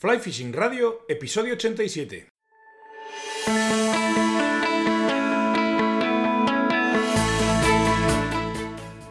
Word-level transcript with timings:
Fly 0.00 0.20
Fishing 0.20 0.52
Radio, 0.52 1.04
episodio 1.08 1.56
87. 1.56 2.37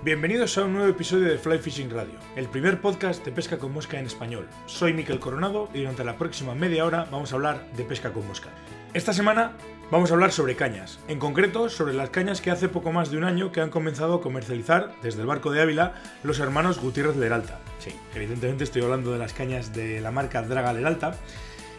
Bienvenidos 0.07 0.57
a 0.57 0.63
un 0.63 0.71
nuevo 0.71 0.88
episodio 0.88 1.28
de 1.28 1.38
Fly 1.38 1.57
Fishing 1.57 1.89
Radio, 1.89 2.13
el 2.38 2.47
primer 2.47 2.79
podcast 2.79 3.25
de 3.25 3.31
pesca 3.33 3.57
con 3.57 3.73
mosca 3.73 3.99
en 3.99 4.05
español. 4.05 4.47
Soy 4.65 4.94
Miquel 4.94 5.19
Coronado 5.19 5.67
y 5.73 5.79
durante 5.79 6.05
la 6.05 6.17
próxima 6.17 6.55
media 6.55 6.85
hora 6.85 7.10
vamos 7.12 7.33
a 7.33 7.35
hablar 7.35 7.69
de 7.76 7.83
pesca 7.83 8.13
con 8.13 8.26
mosca. 8.26 8.47
Esta 8.94 9.12
semana 9.12 9.58
vamos 9.91 10.09
a 10.09 10.13
hablar 10.13 10.31
sobre 10.31 10.55
cañas, 10.55 11.01
en 11.09 11.19
concreto 11.19 11.67
sobre 11.67 11.94
las 11.94 12.09
cañas 12.09 12.40
que 12.40 12.51
hace 12.51 12.69
poco 12.69 12.94
más 12.94 13.12
de 13.12 13.17
un 13.17 13.26
año 13.26 13.51
que 13.51 13.59
han 13.59 13.69
comenzado 13.69 14.13
a 14.13 14.22
comercializar 14.22 14.94
desde 15.04 15.19
el 15.19 15.28
barco 15.28 15.51
de 15.51 15.62
Ávila 15.62 15.96
los 16.23 16.39
hermanos 16.39 16.80
Gutiérrez 16.80 17.17
Leralta. 17.17 17.59
Sí, 17.80 17.94
evidentemente 18.16 18.63
estoy 18.63 18.84
hablando 18.84 19.12
de 19.12 19.20
las 19.20 19.34
cañas 19.34 19.73
de 19.73 19.99
la 19.99 20.12
marca 20.12 20.41
Draga 20.41 20.71
Leralta 20.71 21.17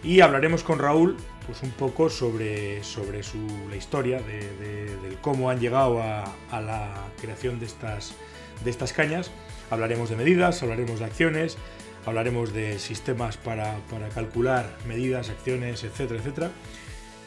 y 0.03 0.21
hablaremos 0.21 0.63
con 0.63 0.79
Raúl 0.79 1.17
pues 1.47 1.63
un 1.63 1.71
poco 1.71 2.11
sobre, 2.11 2.85
sobre 2.85 3.23
su, 3.23 3.39
la 3.71 3.77
historia 3.77 4.21
de, 4.21 5.17
cómo 5.23 5.49
han 5.49 5.59
llegado 5.59 6.03
a, 6.03 6.25
la 6.61 7.07
creación 7.21 7.59
de 7.59 7.65
estas, 7.65 8.15
de 8.63 8.71
estas 8.71 8.93
cañas. 8.93 9.31
Hablaremos 9.71 10.11
de 10.11 10.17
medidas, 10.17 10.63
hablaremos 10.63 11.01
de 11.01 11.07
acciones, 11.07 11.57
hablaremos 12.05 12.53
de 12.53 12.79
sistemas 12.79 13.39
para, 13.39 13.79
para 13.91 14.11
calcular 14.11 14.77
medidas, 14.87 15.31
acciones, 15.31 15.85
etcétera, 15.85 16.21
etcétera. 16.21 16.51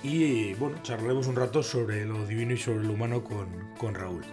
Y 0.03 0.53
bueno, 0.53 0.77
charlaremos 0.83 1.25
un 1.25 1.35
rato 1.35 1.63
sobre 1.63 2.05
lo 2.05 2.25
divino 2.27 2.53
y 2.53 2.57
sobre 2.57 2.83
lo 2.85 2.93
humano 2.93 3.23
con, 3.23 3.47
con 3.77 3.95
Raúl. 3.95 4.23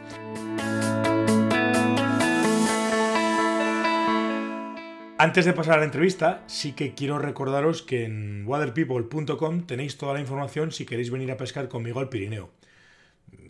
Antes 5.20 5.44
de 5.44 5.52
pasar 5.52 5.74
a 5.74 5.78
la 5.78 5.84
entrevista, 5.84 6.44
sí 6.46 6.74
que 6.74 6.94
quiero 6.94 7.18
recordaros 7.18 7.82
que 7.82 8.04
en 8.04 8.44
waterpeople.com 8.46 9.66
tenéis 9.66 9.98
toda 9.98 10.14
la 10.14 10.20
información 10.20 10.70
si 10.70 10.86
queréis 10.86 11.10
venir 11.10 11.32
a 11.32 11.36
pescar 11.36 11.68
conmigo 11.68 11.98
al 11.98 12.08
Pirineo. 12.08 12.52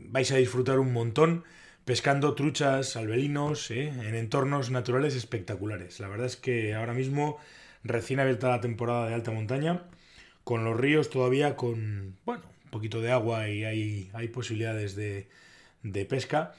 Vais 0.08 0.32
a 0.32 0.36
disfrutar 0.36 0.78
un 0.78 0.94
montón 0.94 1.44
pescando 1.84 2.34
truchas, 2.34 2.96
albelinos, 2.96 3.70
¿eh? 3.70 3.88
en 3.88 4.14
entornos 4.14 4.70
naturales 4.70 5.14
espectaculares. 5.14 6.00
La 6.00 6.08
verdad 6.08 6.24
es 6.24 6.36
que 6.36 6.74
ahora 6.74 6.94
mismo, 6.94 7.36
recién 7.84 8.18
abierta 8.18 8.48
la 8.48 8.62
temporada 8.62 9.06
de 9.06 9.12
alta 9.12 9.30
montaña, 9.30 9.82
con 10.44 10.64
los 10.64 10.74
ríos 10.74 11.10
todavía 11.10 11.54
con, 11.54 12.16
bueno, 12.24 12.44
un 12.64 12.70
poquito 12.70 13.02
de 13.02 13.12
agua 13.12 13.50
y 13.50 13.64
hay, 13.64 14.10
hay 14.14 14.28
posibilidades 14.28 14.96
de, 14.96 15.28
de 15.82 16.06
pesca 16.06 16.54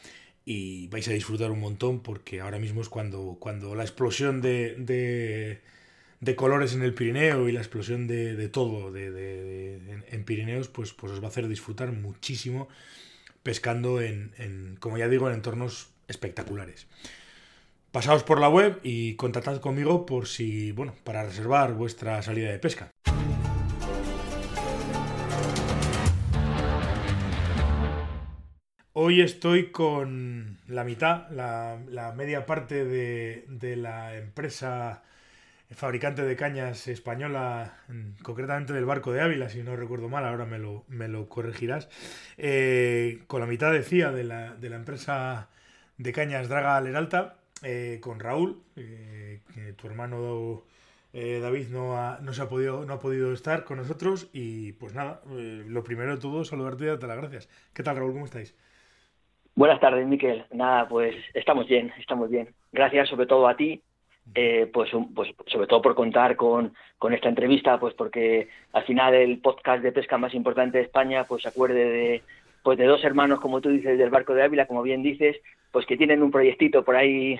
y 0.49 0.87
vais 0.87 1.07
a 1.07 1.11
disfrutar 1.11 1.51
un 1.51 1.59
montón 1.59 1.99
porque 1.99 2.41
ahora 2.41 2.57
mismo 2.57 2.81
es 2.81 2.89
cuando, 2.89 3.37
cuando 3.39 3.75
la 3.75 3.83
explosión 3.83 4.41
de, 4.41 5.61
de, 6.19 6.35
colores 6.35 6.73
en 6.73 6.81
el 6.81 6.95
Pirineo 6.95 7.47
y 7.47 7.51
la 7.51 7.59
explosión 7.59 8.07
de, 8.07 8.49
todo 8.49 8.91
de, 8.91 10.01
en, 10.09 10.23
Pirineos, 10.23 10.67
pues, 10.67 10.91
pues 10.93 11.13
os 11.13 11.21
va 11.21 11.25
a 11.25 11.29
hacer 11.29 11.47
disfrutar 11.47 11.91
muchísimo 11.91 12.67
pescando 13.43 14.01
en, 14.01 14.75
como 14.79 14.97
ya 14.97 15.07
digo, 15.07 15.27
en 15.27 15.35
entornos 15.35 15.91
espectaculares. 16.07 16.87
Pasaos 17.91 18.23
por 18.23 18.41
la 18.41 18.49
web 18.49 18.79
y 18.81 19.13
contactad 19.17 19.61
conmigo 19.61 20.07
por 20.07 20.27
si, 20.27 20.71
bueno, 20.71 20.95
para 21.03 21.25
reservar 21.25 21.73
vuestra 21.73 22.23
salida 22.23 22.51
de 22.51 22.57
pesca. 22.57 22.89
Hoy 29.01 29.21
estoy 29.21 29.71
con 29.71 30.57
la 30.67 30.83
mitad, 30.83 31.29
la, 31.29 32.13
media 32.17 32.45
parte 32.45 32.83
de, 32.83 33.75
la 33.77 34.17
empresa 34.17 35.03
fabricante 35.71 36.23
de 36.23 36.35
cañas 36.35 36.85
española, 36.89 37.77
concretamente 38.21 38.73
del 38.73 38.83
barco 38.83 39.13
de 39.13 39.21
Ávila, 39.21 39.47
si 39.47 39.63
no 39.63 39.77
recuerdo 39.77 40.09
mal, 40.09 40.25
ahora 40.25 40.43
me 40.43 40.59
lo, 40.59 40.83
me 40.89 41.07
lo 41.07 41.29
corregirás, 41.29 41.87
eh, 42.37 43.23
con 43.27 43.39
la 43.39 43.47
mitad 43.47 43.71
decía 43.71 44.11
de 44.11 44.25
la, 44.25 44.55
de 44.55 44.69
la 44.69 44.75
empresa 44.75 45.47
de 45.97 46.11
cañas 46.11 46.49
Draga 46.49 46.81
Leralta, 46.81 47.37
eh, 47.63 47.99
con 48.01 48.19
Raúl, 48.19 48.61
eh, 48.75 49.39
que 49.53 49.71
tu 49.71 49.87
hermano 49.87 50.65
David 51.13 51.69
no 51.69 52.19
no, 52.19 52.33
se 52.33 52.41
ha 52.41 52.49
podido, 52.49 52.83
no 52.83 52.95
ha 52.95 52.99
podido 52.99 53.31
estar 53.31 53.63
con 53.63 53.77
nosotros 53.77 54.27
y 54.33 54.73
pues 54.73 54.93
nada, 54.93 55.21
lo 55.25 55.85
primero 55.85 56.15
de 56.15 56.21
todo, 56.21 56.43
saludarte 56.43 56.83
y 56.83 56.87
darte 56.87 57.07
las 57.07 57.17
gracias. 57.17 57.49
¿Qué 57.73 57.81
tal 57.81 57.95
Raúl? 57.95 58.11
¿Cómo 58.11 58.25
estáis? 58.25 58.53
Buenas 59.55 59.79
tardes, 59.79 60.07
Miquel. 60.07 60.45
Nada, 60.51 60.87
pues 60.87 61.15
estamos 61.33 61.67
bien, 61.67 61.91
estamos 61.99 62.29
bien. 62.29 62.49
Gracias 62.71 63.09
sobre 63.09 63.25
todo 63.25 63.47
a 63.47 63.55
ti, 63.55 63.81
eh, 64.35 64.69
pues, 64.71 64.89
pues 65.15 65.29
sobre 65.47 65.67
todo 65.67 65.81
por 65.81 65.95
contar 65.95 66.35
con, 66.35 66.73
con 66.97 67.13
esta 67.13 67.29
entrevista, 67.29 67.79
pues 67.79 67.93
porque 67.93 68.47
al 68.73 68.83
final 68.83 69.13
el 69.15 69.39
podcast 69.39 69.83
de 69.83 69.91
pesca 69.91 70.17
más 70.17 70.33
importante 70.33 70.77
de 70.77 70.83
España, 70.85 71.23
pues 71.25 71.43
se 71.43 71.49
acuerde 71.49 71.89
de, 71.89 72.23
pues 72.63 72.77
de 72.77 72.85
dos 72.85 73.03
hermanos, 73.03 73.39
como 73.39 73.61
tú 73.61 73.69
dices, 73.69 73.97
del 73.97 74.09
barco 74.09 74.33
de 74.33 74.43
Ávila, 74.43 74.67
como 74.67 74.81
bien 74.81 75.01
dices, 75.01 75.37
pues 75.71 75.85
que 75.85 75.97
tienen 75.97 76.21
un 76.21 76.31
proyectito 76.31 76.83
por 76.83 76.95
ahí 76.95 77.39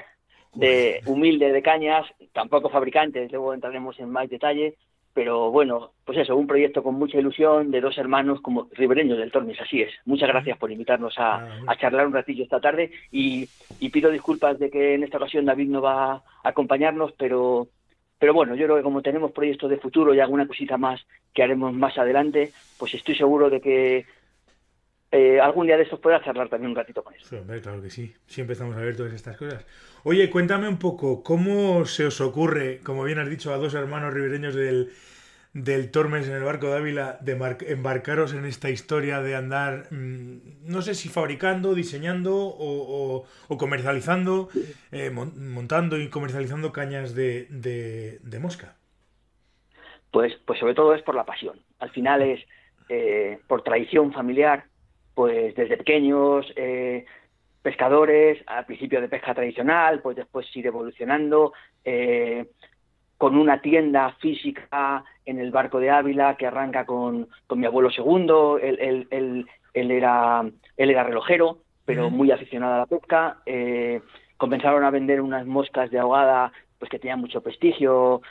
de 0.55 1.01
humilde 1.05 1.51
de 1.51 1.61
cañas, 1.61 2.07
tampoco 2.33 2.69
fabricantes, 2.69 3.31
luego 3.31 3.53
entraremos 3.53 3.99
en 3.99 4.09
más 4.09 4.29
detalle, 4.29 4.75
pero 5.19 5.51
bueno, 5.51 5.91
pues 6.05 6.17
eso, 6.17 6.33
un 6.37 6.47
proyecto 6.47 6.81
con 6.81 6.95
mucha 6.95 7.17
ilusión 7.17 7.71
de 7.71 7.81
dos 7.81 7.97
hermanos 7.97 8.39
como 8.39 8.69
ribereños 8.71 9.17
del 9.17 9.33
Tormes, 9.33 9.59
así 9.59 9.81
es. 9.81 9.91
Muchas 10.05 10.29
gracias 10.29 10.57
por 10.57 10.71
invitarnos 10.71 11.13
a, 11.17 11.59
a 11.67 11.75
charlar 11.75 12.07
un 12.07 12.13
ratillo 12.13 12.45
esta 12.45 12.61
tarde 12.61 12.89
y, 13.11 13.45
pido 13.91 14.11
disculpas 14.11 14.57
de 14.59 14.69
que 14.69 14.93
en 14.93 15.03
esta 15.03 15.17
ocasión 15.17 15.43
David 15.43 15.67
no 15.67 15.81
va 15.81 16.13
a 16.13 16.23
acompañarnos, 16.41 17.11
pero, 17.17 17.67
pero 18.17 18.33
bueno, 18.33 18.55
yo 18.55 18.63
creo 18.63 18.77
que 18.77 18.83
como 18.83 19.01
tenemos 19.01 19.33
proyectos 19.33 19.69
de 19.69 19.77
futuro 19.79 20.13
y 20.13 20.21
alguna 20.21 20.47
cosita 20.47 20.77
más 20.77 21.05
que 21.33 21.43
haremos 21.43 21.73
más 21.73 21.97
adelante, 21.97 22.53
pues 22.77 22.93
estoy 22.93 23.15
seguro 23.15 23.49
de 23.49 23.59
que 23.59 24.05
eh, 25.11 25.39
algún 25.39 25.65
día 25.65 25.75
de 25.75 25.83
estos 25.83 25.99
pueda 25.99 26.21
charlar 26.23 26.49
también 26.49 26.69
un 26.69 26.75
ratito 26.75 27.03
con 27.03 27.15
eso. 27.15 27.43
claro 27.61 27.81
que 27.81 27.89
sí, 27.89 28.13
siempre 28.27 28.53
estamos 28.53 28.75
abiertos 28.75 29.11
a 29.11 29.15
estas 29.15 29.37
cosas. 29.37 29.65
Oye, 30.03 30.29
cuéntame 30.29 30.67
un 30.67 30.77
poco, 30.77 31.23
¿cómo 31.23 31.85
se 31.85 32.05
os 32.05 32.21
ocurre, 32.21 32.79
como 32.83 33.03
bien 33.03 33.17
has 33.19 33.29
dicho, 33.29 33.51
a 33.53 33.57
dos 33.57 33.73
hermanos 33.73 34.13
ribereños 34.13 34.53
del, 34.53 34.91
del 35.53 35.89
Tormes 35.89 36.27
en 36.29 36.35
el 36.35 36.43
barco 36.43 36.67
de 36.67 36.77
Ávila, 36.77 37.17
de 37.21 37.31
embarcaros 37.69 38.33
en 38.33 38.45
esta 38.45 38.69
historia 38.69 39.19
de 39.21 39.35
andar, 39.35 39.87
mm, 39.91 40.69
no 40.69 40.81
sé 40.83 40.93
si 40.93 41.09
fabricando, 41.09 41.73
diseñando 41.73 42.35
o, 42.35 43.25
comercializando, 43.57 44.49
eh, 44.91 45.09
montando 45.09 45.97
y 45.97 46.09
comercializando 46.09 46.71
cañas 46.71 47.15
de, 47.15 47.47
de, 47.49 48.39
mosca? 48.39 48.75
Pues, 50.11 50.35
pues 50.45 50.59
sobre 50.59 50.75
todo 50.75 50.93
es 50.93 51.01
por 51.01 51.15
la 51.15 51.25
pasión. 51.25 51.59
Al 51.79 51.89
final 51.89 52.21
es 52.21 52.45
eh, 52.89 53.39
por 53.47 53.63
tradición 53.63 54.13
familiar, 54.13 54.65
pues 55.19 55.53
desde 55.53 55.75
pequeños, 55.75 56.45
eh, 56.55 57.03
pescadores, 57.61 58.41
al 58.47 58.65
principio 58.65 59.01
de 59.01 59.09
pesca 59.09 59.33
tradicional, 59.33 59.99
pues 60.01 60.15
después 60.15 60.47
ir 60.55 60.67
evolucionando, 60.67 61.51
eh, 61.83 62.45
con 63.17 63.35
una 63.35 63.59
tienda 63.59 64.15
física 64.21 65.03
en 65.25 65.39
el 65.39 65.51
barco 65.51 65.81
de 65.81 65.89
Ávila 65.89 66.37
que 66.37 66.47
arranca 66.47 66.85
con, 66.85 67.27
con 67.47 67.59
mi 67.59 67.65
abuelo 67.65 67.91
segundo, 67.91 68.59
él, 68.59 68.77
él, 68.79 69.07
él, 69.11 69.45
él, 69.73 69.91
era, 69.91 70.49
él 70.77 70.89
era 70.89 71.03
relojero, 71.03 71.57
pero 71.83 72.09
muy 72.09 72.31
aficionado 72.31 72.75
a 72.75 72.77
la 72.77 72.85
pesca, 72.85 73.39
eh, 73.45 73.99
comenzaron 74.37 74.85
a 74.85 74.89
vender 74.89 75.19
unas 75.19 75.45
moscas 75.45 75.91
de 75.91 75.99
ahogada 75.99 76.53
pues 76.77 76.89
que 76.89 76.97
tenían 76.97 77.19
mucho 77.19 77.41
prestigio, 77.41 78.21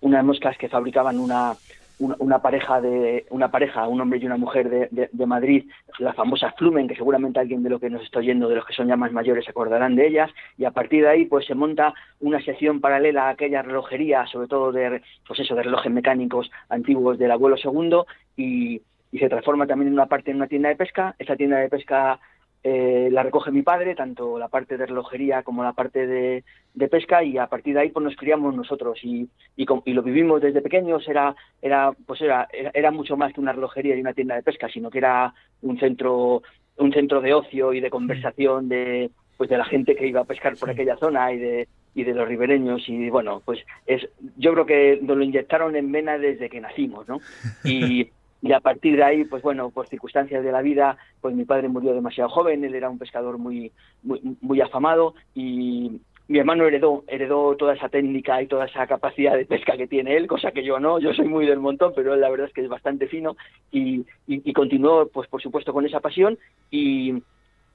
unas 0.00 0.24
moscas 0.24 0.56
que 0.56 0.70
fabricaban 0.70 1.18
una, 1.18 1.56
una, 2.00 2.40
pareja 2.40 2.80
de 2.80 3.26
una 3.30 3.50
pareja, 3.50 3.86
un 3.86 4.00
hombre 4.00 4.18
y 4.18 4.26
una 4.26 4.36
mujer 4.36 4.68
de, 4.70 5.08
de, 5.12 5.26
Madrid, 5.26 5.70
la 5.98 6.14
famosa 6.14 6.52
Flumen, 6.52 6.88
que 6.88 6.96
seguramente 6.96 7.38
alguien 7.38 7.62
de 7.62 7.70
los 7.70 7.80
que 7.80 7.90
nos 7.90 8.02
está 8.02 8.18
oyendo, 8.18 8.48
de 8.48 8.56
los 8.56 8.64
que 8.64 8.72
son 8.72 8.88
ya 8.88 8.96
más 8.96 9.12
mayores, 9.12 9.44
se 9.44 9.50
acordarán 9.50 9.96
de 9.96 10.06
ellas, 10.06 10.30
y 10.56 10.64
a 10.64 10.70
partir 10.70 11.02
de 11.02 11.10
ahí 11.10 11.26
pues 11.26 11.46
se 11.46 11.54
monta 11.54 11.94
una 12.20 12.40
sección 12.42 12.80
paralela 12.80 13.26
a 13.26 13.30
aquella 13.30 13.62
relojería, 13.62 14.26
sobre 14.26 14.48
todo 14.48 14.72
de 14.72 15.02
pues 15.26 15.40
eso, 15.40 15.54
de 15.54 15.62
relojes 15.62 15.92
mecánicos 15.92 16.50
antiguos 16.68 17.18
del 17.18 17.30
abuelo 17.30 17.56
segundo, 17.56 18.06
y, 18.36 18.80
y 19.12 19.18
se 19.18 19.28
transforma 19.28 19.66
también 19.66 19.88
en 19.88 19.94
una 19.94 20.06
parte 20.06 20.30
en 20.30 20.38
una 20.38 20.46
tienda 20.46 20.70
de 20.70 20.76
pesca. 20.76 21.14
Esa 21.18 21.36
tienda 21.36 21.58
de 21.58 21.68
pesca 21.68 22.18
eh, 22.62 23.08
la 23.10 23.22
recoge 23.22 23.50
mi 23.50 23.62
padre, 23.62 23.94
tanto 23.94 24.38
la 24.38 24.48
parte 24.48 24.76
de 24.76 24.86
relojería 24.86 25.42
como 25.42 25.62
la 25.62 25.72
parte 25.72 26.06
de, 26.06 26.44
pesca, 26.90 27.24
y 27.24 27.38
a 27.38 27.46
partir 27.46 27.74
de 27.74 27.80
ahí 27.80 27.88
pues 27.90 28.04
nos 28.04 28.16
criamos 28.16 28.54
nosotros. 28.54 28.98
Y, 29.02 29.28
y, 29.56 29.92
lo 29.92 30.02
vivimos 30.02 30.42
desde 30.42 30.60
pequeños, 30.60 31.08
era, 31.08 31.34
era, 31.62 31.92
pues 32.06 32.20
era, 32.20 32.48
era, 32.52 32.90
mucho 32.90 33.16
más 33.16 33.32
que 33.32 33.40
una 33.40 33.52
relojería 33.52 33.96
y 33.96 34.00
una 34.00 34.12
tienda 34.12 34.34
de 34.34 34.42
pesca, 34.42 34.68
sino 34.68 34.90
que 34.90 34.98
era 34.98 35.32
un 35.62 35.78
centro, 35.78 36.42
un 36.76 36.92
centro 36.92 37.20
de 37.20 37.32
ocio 37.32 37.72
y 37.72 37.80
de 37.80 37.90
conversación 37.90 38.68
de, 38.68 39.10
pues 39.38 39.48
de 39.48 39.56
la 39.56 39.64
gente 39.64 39.96
que 39.96 40.06
iba 40.06 40.20
a 40.20 40.24
pescar 40.24 40.54
por 40.56 40.68
aquella 40.68 40.98
zona 40.98 41.32
y 41.32 41.38
de, 41.38 41.68
y 41.94 42.04
de 42.04 42.12
los 42.12 42.28
ribereños. 42.28 42.86
Y 42.88 43.08
bueno 43.08 43.40
pues 43.42 43.60
es 43.86 44.06
yo 44.36 44.52
creo 44.52 44.66
que 44.66 44.98
nos 45.00 45.16
lo 45.16 45.24
inyectaron 45.24 45.76
en 45.76 45.90
vena 45.90 46.18
desde 46.18 46.50
que 46.50 46.60
nacimos 46.60 47.08
no 47.08 47.20
y 47.64 48.10
y 48.42 48.52
a 48.52 48.60
partir 48.60 48.96
de 48.96 49.04
ahí, 49.04 49.24
pues 49.24 49.42
bueno, 49.42 49.70
por 49.70 49.88
circunstancias 49.88 50.42
de 50.42 50.52
la 50.52 50.62
vida, 50.62 50.96
pues 51.20 51.34
mi 51.34 51.44
padre 51.44 51.68
murió 51.68 51.92
demasiado 51.92 52.30
joven, 52.30 52.64
él 52.64 52.74
era 52.74 52.88
un 52.88 52.98
pescador 52.98 53.38
muy, 53.38 53.72
muy, 54.02 54.20
muy 54.40 54.60
afamado 54.60 55.14
y, 55.34 56.00
mi 56.30 56.38
hermano 56.38 56.64
heredó, 56.64 57.02
heredó 57.08 57.56
toda 57.56 57.74
esa 57.74 57.88
técnica 57.88 58.40
y 58.40 58.46
toda 58.46 58.66
esa 58.66 58.86
capacidad 58.86 59.36
de 59.36 59.46
pesca 59.46 59.76
que 59.76 59.88
tiene 59.88 60.16
él, 60.16 60.28
cosa 60.28 60.52
que 60.52 60.62
yo 60.62 60.78
no, 60.78 61.00
yo 61.00 61.12
soy 61.12 61.26
muy 61.26 61.44
del 61.44 61.58
montón, 61.58 61.92
pero 61.92 62.14
la 62.14 62.30
verdad 62.30 62.46
es 62.46 62.52
que 62.52 62.60
es 62.60 62.68
bastante 62.68 63.08
fino 63.08 63.36
y, 63.72 64.06
y, 64.28 64.52
continuó, 64.52 65.08
pues 65.08 65.28
por 65.28 65.42
supuesto, 65.42 65.72
con 65.72 65.86
esa 65.86 65.98
pasión 65.98 66.38
y, 66.70 67.20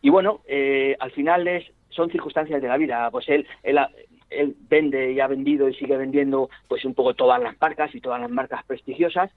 y 0.02 0.10
bueno, 0.10 0.40
eh, 0.48 0.96
al 1.02 1.12
final 1.12 1.46
es, 1.50 1.66
son 1.90 2.10
circunstancias 2.10 2.62
de 2.62 2.70
la 2.70 2.78
vida, 2.78 3.12
pues 3.12 3.28
él, 3.28 3.46
él, 3.62 3.78
él 4.30 4.56
vende 4.70 5.12
y 5.12 5.20
ha 5.20 5.28
vendido 5.28 5.68
y 5.68 5.76
sigue 5.76 5.98
vendiendo 5.98 6.50
pues 6.70 6.86
un 6.86 6.94
poco 6.94 7.14
todas 7.14 7.44
las 7.44 7.60
marcas 7.60 7.94
y 7.94 8.00
todas 8.00 8.22
las 8.22 8.32
marcas 8.32 8.64
prestigiosas, 8.64 9.32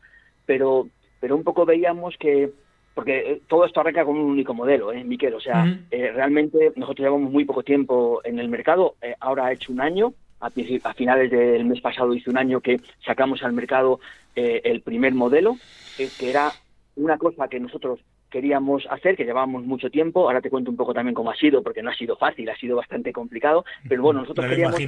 pero, 0.47 0.87
pero 1.21 1.37
un 1.37 1.45
poco 1.45 1.65
veíamos 1.65 2.17
que 2.19 2.51
porque 2.99 3.19
eh, 3.19 3.43
todo 3.47 3.65
esto 3.65 3.79
arranca 3.79 4.05
con 4.05 4.17
un 4.19 4.29
único 4.29 4.55
modelo, 4.55 4.93
¿eh, 4.93 5.05
Miquel? 5.05 5.33
O 5.33 5.41
sea, 5.41 5.65
eh, 5.89 6.11
realmente 6.13 6.73
nosotros 6.75 7.05
llevamos 7.05 7.31
muy 7.31 7.45
poco 7.45 7.63
tiempo 7.63 8.21
en 8.25 8.41
el 8.41 8.49
mercado, 8.49 8.97
eh, 9.01 9.15
ahora 9.21 9.47
ha 9.47 9.53
hecho 9.53 9.73
un 9.73 9.81
año, 9.81 10.15
a, 10.41 10.51
finales 10.51 11.31
del 11.31 11.65
mes 11.65 11.81
pasado 11.81 12.13
hice 12.13 12.29
un 12.29 12.39
año 12.39 12.61
que 12.61 12.81
sacamos 13.07 13.45
al 13.45 13.53
mercado 13.53 14.01
el 14.35 14.83
primer 14.83 15.15
modelo, 15.15 15.57
que 15.97 16.09
era 16.29 16.51
una 16.97 17.19
cosa 17.19 17.47
que 17.47 17.61
nosotros 17.61 18.01
queríamos 18.31 18.85
hacer, 18.91 19.17
que 19.17 19.25
llevábamos 19.25 19.65
mucho 19.65 19.91
tiempo, 19.91 20.23
ahora 20.23 20.41
te 20.41 20.51
cuento 20.51 20.71
un 20.71 20.77
poco 20.77 20.93
también 20.93 21.15
cómo 21.15 21.31
ha 21.31 21.37
sido, 21.37 21.63
porque 21.63 21.83
no 21.85 21.91
ha 21.91 21.95
sido 21.95 22.17
fácil, 22.17 22.51
ha 22.51 22.57
sido 22.57 22.77
bastante 22.77 23.13
complicado, 23.13 23.65
pero 23.89 24.03
bueno, 24.03 24.23
nosotros 24.23 24.47
queríamos... 24.47 24.81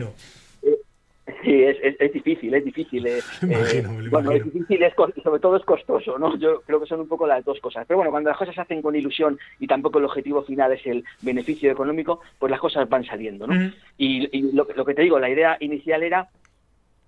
Sí, 1.43 1.63
es, 1.63 1.77
es, 1.99 2.13
difícil, 2.13 2.55
es 2.55 2.65
difícil. 2.65 3.07
Eh, 3.07 3.21
eh 3.43 3.85
bueno, 4.11 4.33
es 4.33 4.45
difícil 4.45 4.83
y 4.83 5.21
sobre 5.21 5.41
todo 5.41 5.57
es 5.57 5.65
costoso, 5.65 6.19
¿no? 6.19 6.37
Yo 6.37 6.63
creo 6.63 6.81
que 6.81 6.87
son 6.87 7.01
un 7.01 7.09
poco 7.09 7.27
las 7.27 7.45
dos 7.45 7.61
cosas. 7.61 7.85
Pero 7.87 7.99
bueno, 7.99 8.11
cuando 8.11 8.31
las 8.31 8.39
cosas 8.39 8.55
se 8.55 8.61
hacen 8.61 8.83
con 8.83 8.97
ilusión 8.97 9.39
y 9.59 9.67
tampoco 9.67 9.99
el 9.99 10.05
objetivo 10.05 10.43
final 10.43 10.73
es 10.73 10.87
el 10.87 11.05
beneficio 11.23 11.71
económico, 11.71 12.21
pues 12.39 12.51
las 12.51 12.61
cosas 12.61 12.89
van 12.89 13.05
saliendo, 13.05 13.47
¿no? 13.47 13.73
Y, 13.97 14.53
lo, 14.53 14.67
que 14.67 14.95
te 14.95 15.03
digo, 15.03 15.19
la 15.19 15.31
idea 15.31 15.57
inicial 15.61 16.03
era 16.03 16.29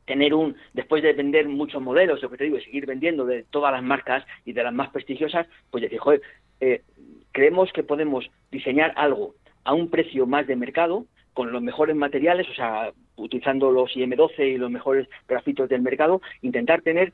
tener 0.04 0.34
un, 0.34 0.56
después 0.72 1.02
de 1.02 1.12
vender 1.12 1.48
muchos 1.48 1.80
modelos, 1.80 2.22
lo 2.22 2.30
que 2.30 2.36
te 2.36 2.44
digo, 2.44 2.58
y 2.58 2.62
seguir 2.64 2.86
vendiendo 2.86 3.24
de 3.24 3.44
todas 3.44 3.72
las 3.72 3.82
marcas 3.82 4.24
y 4.44 4.52
de 4.52 4.62
las 4.62 4.74
más 4.74 4.90
prestigiosas, 4.90 5.46
pues 5.70 5.82
decir, 5.82 5.98
joder, 5.98 6.22
eh, 6.60 6.82
creemos 7.30 7.72
que 7.72 7.82
podemos 7.82 8.28
diseñar 8.50 8.92
algo 8.96 9.34
a 9.64 9.74
un 9.74 9.90
precio 9.90 10.26
más 10.26 10.46
de 10.46 10.56
mercado, 10.56 11.06
con 11.34 11.52
los 11.52 11.62
mejores 11.62 11.96
materiales, 11.96 12.49
o 12.50 12.55
sea, 12.55 12.93
utilizando 13.17 13.70
los 13.70 13.90
IM12 13.93 14.55
y 14.55 14.58
los 14.58 14.70
mejores 14.70 15.08
grafitos 15.29 15.69
del 15.69 15.82
mercado, 15.82 16.20
intentar 16.43 16.82
tener, 16.82 17.12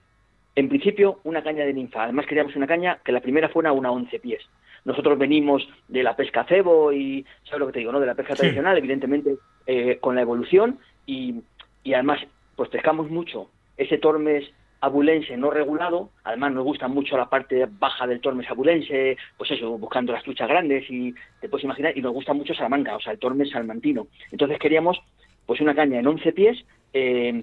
en 0.54 0.68
principio, 0.68 1.20
una 1.24 1.42
caña 1.42 1.64
de 1.64 1.72
ninfa. 1.72 2.04
Además 2.04 2.26
queríamos 2.26 2.56
una 2.56 2.66
caña 2.66 2.98
que 3.04 3.12
la 3.12 3.20
primera 3.20 3.48
fuera 3.48 3.72
una 3.72 3.90
11 3.90 4.18
pies. 4.18 4.42
Nosotros 4.84 5.18
venimos 5.18 5.68
de 5.88 6.02
la 6.02 6.16
pesca 6.16 6.44
cebo 6.44 6.92
y, 6.92 7.24
¿sabes 7.44 7.60
lo 7.60 7.66
que 7.66 7.74
te 7.74 7.78
digo? 7.80 7.92
no 7.92 8.00
De 8.00 8.06
la 8.06 8.14
pesca 8.14 8.34
tradicional, 8.34 8.76
evidentemente, 8.78 9.36
eh, 9.66 9.98
con 10.00 10.14
la 10.14 10.22
evolución 10.22 10.78
y, 11.06 11.42
y 11.84 11.94
además, 11.94 12.20
pues 12.56 12.70
pescamos 12.70 13.10
mucho 13.10 13.50
ese 13.76 13.98
tormes 13.98 14.50
abulense 14.80 15.36
no 15.36 15.50
regulado, 15.50 16.10
además 16.24 16.52
nos 16.52 16.64
gusta 16.64 16.88
mucho 16.88 17.16
la 17.16 17.28
parte 17.28 17.66
baja 17.78 18.06
del 18.06 18.20
Tormes 18.20 18.48
abulense, 18.48 19.16
pues 19.36 19.50
eso, 19.50 19.76
buscando 19.78 20.12
las 20.12 20.22
truchas 20.22 20.48
grandes 20.48 20.88
y 20.88 21.14
te 21.40 21.48
puedes 21.48 21.64
imaginar, 21.64 21.96
y 21.96 22.02
nos 22.02 22.12
gusta 22.12 22.32
mucho 22.32 22.54
Salamanca, 22.54 22.96
o 22.96 23.00
sea, 23.00 23.12
el 23.12 23.18
Tormes 23.18 23.50
salmantino. 23.50 24.06
Entonces 24.30 24.58
queríamos 24.58 25.00
pues 25.46 25.60
una 25.60 25.74
caña 25.74 25.98
en 25.98 26.06
11 26.06 26.32
pies, 26.32 26.64
eh, 26.92 27.42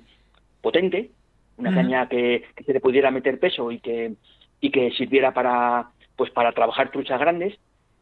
potente, 0.61 1.09
una 1.57 1.73
caña 1.73 2.07
que, 2.07 2.43
se 2.65 2.73
le 2.73 2.79
pudiera 2.79 3.11
meter 3.11 3.39
peso 3.39 3.71
y 3.71 3.79
que, 3.79 4.13
y 4.61 4.71
que 4.71 4.91
sirviera 4.91 5.33
para, 5.33 5.89
pues 6.15 6.29
para 6.31 6.51
trabajar 6.51 6.91
truchas 6.91 7.19
grandes 7.19 7.57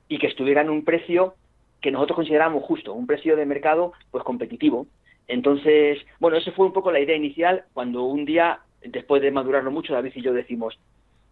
y 0.07 0.17
que 0.17 0.27
estuviera 0.27 0.61
en 0.61 0.69
un 0.69 0.83
precio 0.83 1.35
que 1.81 1.91
nosotros 1.91 2.15
consideramos 2.15 2.63
justo, 2.63 2.93
un 2.93 3.07
precio 3.07 3.35
de 3.35 3.45
mercado 3.45 3.93
pues 4.11 4.23
competitivo. 4.23 4.87
Entonces, 5.27 5.99
bueno, 6.19 6.37
esa 6.37 6.51
fue 6.51 6.65
un 6.65 6.73
poco 6.73 6.91
la 6.91 6.99
idea 6.99 7.15
inicial 7.15 7.65
cuando 7.73 8.03
un 8.03 8.25
día 8.25 8.59
después 8.85 9.21
de 9.21 9.31
madurarlo 9.31 9.71
mucho, 9.71 9.93
David 9.93 10.13
y 10.15 10.21
yo 10.21 10.33
decimos, 10.33 10.77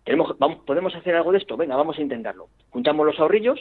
¿tenemos, 0.04 0.38
vamos, 0.38 0.60
¿podemos 0.66 0.96
hacer 0.96 1.16
algo 1.16 1.32
de 1.32 1.40
esto? 1.40 1.58
Venga, 1.58 1.76
vamos 1.76 1.98
a 1.98 2.02
intentarlo. 2.02 2.50
Juntamos 2.70 3.06
los 3.06 3.20
ahorrillos 3.20 3.60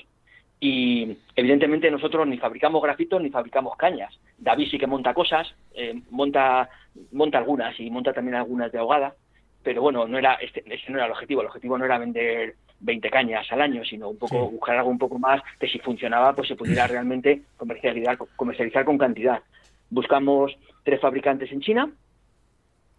y 0.59 1.17
evidentemente 1.35 1.91
nosotros 1.91 2.27
ni 2.27 2.37
fabricamos 2.39 2.83
grafitos 2.83 3.23
ni 3.23 3.31
fabricamos 3.31 3.77
cañas. 3.77 4.19
David 4.39 4.69
sí 4.71 4.79
que 4.79 4.87
monta 4.87 5.15
cosas, 5.15 5.55
eh, 5.75 6.01
monta, 6.11 6.69
monta 7.13 7.39
algunas 7.39 7.79
y 7.81 7.91
monta 7.91 8.13
también 8.13 8.37
algunas 8.37 8.71
de 8.71 8.79
ahogada, 8.79 9.15
pero 9.63 9.83
bueno, 9.83 10.07
no 10.07 10.19
era 10.19 10.35
este, 10.35 10.63
ese 10.67 10.91
no 10.91 10.99
era 10.99 11.07
el 11.07 11.13
objetivo. 11.13 11.41
El 11.41 11.49
objetivo 11.49 11.79
no 11.79 11.85
era 11.85 11.99
vender 11.99 12.57
20 12.81 13.11
cañas 13.11 13.51
al 13.53 13.61
año, 13.61 13.85
sino 13.85 14.09
un 14.09 14.19
poco 14.19 14.51
buscar 14.51 14.77
algo 14.77 14.91
un 14.91 14.99
poco 14.99 15.19
más 15.19 15.43
que 15.59 15.69
si 15.69 15.79
funcionaba 15.79 16.35
pues 16.35 16.49
se 16.49 16.57
pudiera 16.57 16.87
realmente 16.87 17.43
comercializar, 17.57 18.19
comercializar 18.37 18.85
con 18.85 18.99
cantidad. 18.99 19.43
Buscamos 19.91 20.57
tres 20.85 21.01
fabricantes 21.01 21.51
en 21.53 21.61
China, 21.61 21.91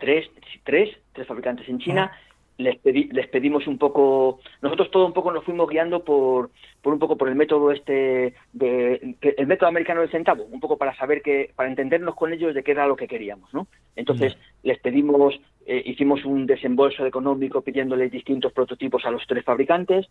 tres, 0.01 0.29
tres, 0.65 0.89
tres 1.13 1.27
fabricantes 1.27 1.69
en 1.69 1.79
China. 1.79 2.11
Les, 2.57 2.77
les 2.83 3.27
pedimos 3.29 3.65
un 3.65 3.79
poco, 3.79 4.39
nosotros 4.61 4.91
todo 4.91 5.07
un 5.07 5.13
poco 5.13 5.31
nos 5.31 5.43
fuimos 5.43 5.67
guiando 5.67 6.03
por, 6.03 6.51
por 6.81 6.93
un 6.93 6.99
poco 6.99 7.17
por 7.17 7.27
el 7.27 7.35
método 7.35 7.71
este, 7.71 8.35
de, 8.53 9.15
el 9.21 9.47
método 9.47 9.69
americano 9.69 10.01
del 10.01 10.11
centavo, 10.11 10.43
un 10.43 10.59
poco 10.59 10.77
para 10.77 10.95
saber 10.95 11.23
que, 11.23 11.51
para 11.55 11.69
entendernos 11.69 12.13
con 12.13 12.33
ellos 12.33 12.53
de 12.53 12.61
qué 12.61 12.71
era 12.71 12.85
lo 12.85 12.95
que 12.95 13.07
queríamos, 13.07 13.51
¿no? 13.51 13.65
Entonces 13.95 14.37
les 14.61 14.77
pedimos, 14.79 15.39
eh, 15.65 15.81
hicimos 15.85 16.23
un 16.23 16.45
desembolso 16.45 17.03
económico 17.05 17.61
pidiéndoles 17.61 18.11
distintos 18.11 18.53
prototipos 18.53 19.05
a 19.05 19.11
los 19.11 19.25
tres 19.25 19.43
fabricantes, 19.43 20.07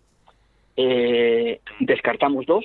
eh, 0.76 1.60
descartamos 1.78 2.46
dos, 2.46 2.64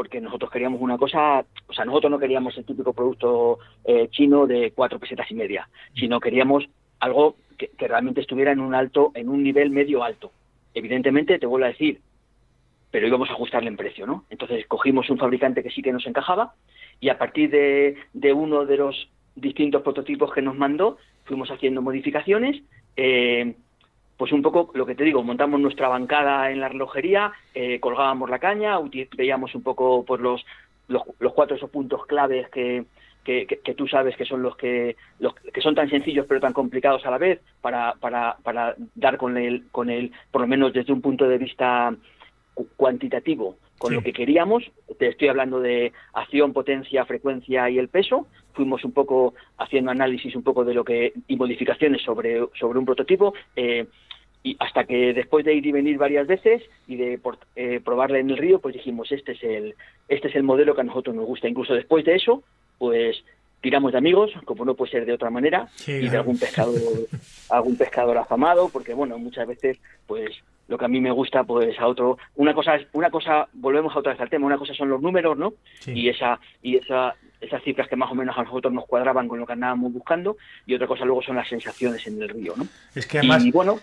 porque 0.00 0.18
nosotros 0.18 0.50
queríamos 0.50 0.80
una 0.80 0.96
cosa, 0.96 1.44
o 1.66 1.72
sea, 1.74 1.84
nosotros 1.84 2.10
no 2.10 2.18
queríamos 2.18 2.56
el 2.56 2.64
típico 2.64 2.94
producto 2.94 3.58
eh, 3.84 4.08
chino 4.08 4.46
de 4.46 4.72
cuatro 4.74 4.98
pesetas 4.98 5.30
y 5.30 5.34
media, 5.34 5.68
sino 5.94 6.18
queríamos 6.20 6.66
algo 7.00 7.36
que, 7.58 7.68
realmente 7.86 8.22
estuviera 8.22 8.50
en 8.50 8.60
un 8.60 8.74
alto, 8.74 9.12
en 9.14 9.28
un 9.28 9.42
nivel 9.42 9.68
medio 9.68 10.02
alto. 10.02 10.32
Evidentemente, 10.72 11.38
te 11.38 11.44
vuelvo 11.44 11.66
a 11.66 11.72
decir, 11.72 12.00
pero 12.90 13.06
íbamos 13.06 13.28
a 13.28 13.34
ajustarle 13.34 13.68
en 13.68 13.76
precio, 13.76 14.06
¿no? 14.06 14.24
Entonces 14.30 14.66
cogimos 14.66 15.10
un 15.10 15.18
fabricante 15.18 15.62
que 15.62 15.70
sí 15.70 15.82
que 15.82 15.92
nos 15.92 16.06
encajaba 16.06 16.54
y 16.98 17.10
a 17.10 17.18
partir 17.18 17.50
de, 17.50 17.96
de 18.14 18.32
uno 18.32 18.64
de 18.64 18.78
los 18.78 19.10
distintos 19.34 19.82
prototipos 19.82 20.32
que 20.32 20.40
nos 20.40 20.56
mandó, 20.56 20.96
fuimos 21.26 21.50
haciendo 21.50 21.82
modificaciones. 21.82 22.62
Eh, 22.96 23.54
pues 24.20 24.32
un 24.32 24.42
poco 24.42 24.70
lo 24.74 24.84
que 24.84 24.94
te 24.94 25.02
digo, 25.02 25.22
montamos 25.22 25.58
nuestra 25.60 25.88
bancada 25.88 26.50
en 26.50 26.60
la 26.60 26.68
relojería, 26.68 27.32
eh, 27.54 27.80
colgábamos 27.80 28.28
la 28.28 28.38
caña, 28.38 28.76
veíamos 29.16 29.54
un 29.54 29.62
poco 29.62 30.04
pues 30.04 30.20
los, 30.20 30.44
los, 30.88 31.32
cuatro 31.32 31.56
esos 31.56 31.70
puntos 31.70 32.04
claves 32.04 32.46
que, 32.50 32.84
que, 33.24 33.74
tú 33.74 33.88
sabes 33.88 34.18
que 34.18 34.26
son 34.26 34.42
los 34.42 34.58
que, 34.58 34.94
los 35.20 35.34
que 35.34 35.62
son 35.62 35.74
tan 35.74 35.88
sencillos 35.88 36.26
pero 36.28 36.38
tan 36.38 36.52
complicados 36.52 37.06
a 37.06 37.10
la 37.10 37.16
vez 37.16 37.40
para, 37.62 37.94
para, 37.94 38.36
para 38.42 38.74
dar 38.94 39.16
con 39.16 39.38
el, 39.38 39.64
con 39.72 39.88
el, 39.88 40.12
por 40.30 40.42
lo 40.42 40.46
menos 40.46 40.74
desde 40.74 40.92
un 40.92 41.00
punto 41.00 41.26
de 41.26 41.38
vista 41.38 41.96
cuantitativo, 42.76 43.56
con 43.78 43.94
lo 43.94 44.02
que 44.02 44.12
queríamos. 44.12 44.70
Te 44.98 45.08
estoy 45.08 45.28
hablando 45.28 45.60
de 45.60 45.94
acción, 46.12 46.52
potencia, 46.52 47.06
frecuencia 47.06 47.70
y 47.70 47.78
el 47.78 47.88
peso. 47.88 48.26
Fuimos 48.52 48.84
un 48.84 48.92
poco 48.92 49.32
haciendo 49.56 49.90
análisis 49.90 50.36
un 50.36 50.42
poco 50.42 50.62
de 50.62 50.74
lo 50.74 50.84
que 50.84 51.14
y 51.26 51.36
modificaciones 51.36 52.02
sobre, 52.02 52.46
sobre 52.58 52.78
un 52.78 52.84
prototipo. 52.84 53.32
Eh, 53.56 53.86
y 54.42 54.56
hasta 54.58 54.84
que 54.84 55.12
después 55.12 55.44
de 55.44 55.54
ir 55.54 55.66
y 55.66 55.72
venir 55.72 55.98
varias 55.98 56.26
veces 56.26 56.62
y 56.86 56.96
de 56.96 57.20
eh, 57.56 57.80
probarle 57.84 58.20
en 58.20 58.30
el 58.30 58.38
río, 58.38 58.58
pues 58.58 58.74
dijimos 58.74 59.12
este 59.12 59.32
es 59.32 59.42
el 59.42 59.74
este 60.08 60.28
es 60.28 60.36
el 60.36 60.42
modelo 60.42 60.74
que 60.74 60.80
a 60.80 60.84
nosotros 60.84 61.14
nos 61.14 61.26
gusta. 61.26 61.48
Incluso 61.48 61.74
después 61.74 62.04
de 62.04 62.16
eso, 62.16 62.42
pues 62.78 63.22
tiramos 63.60 63.92
de 63.92 63.98
amigos, 63.98 64.32
como 64.46 64.64
no 64.64 64.74
puede 64.74 64.92
ser 64.92 65.04
de 65.04 65.12
otra 65.12 65.28
manera, 65.28 65.68
y 65.86 66.08
de 66.08 66.16
algún 66.16 66.38
pescador 66.38 66.74
algún 67.50 67.76
pescador 67.76 68.16
afamado, 68.16 68.70
porque 68.70 68.94
bueno 68.94 69.18
muchas 69.18 69.46
veces 69.46 69.78
pues 70.06 70.30
lo 70.70 70.78
que 70.78 70.84
a 70.84 70.88
mí 70.88 71.00
me 71.00 71.10
gusta 71.10 71.44
pues 71.44 71.78
a 71.78 71.86
otro 71.86 72.16
una 72.36 72.54
cosa 72.54 72.76
es 72.76 72.86
una 72.92 73.10
cosa 73.10 73.48
volvemos 73.52 73.94
a 73.94 73.98
otra 73.98 74.12
vez 74.12 74.20
al 74.20 74.30
tema 74.30 74.46
una 74.46 74.56
cosa 74.56 74.72
son 74.72 74.88
los 74.88 75.02
números 75.02 75.36
no 75.36 75.54
y 75.86 76.08
esa 76.08 76.38
y 76.62 76.76
esa 76.76 77.14
esas 77.40 77.62
cifras 77.64 77.88
que 77.88 77.96
más 77.96 78.10
o 78.10 78.14
menos 78.14 78.38
a 78.38 78.44
nosotros 78.44 78.72
nos 78.72 78.86
cuadraban 78.86 79.26
con 79.26 79.40
lo 79.40 79.46
que 79.46 79.54
andábamos 79.54 79.92
buscando 79.92 80.36
y 80.66 80.74
otra 80.74 80.86
cosa 80.86 81.04
luego 81.04 81.22
son 81.22 81.36
las 81.36 81.48
sensaciones 81.48 82.06
en 82.06 82.22
el 82.22 82.28
río 82.28 82.54
no 82.56 82.68
es 82.94 83.04
que 83.04 83.18
además 83.18 83.44
y, 83.44 83.50
bueno 83.50 83.80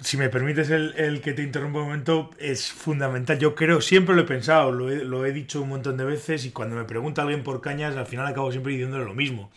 si 0.00 0.16
me 0.16 0.28
permites 0.28 0.70
el, 0.70 1.20
que 1.20 1.32
te 1.32 1.42
interrumpa 1.42 1.80
un 1.80 1.86
momento, 1.86 2.30
es 2.38 2.72
fundamental. 2.72 3.38
Yo 3.38 3.54
creo, 3.54 3.80
siempre 3.80 4.14
lo 4.14 4.22
he 4.22 4.24
pensado, 4.24 4.72
lo 4.72 4.90
he, 4.90 5.04
lo 5.04 5.26
he, 5.26 5.32
dicho 5.32 5.62
un 5.62 5.68
montón 5.68 5.96
de 5.96 6.04
veces 6.04 6.44
y 6.44 6.50
cuando 6.50 6.76
me 6.76 6.84
pregunta 6.84 7.22
alguien 7.22 7.42
por 7.42 7.60
cañas, 7.60 7.96
al 7.96 8.06
final 8.06 8.26
acabo 8.26 8.50
siempre 8.50 8.72
diciéndole 8.72 9.04
lo 9.04 9.14
mismo. 9.14 9.50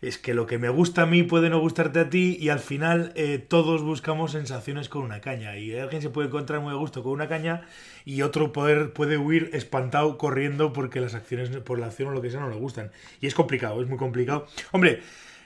Es 0.00 0.18
que 0.18 0.34
lo 0.34 0.46
que 0.46 0.58
me 0.58 0.68
gusta 0.68 1.02
a 1.02 1.06
mí 1.06 1.22
puede 1.22 1.48
no 1.48 1.60
gustarte 1.60 2.00
a 2.00 2.10
ti 2.10 2.36
y 2.40 2.48
al 2.48 2.58
final 2.58 3.12
eh, 3.14 3.38
todos 3.38 3.82
buscamos 3.82 4.32
sensaciones 4.32 4.88
con 4.88 5.02
una 5.02 5.20
caña. 5.20 5.56
Y 5.56 5.76
alguien 5.78 6.02
se 6.02 6.10
puede 6.10 6.26
encontrar 6.26 6.60
muy 6.60 6.72
a 6.72 6.76
gusto 6.76 7.04
con 7.04 7.12
una 7.12 7.28
caña 7.28 7.62
y 8.04 8.22
otro 8.22 8.52
poder, 8.52 8.92
puede 8.92 9.16
huir 9.16 9.50
espantado 9.52 10.18
corriendo 10.18 10.72
porque 10.72 11.00
las 11.00 11.14
acciones, 11.14 11.50
por 11.58 11.78
la 11.78 11.86
acción 11.86 12.08
o 12.08 12.12
lo 12.12 12.20
que 12.20 12.30
sea, 12.30 12.40
no 12.40 12.48
le 12.48 12.56
gustan. 12.56 12.90
Y 13.20 13.28
es 13.28 13.34
complicado, 13.34 13.80
es 13.80 13.88
muy 13.88 13.96
complicado. 13.96 14.48
Hombre, 14.72 15.02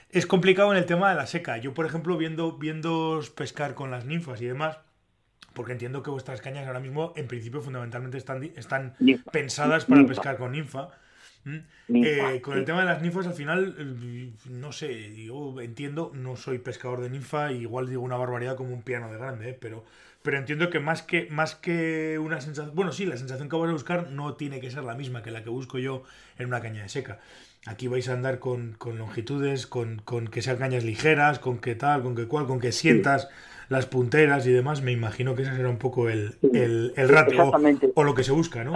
es 0.09 0.25
complicado 0.25 0.71
en 0.71 0.77
el 0.77 0.85
tema 0.85 1.09
de 1.09 1.15
la 1.15 1.27
seca. 1.27 1.57
Yo, 1.57 1.73
por 1.73 1.85
ejemplo, 1.85 2.17
viendo, 2.17 2.53
viendo 2.53 3.21
pescar 3.35 3.73
con 3.73 3.91
las 3.91 4.05
ninfas 4.05 4.41
y 4.41 4.45
demás, 4.45 4.79
porque 5.53 5.71
entiendo 5.71 6.03
que 6.03 6.11
vuestras 6.11 6.41
cañas 6.41 6.67
ahora 6.67 6.79
mismo, 6.79 7.13
en 7.15 7.27
principio, 7.27 7.61
fundamentalmente 7.61 8.17
están, 8.17 8.43
están 8.55 8.95
pensadas 9.31 9.85
para 9.85 10.05
pescar 10.05 10.37
con 10.37 10.51
ninfa. 10.51 10.89
Eh, 11.87 12.41
con 12.43 12.57
el 12.57 12.65
tema 12.65 12.81
de 12.81 12.85
las 12.85 13.01
ninfas, 13.01 13.25
al 13.25 13.33
final, 13.33 13.75
eh, 13.79 14.33
no 14.49 14.71
sé, 14.71 15.15
yo 15.15 15.59
entiendo, 15.61 16.11
no 16.13 16.35
soy 16.35 16.59
pescador 16.59 17.01
de 17.01 17.09
ninfa, 17.09 17.53
igual 17.53 17.87
digo 17.87 18.01
una 18.01 18.17
barbaridad 18.17 18.57
como 18.57 18.73
un 18.73 18.81
piano 18.81 19.09
de 19.09 19.17
grande, 19.17 19.49
¿eh? 19.51 19.57
pero, 19.59 19.85
pero 20.21 20.37
entiendo 20.37 20.69
que 20.69 20.81
más 20.81 21.03
que 21.03 21.27
más 21.31 21.55
que 21.55 22.19
una 22.19 22.41
sensación, 22.41 22.75
bueno, 22.75 22.91
sí, 22.91 23.05
la 23.05 23.15
sensación 23.15 23.47
que 23.47 23.55
voy 23.55 23.69
a 23.69 23.71
buscar 23.71 24.09
no 24.11 24.35
tiene 24.35 24.59
que 24.59 24.69
ser 24.69 24.83
la 24.83 24.95
misma 24.95 25.23
que 25.23 25.31
la 25.31 25.41
que 25.41 25.49
busco 25.49 25.79
yo 25.79 26.03
en 26.37 26.47
una 26.47 26.59
caña 26.59 26.83
de 26.83 26.89
seca. 26.89 27.19
Aquí 27.67 27.87
vais 27.87 28.07
a 28.09 28.13
andar 28.13 28.39
con, 28.39 28.77
longitudes, 28.79 29.67
con, 29.67 29.99
que 30.31 30.41
sean 30.41 30.57
cañas 30.57 30.83
ligeras, 30.83 31.39
con 31.39 31.59
que 31.59 31.75
tal, 31.75 32.01
con 32.01 32.15
que 32.15 32.27
cual, 32.27 32.47
con 32.47 32.59
que 32.59 32.71
sientas 32.71 33.29
las 33.69 33.85
punteras 33.85 34.47
y 34.47 34.51
demás. 34.51 34.81
Me 34.81 34.91
imagino 34.91 35.35
que 35.35 35.41
ese 35.43 35.55
será 35.55 35.69
un 35.69 35.77
poco 35.77 36.09
el, 36.09 36.35
el, 36.53 37.09
rato 37.09 37.51
o, 37.95 38.03
lo 38.03 38.15
que 38.15 38.23
se 38.23 38.31
busca, 38.31 38.63
¿no? 38.63 38.73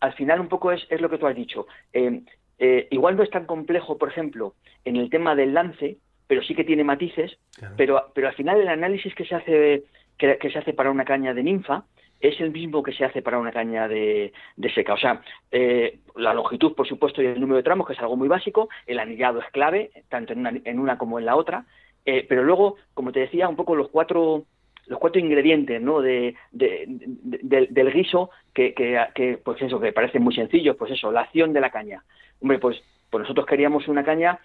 al 0.00 0.12
final 0.12 0.40
un 0.40 0.48
poco 0.48 0.70
es, 0.70 0.86
es 0.90 1.00
lo 1.00 1.10
que 1.10 1.18
tú 1.18 1.26
has 1.26 1.34
dicho. 1.34 1.66
Eh, 1.92 2.22
eh, 2.58 2.88
igual 2.90 3.16
no 3.16 3.22
es 3.22 3.30
tan 3.30 3.46
complejo, 3.46 3.98
por 3.98 4.08
ejemplo, 4.08 4.54
en 4.84 4.96
el 4.96 5.10
tema 5.10 5.34
del 5.34 5.54
lance, 5.54 5.98
pero 6.26 6.42
sí 6.42 6.54
que 6.54 6.64
tiene 6.64 6.84
matices, 6.84 7.38
pero, 7.76 8.12
pero 8.14 8.28
al 8.28 8.34
final 8.34 8.60
el 8.60 8.68
análisis 8.68 9.14
que 9.14 9.24
se 9.24 9.34
hace 9.34 9.84
que, 10.18 10.50
se 10.50 10.58
hace 10.58 10.72
para 10.72 10.90
una 10.90 11.04
caña 11.04 11.32
de 11.32 11.42
ninfa 11.42 11.84
es 12.20 12.40
el 12.40 12.50
mismo 12.50 12.82
que 12.82 12.92
se 12.92 13.04
hace 13.04 13.22
para 13.22 13.38
una 13.38 13.52
caña 13.52 13.88
de, 13.88 14.32
seca. 14.74 14.94
O 14.94 14.98
sea, 14.98 15.22
eh, 15.50 16.00
la 16.16 16.34
longitud, 16.34 16.74
por 16.74 16.88
supuesto, 16.88 17.22
y 17.22 17.26
el 17.26 17.40
número 17.40 17.58
de 17.58 17.62
tramos, 17.62 17.86
que 17.86 17.92
es 17.92 18.00
algo 18.00 18.16
muy 18.16 18.28
básico, 18.28 18.68
el 18.86 18.98
anillado 18.98 19.40
es 19.40 19.50
clave, 19.52 19.90
tanto 20.08 20.32
en 20.32 20.40
una, 20.40 20.52
en 20.64 20.78
una 20.78 20.98
como 20.98 21.18
en 21.18 21.26
la 21.26 21.36
otra, 21.36 21.64
pero 22.04 22.42
luego, 22.42 22.76
como 22.94 23.12
te 23.12 23.20
decía, 23.20 23.48
un 23.48 23.56
poco 23.56 23.76
los 23.76 23.90
cuatro 23.90 24.46
los 24.88 24.98
cuatro 24.98 25.20
ingredientes 25.20 25.80
¿no? 25.80 26.00
de, 26.00 26.34
del, 26.50 27.92
guiso 27.92 28.30
que, 28.54 28.74
que, 28.74 29.38
pues 29.44 29.60
eso 29.62 29.78
que 29.78 29.92
parecen 29.92 30.22
muy 30.22 30.34
sencillos 30.34 30.76
pues 30.76 30.92
eso 30.92 31.12
la 31.12 31.22
acción 31.22 31.52
de 31.52 31.60
la 31.60 31.70
caña 31.70 32.02
hombre 32.40 32.58
pues 32.58 32.82
pues 33.10 33.22
nosotros 33.22 33.46
queríamos 33.46 33.88
una 33.88 34.04
caña 34.04 34.38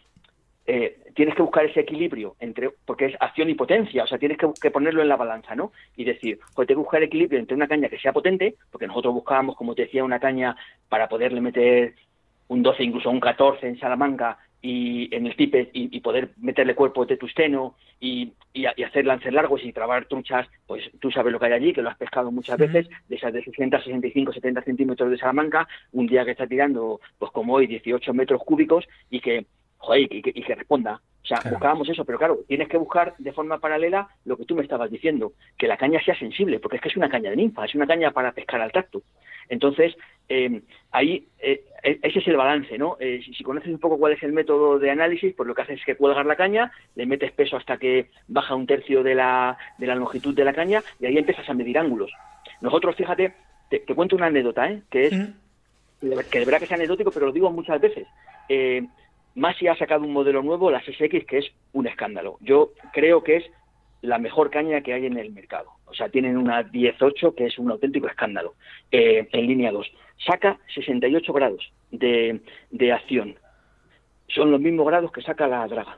eh, 0.65 0.97
tienes 1.13 1.35
que 1.35 1.41
buscar 1.41 1.65
ese 1.65 1.81
equilibrio 1.81 2.35
entre 2.39 2.69
porque 2.85 3.07
es 3.07 3.15
acción 3.19 3.49
y 3.49 3.53
potencia 3.53 4.03
o 4.03 4.07
sea 4.07 4.17
tienes 4.17 4.37
que, 4.37 4.71
ponerlo 4.71 5.01
en 5.01 5.09
la 5.09 5.17
balanza 5.17 5.55
no 5.55 5.73
y 5.97 6.05
decir 6.05 6.39
pues 6.55 6.67
tengo 6.67 6.81
que 6.81 6.85
buscar 6.85 7.03
equilibrio 7.03 7.39
entre 7.39 7.55
una 7.55 7.67
caña 7.67 7.89
que 7.89 7.99
sea 7.99 8.13
potente 8.13 8.55
porque 8.71 8.87
nosotros 8.87 9.13
buscábamos 9.13 9.57
como 9.57 9.75
te 9.75 9.83
decía 9.83 10.05
una 10.05 10.19
caña 10.19 10.55
para 10.87 11.09
poderle 11.09 11.41
meter 11.41 11.95
un 12.47 12.63
12 12.63 12.83
incluso 12.83 13.09
un 13.09 13.19
14 13.19 13.67
en 13.67 13.79
Salamanca 13.79 14.39
y 14.65 15.13
en 15.13 15.27
el 15.27 15.35
tipe 15.35 15.69
y, 15.73 15.99
poder 15.99 16.29
meterle 16.37 16.73
cuerpo 16.73 17.05
de 17.05 17.17
tusteno 17.17 17.75
y, 17.99 18.31
y, 18.53 18.65
hacer 18.65 19.05
lances 19.05 19.33
largos 19.33 19.61
y 19.61 19.73
trabar 19.73 20.05
truchas, 20.05 20.47
pues 20.65 20.89
tú 21.01 21.11
sabes 21.11 21.33
lo 21.33 21.39
que 21.39 21.47
hay 21.47 21.51
allí, 21.51 21.73
que 21.73 21.81
lo 21.81 21.89
has 21.89 21.97
pescado 21.97 22.31
muchas 22.31 22.57
veces, 22.57 22.87
de 23.09 23.15
esas 23.17 23.33
de 23.33 23.43
60, 23.43 23.79
65, 23.79 24.31
70 24.31 24.61
centímetros 24.61 25.11
de 25.11 25.17
Salamanca, 25.17 25.67
un 25.91 26.07
día 26.07 26.23
que 26.23 26.31
está 26.31 26.47
tirando, 26.47 27.01
pues 27.19 27.29
como 27.33 27.55
hoy, 27.55 27.67
18 27.67 28.13
metros 28.13 28.41
cúbicos 28.45 28.87
y 29.09 29.19
que, 29.19 29.45
joder, 29.83 30.07
y, 30.09 30.21
que, 30.21 30.55
responda. 30.55 31.01
O 31.23 31.25
sea, 31.25 31.39
buscábamos 31.49 31.87
eso, 31.87 32.03
pero 32.03 32.17
claro, 32.17 32.39
tienes 32.47 32.67
que 32.67 32.77
buscar 32.77 33.15
de 33.17 33.31
forma 33.31 33.59
paralela 33.59 34.09
lo 34.25 34.35
que 34.35 34.45
tú 34.45 34.55
me 34.55 34.63
estabas 34.63 34.91
diciendo, 34.91 35.33
que 35.57 35.67
la 35.67 35.77
caña 35.77 36.03
sea 36.03 36.17
sensible, 36.17 36.59
porque 36.59 36.77
es 36.77 36.81
que 36.81 36.89
es 36.89 36.97
una 36.97 37.09
caña 37.09 37.29
de 37.29 37.37
ninfa, 37.37 37.63
es 37.63 37.75
una 37.75 37.87
caña 37.87 38.11
para 38.11 38.33
pescar 38.33 38.59
al 38.59 38.71
tacto. 38.71 39.03
Entonces, 39.47 39.95
eh, 40.27 40.61
ahí 40.91 41.27
eh, 41.39 41.63
e, 41.81 41.99
ese 42.01 42.19
es 42.19 42.27
el 42.27 42.35
balance, 42.35 42.77
¿no? 42.77 42.97
Eh, 42.99 43.21
si, 43.25 43.43
conoces 43.43 43.69
un 43.69 43.79
poco 43.79 43.97
cuál 43.97 44.13
es 44.13 44.23
el 44.23 44.33
método 44.33 44.79
de 44.79 44.89
análisis, 44.89 45.33
pues 45.33 45.47
lo 45.47 45.55
que 45.55 45.61
haces 45.61 45.79
es 45.79 45.85
que 45.85 45.95
cuelgas 45.95 46.25
la 46.25 46.35
caña, 46.35 46.71
le 46.95 47.05
metes 47.05 47.31
peso 47.31 47.55
hasta 47.57 47.77
que 47.77 48.09
baja 48.27 48.55
un 48.55 48.67
tercio 48.67 49.03
de 49.03 49.15
la, 49.15 49.57
de 49.77 49.87
la 49.87 49.95
longitud 49.95 50.33
de 50.33 50.45
la 50.45 50.53
caña 50.53 50.81
y 50.99 51.05
ahí 51.05 51.17
empiezas 51.17 51.49
a 51.49 51.53
medir 51.53 51.77
ángulos. 51.77 52.11
Nosotros, 52.61 52.95
fíjate, 52.95 53.33
te, 53.69 53.81
cuento 53.95 54.15
una 54.15 54.27
anécdota, 54.27 54.69
¿eh? 54.69 54.81
Que 54.89 55.07
es, 55.07 55.13
que 56.29 56.39
de 56.39 56.45
verdad 56.45 56.59
que 56.59 56.65
es 56.65 56.71
anecdótico, 56.71 57.11
pero 57.11 57.27
lo 57.27 57.31
digo 57.31 57.49
muchas 57.51 57.79
veces. 57.79 58.07
Eh, 58.49 58.85
Masi 59.35 59.67
ha 59.67 59.75
sacado 59.75 60.03
un 60.03 60.13
modelo 60.13 60.41
nuevo, 60.41 60.69
la 60.69 60.81
SX, 60.81 61.25
que 61.25 61.37
es 61.39 61.51
un 61.73 61.87
escándalo. 61.87 62.37
Yo 62.41 62.71
creo 62.93 63.23
que 63.23 63.37
es 63.37 63.45
la 64.01 64.19
mejor 64.19 64.49
caña 64.49 64.81
que 64.81 64.93
hay 64.93 65.05
en 65.05 65.17
el 65.17 65.31
mercado. 65.31 65.69
O 65.85 65.93
sea, 65.93 66.09
tienen 66.09 66.37
una 66.37 66.63
18 66.63 67.35
que 67.35 67.45
es 67.45 67.57
un 67.57 67.71
auténtico 67.71 68.07
escándalo 68.07 68.55
eh, 68.91 69.27
en 69.31 69.47
línea 69.47 69.71
2. 69.71 69.91
Saca 70.25 70.59
68 70.73 71.33
grados 71.33 71.71
de, 71.91 72.41
de 72.69 72.91
acción. 72.91 73.35
Son 74.27 74.51
los 74.51 74.59
mismos 74.59 74.87
grados 74.87 75.11
que 75.11 75.21
saca 75.21 75.47
la 75.47 75.67
draga. 75.67 75.97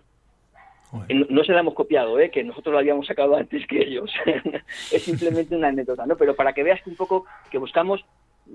No, 1.10 1.44
se 1.44 1.52
la 1.52 1.60
hemos 1.60 1.74
copiado, 1.74 2.20
¿eh? 2.20 2.30
que 2.30 2.44
nosotros 2.44 2.72
lo 2.72 2.80
habíamos 2.80 3.08
sacado 3.08 3.36
antes 3.36 3.66
que 3.68 3.80
ellos. 3.80 4.12
es 4.92 5.04
simplemente 5.04 5.56
una 5.56 5.68
anécdota, 5.68 6.06
¿no? 6.06 6.16
Pero 6.16 6.36
para 6.36 6.54
que 6.54 6.64
veas 6.64 6.86
un 6.88 6.96
poco 6.96 7.26
que 7.50 7.58
buscamos 7.58 8.06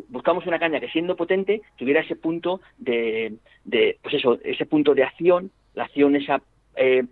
buscamos 0.08 0.46
una 0.46 0.58
caña 0.58 0.80
que 0.80 0.88
siendo 0.88 1.16
potente 1.16 1.62
tuviera 1.76 2.00
ese 2.00 2.16
punto 2.16 2.60
de, 2.78 3.34
de 3.64 3.98
pues 4.02 4.14
eso, 4.14 4.38
ese 4.42 4.66
punto 4.66 4.94
de 4.94 5.04
acción, 5.04 5.50
la 5.74 5.84
acción 5.84 6.16
esa 6.16 6.40
eh, 6.76 7.04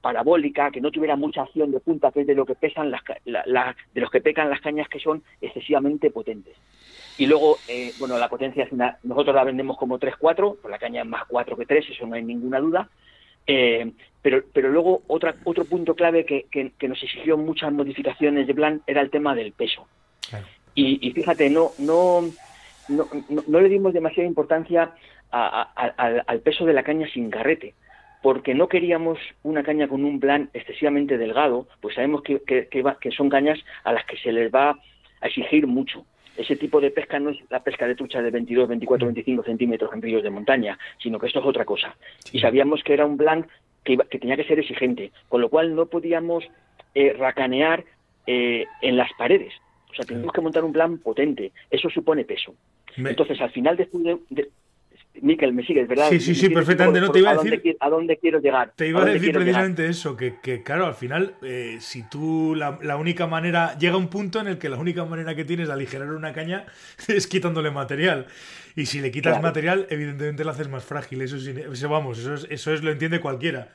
parabólica, 0.00 0.70
que 0.70 0.80
no 0.80 0.90
tuviera 0.90 1.16
mucha 1.16 1.42
acción 1.42 1.70
de 1.70 1.80
punta, 1.80 2.12
que 2.12 2.20
es 2.20 2.26
de 2.26 2.34
lo 2.34 2.46
que 2.46 2.54
pesan 2.54 2.90
las, 2.90 3.02
de 3.24 4.00
los 4.00 4.10
que 4.10 4.20
pecan 4.20 4.50
las 4.50 4.60
cañas 4.60 4.88
que 4.88 5.00
son 5.00 5.22
excesivamente 5.40 6.10
potentes. 6.10 6.56
Y 7.18 7.26
luego, 7.26 7.58
eh, 7.68 7.92
bueno, 7.98 8.16
la 8.16 8.28
potencia 8.28 8.64
es 8.64 8.72
una, 8.72 8.96
nosotros 9.02 9.34
la 9.34 9.44
vendemos 9.44 9.76
como 9.76 9.98
3-4, 9.98 10.58
pues 10.62 10.70
la 10.70 10.78
caña 10.78 11.02
es 11.02 11.08
más 11.08 11.24
4 11.26 11.56
que 11.56 11.66
3, 11.66 11.90
eso 11.90 12.06
no 12.06 12.14
hay 12.14 12.22
ninguna 12.22 12.60
duda. 12.60 12.88
Eh, 13.46 13.90
pero, 14.22 14.42
pero 14.52 14.68
luego 14.68 15.02
otra, 15.08 15.34
otro 15.44 15.64
punto 15.64 15.94
clave 15.94 16.24
que, 16.24 16.46
que, 16.50 16.88
nos 16.88 17.02
exigió 17.02 17.36
muchas 17.36 17.72
modificaciones 17.72 18.46
de 18.46 18.54
plan 18.54 18.82
era 18.86 19.00
el 19.00 19.10
tema 19.10 19.34
del 19.34 19.52
peso. 19.52 19.86
Y, 20.80 21.10
fíjate, 21.10 21.50
no, 21.50 21.72
no, 21.78 22.22
no, 22.88 23.08
no, 23.46 23.60
le 23.60 23.68
dimos 23.68 23.92
demasiada 23.92 24.28
importancia 24.28 24.92
al 25.30 26.40
peso 26.40 26.64
de 26.64 26.72
la 26.72 26.82
caña 26.82 27.08
sin 27.12 27.30
carrete 27.30 27.74
porque 28.22 28.54
no 28.54 28.68
queríamos 28.68 29.18
una 29.42 29.62
caña 29.62 29.88
con 29.88 30.04
un 30.04 30.18
plan 30.18 30.50
excesivamente 30.52 31.18
delgado, 31.18 31.68
pues 31.80 31.94
sabemos 31.94 32.22
que, 32.22 32.40
que, 32.40 33.10
son 33.12 33.28
cañas 33.28 33.58
a 33.84 33.92
las 33.92 34.04
que 34.06 34.16
se 34.16 34.32
les 34.32 34.52
va 34.52 34.70
a 35.20 35.26
exigir 35.26 35.66
mucho. 35.66 36.04
Ese 36.36 36.56
tipo 36.56 36.80
de 36.80 36.90
pesca 36.90 37.18
no 37.18 37.30
es 37.30 37.38
la 37.50 37.62
pesca 37.62 37.86
de 37.86 37.94
trucha 37.94 38.22
de 38.22 38.30
22, 38.30 38.68
24, 38.68 39.06
25 39.06 39.42
centímetros 39.44 39.92
en 39.92 40.02
ríos 40.02 40.22
de 40.22 40.30
montaña, 40.30 40.78
sino 41.02 41.18
que 41.18 41.26
esto 41.26 41.40
es 41.40 41.46
otra 41.46 41.64
cosa. 41.64 41.96
Y 42.32 42.40
sabíamos 42.40 42.82
que 42.84 42.94
era 42.94 43.06
un 43.06 43.16
plan 43.16 43.46
que, 43.84 43.96
tenía 43.96 44.36
que 44.36 44.44
ser 44.44 44.58
exigente, 44.58 45.10
con 45.28 45.40
lo 45.40 45.48
cual 45.48 45.74
no 45.74 45.86
podíamos 45.86 46.44
eh, 46.94 47.12
racanear 47.12 47.84
eh, 48.26 48.66
en 48.82 48.96
las 48.96 49.12
paredes. 49.14 49.52
Sea, 49.98 50.06
teníamos 50.06 50.32
que 50.32 50.40
montar 50.40 50.64
un 50.64 50.72
plan 50.72 50.98
potente. 50.98 51.52
Eso 51.70 51.90
supone 51.90 52.24
peso. 52.24 52.54
Entonces, 52.96 53.40
al 53.40 53.50
final 53.50 53.76
de, 53.76 53.88
de, 54.30 54.48
Miquel, 55.20 55.52
me 55.52 55.64
sigues, 55.64 55.88
¿verdad? 55.88 56.08
Sí, 56.10 56.20
sí, 56.20 56.34
sí, 56.34 56.48
perfectamente. 56.48 57.00
No 57.00 57.10
te 57.10 57.18
iba 57.18 57.30
a, 57.30 57.36
decir. 57.36 57.76
¿A 57.80 57.90
dónde 57.90 58.16
quiero 58.16 58.40
llegar? 58.40 58.72
Te 58.76 58.88
iba 58.88 59.02
a, 59.02 59.04
decir 59.04 59.32
precisamente 59.32 59.86
eso, 59.86 60.16
que, 60.16 60.36
que, 60.40 60.62
claro, 60.62 60.86
al 60.86 60.94
final, 60.94 61.34
eh, 61.42 61.78
si 61.80 62.08
tú 62.08 62.54
la, 62.56 62.78
la, 62.82 62.96
única 62.96 63.26
manera. 63.26 63.76
Llega 63.78 63.96
un 63.96 64.08
punto 64.08 64.40
en 64.40 64.46
el 64.46 64.58
que 64.58 64.68
la 64.68 64.76
única 64.76 65.04
manera 65.04 65.34
que 65.34 65.44
tienes 65.44 65.68
de 65.68 65.72
aligerar 65.72 66.12
una 66.12 66.32
caña 66.32 66.66
es 67.08 67.26
quitándole 67.26 67.70
material. 67.70 68.26
Y 68.76 68.86
si 68.86 69.00
le 69.00 69.10
quitas 69.10 69.42
material, 69.42 69.86
evidentemente 69.90 70.44
la 70.44 70.52
haces 70.52 70.68
más 70.68 70.84
frágil. 70.84 71.20
Eso, 71.22 71.36
eso 71.36 71.88
vamos, 71.88 72.18
eso 72.18 72.34
es, 72.34 72.46
eso 72.48 72.72
es, 72.72 72.82
lo 72.82 72.92
entiende 72.92 73.20
cualquiera. 73.20 73.74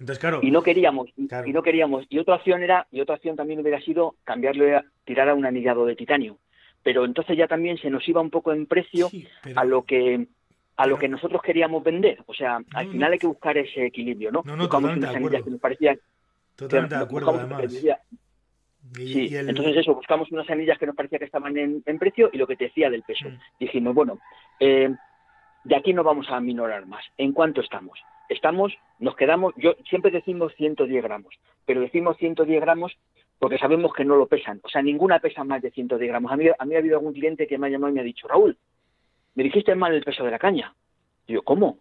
Entonces, 0.00 0.18
claro. 0.18 0.40
Y 0.42 0.50
no 0.50 0.62
queríamos, 0.62 1.08
y 1.16 1.52
no 1.52 1.62
queríamos. 1.62 2.06
Y 2.08 2.18
otra 2.18 2.36
opción 2.36 2.62
era, 2.62 2.86
y 2.90 3.00
otra 3.00 3.16
opción 3.16 3.36
también 3.36 3.60
hubiera 3.60 3.80
sido 3.80 4.16
cambiarle, 4.24 4.82
tirar 5.04 5.28
a 5.28 5.34
un 5.34 5.46
anillado 5.46 5.86
de 5.86 5.96
titanio. 5.96 6.38
Pero 6.82 7.04
entonces 7.04 7.36
ya 7.36 7.46
también 7.46 7.78
se 7.78 7.90
nos 7.90 8.06
iba 8.08 8.20
un 8.20 8.30
poco 8.30 8.52
en 8.52 8.66
precio 8.66 9.08
a 9.54 9.64
lo 9.64 9.82
que 9.84 10.26
a 10.76 10.86
lo 10.86 10.98
que 10.98 11.08
nosotros 11.08 11.42
queríamos 11.42 11.84
vender. 11.84 12.18
O 12.26 12.34
sea, 12.34 12.60
al 12.74 12.90
final 12.90 13.12
hay 13.12 13.18
que 13.18 13.26
buscar 13.26 13.56
ese 13.56 13.86
equilibrio, 13.86 14.32
¿no? 14.32 14.42
No, 14.44 14.56
no, 14.56 14.68
totalmente 14.68 15.06
de 15.06 15.16
acuerdo. 15.16 15.44
Que 15.44 15.50
nos 15.50 15.60
parecían, 15.60 16.00
totalmente 16.56 16.96
de 16.96 17.02
acuerdo, 17.02 17.30
además. 17.30 17.72
sí, 18.94 19.28
entonces 19.36 19.76
eso, 19.76 19.94
buscamos 19.94 20.32
unas 20.32 20.48
anillas 20.50 20.78
que 20.78 20.86
nos 20.86 20.96
parecía 20.96 21.18
que 21.18 21.26
estaban 21.26 21.56
en, 21.56 21.98
precio 21.98 22.30
y 22.32 22.38
lo 22.38 22.46
que 22.46 22.56
te 22.56 22.64
decía 22.64 22.90
del 22.90 23.02
peso. 23.02 23.28
Mm. 23.28 23.38
Dijimos, 23.60 23.94
bueno, 23.94 24.18
eh, 24.58 24.92
de 25.64 25.76
aquí 25.76 25.92
no 25.92 26.02
vamos 26.02 26.26
a 26.30 26.40
minorar 26.40 26.86
más. 26.86 27.04
¿En 27.16 27.32
cuánto 27.32 27.60
estamos? 27.60 27.98
Estamos, 28.32 28.72
nos 28.98 29.14
quedamos, 29.16 29.54
yo 29.56 29.74
siempre 29.88 30.10
decimos 30.10 30.54
110 30.56 31.02
gramos, 31.02 31.34
pero 31.66 31.80
decimos 31.80 32.16
110 32.16 32.60
gramos 32.60 32.96
porque 33.38 33.58
sabemos 33.58 33.92
que 33.92 34.04
no 34.04 34.16
lo 34.16 34.26
pesan. 34.26 34.60
O 34.62 34.68
sea, 34.68 34.82
ninguna 34.82 35.18
pesa 35.18 35.44
más 35.44 35.60
de 35.60 35.70
110 35.70 36.08
gramos. 36.08 36.32
A 36.32 36.36
mí, 36.36 36.46
a 36.56 36.64
mí 36.64 36.74
ha 36.74 36.78
habido 36.78 36.98
algún 36.98 37.12
cliente 37.12 37.46
que 37.46 37.58
me 37.58 37.66
ha 37.66 37.70
llamado 37.70 37.90
y 37.90 37.94
me 37.94 38.00
ha 38.00 38.04
dicho, 38.04 38.28
Raúl, 38.28 38.56
me 39.34 39.42
dijiste 39.42 39.74
mal 39.74 39.92
el 39.92 40.04
peso 40.04 40.24
de 40.24 40.30
la 40.30 40.38
caña. 40.38 40.74
Y 41.26 41.34
yo, 41.34 41.42
¿cómo? 41.42 41.78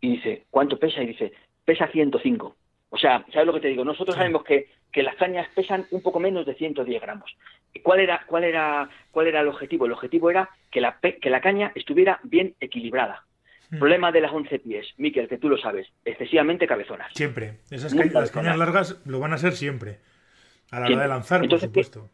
Y 0.00 0.12
dice, 0.12 0.46
¿cuánto 0.50 0.78
pesa? 0.78 1.02
Y 1.02 1.08
dice, 1.08 1.32
pesa 1.64 1.86
105. 1.86 2.56
O 2.90 2.98
sea, 2.98 3.24
¿sabes 3.32 3.46
lo 3.46 3.54
que 3.54 3.60
te 3.60 3.68
digo? 3.68 3.84
Nosotros 3.84 4.16
sabemos 4.16 4.42
que, 4.44 4.68
que 4.90 5.02
las 5.02 5.16
cañas 5.16 5.48
pesan 5.54 5.86
un 5.90 6.02
poco 6.02 6.18
menos 6.18 6.46
de 6.46 6.54
110 6.54 7.00
gramos. 7.00 7.36
¿Cuál 7.82 8.00
era, 8.00 8.24
cuál 8.26 8.44
era, 8.44 8.88
cuál 9.10 9.26
era 9.28 9.40
el 9.40 9.48
objetivo? 9.48 9.86
El 9.86 9.92
objetivo 9.92 10.30
era 10.30 10.50
que 10.70 10.80
la, 10.80 10.98
que 11.00 11.30
la 11.30 11.40
caña 11.40 11.72
estuviera 11.74 12.20
bien 12.22 12.54
equilibrada. 12.60 13.24
Hmm. 13.72 13.78
Problema 13.78 14.12
de 14.12 14.20
las 14.20 14.30
11 14.30 14.58
pies, 14.58 14.86
Miquel, 14.98 15.28
que 15.28 15.38
tú 15.38 15.48
lo 15.48 15.56
sabes, 15.56 15.88
excesivamente 16.04 16.66
cabezonas. 16.66 17.10
Siempre. 17.14 17.60
Esas 17.70 17.94
las 17.94 18.30
cañas 18.30 18.58
largas 18.58 19.00
lo 19.06 19.18
van 19.18 19.32
a 19.32 19.38
ser 19.38 19.54
siempre. 19.54 19.98
A 20.70 20.80
la 20.80 20.86
hora 20.86 21.02
de 21.02 21.08
lanzar, 21.08 21.48
por 21.48 21.58
supuesto. 21.58 22.10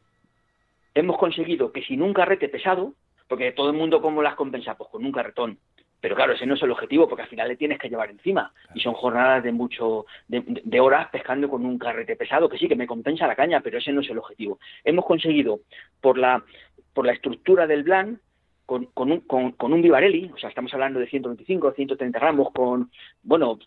Hemos 0.95 1.19
conseguido 1.19 1.73
que 1.73 1.83
sin 1.83 2.01
un 2.01 2.15
carrete 2.15 2.49
pesado, 2.49 2.95
porque 3.27 3.51
todo 3.51 3.71
el 3.71 3.77
mundo, 3.77 4.01
¿cómo 4.01 4.23
las 4.23 4.37
compensa? 4.37 4.77
Pues 4.77 4.89
con 4.89 5.05
un 5.05 5.11
carretón. 5.11 5.59
Pero 6.01 6.15
claro, 6.15 6.35
ese 6.35 6.47
no 6.47 6.55
es 6.55 6.63
el 6.63 6.71
objetivo, 6.71 7.09
porque 7.09 7.23
al 7.23 7.29
final 7.29 7.49
le 7.49 7.57
tienes 7.57 7.81
que 7.81 7.89
llevar 7.89 8.09
encima. 8.09 8.53
Y 8.73 8.79
son 8.79 8.95
jornadas 8.95 9.43
de 9.43 9.51
mucho, 9.51 10.07
de, 10.29 10.81
horas 10.81 11.09
pescando 11.11 11.49
con 11.49 11.67
un 11.67 11.77
carrete 11.77 12.15
pesado, 12.15 12.49
que 12.49 12.57
sí, 12.57 12.69
que 12.69 12.77
me 12.77 12.87
compensa 12.87 13.27
la 13.27 13.35
caña, 13.35 13.61
pero 13.63 13.79
ese 13.79 13.93
no 13.93 14.01
es 14.01 14.11
el 14.11 14.19
objetivo. 14.19 14.61
Hemos 14.85 15.05
conseguido, 15.05 15.59
por 16.01 16.19
la, 16.19 16.45
por 16.95 17.05
la 17.05 17.15
estructura 17.15 17.67
del 17.67 17.83
blan, 17.83 18.21
con, 18.69 18.85
con, 18.93 19.11
un, 19.11 19.21
con, 19.23 19.73
un 19.73 19.81
Vivarelli, 19.81 20.31
o 20.31 20.37
sea, 20.37 20.51
estamos 20.51 20.75
hablando 20.75 21.01
de 21.01 21.07
125, 21.07 21.73
130 21.73 22.19
gramos, 22.19 22.53
con, 22.53 22.91
bueno, 23.23 23.59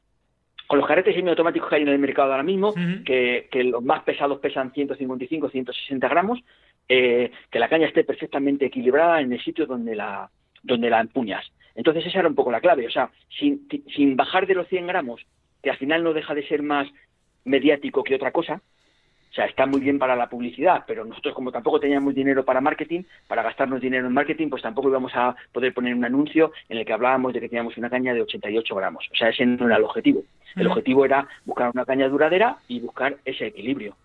con 0.68 0.78
los 0.78 0.88
carretes 0.88 1.16
semiautomáticos 1.16 1.70
que 1.70 1.78
hay 1.78 1.82
en 1.82 1.88
el 1.88 1.98
mercado 1.98 2.32
ahora 2.32 2.44
mismo, 2.44 2.72
que, 3.04 3.48
que, 3.52 3.64
los 3.64 3.84
más 3.84 4.04
pesados 4.04 4.38
pesan 4.38 4.72
155, 4.72 5.50
160 5.50 6.08
gramos, 6.08 6.40
eh, 6.88 7.32
que 7.50 7.58
la 7.58 7.68
caña 7.68 7.88
esté 7.88 8.04
perfectamente 8.04 8.68
equilibrada 8.68 9.22
en 9.22 9.34
el 9.34 9.44
sitio 9.44 9.66
donde 9.66 9.96
la, 9.96 10.30
donde 10.62 10.92
la 10.92 11.02
empuñas. 11.02 11.52
Entonces 11.74 12.06
esa 12.06 12.20
era 12.20 12.28
un 12.28 12.36
poco 12.36 12.52
la 12.52 12.62
clave, 12.62 12.86
o 12.86 12.92
sea, 12.92 13.10
sin, 13.40 13.68
sin 13.96 14.16
bajar 14.16 14.46
de 14.46 14.54
los 14.54 14.68
100 14.68 14.86
gramos, 14.86 15.26
que 15.64 15.72
al 15.72 15.78
final 15.78 16.04
no 16.04 16.14
deja 16.14 16.36
de 16.36 16.48
ser 16.48 16.62
más 16.62 16.88
mediático 17.44 18.04
que 18.04 18.14
otra 18.14 18.32
cosa, 18.32 18.62
o 19.32 19.34
sea, 19.34 19.46
está 19.46 19.66
muy 19.66 19.80
bien 19.80 19.98
para 19.98 20.16
la 20.18 20.28
publicidad, 20.28 20.84
pero 20.86 21.06
nosotros 21.06 21.34
como 21.34 21.54
tampoco 21.54 21.80
teníamos 21.80 22.14
dinero 22.14 22.44
para 22.44 22.60
marketing, 22.60 23.04
para 23.30 23.42
gastarnos 23.42 23.80
dinero 23.80 24.08
en 24.08 24.14
marketing, 24.14 24.50
pues 24.50 24.62
tampoco 24.62 24.90
íbamos 24.90 25.14
a 25.16 25.34
poder 25.54 25.74
poner 25.74 25.96
un 25.96 26.04
anuncio 26.04 26.52
en 26.68 26.80
el 26.80 26.86
que 26.86 26.92
hablábamos 26.92 27.32
de 27.34 27.40
que 27.40 27.48
teníamos 27.48 27.78
una 27.78 27.90
caña 27.90 28.14
de 28.14 28.22
88 28.22 28.76
gramos. 28.76 29.08
O 29.10 29.16
sea, 29.16 29.30
ese 29.30 29.46
no 29.46 29.68
era 29.68 29.78
el 29.78 29.86
objetivo. 29.86 30.24
El 30.58 30.68
objetivo 30.68 31.06
era 31.06 31.26
buscar 31.46 31.72
una 31.74 31.86
caña 31.86 32.10
duradera 32.10 32.58
y 32.68 32.82
buscar 32.82 33.16
ese 33.24 33.48
equilibrio. 33.48 33.96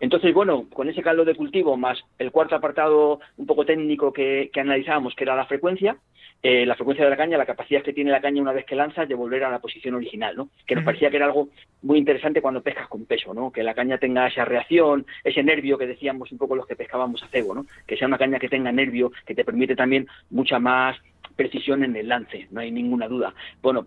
Entonces, 0.00 0.32
bueno, 0.34 0.66
con 0.72 0.88
ese 0.88 1.02
caldo 1.02 1.24
de 1.24 1.34
cultivo 1.34 1.76
más 1.76 2.02
el 2.18 2.32
cuarto 2.32 2.56
apartado 2.56 3.20
un 3.36 3.46
poco 3.46 3.64
técnico 3.64 4.12
que, 4.12 4.50
que 4.52 4.60
analizábamos, 4.60 5.14
que 5.14 5.24
era 5.24 5.36
la 5.36 5.46
frecuencia, 5.46 5.96
eh, 6.42 6.64
la 6.64 6.74
frecuencia 6.74 7.04
de 7.04 7.10
la 7.10 7.18
caña, 7.18 7.36
la 7.36 7.44
capacidad 7.44 7.82
que 7.82 7.92
tiene 7.92 8.10
la 8.10 8.22
caña 8.22 8.40
una 8.40 8.52
vez 8.52 8.64
que 8.64 8.74
lanzas 8.74 9.06
de 9.06 9.14
volver 9.14 9.44
a 9.44 9.50
la 9.50 9.58
posición 9.58 9.94
original, 9.94 10.34
¿no? 10.36 10.48
Que 10.66 10.74
nos 10.74 10.84
parecía 10.84 11.10
que 11.10 11.16
era 11.16 11.26
algo 11.26 11.50
muy 11.82 11.98
interesante 11.98 12.40
cuando 12.40 12.62
pescas 12.62 12.88
con 12.88 13.04
peso, 13.04 13.34
¿no? 13.34 13.52
Que 13.52 13.62
la 13.62 13.74
caña 13.74 13.98
tenga 13.98 14.26
esa 14.26 14.46
reacción, 14.46 15.04
ese 15.22 15.42
nervio 15.42 15.76
que 15.76 15.86
decíamos 15.86 16.32
un 16.32 16.38
poco 16.38 16.56
los 16.56 16.66
que 16.66 16.76
pescábamos 16.76 17.22
a 17.22 17.28
cebo, 17.28 17.54
¿no? 17.54 17.66
Que 17.86 17.98
sea 17.98 18.08
una 18.08 18.16
caña 18.16 18.38
que 18.38 18.48
tenga 18.48 18.72
nervio, 18.72 19.12
que 19.26 19.34
te 19.34 19.44
permite 19.44 19.76
también 19.76 20.06
mucha 20.30 20.58
más 20.58 20.96
precisión 21.36 21.84
en 21.84 21.94
el 21.94 22.08
lance, 22.08 22.48
no 22.50 22.60
hay 22.60 22.70
ninguna 22.70 23.06
duda. 23.06 23.34
Bueno, 23.60 23.86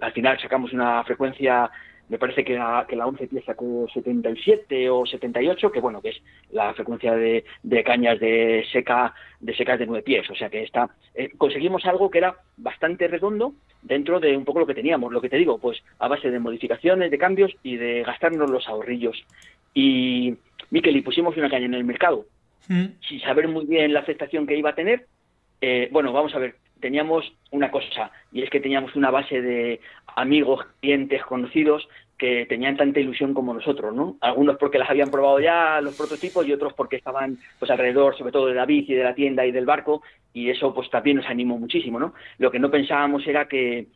al 0.00 0.12
final 0.12 0.40
sacamos 0.40 0.72
una 0.72 1.02
frecuencia 1.04 1.70
me 2.08 2.18
parece 2.18 2.44
que 2.44 2.54
la, 2.54 2.86
que 2.88 2.96
la 2.96 3.06
11 3.06 3.28
pieza 3.28 3.46
sacó 3.46 3.86
77 3.92 4.90
o 4.90 5.06
78, 5.06 5.72
que 5.72 5.80
bueno, 5.80 6.02
que 6.02 6.10
es 6.10 6.22
la 6.52 6.74
frecuencia 6.74 7.14
de, 7.14 7.44
cañas 7.84 8.20
de 8.20 8.64
seca 8.72 9.14
de 9.40 9.54
secas 9.56 9.78
de 9.78 9.86
nueve 9.86 10.02
pies, 10.02 10.28
o 10.30 10.34
sea 10.34 10.48
que 10.48 10.62
está 10.62 10.90
eh, 11.14 11.30
conseguimos 11.36 11.84
algo 11.86 12.10
que 12.10 12.18
era 12.18 12.36
bastante 12.56 13.08
redondo 13.08 13.54
dentro 13.82 14.20
de 14.20 14.36
un 14.36 14.44
poco 14.44 14.60
lo 14.60 14.66
que 14.66 14.74
teníamos, 14.74 15.12
lo 15.12 15.20
que 15.20 15.28
te 15.28 15.36
digo, 15.36 15.58
pues 15.58 15.82
a 15.98 16.08
base 16.08 16.30
de 16.30 16.38
modificaciones, 16.38 17.10
de 17.10 17.18
cambios 17.18 17.52
y 17.62 17.76
de 17.76 18.02
gastarnos 18.02 18.50
los 18.50 18.66
ahorrillos. 18.68 19.24
Y 19.74 20.34
Miquel, 20.70 20.96
y 20.96 21.02
pusimos 21.02 21.36
una 21.36 21.50
caña 21.50 21.66
en 21.66 21.74
el 21.74 21.84
mercado, 21.84 22.26
mm. 22.68 22.84
sin 23.06 23.20
saber 23.20 23.48
muy 23.48 23.66
bien 23.66 23.92
la 23.92 24.00
aceptación 24.00 24.46
que 24.46 24.56
iba 24.56 24.70
a 24.70 24.74
tener. 24.74 25.06
Eh, 25.60 25.88
bueno, 25.92 26.12
vamos 26.12 26.34
a 26.34 26.38
ver, 26.38 26.56
teníamos 26.84 27.24
una 27.50 27.70
cosa, 27.70 28.10
y 28.30 28.42
es 28.42 28.50
que 28.50 28.60
teníamos 28.60 28.94
una 28.94 29.10
base 29.10 29.40
de 29.40 29.80
amigos, 30.16 30.66
clientes, 30.82 31.24
conocidos, 31.24 31.88
que 32.18 32.44
tenían 32.44 32.76
tanta 32.76 33.00
ilusión 33.00 33.32
como 33.32 33.54
nosotros, 33.54 33.94
¿no? 33.94 34.18
Algunos 34.20 34.58
porque 34.58 34.78
las 34.78 34.90
habían 34.90 35.10
probado 35.10 35.40
ya 35.40 35.80
los 35.80 35.96
prototipos 35.96 36.46
y 36.46 36.52
otros 36.52 36.74
porque 36.74 36.96
estaban 36.96 37.38
pues 37.58 37.70
alrededor, 37.70 38.18
sobre 38.18 38.32
todo 38.32 38.48
de 38.48 38.54
la 38.54 38.66
bici, 38.66 38.92
de 38.92 39.02
la 39.02 39.14
tienda 39.14 39.46
y 39.46 39.50
del 39.50 39.64
barco, 39.64 40.02
y 40.34 40.50
eso 40.50 40.74
pues 40.74 40.90
también 40.90 41.16
nos 41.16 41.26
animó 41.26 41.58
muchísimo, 41.58 41.98
¿no? 41.98 42.12
Lo 42.36 42.50
que 42.50 42.58
no 42.58 42.70
pensábamos 42.70 43.26
era 43.26 43.48
que, 43.48 43.86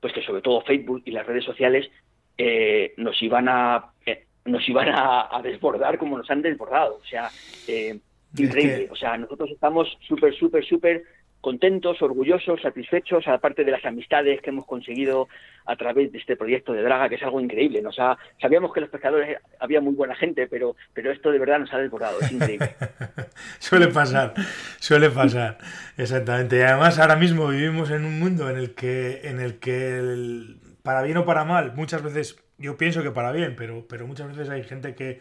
pues 0.00 0.12
que 0.12 0.22
sobre 0.22 0.42
todo 0.42 0.62
Facebook 0.62 1.02
y 1.04 1.12
las 1.12 1.24
redes 1.24 1.44
sociales 1.44 1.88
eh, 2.36 2.92
nos 2.96 3.22
iban 3.22 3.48
a 3.48 3.92
eh, 4.04 4.24
nos 4.46 4.68
iban 4.68 4.88
a, 4.88 5.40
desbordar 5.44 5.96
como 5.96 6.18
nos 6.18 6.28
han 6.28 6.42
desbordado, 6.42 6.96
o 6.96 7.04
sea, 7.04 7.30
eh, 7.68 8.00
increíble, 8.36 8.88
o 8.90 8.96
sea, 8.96 9.16
nosotros 9.16 9.48
estamos 9.52 9.96
súper, 10.08 10.34
súper, 10.34 10.64
súper 10.66 11.04
contentos, 11.42 12.00
orgullosos, 12.00 12.62
satisfechos, 12.62 13.26
aparte 13.26 13.64
de 13.64 13.72
las 13.72 13.84
amistades 13.84 14.40
que 14.40 14.50
hemos 14.50 14.64
conseguido 14.64 15.28
a 15.66 15.74
través 15.74 16.12
de 16.12 16.18
este 16.18 16.36
proyecto 16.36 16.72
de 16.72 16.82
Draga, 16.82 17.08
que 17.08 17.16
es 17.16 17.22
algo 17.22 17.40
increíble. 17.40 17.82
Nos 17.82 17.96
sabíamos 18.40 18.72
que 18.72 18.80
los 18.80 18.88
pescadores 18.88 19.38
había 19.58 19.80
muy 19.80 19.92
buena 19.92 20.14
gente, 20.14 20.46
pero, 20.46 20.76
pero 20.94 21.10
esto 21.10 21.32
de 21.32 21.40
verdad 21.40 21.58
nos 21.58 21.72
ha 21.74 21.78
desbordado, 21.78 22.20
es 22.20 22.30
increíble. 22.30 22.70
suele 23.58 23.88
pasar, 23.88 24.34
suele 24.78 25.10
pasar, 25.10 25.58
exactamente. 25.98 26.58
Y 26.58 26.62
además 26.62 27.00
ahora 27.00 27.16
mismo 27.16 27.48
vivimos 27.48 27.90
en 27.90 28.04
un 28.04 28.20
mundo 28.20 28.48
en 28.48 28.56
el 28.56 28.76
que, 28.76 29.22
en 29.24 29.40
el 29.40 29.58
que 29.58 30.56
para 30.84 31.02
bien 31.02 31.16
o 31.16 31.24
para 31.24 31.44
mal, 31.44 31.72
muchas 31.74 32.04
veces, 32.04 32.40
yo 32.56 32.76
pienso 32.76 33.02
que 33.02 33.10
para 33.10 33.32
bien, 33.32 33.56
pero, 33.56 33.84
pero 33.88 34.06
muchas 34.06 34.28
veces 34.28 34.48
hay 34.48 34.62
gente 34.62 34.94
que, 34.94 35.20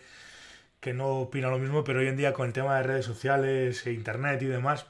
que 0.79 0.93
no 0.93 1.07
opina 1.21 1.49
lo 1.49 1.57
mismo, 1.57 1.83
pero 1.83 1.99
hoy 1.99 2.07
en 2.09 2.17
día 2.17 2.31
con 2.33 2.45
el 2.45 2.53
tema 2.53 2.77
de 2.77 2.83
redes 2.83 3.05
sociales, 3.05 3.87
e 3.87 3.93
internet 3.93 4.39
y 4.43 4.45
demás, 4.45 4.85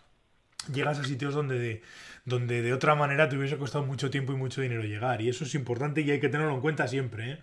llegas 0.74 1.00
a 1.00 1.04
sitios 1.04 1.34
donde 1.34 1.60
de, 1.60 1.82
donde 2.26 2.62
de 2.62 2.74
otra 2.74 2.96
manera 2.96 3.30
te 3.30 3.38
hubiese 3.38 3.58
costado 3.58 3.86
mucho 3.86 4.10
tiempo 4.10 4.34
y 4.34 4.36
mucho 4.36 4.62
dinero 4.62 4.84
llegar. 4.84 5.22
Y 5.22 5.30
eso 5.30 5.44
es 5.44 5.56
importante 5.56 6.02
y 6.02 6.12
hay 6.12 6.20
que 6.20 6.30
tenerlo 6.30 6.54
en 6.54 6.62
cuenta 6.62 6.88
siempre. 6.88 7.32
¿eh? 7.32 7.38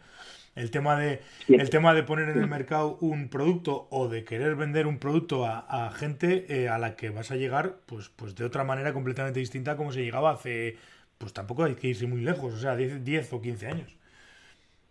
El, 0.54 0.70
tema 0.70 0.98
de, 0.98 1.20
el 1.48 1.70
tema 1.70 1.94
de 1.94 2.02
poner 2.02 2.28
en 2.28 2.40
el 2.40 2.48
mercado 2.48 2.98
un 3.00 3.28
producto 3.28 3.88
o 3.90 4.08
de 4.08 4.24
querer 4.24 4.56
vender 4.56 4.86
un 4.86 4.98
producto 4.98 5.46
a, 5.46 5.90
gente 5.94 6.46
eh, 6.48 6.68
a 6.68 6.78
la 6.78 6.96
que 6.96 7.10
vas 7.10 7.30
a 7.30 7.36
llegar 7.36 7.76
pues, 7.86 8.08
pues 8.08 8.34
de 8.34 8.44
otra 8.44 8.64
manera 8.64 8.92
completamente 8.92 9.40
distinta 9.40 9.72
a 9.72 9.76
como 9.76 9.92
se 9.92 10.02
llegaba 10.02 10.30
hace, 10.30 10.76
pues 11.18 11.32
tampoco 11.32 11.64
hay 11.64 11.74
que 11.74 11.88
irse 11.88 12.06
muy 12.06 12.20
lejos, 12.20 12.54
o 12.54 12.58
sea, 12.58 12.76
10, 12.76 13.04
10 13.04 13.32
o 13.32 13.40
15 13.40 13.66
años. 13.66 13.96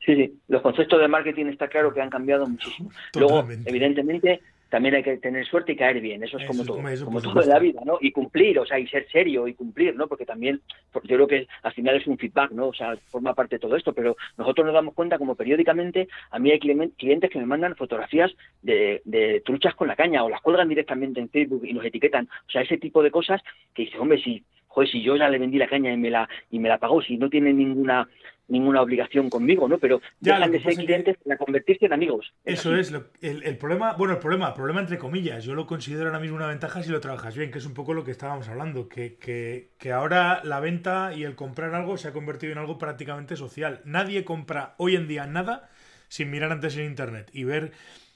Sí, 0.05 0.15
sí, 0.15 0.39
los 0.47 0.61
conceptos 0.61 1.01
de 1.01 1.07
marketing 1.09 1.47
está 1.47 1.67
claro 1.67 1.93
que 1.93 2.01
han 2.01 2.09
cambiado 2.09 2.45
muchísimo. 2.45 2.89
Luego, 3.15 3.45
evidentemente, 3.65 4.41
también 4.69 4.95
hay 4.95 5.03
que 5.03 5.17
tener 5.17 5.45
suerte 5.45 5.73
y 5.73 5.75
caer 5.75 6.01
bien, 6.01 6.23
eso 6.23 6.37
es 6.37 6.45
como 6.45 6.63
todo, 6.63 6.81
como 7.05 7.21
todo 7.21 7.41
en 7.41 7.49
la 7.49 7.59
vida, 7.59 7.81
¿no? 7.85 7.97
Y 8.01 8.11
cumplir, 8.11 8.59
o 8.59 8.65
sea, 8.65 8.79
y 8.79 8.87
ser 8.87 9.07
serio 9.09 9.47
y 9.47 9.53
cumplir, 9.53 9.95
¿no? 9.95 10.07
Porque 10.07 10.25
también, 10.25 10.61
yo 10.93 11.01
creo 11.01 11.27
que 11.27 11.47
al 11.63 11.73
final 11.73 11.95
es 11.95 12.07
un 12.07 12.17
feedback, 12.17 12.51
¿no? 12.51 12.67
O 12.67 12.73
sea, 12.73 12.95
forma 13.09 13.33
parte 13.33 13.55
de 13.55 13.59
todo 13.59 13.75
esto, 13.75 13.93
pero 13.93 14.15
nosotros 14.37 14.65
nos 14.65 14.73
damos 14.73 14.93
cuenta 14.93 15.17
como 15.17 15.35
periódicamente, 15.35 16.07
a 16.31 16.39
mí 16.39 16.51
hay 16.51 16.59
clientes 16.59 17.29
que 17.29 17.39
me 17.39 17.45
mandan 17.45 17.75
fotografías 17.75 18.31
de, 18.61 19.01
de 19.05 19.41
truchas 19.45 19.75
con 19.75 19.87
la 19.87 19.95
caña 19.95 20.23
o 20.23 20.29
las 20.29 20.41
cuelgan 20.41 20.69
directamente 20.69 21.19
en 21.19 21.29
Facebook 21.29 21.65
y 21.65 21.73
nos 21.73 21.85
etiquetan, 21.85 22.27
o 22.47 22.51
sea, 22.51 22.61
ese 22.61 22.77
tipo 22.77 23.01
de 23.03 23.11
cosas 23.11 23.41
que 23.73 23.83
dice, 23.83 23.97
hombre, 23.97 24.21
si, 24.21 24.43
joder, 24.67 24.89
si 24.89 25.01
yo 25.01 25.15
ya 25.15 25.29
le 25.29 25.39
vendí 25.39 25.57
la 25.57 25.67
caña 25.67 25.93
y 25.93 25.97
me 25.97 26.09
la, 26.09 26.27
y 26.51 26.59
me 26.59 26.69
la 26.69 26.77
pagó, 26.77 27.01
si 27.01 27.17
no 27.17 27.29
tiene 27.29 27.53
ninguna 27.53 28.07
ninguna 28.47 28.81
obligación 28.81 29.29
conmigo, 29.29 29.67
¿no? 29.67 29.77
Pero 29.77 30.01
ya, 30.19 30.35
dejan 30.35 30.51
de 30.51 30.63
ser 30.63 30.75
clientes 30.75 31.17
para 31.23 31.37
convertirse 31.37 31.85
en 31.85 31.93
amigos. 31.93 32.33
Eso 32.45 32.75
es, 32.75 32.93
el, 33.21 33.57
problema, 33.57 33.93
bueno, 33.93 34.13
el 34.13 34.19
problema, 34.19 34.53
problema 34.53 34.81
entre 34.81 34.97
comillas, 34.97 35.43
yo 35.43 35.53
lo 35.53 35.65
considero 35.67 36.07
ahora 36.07 36.19
mismo 36.19 36.37
una 36.37 36.47
ventaja 36.47 36.83
si 36.83 36.89
lo 36.89 36.99
trabajas 36.99 37.35
bien, 37.35 37.51
que 37.51 37.59
es 37.59 37.65
un 37.65 37.73
poco 37.73 37.93
lo 37.93 38.03
que 38.03 38.11
estábamos 38.11 38.47
hablando, 38.47 38.87
que, 38.87 39.15
que, 39.15 39.71
que 39.77 39.91
ahora 39.91 40.41
la 40.43 40.59
venta 40.59 41.13
y 41.15 41.23
el 41.23 41.35
comprar 41.35 41.75
algo 41.75 41.97
se 41.97 42.07
ha 42.07 42.13
convertido 42.13 42.51
en 42.51 42.59
algo 42.59 42.77
prácticamente 42.77 43.35
social. 43.35 43.81
Nadie 43.85 44.23
compra 44.23 44.75
hoy 44.77 44.95
en 44.95 45.07
día 45.07 45.25
nada 45.25 45.69
sin 46.09 46.31
mirar 46.31 46.51
antes 46.51 46.77
en 46.77 46.85
internet 46.85 47.29
y 47.33 47.43
ver 47.43 47.73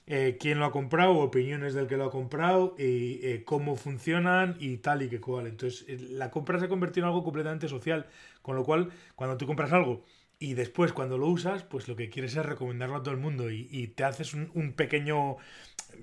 eh, 0.08 0.38
quién 0.40 0.60
lo 0.60 0.66
ha 0.66 0.72
comprado, 0.72 1.14
opiniones 1.20 1.74
del 1.74 1.88
que 1.88 1.96
lo 1.96 2.06
ha 2.06 2.12
comprado, 2.12 2.76
y 2.78 3.20
eh, 3.24 3.44
cómo 3.46 3.76
funcionan 3.76 4.58
y 4.60 4.78
tal 4.78 5.04
y 5.04 5.10
que 5.10 5.22
cual. 5.22 5.48
Entonces, 5.48 5.86
eh, 5.88 5.98
la 6.10 6.32
compra 6.32 6.60
se 6.60 6.66
ha 6.66 6.70
convertido 6.70 7.06
en 7.06 7.10
algo 7.10 7.24
completamente 7.24 7.68
social, 7.68 8.08
con 8.42 8.56
lo 8.56 8.64
cual, 8.64 8.90
cuando 9.16 9.38
tú 9.38 9.46
compras 9.46 9.72
algo 9.72 10.04
y 10.42 10.56
después 10.56 10.92
cuando 10.92 11.20
lo 11.20 11.28
usas, 11.28 11.64
pues 11.64 11.88
lo 11.88 11.96
que 11.96 12.10
quieres 12.10 12.36
es 12.36 12.44
recomendarlo 12.44 12.96
a 12.96 13.04
todo 13.04 13.14
el 13.14 13.20
mundo 13.20 13.52
y, 13.52 13.88
te 13.96 14.04
haces 14.04 14.34
un, 14.34 14.74
pequeño... 14.76 15.38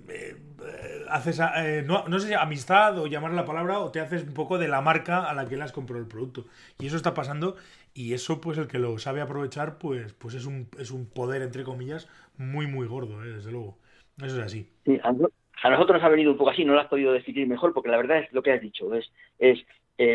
Eh, 0.08 0.36
haces, 1.08 1.40
eh, 1.56 1.82
no, 1.84 2.06
no, 2.06 2.20
sé 2.20 2.28
si 2.28 2.34
amistad 2.34 2.96
o 3.00 3.08
llamar 3.08 3.32
la 3.32 3.44
palabra 3.44 3.80
o 3.80 3.90
te 3.90 3.98
haces 3.98 4.22
un 4.22 4.34
poco 4.34 4.56
de 4.56 4.68
la 4.68 4.80
marca 4.80 5.28
a 5.28 5.34
la 5.34 5.48
que 5.48 5.56
le 5.56 5.64
has 5.64 5.72
comprado 5.72 6.00
el 6.00 6.08
producto. 6.08 6.44
Y 6.78 6.86
eso 6.86 6.96
está 6.96 7.14
pasando 7.14 7.56
y 7.94 8.14
eso 8.14 8.40
pues 8.40 8.58
el 8.58 8.68
que 8.68 8.78
lo 8.78 8.96
sabe 8.98 9.20
aprovechar 9.20 9.76
pues, 9.78 10.12
pues 10.12 10.34
es, 10.34 10.46
un, 10.46 10.68
es 10.78 10.92
un 10.92 11.10
poder 11.10 11.42
entre 11.42 11.64
comillas 11.64 12.08
muy 12.36 12.68
muy 12.68 12.86
gordo, 12.86 13.24
eh, 13.24 13.30
desde 13.30 13.50
luego. 13.50 13.76
Eso 14.18 14.38
es 14.38 14.44
así. 14.44 14.70
a 15.02 15.68
nosotros 15.68 15.96
nos 15.96 16.04
ha 16.04 16.08
venido 16.10 16.30
un 16.30 16.38
poco 16.38 16.50
así, 16.50 16.64
no 16.64 16.74
lo 16.74 16.80
has 16.80 16.86
podido 16.86 17.12
decidir 17.12 17.48
mejor 17.48 17.74
porque 17.74 17.90
la 17.90 17.96
verdad 17.96 18.18
es 18.18 18.32
lo 18.32 18.42
que 18.44 18.52
has 18.52 18.60
dicho, 18.60 18.94
es, 18.94 19.10
es 19.40 19.58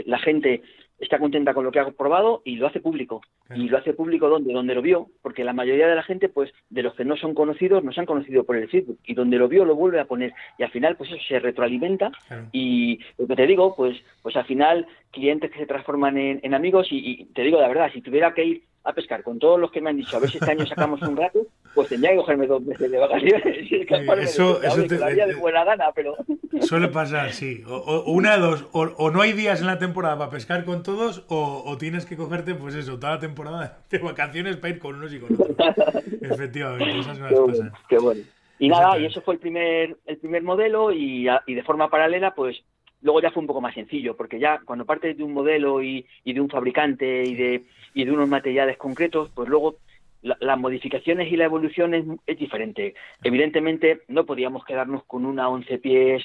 la 0.06 0.20
gente 0.20 0.64
está 1.04 1.20
contenta 1.20 1.54
con 1.54 1.64
lo 1.64 1.72
que 1.72 1.80
ha 1.80 1.92
probado 1.92 2.42
y 2.46 2.56
lo 2.56 2.68
hace 2.68 2.80
público. 2.80 3.22
Y 3.56 3.70
lo 3.70 3.78
hace 3.78 3.94
público 3.94 4.30
donde, 4.30 4.54
donde 4.54 4.74
lo 4.74 4.82
vio, 4.82 5.10
porque 5.22 5.44
la 5.44 5.54
mayoría 5.54 5.88
de 5.88 5.96
la 5.96 6.04
gente, 6.04 6.30
pues, 6.30 6.52
de 6.70 6.82
los 6.82 6.96
que 6.96 7.06
no 7.06 7.16
son 7.16 7.34
conocidos, 7.34 7.84
no 7.84 7.92
se 7.92 8.00
han 8.00 8.06
conocido 8.06 8.44
por 8.44 8.56
el 8.56 8.70
Facebook. 8.70 9.00
Y 9.06 9.14
donde 9.14 9.38
lo 9.38 9.48
vio, 9.48 9.66
lo 9.66 9.76
vuelve 9.76 10.00
a 10.00 10.06
poner. 10.06 10.34
Y 10.58 10.64
al 10.64 10.72
final, 10.72 10.96
pues 10.96 11.12
eso 11.12 11.22
se 11.28 11.40
retroalimenta. 11.40 12.12
Y 12.52 13.00
lo 13.18 13.28
que 13.28 13.36
te 13.36 13.48
digo, 13.48 13.76
pues, 13.76 13.98
pues 14.22 14.36
al 14.36 14.46
final, 14.46 14.88
clientes 15.12 15.52
que 15.52 15.60
se 15.60 15.66
transforman 15.66 16.18
en, 16.18 16.54
amigos, 16.54 16.88
y, 16.92 17.26
te 17.34 17.44
digo 17.44 17.60
la 17.60 17.68
verdad, 17.68 17.92
si 17.94 18.02
tuviera 18.02 18.34
que 18.34 18.46
ir 18.46 18.64
a 18.84 18.94
pescar 18.94 19.24
con 19.24 19.40
todos 19.40 19.60
los 19.60 19.72
que 19.72 19.82
me 19.82 19.90
han 19.90 19.98
dicho, 19.98 20.18
a 20.18 20.20
ver 20.20 20.30
si 20.30 20.38
este 20.38 20.52
año 20.52 20.66
sacamos 20.66 21.02
un 21.02 21.16
rato, 21.16 21.48
pues 21.74 21.90
tendría 21.90 22.12
que 22.12 22.18
cogerme 22.18 22.48
dos 22.48 22.62
meses 22.62 22.92
de 22.92 22.98
vacaciones. 22.98 23.72
Y 23.72 23.86
eso, 24.22 24.62
eso 24.62 24.84
te, 24.86 24.98
de 24.98 25.36
buena 25.36 25.64
gana, 25.64 25.92
pero... 25.94 26.16
Suele 26.62 26.88
pasar, 26.88 27.32
sí. 27.32 27.64
O, 27.68 28.12
una, 28.12 28.38
dos, 28.38 28.68
o, 28.72 29.12
no 29.12 29.22
hay 29.22 29.34
días 29.34 29.62
en 29.62 29.68
la 29.68 29.80
temporada 29.80 30.18
para 30.18 30.30
pescar 30.30 30.66
con 30.66 30.84
todos, 30.84 31.26
o, 31.28 31.76
tienes 31.78 32.06
que 32.06 32.16
cogerte, 32.16 32.56
pues 32.56 32.76
eso, 32.76 33.00
toda 33.00 33.14
la 33.16 33.20
temporada 33.20 33.80
de 33.90 34.00
vacaciones 34.00 34.58
para 34.58 34.74
ir 34.74 34.80
con 34.80 34.96
unos 34.96 35.14
y 35.14 35.20
con 35.20 35.34
otros. 35.34 35.58
Efectivamente, 36.22 37.00
esas 37.00 37.18
son 37.18 37.26
las 37.26 37.40
cosas. 37.40 37.72
qué 37.90 37.98
bueno. 37.98 38.22
Y 38.60 38.70
nada, 38.70 38.98
y 38.98 39.06
eso 39.06 39.22
fue 39.22 39.34
el 39.34 39.40
primer, 39.40 39.98
el 40.06 40.18
primer 40.18 40.44
modelo 40.44 40.92
y, 40.92 41.28
y 41.48 41.54
de 41.54 41.64
forma 41.64 41.90
paralela, 41.90 42.34
pues 42.34 42.64
luego 43.04 43.22
ya 43.22 43.32
fue 43.32 43.42
un 43.42 43.48
poco 43.48 43.62
más 43.62 43.74
sencillo, 43.76 44.16
porque 44.16 44.40
ya 44.40 44.62
cuando 44.66 44.86
partes 44.86 45.18
de 45.18 45.24
un 45.24 45.34
modelo 45.34 45.84
y, 45.84 46.06
y 46.24 46.34
de 46.34 46.42
un 46.42 46.50
fabricante 46.50 47.24
y 47.24 47.36
de, 47.36 47.64
y 47.94 48.06
de 48.06 48.12
unos 48.12 48.30
materiales 48.30 48.78
concretos, 48.78 49.30
pues 49.36 49.50
luego 49.50 49.76
las 50.24 50.58
modificaciones 50.58 51.32
y 51.32 51.36
la 51.36 51.46
evolución 51.46 51.94
es, 51.94 52.38
diferente. 52.38 52.96
Evidentemente 53.24 54.02
no 54.08 54.26
podíamos 54.26 54.64
quedarnos 54.64 55.04
con 55.04 55.26
una 55.26 55.50
11 55.50 55.78
pies 55.80 56.24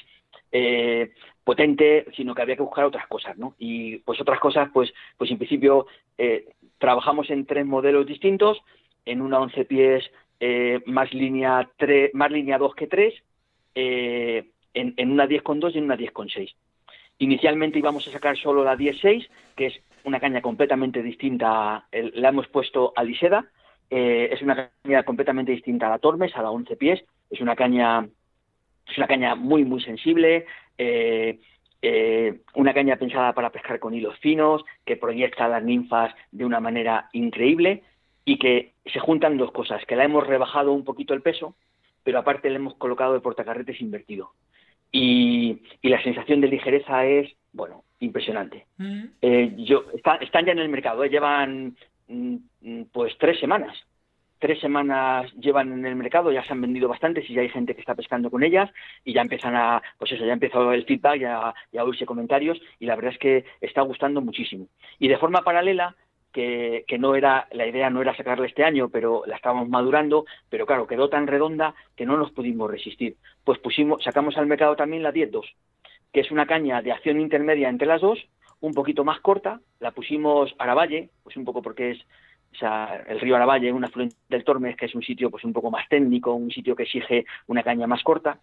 eh, 0.51 1.11
potente, 1.43 2.05
sino 2.15 2.33
que 2.33 2.41
había 2.41 2.55
que 2.55 2.63
buscar 2.63 2.85
otras 2.85 3.07
cosas, 3.07 3.37
¿no? 3.37 3.55
Y 3.59 3.97
pues 3.97 4.19
otras 4.21 4.39
cosas, 4.39 4.69
pues, 4.73 4.93
pues 5.17 5.29
en 5.31 5.37
principio 5.37 5.85
eh, 6.17 6.47
trabajamos 6.77 7.29
en 7.29 7.45
tres 7.45 7.65
modelos 7.65 8.05
distintos, 8.05 8.61
en 9.05 9.21
una 9.21 9.39
11 9.39 9.65
pies 9.65 10.11
eh, 10.39 10.81
más 10.85 11.13
línea 11.13 11.69
3, 11.77 12.13
más 12.13 12.31
línea 12.31 12.57
2 12.57 12.75
que 12.75 12.87
3, 12.87 13.13
en, 13.75 14.53
en 14.73 15.11
una 15.11 15.27
10,2 15.27 15.75
y 15.75 15.77
en 15.77 15.83
una 15.85 15.97
10,6. 15.97 16.53
Inicialmente 17.19 17.79
íbamos 17.79 18.07
a 18.07 18.11
sacar 18.11 18.37
solo 18.37 18.63
la 18.63 18.77
10.6, 18.77 19.27
que 19.55 19.67
es 19.67 19.81
una 20.05 20.19
caña 20.19 20.41
completamente 20.41 21.03
distinta, 21.03 21.85
la 21.91 22.29
hemos 22.29 22.47
puesto 22.47 22.93
a 22.95 23.03
Liseda, 23.03 23.45
eh, 23.89 24.29
es 24.31 24.41
una 24.41 24.69
caña 24.83 25.03
completamente 25.03 25.51
distinta 25.51 25.87
a 25.87 25.89
la 25.89 25.99
Tormes, 25.99 26.35
a 26.35 26.43
la 26.43 26.51
11 26.51 26.75
pies, 26.75 27.03
es 27.29 27.41
una 27.41 27.55
caña, 27.55 28.07
es 28.87 28.97
una 28.97 29.07
caña 29.07 29.35
muy, 29.35 29.65
muy 29.65 29.81
sensible, 29.81 30.45
eh, 30.77 31.39
eh, 31.81 32.41
una 32.53 32.73
caña 32.73 32.97
pensada 32.97 33.33
para 33.33 33.49
pescar 33.49 33.79
con 33.79 33.93
hilos 33.93 34.17
finos, 34.19 34.63
que 34.85 34.97
proyecta 34.97 35.47
las 35.47 35.63
ninfas 35.63 36.13
de 36.31 36.45
una 36.45 36.59
manera 36.59 37.09
increíble 37.13 37.83
y 38.25 38.37
que 38.37 38.73
se 38.85 38.99
juntan 38.99 39.37
dos 39.37 39.51
cosas, 39.51 39.83
que 39.85 39.95
la 39.95 40.03
hemos 40.03 40.27
rebajado 40.27 40.71
un 40.71 40.83
poquito 40.83 41.15
el 41.15 41.23
peso, 41.23 41.55
pero 42.03 42.19
aparte 42.19 42.49
le 42.49 42.57
hemos 42.57 42.75
colocado 42.75 43.15
el 43.15 43.21
portacarretes 43.21 43.81
invertido. 43.81 44.33
Y, 44.91 45.61
la 45.83 46.01
sensación 46.03 46.41
de 46.41 46.47
ligereza 46.47 47.05
es, 47.05 47.31
bueno, 47.53 47.83
impresionante. 47.99 48.65
Mm. 48.77 49.63
yo, 49.63 49.85
están 49.93 50.45
ya 50.45 50.51
en 50.51 50.59
el 50.59 50.69
mercado, 50.69 51.05
llevan 51.05 51.75
pues 52.91 53.17
tres 53.17 53.39
semanas. 53.39 53.77
Tres 54.39 54.59
semanas 54.61 55.31
llevan 55.33 55.73
en 55.73 55.85
el 55.85 55.97
mercado, 55.97 56.31
ya 56.31 56.43
se 56.45 56.53
han 56.53 56.61
vendido 56.61 56.87
bastantes 56.87 57.29
y 57.29 57.33
ya 57.33 57.41
hay 57.41 57.49
gente 57.49 57.75
que 57.75 57.81
está 57.81 57.93
pescando 57.93 58.31
con 58.31 58.41
ellas 58.41 58.69
y 59.03 59.13
ya 59.13 59.21
empiezan 59.21 59.53
a, 59.55 59.81
pues 59.97 60.13
eso, 60.13 60.25
ya 60.25 60.31
empezó 60.31 60.71
el 60.71 60.85
feedback, 60.85 61.19
ya, 61.19 61.53
ya 61.73 61.83
oírse 61.83 62.05
comentarios 62.05 62.57
y 62.79 62.85
la 62.85 62.95
verdad 62.95 63.11
es 63.11 63.19
que 63.19 63.45
está 63.59 63.81
gustando 63.81 64.21
muchísimo. 64.21 64.67
Y 64.97 65.09
de 65.09 65.17
forma 65.17 65.41
paralela, 65.41 65.95
que, 66.31 66.85
que, 66.87 66.97
no 66.97 67.15
era, 67.15 67.47
la 67.51 67.67
idea 67.67 67.89
no 67.89 68.01
era 68.01 68.15
sacarla 68.15 68.45
este 68.45 68.63
año, 68.63 68.89
pero 68.89 69.23
la 69.25 69.35
estábamos 69.35 69.67
madurando, 69.67 70.25
pero 70.49 70.65
claro, 70.65 70.87
quedó 70.87 71.09
tan 71.09 71.27
redonda 71.27 71.73
que 71.97 72.05
no 72.05 72.17
nos 72.17 72.31
pudimos 72.31 72.69
resistir. 72.69 73.17
Pues 73.43 73.59
pusimos, 73.59 74.03
sacamos 74.03 74.37
al 74.37 74.47
mercado 74.47 74.75
también 74.75 75.03
la 75.03 75.11
10-2, 75.11 75.43
que 76.13 76.21
es 76.21 76.31
una 76.31 76.45
caña 76.45 76.81
de 76.81 76.91
acción 76.91 77.19
intermedia 77.19 77.67
entre 77.67 77.87
las 77.87 78.01
dos, 78.01 78.19
un 78.61 78.73
poquito 78.73 79.03
más 79.03 79.19
corta, 79.21 79.61
la 79.79 79.91
pusimos 79.91 80.53
Aravalle, 80.57 81.09
pues 81.23 81.37
un 81.37 81.45
poco 81.45 81.61
porque 81.61 81.91
es 81.91 82.05
el 83.07 83.19
río 83.19 83.35
Aravalle, 83.35 83.71
un 83.71 83.85
afluente 83.85 84.15
del 84.27 84.43
Tormes, 84.43 84.75
que 84.75 84.85
es 84.85 84.95
un 84.95 85.03
sitio 85.03 85.29
pues 85.29 85.43
un 85.43 85.53
poco 85.53 85.71
más 85.71 85.87
técnico, 85.87 86.33
un 86.33 86.51
sitio 86.51 86.75
que 86.75 86.83
exige 86.83 87.25
una 87.47 87.63
caña 87.63 87.87
más 87.87 88.03
corta. 88.03 88.39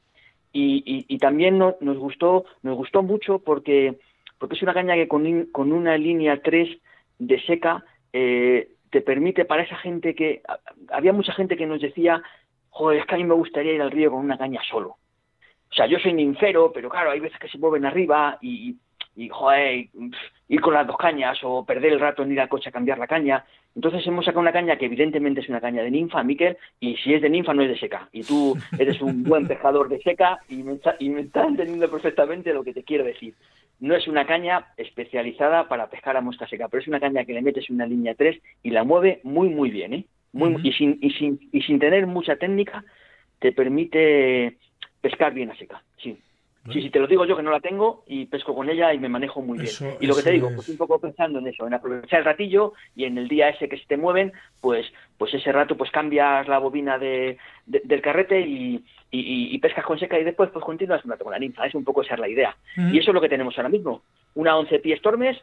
Y, 0.52 1.04
y, 1.06 1.18
también 1.18 1.58
nos 1.58 1.98
gustó, 1.98 2.46
nos 2.62 2.76
gustó 2.76 3.02
mucho 3.02 3.40
porque, 3.40 3.98
porque 4.38 4.54
es 4.54 4.62
una 4.62 4.72
caña 4.72 4.94
que 4.94 5.06
con, 5.06 5.46
con 5.46 5.70
una 5.70 5.98
línea 5.98 6.40
3 6.40 6.78
de 7.18 7.42
seca 7.42 7.84
eh, 8.10 8.70
te 8.88 9.02
permite 9.02 9.44
para 9.44 9.64
esa 9.64 9.76
gente 9.76 10.14
que... 10.14 10.40
Había 10.88 11.12
mucha 11.12 11.34
gente 11.34 11.58
que 11.58 11.66
nos 11.66 11.82
decía, 11.82 12.22
joder, 12.70 13.00
es 13.00 13.06
que 13.06 13.16
a 13.16 13.18
mí 13.18 13.24
me 13.24 13.34
gustaría 13.34 13.74
ir 13.74 13.82
al 13.82 13.90
río 13.90 14.10
con 14.10 14.20
una 14.20 14.38
caña 14.38 14.62
solo. 14.70 14.96
O 15.70 15.74
sea, 15.74 15.86
yo 15.86 15.98
soy 15.98 16.14
ninfero, 16.14 16.72
pero 16.72 16.88
claro, 16.88 17.10
hay 17.10 17.20
veces 17.20 17.38
que 17.38 17.48
se 17.48 17.58
mueven 17.58 17.84
arriba 17.84 18.38
y, 18.40 18.76
y 19.16 19.30
joder, 19.30 19.88
ir 20.48 20.60
con 20.60 20.74
las 20.74 20.86
dos 20.86 20.98
cañas 20.98 21.38
o 21.42 21.64
perder 21.64 21.94
el 21.94 22.00
rato 22.00 22.22
en 22.22 22.32
ir 22.32 22.40
al 22.40 22.50
coche 22.50 22.68
a 22.68 22.72
cambiar 22.72 22.98
la 22.98 23.06
caña. 23.06 23.44
Entonces 23.74 24.06
hemos 24.06 24.24
sacado 24.24 24.42
una 24.42 24.52
caña 24.52 24.76
que 24.76 24.86
evidentemente 24.86 25.40
es 25.40 25.48
una 25.48 25.60
caña 25.60 25.82
de 25.82 25.90
ninfa, 25.90 26.22
Miquel, 26.22 26.58
y 26.78 26.96
si 26.96 27.14
es 27.14 27.22
de 27.22 27.30
ninfa 27.30 27.54
no 27.54 27.62
es 27.62 27.68
de 27.70 27.78
seca. 27.78 28.08
Y 28.12 28.22
tú 28.22 28.56
eres 28.78 29.00
un 29.00 29.24
buen 29.24 29.46
pescador 29.48 29.88
de 29.88 30.00
seca 30.02 30.38
y 30.48 30.56
me, 30.56 30.78
y 30.98 31.08
me 31.08 31.22
estás 31.22 31.48
entendiendo 31.48 31.90
perfectamente 31.90 32.52
lo 32.52 32.62
que 32.62 32.74
te 32.74 32.84
quiero 32.84 33.04
decir. 33.04 33.34
No 33.80 33.94
es 33.94 34.06
una 34.06 34.26
caña 34.26 34.66
especializada 34.76 35.68
para 35.68 35.88
pescar 35.88 36.16
a 36.16 36.20
mosca 36.20 36.46
seca, 36.46 36.68
pero 36.68 36.82
es 36.82 36.88
una 36.88 37.00
caña 37.00 37.24
que 37.24 37.32
le 37.32 37.42
metes 37.42 37.70
una 37.70 37.86
línea 37.86 38.14
3 38.14 38.40
y 38.62 38.70
la 38.70 38.84
mueve 38.84 39.20
muy, 39.22 39.48
muy 39.48 39.70
bien. 39.70 39.94
¿eh? 39.94 40.04
Muy, 40.32 40.56
y, 40.62 40.72
sin, 40.72 40.98
y, 41.00 41.10
sin, 41.12 41.48
y 41.52 41.62
sin 41.62 41.78
tener 41.78 42.06
mucha 42.06 42.36
técnica, 42.36 42.84
te 43.38 43.52
permite 43.52 44.58
pescar 45.00 45.32
bien 45.32 45.50
a 45.50 45.56
seca. 45.56 45.82
Sí. 46.66 46.72
Sí, 46.72 46.82
sí, 46.82 46.90
te 46.90 46.98
lo 46.98 47.06
digo 47.06 47.24
yo 47.24 47.36
que 47.36 47.42
no 47.42 47.50
la 47.50 47.60
tengo 47.60 48.04
y 48.06 48.26
pesco 48.26 48.54
con 48.54 48.68
ella 48.68 48.92
y 48.92 48.98
me 48.98 49.08
manejo 49.08 49.40
muy 49.42 49.58
bien. 49.58 49.96
y 50.00 50.06
lo 50.06 50.14
que 50.14 50.22
te 50.22 50.32
digo, 50.32 50.50
pues 50.54 50.68
un 50.68 50.76
poco 50.76 50.98
pensando 51.00 51.38
en 51.38 51.46
eso, 51.46 51.66
en 51.66 51.74
aprovechar 51.74 52.20
el 52.20 52.24
ratillo 52.24 52.72
y 52.94 53.04
en 53.04 53.18
el 53.18 53.28
día 53.28 53.48
ese 53.48 53.68
que 53.68 53.78
se 53.78 53.86
te 53.86 53.96
mueven, 53.96 54.32
pues 54.60 54.86
pues 55.18 55.32
ese 55.34 55.52
rato 55.52 55.76
pues 55.76 55.90
cambias 55.90 56.46
la 56.48 56.58
bobina 56.58 56.98
de, 56.98 57.38
del 57.66 58.02
carrete 58.02 58.40
y, 58.40 58.84
y, 59.10 59.58
pescas 59.58 59.84
con 59.84 59.98
seca 59.98 60.18
y 60.18 60.24
después 60.24 60.50
pues 60.50 60.64
continúas 60.64 61.04
un 61.04 61.10
rato 61.10 61.24
con 61.24 61.32
la 61.32 61.38
ninfa. 61.38 61.66
Es 61.66 61.74
un 61.74 61.84
poco 61.84 62.02
esa 62.02 62.14
es 62.14 62.20
la 62.20 62.28
idea. 62.28 62.56
Y 62.76 62.98
eso 62.98 63.10
es 63.10 63.14
lo 63.14 63.20
que 63.20 63.28
tenemos 63.28 63.56
ahora 63.56 63.70
mismo. 63.70 64.02
Una 64.34 64.56
11 64.56 64.78
pies 64.80 65.00
tormes, 65.00 65.38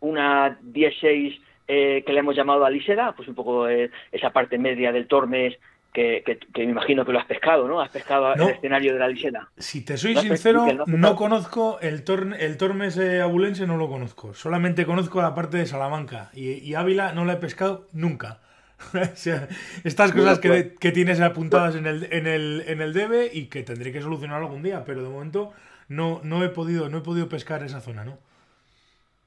una 0.00 0.58
16 0.62 1.40
eh, 1.70 2.02
que 2.06 2.12
le 2.12 2.20
hemos 2.20 2.34
llamado 2.34 2.64
alisera, 2.64 3.12
pues 3.12 3.28
un 3.28 3.34
poco 3.34 3.68
eh, 3.68 3.90
esa 4.10 4.30
parte 4.30 4.56
media 4.56 4.90
del 4.90 5.06
tormes 5.06 5.58
que, 5.98 6.38
me 6.56 6.70
imagino 6.70 7.04
que 7.04 7.12
lo 7.12 7.18
has 7.18 7.26
pescado, 7.26 7.66
¿no? 7.66 7.80
Has 7.80 7.90
pescado 7.90 8.32
el 8.34 8.42
escenario 8.42 8.92
de 8.92 8.98
la 8.98 9.08
Lisena. 9.08 9.50
Si 9.56 9.82
te 9.84 9.96
soy 9.96 10.16
sincero, 10.16 10.66
no, 10.86 11.16
conozco 11.16 11.78
el, 11.80 12.04
el 12.38 12.56
Tormes 12.56 12.98
abulense, 12.98 13.66
no 13.66 13.76
lo 13.76 13.88
conozco. 13.88 14.34
Solamente 14.34 14.86
conozco 14.86 15.20
la 15.20 15.34
parte 15.34 15.56
de 15.56 15.66
Salamanca. 15.66 16.30
Y, 16.34 16.74
Ávila 16.74 17.12
no 17.12 17.24
la 17.24 17.34
he 17.34 17.36
pescado 17.36 17.88
nunca. 17.92 18.40
estas 18.92 20.12
cosas 20.12 20.38
que, 20.38 20.48
pues- 20.48 20.78
que, 20.78 20.92
tienes 20.92 21.20
apuntadas 21.20 21.74
en 21.74 21.86
el, 21.86 22.06
en, 22.12 22.28
el, 22.28 22.64
en 22.68 22.80
el 22.80 22.92
debe 22.92 23.28
y 23.32 23.46
que 23.46 23.64
tendré 23.64 23.92
que 23.92 24.00
solucionar 24.00 24.40
algún 24.40 24.62
día, 24.62 24.84
pero 24.84 25.02
de 25.02 25.08
momento 25.08 25.52
no, 25.88 26.20
no, 26.22 26.44
he 26.44 26.48
podido, 26.48 26.88
no 26.88 26.98
he 26.98 27.00
podido 27.00 27.28
pescar 27.28 27.64
esa 27.64 27.80
zona, 27.80 28.04
¿no? 28.04 28.18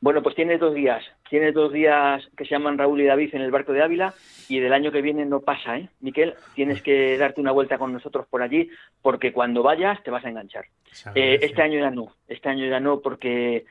Bueno, 0.01 0.23
pues 0.23 0.35
tienes 0.35 0.59
dos 0.59 0.73
días. 0.73 1.03
Tienes 1.29 1.53
dos 1.53 1.71
días 1.71 2.27
que 2.35 2.43
se 2.43 2.49
llaman 2.49 2.77
Raúl 2.77 3.01
y 3.01 3.05
David 3.05 3.35
en 3.35 3.43
el 3.43 3.51
barco 3.51 3.71
de 3.71 3.83
Ávila 3.83 4.15
y 4.49 4.59
del 4.59 4.73
año 4.73 4.91
que 4.91 5.03
viene 5.03 5.25
no 5.25 5.41
pasa, 5.41 5.77
¿eh? 5.77 5.89
Miquel, 5.99 6.33
tienes 6.55 6.81
que 6.81 7.17
darte 7.19 7.39
una 7.39 7.51
vuelta 7.51 7.77
con 7.77 7.93
nosotros 7.93 8.25
por 8.27 8.41
allí 8.41 8.67
porque 9.03 9.31
cuando 9.31 9.61
vayas 9.61 10.01
te 10.03 10.09
vas 10.09 10.25
a 10.25 10.29
enganchar. 10.29 10.65
Eh, 11.13 11.39
este 11.43 11.61
año 11.61 11.79
ya 11.79 11.91
no, 11.91 12.15
este 12.27 12.49
año 12.49 12.65
ya 12.67 12.79
no 12.79 12.99
porque 12.99 13.65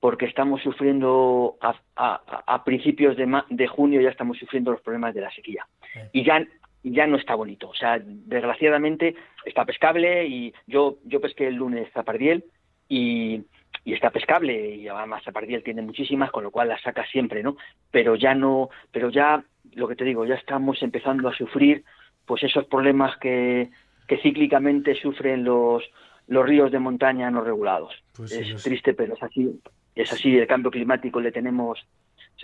porque 0.00 0.26
estamos 0.26 0.62
sufriendo 0.62 1.56
a, 1.60 2.64
principios 2.64 3.16
de, 3.16 3.42
de, 3.48 3.66
junio 3.66 4.02
ya 4.02 4.10
estamos 4.10 4.36
sufriendo 4.38 4.70
los 4.70 4.82
problemas 4.82 5.14
de 5.14 5.22
la 5.22 5.30
sequía 5.30 5.66
y 6.12 6.24
ya 6.24 6.46
ya 6.82 7.06
no 7.06 7.16
está 7.16 7.34
bonito. 7.34 7.68
O 7.68 7.74
sea, 7.74 7.98
desgraciadamente 7.98 9.14
está 9.44 9.64
pescable 9.64 10.26
y 10.26 10.54
yo 10.66 10.98
yo 11.04 11.20
pesqué 11.20 11.48
el 11.48 11.54
lunes 11.54 11.90
Zapardiel 11.92 12.44
y 12.88 13.42
y 13.84 13.92
está 13.92 14.10
pescable 14.10 14.76
y 14.76 14.88
además 14.88 15.22
Zapardiel 15.24 15.62
tiene 15.62 15.82
muchísimas 15.82 16.30
con 16.30 16.44
lo 16.44 16.50
cual 16.50 16.68
la 16.68 16.78
saca 16.78 17.04
siempre 17.06 17.42
no 17.42 17.56
pero 17.90 18.16
ya 18.16 18.34
no 18.34 18.70
pero 18.90 19.10
ya 19.10 19.42
lo 19.74 19.88
que 19.88 19.96
te 19.96 20.04
digo 20.04 20.24
ya 20.24 20.34
estamos 20.34 20.82
empezando 20.82 21.28
a 21.28 21.34
sufrir 21.34 21.84
pues 22.26 22.42
esos 22.42 22.64
problemas 22.66 23.16
que, 23.18 23.70
que 24.06 24.18
cíclicamente 24.18 24.94
sufren 24.94 25.44
los 25.44 25.84
los 26.26 26.46
ríos 26.46 26.72
de 26.72 26.78
montaña 26.78 27.30
no 27.30 27.42
regulados. 27.42 27.92
Pues 28.16 28.32
es 28.32 28.62
triste 28.62 28.94
pero 28.94 29.14
es 29.14 29.22
así 29.22 29.60
es 29.94 30.12
así 30.12 30.36
el 30.36 30.46
cambio 30.46 30.70
climático 30.70 31.20
le 31.20 31.32
tenemos 31.32 31.78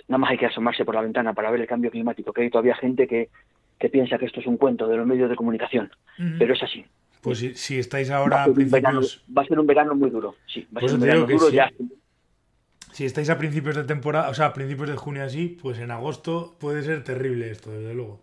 nada 0.07 0.19
más 0.19 0.31
hay 0.31 0.37
que 0.37 0.45
asomarse 0.45 0.85
por 0.85 0.95
la 0.95 1.01
ventana 1.01 1.33
para 1.33 1.51
ver 1.51 1.61
el 1.61 1.67
cambio 1.67 1.91
climático 1.91 2.31
que 2.31 2.43
hay 2.43 2.49
todavía 2.49 2.75
gente 2.75 3.07
que 3.07 3.29
que 3.79 3.89
piensa 3.89 4.19
que 4.19 4.25
esto 4.25 4.39
es 4.39 4.45
un 4.45 4.57
cuento 4.57 4.87
de 4.87 4.97
los 4.97 5.07
medios 5.07 5.29
de 5.29 5.35
comunicación 5.35 5.91
pero 6.37 6.53
es 6.53 6.61
así 6.61 6.85
pues 7.21 7.39
si, 7.55 7.77
estáis 7.79 8.09
ahora 8.09 8.43
a 8.43 8.53
principios... 8.53 9.23
va 9.35 9.43
a 9.43 9.45
ser 9.45 9.59
un 9.59 9.67
verano 9.67 9.95
muy 9.95 10.09
duro, 10.09 10.35
sí. 10.47 10.67
Va 10.75 10.81
a 10.81 10.85
ser 10.85 10.95
un 10.95 11.01
verano 11.01 11.25
duro 11.27 11.49
si, 11.49 11.55
ya. 11.55 11.71
Si 12.91 13.05
estáis 13.05 13.29
a 13.29 13.37
principios 13.37 13.75
de 13.75 13.83
temporada, 13.83 14.29
o 14.29 14.33
sea, 14.33 14.47
a 14.47 14.53
principios 14.53 14.89
de 14.89 14.95
junio 14.95 15.23
así, 15.23 15.57
pues 15.61 15.79
en 15.79 15.91
agosto 15.91 16.55
puede 16.59 16.81
ser 16.81 17.03
terrible 17.03 17.49
esto, 17.49 17.71
desde 17.71 17.93
luego. 17.93 18.19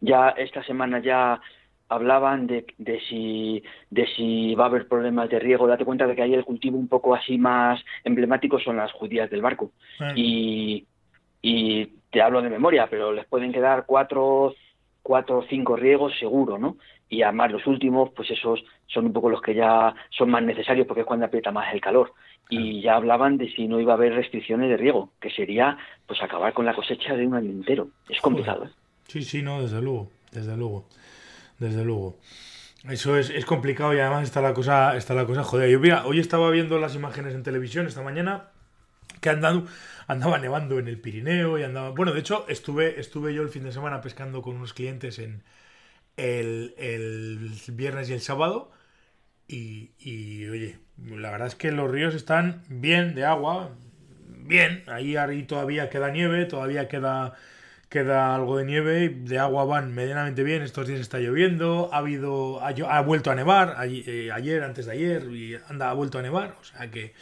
ya 0.00 0.30
esta 0.30 0.62
semana 0.64 1.00
ya 1.00 1.40
hablaban 1.88 2.46
de, 2.46 2.64
de, 2.78 3.00
si, 3.00 3.62
de 3.90 4.06
si 4.16 4.54
va 4.54 4.64
a 4.64 4.68
haber 4.68 4.88
problemas 4.88 5.28
de 5.28 5.38
riego. 5.38 5.66
Date 5.66 5.84
cuenta 5.84 6.06
de 6.06 6.14
que 6.14 6.22
ahí 6.22 6.32
el 6.32 6.44
cultivo 6.44 6.78
un 6.78 6.88
poco 6.88 7.14
así 7.14 7.36
más 7.36 7.84
emblemático 8.04 8.58
son 8.58 8.78
las 8.78 8.92
judías 8.92 9.28
del 9.28 9.42
barco. 9.42 9.72
Ah. 10.00 10.12
Y, 10.16 10.86
y 11.42 11.86
te 12.10 12.22
hablo 12.22 12.40
de 12.40 12.50
memoria, 12.50 12.86
pero 12.88 13.12
les 13.12 13.26
pueden 13.26 13.52
quedar 13.52 13.84
cuatro, 13.86 14.54
cuatro 15.02 15.38
o 15.38 15.46
cinco 15.48 15.76
riegos 15.76 16.18
seguro, 16.18 16.58
¿no? 16.58 16.76
Y 17.12 17.22
además 17.22 17.52
los 17.52 17.66
últimos, 17.66 18.08
pues 18.16 18.30
esos 18.30 18.64
son 18.86 19.04
un 19.04 19.12
poco 19.12 19.28
los 19.28 19.42
que 19.42 19.54
ya 19.54 19.94
son 20.08 20.30
más 20.30 20.42
necesarios 20.42 20.86
porque 20.86 21.02
es 21.02 21.06
cuando 21.06 21.26
aprieta 21.26 21.52
más 21.52 21.70
el 21.74 21.78
calor. 21.78 22.14
Y 22.48 22.80
ya 22.80 22.94
hablaban 22.94 23.36
de 23.36 23.52
si 23.52 23.68
no 23.68 23.78
iba 23.78 23.92
a 23.92 23.96
haber 23.96 24.14
restricciones 24.14 24.70
de 24.70 24.78
riego, 24.78 25.10
que 25.20 25.28
sería 25.28 25.76
pues 26.06 26.22
acabar 26.22 26.54
con 26.54 26.64
la 26.64 26.74
cosecha 26.74 27.14
de 27.14 27.26
un 27.26 27.34
año 27.34 27.50
entero. 27.50 27.88
Es 28.08 28.18
complicado. 28.22 28.64
¿eh? 28.64 28.70
Sí, 29.08 29.20
sí, 29.24 29.42
no, 29.42 29.60
desde 29.60 29.82
luego, 29.82 30.08
desde 30.30 30.56
luego, 30.56 30.86
desde 31.58 31.84
luego. 31.84 32.16
Eso 32.88 33.18
es, 33.18 33.28
es, 33.28 33.44
complicado 33.44 33.92
y 33.92 33.98
además 33.98 34.22
está 34.22 34.40
la 34.40 34.54
cosa, 34.54 34.96
está 34.96 35.12
la 35.12 35.26
cosa 35.26 35.44
joder. 35.44 35.68
Yo 35.68 35.80
mira, 35.80 36.06
hoy 36.06 36.18
estaba 36.18 36.50
viendo 36.50 36.78
las 36.78 36.94
imágenes 36.94 37.34
en 37.34 37.42
televisión 37.42 37.86
esta 37.86 38.00
mañana 38.00 38.44
que 39.20 39.28
andado, 39.28 39.66
andaba 40.06 40.38
nevando 40.38 40.78
en 40.78 40.88
el 40.88 40.98
Pirineo 40.98 41.58
y 41.58 41.62
andaba. 41.62 41.90
Bueno, 41.90 42.14
de 42.14 42.20
hecho, 42.20 42.46
estuve, 42.48 42.98
estuve 42.98 43.34
yo 43.34 43.42
el 43.42 43.50
fin 43.50 43.64
de 43.64 43.72
semana 43.72 44.00
pescando 44.00 44.40
con 44.40 44.56
unos 44.56 44.72
clientes 44.72 45.18
en 45.18 45.42
el, 46.16 46.74
el 46.78 47.50
viernes 47.68 48.10
y 48.10 48.14
el 48.14 48.20
sábado. 48.20 48.70
Y, 49.48 49.90
y, 49.98 50.46
oye, 50.48 50.78
la 50.98 51.30
verdad 51.30 51.48
es 51.48 51.54
que 51.54 51.72
los 51.72 51.90
ríos 51.90 52.14
están 52.14 52.62
bien 52.68 53.14
de 53.14 53.24
agua, 53.24 53.70
bien. 54.28 54.84
Ahí, 54.86 55.16
ahí 55.16 55.42
todavía 55.44 55.90
queda 55.90 56.10
nieve, 56.10 56.46
todavía 56.46 56.88
queda 56.88 57.34
queda 57.92 58.34
algo 58.34 58.56
de 58.56 58.64
nieve, 58.64 59.10
de 59.10 59.38
agua 59.38 59.66
van 59.66 59.94
medianamente 59.94 60.42
bien, 60.42 60.62
estos 60.62 60.88
días 60.88 60.98
está 60.98 61.18
lloviendo, 61.18 61.90
ha 61.92 61.98
habido, 61.98 62.58
ha, 62.62 63.00
vuelto 63.02 63.30
a 63.30 63.34
nevar. 63.34 63.76
Eh, 63.86 64.30
ayer, 64.32 64.62
antes 64.62 64.86
de 64.86 64.92
ayer, 64.92 65.24
y 65.30 65.58
anda, 65.68 65.90
ha 65.90 65.92
vuelto 65.92 66.18
a 66.18 66.22
nevar, 66.22 66.56
o 66.58 66.64
sea 66.64 66.90
que 66.90 67.12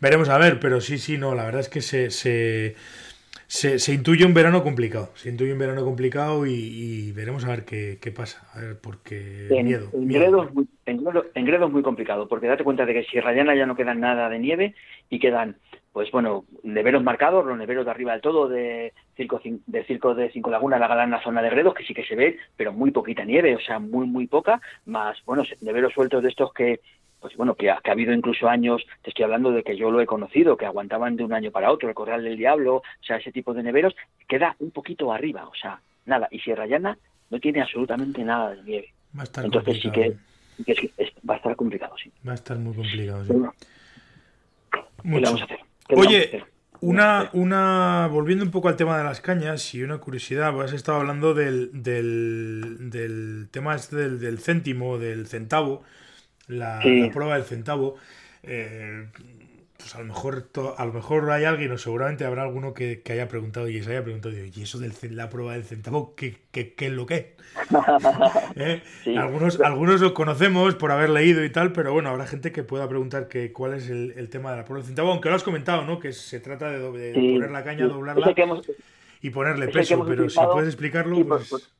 veremos 0.00 0.28
a 0.28 0.38
ver, 0.38 0.60
pero 0.60 0.80
sí, 0.80 0.98
sí, 0.98 1.18
no, 1.18 1.34
la 1.34 1.44
verdad 1.44 1.60
es 1.60 1.68
que 1.68 1.82
se, 1.82 2.76
se, 3.46 3.92
intuye 3.92 4.24
un 4.24 4.34
verano 4.34 4.62
complicado, 4.62 5.10
se 5.14 5.28
intuye 5.28 5.52
un 5.52 5.58
verano 5.58 5.84
complicado 5.84 6.46
y, 6.46 7.12
veremos 7.12 7.44
a 7.44 7.50
ver 7.50 7.64
qué, 7.64 7.98
qué, 8.00 8.10
pasa, 8.10 8.46
a 8.54 8.60
ver, 8.60 8.78
porque 8.80 9.48
en, 9.50 9.66
miedo. 9.66 9.90
En, 9.92 10.06
muy, 10.54 10.68
en, 10.86 11.44
Gredo 11.44 11.66
es 11.66 11.72
muy 11.72 11.82
complicado, 11.82 12.28
porque 12.28 12.46
date 12.46 12.64
cuenta 12.64 12.84
de 12.84 12.94
que 12.94 13.04
Sierra 13.04 13.32
Llana 13.32 13.54
ya 13.54 13.66
no 13.66 13.76
queda 13.76 13.94
nada 13.94 14.28
de 14.28 14.38
nieve 14.38 14.74
y 15.10 15.18
quedan 15.18 15.56
pues 15.96 16.10
bueno, 16.10 16.44
neveros 16.62 17.02
marcados, 17.02 17.46
los 17.46 17.56
neveros 17.56 17.86
de 17.86 17.90
arriba 17.90 18.12
del 18.12 18.20
todo 18.20 18.50
de 18.50 18.92
Circo, 19.16 19.40
de 19.42 19.82
Circo 19.84 20.14
de 20.14 20.30
Cinco 20.30 20.50
Lagunas, 20.50 20.78
la 20.78 20.88
galana 20.88 21.22
zona 21.22 21.40
de 21.40 21.48
Gredos, 21.48 21.72
que 21.72 21.84
sí 21.84 21.94
que 21.94 22.04
se 22.04 22.14
ve, 22.14 22.36
pero 22.54 22.70
muy 22.70 22.90
poquita 22.90 23.24
nieve, 23.24 23.56
o 23.56 23.60
sea, 23.60 23.78
muy, 23.78 24.06
muy 24.06 24.26
poca, 24.26 24.60
más, 24.84 25.16
bueno, 25.24 25.42
neveros 25.62 25.94
sueltos 25.94 26.22
de 26.22 26.28
estos 26.28 26.52
que, 26.52 26.80
pues 27.26 27.36
bueno, 27.36 27.56
que 27.56 27.70
ha, 27.70 27.80
habido 27.84 28.12
incluso 28.12 28.48
años, 28.48 28.86
te 29.02 29.10
estoy 29.10 29.24
hablando 29.24 29.50
de 29.50 29.64
que 29.64 29.76
yo 29.76 29.90
lo 29.90 30.00
he 30.00 30.06
conocido, 30.06 30.56
que 30.56 30.64
aguantaban 30.64 31.16
de 31.16 31.24
un 31.24 31.32
año 31.32 31.50
para 31.50 31.72
otro, 31.72 31.88
el 31.88 31.94
Corral 31.96 32.22
del 32.22 32.36
Diablo, 32.36 32.76
o 32.76 33.04
sea, 33.04 33.16
ese 33.16 33.32
tipo 33.32 33.52
de 33.52 33.64
neveros, 33.64 33.96
queda 34.28 34.54
un 34.60 34.70
poquito 34.70 35.12
arriba, 35.12 35.48
o 35.48 35.54
sea, 35.60 35.80
nada, 36.04 36.28
y 36.30 36.38
Sierra 36.38 36.66
Llana 36.66 36.96
no 37.30 37.40
tiene 37.40 37.62
absolutamente 37.62 38.22
nada 38.22 38.54
de 38.54 38.62
nieve. 38.62 38.92
Va 39.16 39.22
a 39.22 39.24
estar 39.24 39.44
Entonces 39.44 39.80
sí 39.82 39.90
que, 39.90 40.16
va 41.28 41.34
a 41.34 41.36
estar 41.38 41.56
complicado, 41.56 41.96
sí. 42.00 42.12
Va 42.24 42.30
a 42.30 42.36
estar 42.36 42.56
muy 42.58 42.76
complicado, 42.76 43.24
sí. 43.24 43.32
¿Qué 44.70 45.20
vamos 45.20 45.40
a 45.40 45.44
hacer? 45.46 45.58
Oye, 45.96 46.44
una, 46.80 47.30
una, 47.32 48.08
volviendo 48.08 48.44
un 48.44 48.52
poco 48.52 48.68
al 48.68 48.76
tema 48.76 48.98
de 48.98 49.02
las 49.02 49.20
cañas 49.20 49.74
y 49.74 49.82
una 49.82 49.98
curiosidad, 49.98 50.60
has 50.60 50.72
estado 50.72 50.98
hablando 50.98 51.34
del, 51.34 51.82
del, 51.82 52.90
del 52.90 53.48
tema 53.50 53.74
este 53.74 53.96
del, 53.96 54.20
del, 54.20 54.38
céntimo, 54.38 54.98
del 54.98 55.26
centavo, 55.26 55.82
la, 56.48 56.80
prueba 57.12 57.34
del 57.34 57.44
centavo. 57.44 57.96
Eh, 58.42 59.06
pues 59.76 59.94
a 59.94 59.98
lo 59.98 60.06
mejor 60.06 60.48
a 60.78 60.86
lo 60.86 60.92
mejor 60.92 61.30
hay 61.30 61.44
alguien 61.44 61.70
o 61.70 61.78
seguramente 61.78 62.24
habrá 62.24 62.42
alguno 62.42 62.72
que, 62.72 63.02
haya 63.10 63.28
preguntado 63.28 63.68
y 63.68 63.82
se 63.82 63.90
haya 63.90 64.02
preguntado 64.02 64.34
y 64.34 64.62
eso 64.62 64.78
de 64.78 64.90
la 65.10 65.28
prueba 65.28 65.52
del 65.52 65.64
centavo 65.64 66.14
qué, 66.14 66.36
qué, 66.50 66.74
qué 66.74 66.86
es 66.86 66.92
lo 66.92 67.06
que 67.06 67.36
¿Eh? 68.56 68.82
algunos 69.18 69.60
algunos 69.60 70.00
lo 70.00 70.14
conocemos 70.14 70.74
por 70.76 70.92
haber 70.92 71.10
leído 71.10 71.44
y 71.44 71.50
tal 71.50 71.72
pero 71.72 71.92
bueno 71.92 72.08
habrá 72.08 72.26
gente 72.26 72.52
que 72.52 72.62
pueda 72.62 72.88
preguntar 72.88 73.28
que 73.28 73.52
cuál 73.52 73.74
es 73.74 73.90
el, 73.90 74.28
tema 74.30 74.50
de 74.52 74.58
la 74.58 74.64
prueba 74.64 74.80
del 74.80 74.88
centavo 74.88 75.10
aunque 75.10 75.28
lo 75.28 75.34
has 75.34 75.42
comentado 75.42 75.84
no 75.84 75.98
que 75.98 76.12
se 76.12 76.40
trata 76.40 76.70
de, 76.70 77.12
poner 77.12 77.50
la 77.50 77.62
caña 77.62 77.86
doblarla 77.86 78.34
y 79.20 79.30
ponerle 79.30 79.68
peso 79.68 80.04
pero 80.06 80.28
si 80.30 80.38
puedes 80.38 80.68
explicarlo 80.68 81.24
pues, 81.26 81.48
pues 81.50 81.70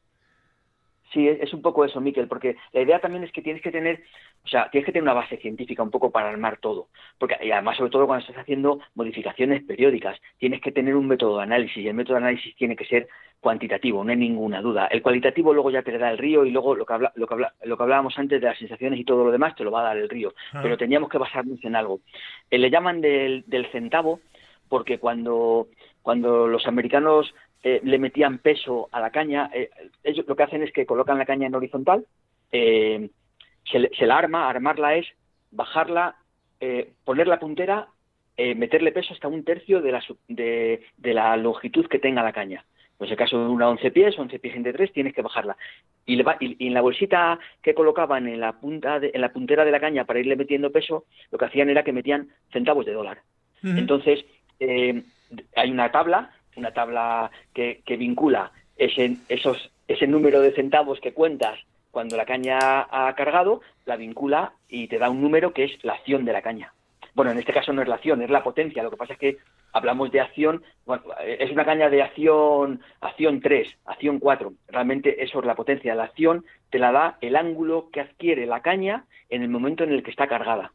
Sí, 1.17 1.27
es 1.29 1.55
un 1.55 1.63
poco 1.63 1.83
eso, 1.83 1.99
Miquel, 1.99 2.29
porque 2.29 2.57
la 2.73 2.83
idea 2.83 3.01
también 3.01 3.25
es 3.25 3.33
que 3.33 3.41
tienes 3.41 3.63
que 3.63 3.71
tener, 3.71 4.03
o 4.45 4.49
sea, 4.49 4.69
tienes 4.71 4.85
que 4.85 4.93
tener 4.93 5.03
una 5.03 5.15
base 5.15 5.39
científica 5.39 5.83
un 5.83 5.91
poco 5.91 6.11
para 6.11 6.29
armar 6.29 6.59
todo. 6.59 6.89
Porque, 7.17 7.39
y 7.43 7.51
además, 7.51 7.79
sobre 7.79 7.91
todo 7.91 8.07
cuando 8.07 8.21
estás 8.21 8.43
haciendo 8.43 8.81
modificaciones 8.95 9.65
periódicas, 9.65 10.21
tienes 10.37 10.61
que 10.61 10.73
tener 10.73 10.95
un 10.95 11.09
método 11.09 11.39
de 11.39 11.45
análisis 11.45 11.79
y 11.79 11.89
el 11.89 11.95
método 11.95 12.19
de 12.19 12.25
análisis 12.25 12.55
tiene 12.57 12.77
que 12.77 12.85
ser 12.85 13.09
cuantitativo, 13.41 14.05
no 14.05 14.11
hay 14.11 14.19
ninguna 14.19 14.61
duda. 14.61 14.89
El 14.89 15.01
cualitativo 15.01 15.55
luego 15.55 15.71
ya 15.71 15.83
te 15.83 15.97
da 15.97 16.11
el 16.11 16.19
río 16.19 16.45
y 16.45 16.51
luego 16.51 16.75
lo 16.75 16.85
que, 16.85 16.93
habla, 16.93 17.13
lo, 17.15 17.27
que 17.27 17.37
lo 17.65 17.77
que 17.79 17.83
hablábamos 17.83 18.19
antes 18.19 18.39
de 18.39 18.47
las 18.47 18.59
sensaciones 18.59 19.01
y 19.01 19.05
todo 19.05 19.25
lo 19.25 19.31
demás 19.31 19.57
te 19.57 19.65
lo 19.65 19.71
va 19.71 19.81
a 19.81 19.85
dar 19.85 19.97
el 19.97 20.11
río. 20.11 20.35
Ah. 20.53 20.61
Pero 20.63 20.77
teníamos 20.77 21.09
que 21.09 21.17
basarnos 21.17 21.65
en 21.65 21.77
algo. 21.77 22.01
Eh, 22.51 22.59
le 22.59 22.69
llaman 22.69 23.01
del, 23.01 23.43
del 23.47 23.73
centavo 23.73 24.21
porque 24.69 24.99
cuando, 24.99 25.69
cuando 26.03 26.47
los 26.47 26.67
americanos 26.67 27.33
eh, 27.69 27.81
le 27.83 27.99
metían 27.99 28.39
peso 28.39 28.89
a 28.93 29.01
la 29.01 29.11
caña. 29.11 29.51
Eh, 29.53 29.69
ellos 30.05 30.25
lo 30.29 30.37
que 30.37 30.45
hacen 30.45 30.63
es 30.63 30.71
que 30.71 30.87
colocan 30.87 31.19
la 31.19 31.27
caña 31.27 31.49
en 31.49 31.55
horizontal, 31.57 32.07
eh, 32.53 33.11
se, 33.65 34.07
la 34.07 34.19
arma, 34.19 34.49
armarla 34.49 34.95
es 34.95 35.09
bajarla, 35.51 36.15
poner 37.05 37.27
la 37.27 37.41
puntera, 37.41 37.89
meterle 38.37 38.93
peso 38.93 39.15
hasta 39.15 39.27
un 39.27 39.43
tercio 39.43 39.83
de 39.83 39.91
la, 39.91 40.05
de, 40.29 40.81
la 41.13 41.37
longitud 41.37 41.89
que 41.89 41.99
tenga 41.99 42.23
la 42.23 42.33
caña. 42.33 42.65
Pues 42.99 43.09
en 43.09 43.15
el 43.15 43.19
caso 43.19 43.37
de 43.37 43.49
una 43.49 43.69
11 43.69 43.91
pies, 43.91 44.17
11 44.17 44.39
pies 44.39 44.55
entre 44.55 44.73
3, 44.73 44.93
tienes 44.93 45.13
que 45.13 45.23
bajarla. 45.23 45.57
Y, 46.07 46.23
y, 46.39 46.67
en 46.69 46.75
la 46.75 46.83
bolsita 46.83 47.41
que 47.63 47.75
colocaban 47.75 48.29
en 48.29 48.39
la, 48.39 48.53
punta 48.53 49.01
en 49.03 49.21
la 49.21 49.33
puntera 49.33 49.65
de 49.65 49.73
la 49.73 49.81
caña 49.81 50.05
para 50.05 50.21
irle 50.21 50.37
metiendo 50.37 50.71
peso, 50.71 51.07
lo 51.33 51.39
que 51.39 51.47
hacían 51.47 51.69
era 51.69 51.83
que 51.83 51.93
metían 51.93 52.29
centavos 52.53 52.87
de 52.87 52.93
dólar. 52.93 53.23
Entonces, 53.65 54.25
hay 54.61 55.71
una 55.71 55.91
tabla 55.91 56.31
una 56.57 56.73
tabla 56.73 57.31
que, 57.55 57.83
vincula 57.99 58.53
ese, 58.77 59.17
esos, 59.29 59.71
ese 59.89 60.07
número 60.07 60.41
de 60.41 60.53
centavos 60.53 61.01
que 61.01 61.13
cuentas 61.13 61.59
cuando 61.91 62.17
la 62.17 62.27
caña 62.27 62.87
ha 62.91 63.15
cargado, 63.15 63.63
la 63.87 63.97
vincula 63.97 64.53
y 64.69 64.87
te 64.89 64.99
da 64.99 65.09
un 65.09 65.23
número 65.23 65.55
que 65.55 65.65
es 65.65 65.83
la 65.83 65.95
acción 65.95 66.27
de 66.27 66.33
la 66.35 66.43
caña. 66.43 66.75
Bueno, 67.15 67.31
en 67.31 67.39
este 67.39 67.55
caso 67.55 67.73
no 67.73 67.81
es 67.81 67.89
la 67.89 67.95
acción, 67.95 68.21
es 68.21 68.29
la 68.29 68.45
potencia. 68.45 68.83
Lo 68.83 68.91
que 68.91 68.99
pasa 68.99 69.15
es 69.15 69.19
que 69.19 69.39
hablamos 69.73 70.13
de 70.13 70.21
acción, 70.21 70.63
es 71.27 71.51
una 71.51 71.65
caña 71.65 71.89
de 71.89 72.03
acción, 72.03 72.83
acción 73.01 73.41
3, 73.41 73.79
acción 73.87 74.19
4. 74.19 74.53
Realmente 74.69 75.25
eso 75.25 75.41
es 75.41 75.47
la 75.47 75.55
potencia. 75.55 75.95
La 75.95 76.05
acción 76.05 76.45
te 76.69 76.79
la 76.79 76.93
da 76.93 77.17
el 77.23 77.37
ángulo 77.37 77.89
que 77.91 78.03
adquiere 78.03 78.45
la 78.45 78.61
caña 78.61 79.07
en 79.31 79.43
el 79.43 79.49
momento 79.49 79.83
en 79.83 79.93
el 79.93 80.03
que 80.03 80.11
está 80.11 80.29
cargada. 80.29 80.73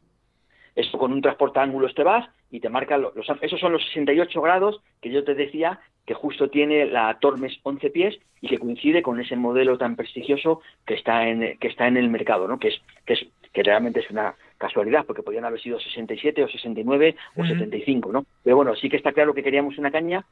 Eso 0.74 0.98
con 0.98 1.12
un 1.12 1.22
ángulos 1.54 1.94
te 1.94 2.02
vas 2.02 2.28
y 2.52 2.60
te 2.60 2.68
marca 2.68 2.98
los, 2.98 3.14
esos 3.40 3.58
son 3.58 3.72
los 3.72 3.84
68 3.86 4.40
grados 4.42 4.80
que 5.00 5.10
yo 5.10 5.24
te 5.24 5.34
decía 5.34 5.80
que 6.06 6.14
justo 6.14 6.50
tiene 6.50 6.84
la 6.84 7.18
Tormes 7.18 7.58
11 7.62 7.90
pies 7.90 8.18
y 8.42 8.48
que 8.48 8.58
coincide 8.58 9.02
con 9.02 9.18
ese 9.20 9.36
modelo 9.36 9.78
tan 9.78 9.96
prestigioso 9.96 10.60
que 10.86 10.94
está 10.94 11.26
en 11.28 11.56
que 11.58 11.68
está 11.68 11.88
en 11.88 11.96
el 11.96 12.10
mercado, 12.10 12.46
¿no? 12.46 12.58
Que 12.58 12.68
es 12.68 12.82
que 13.06 13.14
es 13.14 13.26
que 13.54 13.62
realmente 13.62 14.00
es 14.00 14.10
una 14.10 14.34
casualidad 14.58 15.06
porque 15.06 15.22
podrían 15.22 15.46
haber 15.46 15.60
sido 15.60 15.80
67 15.80 16.44
o 16.44 16.48
69 16.48 17.16
o 17.36 17.44
75, 17.44 18.12
¿no? 18.12 18.26
Pero 18.44 18.56
bueno, 18.56 18.76
sí 18.76 18.90
que 18.90 18.96
está 18.98 19.12
claro 19.12 19.32
que 19.32 19.42
queríamos 19.42 19.78
una 19.78 19.90
caña 19.90 20.24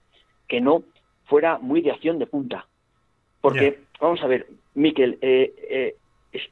que 0.46 0.60
no 0.60 0.82
fuera 1.24 1.58
muy 1.58 1.80
de 1.80 1.92
acción 1.92 2.18
de 2.18 2.26
punta. 2.26 2.66
Porque 3.40 3.78
vamos 3.98 4.22
a 4.22 4.26
ver, 4.26 4.46
Miquel, 4.74 5.18
eh, 5.22 5.54
eh, 5.70 5.96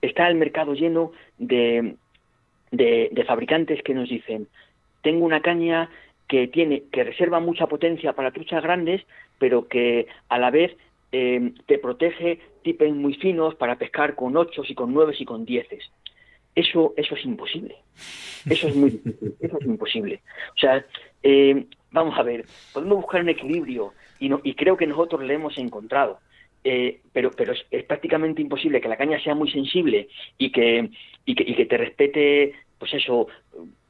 está 0.00 0.28
el 0.28 0.37
mercado 0.37 0.72
lleno 0.72 1.12
de, 1.37 1.96
de 2.70 3.24
fabricantes 3.26 3.83
que 3.83 3.94
nos 3.94 4.09
dicen 4.09 4.48
tengo 5.09 5.25
una 5.25 5.40
caña 5.40 5.88
que 6.29 6.49
tiene 6.49 6.83
que 6.92 7.03
reserva 7.03 7.40
mucha 7.40 7.66
potencia 7.66 8.12
para 8.12 8.31
truchas 8.31 8.62
grandes, 8.62 9.01
pero 9.38 9.66
que 9.66 10.07
a 10.29 10.38
la 10.38 10.51
vez 10.51 10.77
eh, 11.12 11.55
te 11.64 11.79
protege 11.79 12.40
tipos 12.62 12.90
muy 12.90 13.14
finos 13.14 13.55
para 13.55 13.77
pescar 13.77 14.14
con 14.14 14.37
ocho 14.37 14.62
y 14.68 14.75
con 14.75 14.92
nueve 14.92 15.14
y 15.18 15.25
con 15.25 15.47
dieces. 15.47 15.90
Eso, 16.55 16.92
eso 16.99 17.14
es 17.14 17.25
imposible. 17.25 17.77
Eso 18.51 18.68
es 18.68 18.77
muy 18.77 18.90
difícil. 18.90 19.35
Eso 19.40 19.57
es 19.59 19.66
imposible. 19.66 20.21
O 20.55 20.59
sea, 20.59 20.85
eh, 21.23 21.64
vamos 21.90 22.18
a 22.18 22.23
ver, 22.23 22.44
podemos 22.75 22.99
buscar 22.99 23.23
un 23.23 23.31
equilibrio 23.31 23.94
y, 24.18 24.29
no, 24.29 24.42
y 24.44 24.53
creo 24.57 24.77
que 24.77 24.87
nosotros 24.87 25.23
lo 25.23 25.33
hemos 25.33 25.57
encontrado. 25.57 26.18
Eh, 26.64 27.01
pero, 27.14 27.31
pero 27.31 27.55
es, 27.55 27.85
prácticamente 27.85 28.42
imposible 28.42 28.83
que 28.83 28.88
la 28.88 28.99
caña 28.99 29.18
sea 29.23 29.35
muy 29.35 29.51
sensible 29.51 30.09
y 30.37 30.51
que, 30.51 30.90
y 31.25 31.35
que, 31.35 31.44
y 31.44 31.55
que 31.55 31.64
te 31.64 31.79
respete 31.79 32.53
pues 32.78 32.94
eso, 32.94 33.26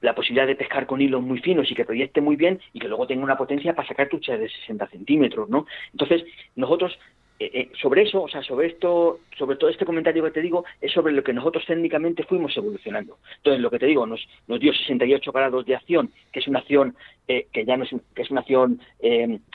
la 0.01 0.15
posibilidad 0.15 0.47
de 0.47 0.57
pescar 0.57 0.87
con 0.87 1.01
hilos 1.01 1.23
muy 1.23 1.41
finos 1.41 1.71
y 1.71 1.75
que 1.75 1.85
proyecte 1.85 2.21
muy 2.21 2.37
bien 2.37 2.61
y 2.73 2.81
que 2.81 2.89
luego 2.89 3.07
tenga 3.07 3.25
una 3.25 3.37
potencia 3.37 3.75
para 3.75 3.89
sacar 3.89 4.09
truchas 4.09 4.41
de 4.41 4.49
60 4.49 4.87
centímetros, 4.89 5.49
¿no? 5.49 5.67
Entonces, 5.93 6.25
nosotros 6.57 6.99
eh, 7.41 7.51
eh, 7.55 7.71
sobre 7.81 8.03
eso, 8.03 8.23
o 8.23 8.29
sea, 8.29 8.43
sobre 8.43 8.67
esto, 8.67 9.21
sobre 9.37 9.57
todo 9.57 9.71
este 9.71 9.85
comentario 9.85 10.25
que 10.25 10.33
te 10.33 10.43
digo, 10.43 10.65
es 10.81 10.91
sobre 10.91 11.13
lo 11.13 11.23
que 11.23 11.33
nosotros 11.33 11.65
técnicamente 11.67 12.25
fuimos 12.25 12.57
evolucionando. 12.57 13.19
Entonces, 13.37 13.63
lo 13.63 13.71
que 13.71 13.79
te 13.79 13.87
digo, 13.87 14.07
nos, 14.07 14.27
nos 14.49 14.59
dio 14.59 14.73
68 14.73 15.31
grados 15.31 15.65
de 15.65 15.77
acción, 15.77 16.11
que 16.33 16.41
es 16.41 16.49
una 16.49 16.59
acción 16.59 16.97
eh, 17.29 17.47
que 17.53 17.65
ya 17.65 17.77
no 17.77 17.85
es, 17.85 17.91
que 18.15 18.23
es 18.23 18.31
una 18.31 18.41
acción 18.41 18.81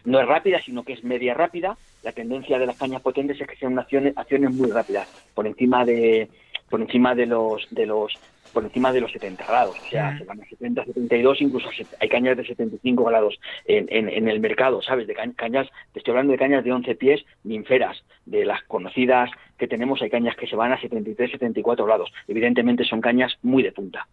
no 0.05 0.19
es 0.19 0.27
rápida, 0.27 0.61
sino 0.61 0.83
que 0.83 0.93
es 0.93 1.03
media 1.03 1.33
rápida. 1.33 1.77
La 2.03 2.13
tendencia 2.13 2.57
de 2.57 2.67
las 2.67 2.77
cañas 2.77 3.01
potentes 3.01 3.39
es 3.39 3.47
que 3.47 3.55
sean 3.55 3.77
acciones, 3.77 4.17
acciones 4.17 4.51
muy 4.53 4.71
rápidas, 4.71 5.07
por 5.33 5.45
encima 5.45 5.85
de 5.85 6.29
por 6.73 6.81
encima 6.81 7.13
de 7.13 7.27
los 7.27 7.67
de 7.69 7.86
los 7.86 8.17
por 8.51 8.63
encima 8.63 8.91
de 8.91 8.99
los 8.99 9.12
70 9.12 9.45
grados, 9.45 9.79
o 9.79 9.89
sea, 9.91 10.17
se 10.17 10.23
van 10.23 10.41
a 10.41 10.45
70, 10.45 10.86
72, 10.86 11.41
incluso 11.41 11.69
hay 11.99 12.09
cañas 12.09 12.36
de 12.36 12.47
75 12.47 13.03
grados 13.03 13.39
en, 13.65 13.88
en, 13.91 14.27
el 14.27 14.39
mercado, 14.39 14.81
¿sabes? 14.81 15.05
De 15.05 15.13
cañas, 15.13 15.69
te 15.91 15.99
estoy 15.99 16.13
hablando 16.13 16.31
de 16.31 16.39
cañas 16.39 16.63
de 16.63 16.71
11 16.71 16.95
pies 16.95 17.23
ninferas, 17.43 18.03
de 18.25 18.43
las 18.45 18.63
conocidas 18.63 19.29
que 19.59 19.67
tenemos, 19.67 20.01
hay 20.01 20.09
cañas 20.09 20.36
que 20.36 20.47
se 20.47 20.55
van 20.55 20.71
a 20.71 20.81
73, 20.81 21.29
74 21.31 21.86
grados. 21.86 22.12
Evidentemente 22.27 22.86
son 22.86 23.01
cañas 23.01 23.38
muy 23.43 23.62
de 23.62 23.71
punta. 23.71 24.07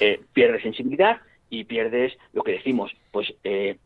Eh, 0.00 0.18
pierdes 0.32 0.62
sensibilidad 0.62 1.18
y 1.50 1.64
pierdes 1.64 2.16
lo 2.32 2.42
que 2.42 2.52
decimos, 2.52 2.90
pues 3.10 3.34
eh, 3.44 3.76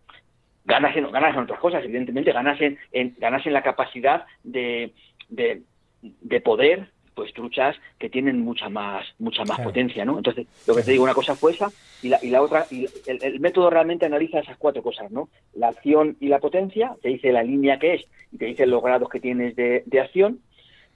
ganas, 0.64 0.96
en, 0.96 1.10
ganas 1.10 1.34
en 1.34 1.42
otras 1.42 1.58
cosas, 1.58 1.82
evidentemente, 1.82 2.30
ganas 2.30 2.60
en, 2.60 2.78
ganas 3.18 3.44
en 3.46 3.52
la 3.52 3.62
capacidad 3.62 4.26
de, 4.44 4.92
de, 5.28 5.62
de 6.02 6.40
poder 6.40 6.88
pues 7.14 7.32
truchas 7.32 7.76
que 7.98 8.08
tienen 8.08 8.40
mucha 8.40 8.68
más 8.68 9.06
mucha 9.18 9.44
más 9.44 9.60
potencia, 9.60 10.04
¿no? 10.04 10.16
Entonces, 10.18 10.46
lo 10.66 10.74
que 10.74 10.82
te 10.82 10.92
digo, 10.92 11.04
una 11.04 11.14
cosa 11.14 11.34
fue 11.34 11.52
esa 11.52 11.70
y 12.02 12.08
la, 12.08 12.18
y 12.22 12.30
la 12.30 12.42
otra, 12.42 12.66
y 12.70 12.86
el, 13.06 13.40
método 13.40 13.70
realmente 13.70 14.06
analiza 14.06 14.40
esas 14.40 14.56
cuatro 14.56 14.82
cosas, 14.82 15.10
¿no? 15.10 15.28
La 15.54 15.68
acción 15.68 16.16
y 16.20 16.28
la 16.28 16.38
potencia, 16.38 16.96
te 17.02 17.10
dice 17.10 17.32
la 17.32 17.42
línea 17.42 17.78
que 17.78 17.94
es 17.94 18.06
y 18.32 18.38
te 18.38 18.46
dice 18.46 18.66
los 18.66 18.82
grados 18.82 19.08
que 19.08 19.20
tienes 19.20 19.54
de, 19.56 19.84
acción, 20.00 20.40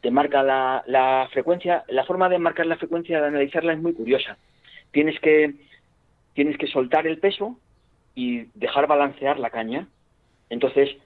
te 0.00 0.10
marca 0.10 0.42
la, 0.42 0.82
la, 0.86 1.28
frecuencia, 1.32 1.84
la 1.88 2.04
forma 2.04 2.28
de 2.28 2.38
marcar 2.38 2.66
la 2.66 2.76
frecuencia, 2.76 3.20
de 3.20 3.26
analizarla 3.26 3.74
es 3.74 3.80
muy 3.80 3.92
curiosa. 3.92 4.38
Tienes 4.90 5.20
que, 5.20 5.54
tienes 6.34 6.56
que 6.56 6.66
soltar 6.66 7.06
el 7.06 7.18
peso 7.18 7.58
y 8.14 8.46
dejar 8.54 8.86
balancear 8.86 9.38
la 9.38 9.50
caña. 9.50 9.88
Entonces, 10.48 10.96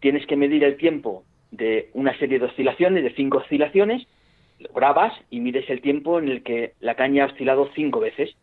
tienes 0.00 0.26
que 0.26 0.36
medir 0.36 0.64
el 0.64 0.76
tiempo 0.76 1.24
de 1.50 1.90
una 1.94 2.16
serie 2.18 2.38
de 2.38 2.46
oscilaciones, 2.46 3.02
de 3.02 3.14
cinco 3.14 3.38
oscilaciones, 3.38 4.06
grabas 4.74 5.12
y 5.30 5.40
mides 5.40 5.68
el 5.70 5.80
tiempo 5.80 6.18
en 6.18 6.28
el 6.28 6.42
que 6.42 6.74
la 6.80 6.94
caña 6.94 7.24
ha 7.24 7.26
oscilado 7.26 7.70
cinco 7.74 8.00
veces. 8.00 8.36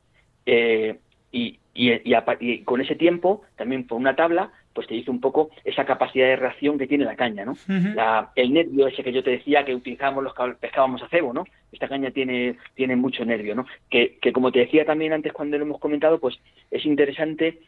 Eh, 0.46 0.98
y, 1.32 1.60
y, 1.74 2.64
con 2.64 2.82
ese 2.82 2.96
tiempo, 2.96 3.42
también 3.56 3.88
por 3.88 3.98
una 3.98 4.16
tabla, 4.16 4.52
pues 4.74 4.88
te 4.88 4.94
dice 4.94 5.10
un 5.10 5.20
poco 5.20 5.50
esa 5.64 5.86
capacidad 5.86 6.28
de 6.28 6.36
reacción 6.36 6.78
que 6.78 6.88
tiene 6.88 7.06
la 7.06 7.16
caña, 7.16 7.46
¿no? 7.46 7.56
el 8.36 8.54
nervio 8.54 8.88
ese 8.88 9.04
que 9.04 9.12
yo 9.12 9.24
te 9.24 9.32
decía 9.32 9.66
que 9.66 9.76
utilizábamos 9.76 10.24
los 10.24 10.34
que 10.34 10.44
pescábamos 10.60 11.02
a 11.02 11.10
cebo, 11.10 11.34
¿no? 11.34 11.46
Esta 11.72 11.88
caña 11.88 12.12
tiene, 12.12 12.58
tiene 12.76 12.96
mucho 12.96 13.26
nervio, 13.26 13.56
¿no? 13.56 13.66
Que, 13.90 14.18
que 14.22 14.32
como 14.32 14.52
te 14.52 14.60
decía 14.60 14.86
también 14.86 15.14
antes 15.14 15.34
cuando 15.34 15.58
lo 15.58 15.66
hemos 15.66 15.80
comentado, 15.80 16.20
pues 16.20 16.40
es 16.70 16.86
interesante 16.86 17.60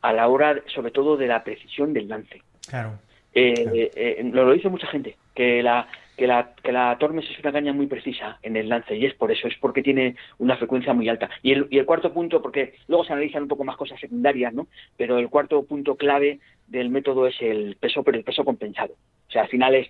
a 0.00 0.12
la 0.12 0.28
hora, 0.28 0.62
sobre 0.66 0.90
todo, 0.90 1.16
de 1.16 1.26
la 1.26 1.42
precisión 1.42 1.92
del 1.92 2.08
lance. 2.08 2.42
Claro. 2.68 2.98
Eh, 3.32 3.90
eh, 3.96 4.30
lo, 4.32 4.44
lo 4.44 4.52
dice 4.52 4.68
mucha 4.68 4.86
gente, 4.86 5.16
que 5.34 5.62
la, 5.62 5.88
que 6.16 6.26
la, 6.26 6.54
que 6.62 6.72
la 6.72 6.96
Tormes 6.98 7.28
es 7.28 7.38
una 7.40 7.52
caña 7.52 7.72
muy 7.72 7.86
precisa 7.86 8.38
en 8.42 8.56
el 8.56 8.68
lance 8.68 8.96
y 8.96 9.04
es 9.06 9.14
por 9.14 9.32
eso, 9.32 9.48
es 9.48 9.56
porque 9.60 9.82
tiene 9.82 10.16
una 10.38 10.56
frecuencia 10.56 10.92
muy 10.92 11.08
alta. 11.08 11.28
Y 11.42 11.52
el, 11.52 11.66
y 11.70 11.78
el 11.78 11.86
cuarto 11.86 12.12
punto, 12.12 12.40
porque 12.40 12.74
luego 12.88 13.04
se 13.04 13.12
analizan 13.12 13.42
un 13.42 13.48
poco 13.48 13.64
más 13.64 13.76
cosas 13.76 13.98
secundarias, 14.00 14.54
¿no? 14.54 14.68
Pero 14.96 15.18
el 15.18 15.28
cuarto 15.28 15.64
punto 15.64 15.96
clave 15.96 16.38
del 16.68 16.90
método 16.90 17.26
es 17.26 17.40
el 17.40 17.76
peso, 17.76 18.02
pero 18.02 18.16
el 18.16 18.24
peso 18.24 18.44
compensado. 18.44 18.94
O 19.28 19.30
sea, 19.30 19.42
al 19.42 19.48
final 19.48 19.74
es, 19.74 19.88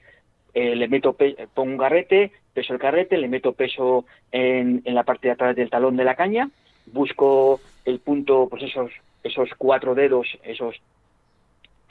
eh, 0.54 0.74
le 0.74 0.88
meto, 0.88 1.16
pongo 1.52 1.72
un 1.72 1.78
carrete, 1.78 2.32
peso 2.52 2.72
el 2.72 2.78
carrete, 2.78 3.18
le 3.18 3.28
meto 3.28 3.52
peso 3.52 4.06
en, 4.32 4.82
en 4.84 4.94
la 4.94 5.04
parte 5.04 5.28
de 5.28 5.32
atrás 5.32 5.56
del 5.56 5.70
talón 5.70 5.96
de 5.96 6.04
la 6.04 6.14
caña, 6.14 6.48
busco 6.86 7.60
el 7.84 7.98
punto, 7.98 8.48
pues 8.48 8.62
esos, 8.62 8.90
esos 9.22 9.50
cuatro 9.58 9.94
dedos, 9.94 10.38
esos 10.42 10.80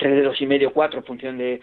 tres 0.03 0.15
dedos 0.15 0.41
y 0.41 0.45
medio, 0.45 0.73
cuatro, 0.73 0.99
en 0.99 1.05
función 1.05 1.37
de, 1.37 1.61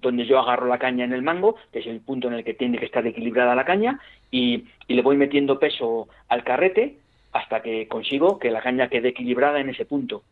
donde 0.00 0.24
yo 0.24 0.38
agarro 0.38 0.68
la 0.68 0.78
caña 0.78 1.04
en 1.04 1.12
el 1.12 1.22
mango, 1.22 1.56
que 1.72 1.80
es 1.80 1.86
el 1.88 2.00
punto 2.00 2.28
en 2.28 2.34
el 2.34 2.44
que 2.44 2.54
tiene 2.54 2.78
que 2.78 2.84
estar 2.84 3.04
equilibrada 3.04 3.56
la 3.56 3.64
caña, 3.64 3.98
y, 4.30 4.66
le 4.86 5.02
voy 5.02 5.16
metiendo 5.16 5.58
peso 5.58 6.06
al 6.28 6.44
carrete 6.44 6.94
hasta 7.32 7.62
que 7.62 7.88
consigo 7.88 8.38
que 8.38 8.52
la 8.52 8.62
caña 8.62 8.88
quede 8.88 9.08
equilibrada 9.08 9.58
en 9.58 9.68
ese 9.68 9.84
punto. 9.84 10.22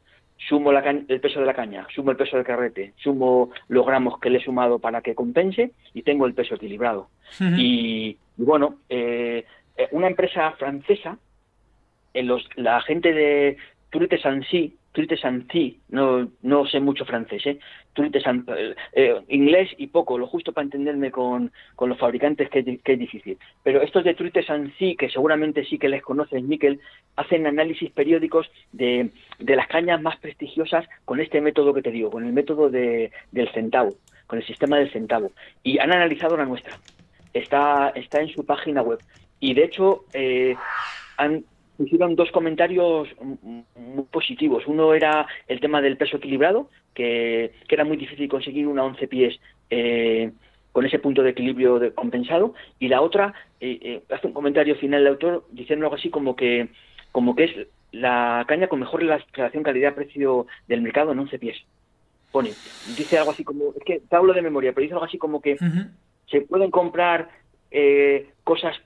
Sumo 0.48 0.70
la 0.70 0.88
el 0.88 1.20
peso 1.20 1.40
de 1.40 1.46
la 1.46 1.54
caña, 1.54 1.88
sumo 1.92 2.12
el 2.12 2.16
peso 2.16 2.36
del 2.36 2.46
carrete, 2.46 2.92
sumo 2.96 3.50
los 3.66 3.84
gramos 3.84 4.20
que 4.20 4.30
le 4.30 4.38
he 4.38 4.44
sumado 4.44 4.78
para 4.78 5.02
que 5.02 5.16
compense 5.16 5.72
y 5.92 6.02
tengo 6.02 6.26
el 6.26 6.34
peso 6.34 6.54
equilibrado. 6.54 7.08
y, 7.58 8.16
bueno, 8.36 8.76
eh, 8.88 9.44
eh, 9.76 9.88
una 9.90 10.06
empresa 10.06 10.52
francesa, 10.52 11.18
en 12.14 12.28
los, 12.28 12.48
la 12.54 12.80
gente 12.82 13.12
de 13.12 13.56
Turite 13.90 14.18
Sancy, 14.20 14.76
Truite 14.94 15.16
Santi, 15.16 15.80
no, 15.88 16.30
no 16.42 16.66
sé 16.66 16.78
mucho 16.78 17.04
francés, 17.04 17.44
¿eh? 17.46 17.58
eh, 17.96 18.74
eh, 18.92 19.20
inglés 19.26 19.70
y 19.76 19.88
poco, 19.88 20.16
lo 20.16 20.28
justo 20.28 20.52
para 20.52 20.66
entenderme 20.66 21.10
con, 21.10 21.50
con 21.74 21.88
los 21.88 21.98
fabricantes 21.98 22.48
que, 22.48 22.60
es 22.60 22.98
difícil. 22.98 23.36
Pero 23.64 23.82
estos 23.82 24.04
de 24.04 24.14
Truite 24.14 24.44
Santi, 24.44 24.94
que 24.94 25.10
seguramente 25.10 25.64
sí 25.64 25.78
que 25.78 25.88
les 25.88 26.00
conoces, 26.00 26.44
Miquel, 26.44 26.78
hacen 27.16 27.44
análisis 27.48 27.90
periódicos 27.90 28.48
de, 28.70 29.10
de 29.40 29.56
las 29.56 29.66
cañas 29.66 30.00
más 30.00 30.16
prestigiosas 30.18 30.86
con 31.04 31.18
este 31.18 31.40
método 31.40 31.74
que 31.74 31.82
te 31.82 31.90
digo, 31.90 32.12
con 32.12 32.24
el 32.24 32.32
método 32.32 32.70
de, 32.70 33.10
del 33.32 33.48
centavo, 33.50 33.96
con 34.28 34.38
el 34.38 34.46
sistema 34.46 34.78
del 34.78 34.92
centavo. 34.92 35.32
Y 35.64 35.80
han 35.80 35.92
analizado 35.92 36.36
la 36.36 36.46
nuestra. 36.46 36.78
Está, 37.32 37.88
está 37.96 38.20
en 38.20 38.28
su 38.28 38.46
página 38.46 38.80
web. 38.80 39.00
Y 39.40 39.54
de 39.54 39.64
hecho, 39.64 40.04
eh, 40.12 40.54
han 41.16 41.44
hicieron 41.78 42.14
dos 42.14 42.30
comentarios 42.30 43.08
muy 43.20 44.04
positivos. 44.10 44.64
Uno 44.66 44.94
era 44.94 45.26
el 45.48 45.60
tema 45.60 45.80
del 45.80 45.96
peso 45.96 46.16
equilibrado, 46.16 46.70
que, 46.94 47.52
era 47.68 47.84
muy 47.84 47.96
difícil 47.96 48.28
conseguir 48.28 48.66
una 48.66 48.84
11 48.84 49.08
pies 49.08 49.40
eh, 49.70 50.30
con 50.72 50.86
ese 50.86 50.98
punto 50.98 51.22
de 51.22 51.30
equilibrio 51.30 51.94
compensado. 51.94 52.54
Y 52.78 52.88
la 52.88 53.00
otra, 53.00 53.34
eh, 53.60 53.78
eh, 53.82 54.02
hace 54.10 54.26
un 54.26 54.32
comentario 54.32 54.76
final 54.76 55.00
el 55.00 55.08
autor 55.08 55.46
diciendo 55.50 55.86
algo 55.86 55.96
así 55.96 56.10
como 56.10 56.36
que, 56.36 56.68
como 57.12 57.34
que 57.34 57.44
es 57.44 57.52
la 57.92 58.44
caña 58.48 58.68
con 58.68 58.80
mejor 58.80 59.00
relación 59.00 59.62
calidad-precio 59.62 60.46
del 60.68 60.82
mercado 60.82 61.12
en 61.12 61.18
11 61.18 61.38
pies. 61.38 61.56
Pone, 62.32 62.50
dice 62.96 63.18
algo 63.18 63.30
así 63.30 63.44
como, 63.44 63.72
es 63.76 63.84
que 63.84 64.00
te 64.00 64.16
hablo 64.16 64.32
de 64.32 64.42
memoria, 64.42 64.72
pero 64.72 64.82
dice 64.82 64.94
algo 64.94 65.06
así 65.06 65.18
como 65.18 65.40
que 65.40 65.56
se 66.26 66.40
pueden 66.40 66.70
comprar 66.70 67.28
cosas 68.42 68.76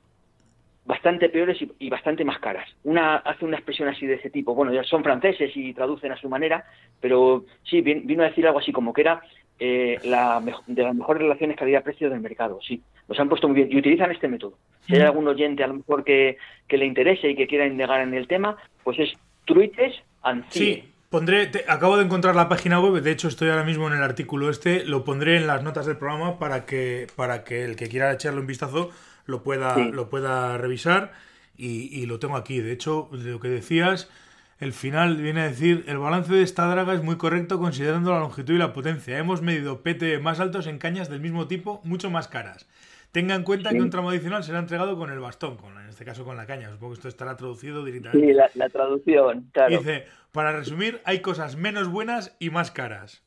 bastante 0.89 1.29
peores 1.29 1.59
y, 1.79 1.91
bastante 1.91 2.25
más 2.25 2.39
caras. 2.39 2.67
Una 2.83 3.17
hace 3.17 3.45
una 3.45 3.59
expresión 3.59 3.91
así 3.91 4.07
de 4.07 4.15
ese 4.15 4.31
tipo. 4.31 4.55
Bueno, 4.55 4.73
ya 4.73 4.83
son 4.85 5.05
franceses 5.05 5.55
y 5.55 5.75
traducen 5.75 6.13
a 6.13 6.17
su 6.17 6.31
manera, 6.31 6.65
pero 6.99 7.45
sí, 7.63 7.83
vino 7.83 8.23
a 8.23 8.29
decir 8.31 8.47
algo 8.47 8.59
así 8.59 8.73
como 8.73 8.95
que 8.95 9.03
era 9.03 9.21
eh, 9.61 9.99
la 10.05 10.43
de 10.67 10.83
las 10.83 10.95
mejores 10.95 11.21
relaciones 11.21 11.59
calidad-precio 11.59 12.09
del 12.09 12.21
mercado. 12.21 12.59
Sí, 12.67 12.81
los 13.07 13.21
han 13.21 13.29
puesto 13.29 13.49
muy 13.49 13.57
bien 13.57 13.69
y 13.71 13.77
utilizan 13.77 14.11
este 14.11 14.29
método. 14.29 14.57
Si 14.87 14.95
hay 14.95 15.03
algún 15.03 15.29
oyente 15.29 15.63
a 15.63 15.67
lo 15.67 15.75
mejor 15.75 16.05
que, 16.05 16.39
le 16.71 16.87
interese 16.87 17.29
y 17.29 17.37
que 17.37 17.47
quiera 17.47 17.67
indagar 17.67 18.01
en 18.01 18.15
el 18.15 18.27
tema, 18.27 18.57
pues 18.83 18.99
es 18.99 19.13
Truites 19.45 19.95
and 20.23 20.47
Sí. 20.49 20.85
Pondré, 21.11 21.51
acabo 21.69 21.97
de 21.97 22.05
encontrar 22.05 22.35
la 22.35 22.51
página 22.51 22.81
web, 22.81 23.03
de 23.03 23.11
hecho 23.11 23.29
estoy 23.29 23.49
ahora 23.49 23.65
mismo 23.65 23.89
en 23.89 23.95
el 23.95 24.03
artículo 24.03 24.51
este, 24.51 24.85
lo 24.85 25.05
pondré 25.05 25.39
en 25.39 25.47
las 25.47 25.63
notas 25.63 25.87
del 25.87 25.97
programa 25.97 26.39
para 26.39 26.67
que, 26.67 27.07
para 27.17 27.45
que 27.45 27.65
el 27.65 27.77
que 27.77 27.89
quiera 27.89 28.13
echarle 28.13 28.41
un 28.41 28.47
vistazo 28.47 28.91
lo 29.29 29.43
pueda, 29.43 29.77
lo 29.77 30.09
pueda 30.09 30.57
revisar 30.59 31.13
y, 31.57 32.07
lo 32.07 32.19
tengo 32.19 32.37
aquí. 32.37 32.61
De 32.61 32.73
hecho, 32.73 33.09
de 33.13 33.31
lo 33.31 33.41
que 33.41 33.49
decías, 33.49 34.11
el 34.59 34.73
final 34.73 35.19
viene 35.19 35.43
a 35.43 35.49
decir, 35.49 35.85
el 35.87 35.99
balance 35.99 36.33
de 36.33 36.43
esta 36.43 36.67
draga 36.67 36.95
es 36.95 37.03
muy 37.03 37.17
correcto 37.17 37.59
considerando 37.59 38.11
la 38.11 38.21
longitud 38.21 38.55
y 38.55 38.59
la 38.59 38.73
potencia. 38.73 39.19
Hemos 39.19 39.43
medido 39.43 39.83
PT 39.83 40.19
más 40.19 40.41
altos 40.41 40.67
en 40.67 40.79
cañas 40.79 41.11
del 41.11 41.21
mismo 41.21 41.47
tipo, 41.47 41.81
mucho 41.85 42.11
más 42.11 42.27
caras. 42.27 42.67
Tenga 43.13 43.35
en 43.35 43.43
cuenta 43.43 43.71
que 43.71 43.81
un 43.81 43.91
tramo 43.91 44.11
adicional 44.11 44.45
será 44.45 44.59
entregado 44.59 44.97
con 44.97 45.11
el 45.11 45.19
bastón, 45.19 45.57
con, 45.57 45.79
en 45.79 45.89
este 45.89 46.05
caso 46.05 46.25
con 46.25 46.37
la 46.37 46.47
caña. 46.47 46.71
Supongo 46.71 46.93
que 46.93 46.99
esto 46.99 47.09
estará 47.09 47.37
traducido 47.37 47.85
directamente. 47.85 48.27
Sí, 48.27 48.59
la, 48.59 48.69
traducción, 48.69 49.49
claro. 49.53 49.79
Dice, 49.79 50.07
para 50.33 50.53
resumir, 50.53 51.01
hay 51.05 51.21
cosas 51.21 51.57
menos 51.57 51.89
buenas 51.89 52.37
y 52.39 52.51
más 52.51 52.71
caras. 52.71 53.23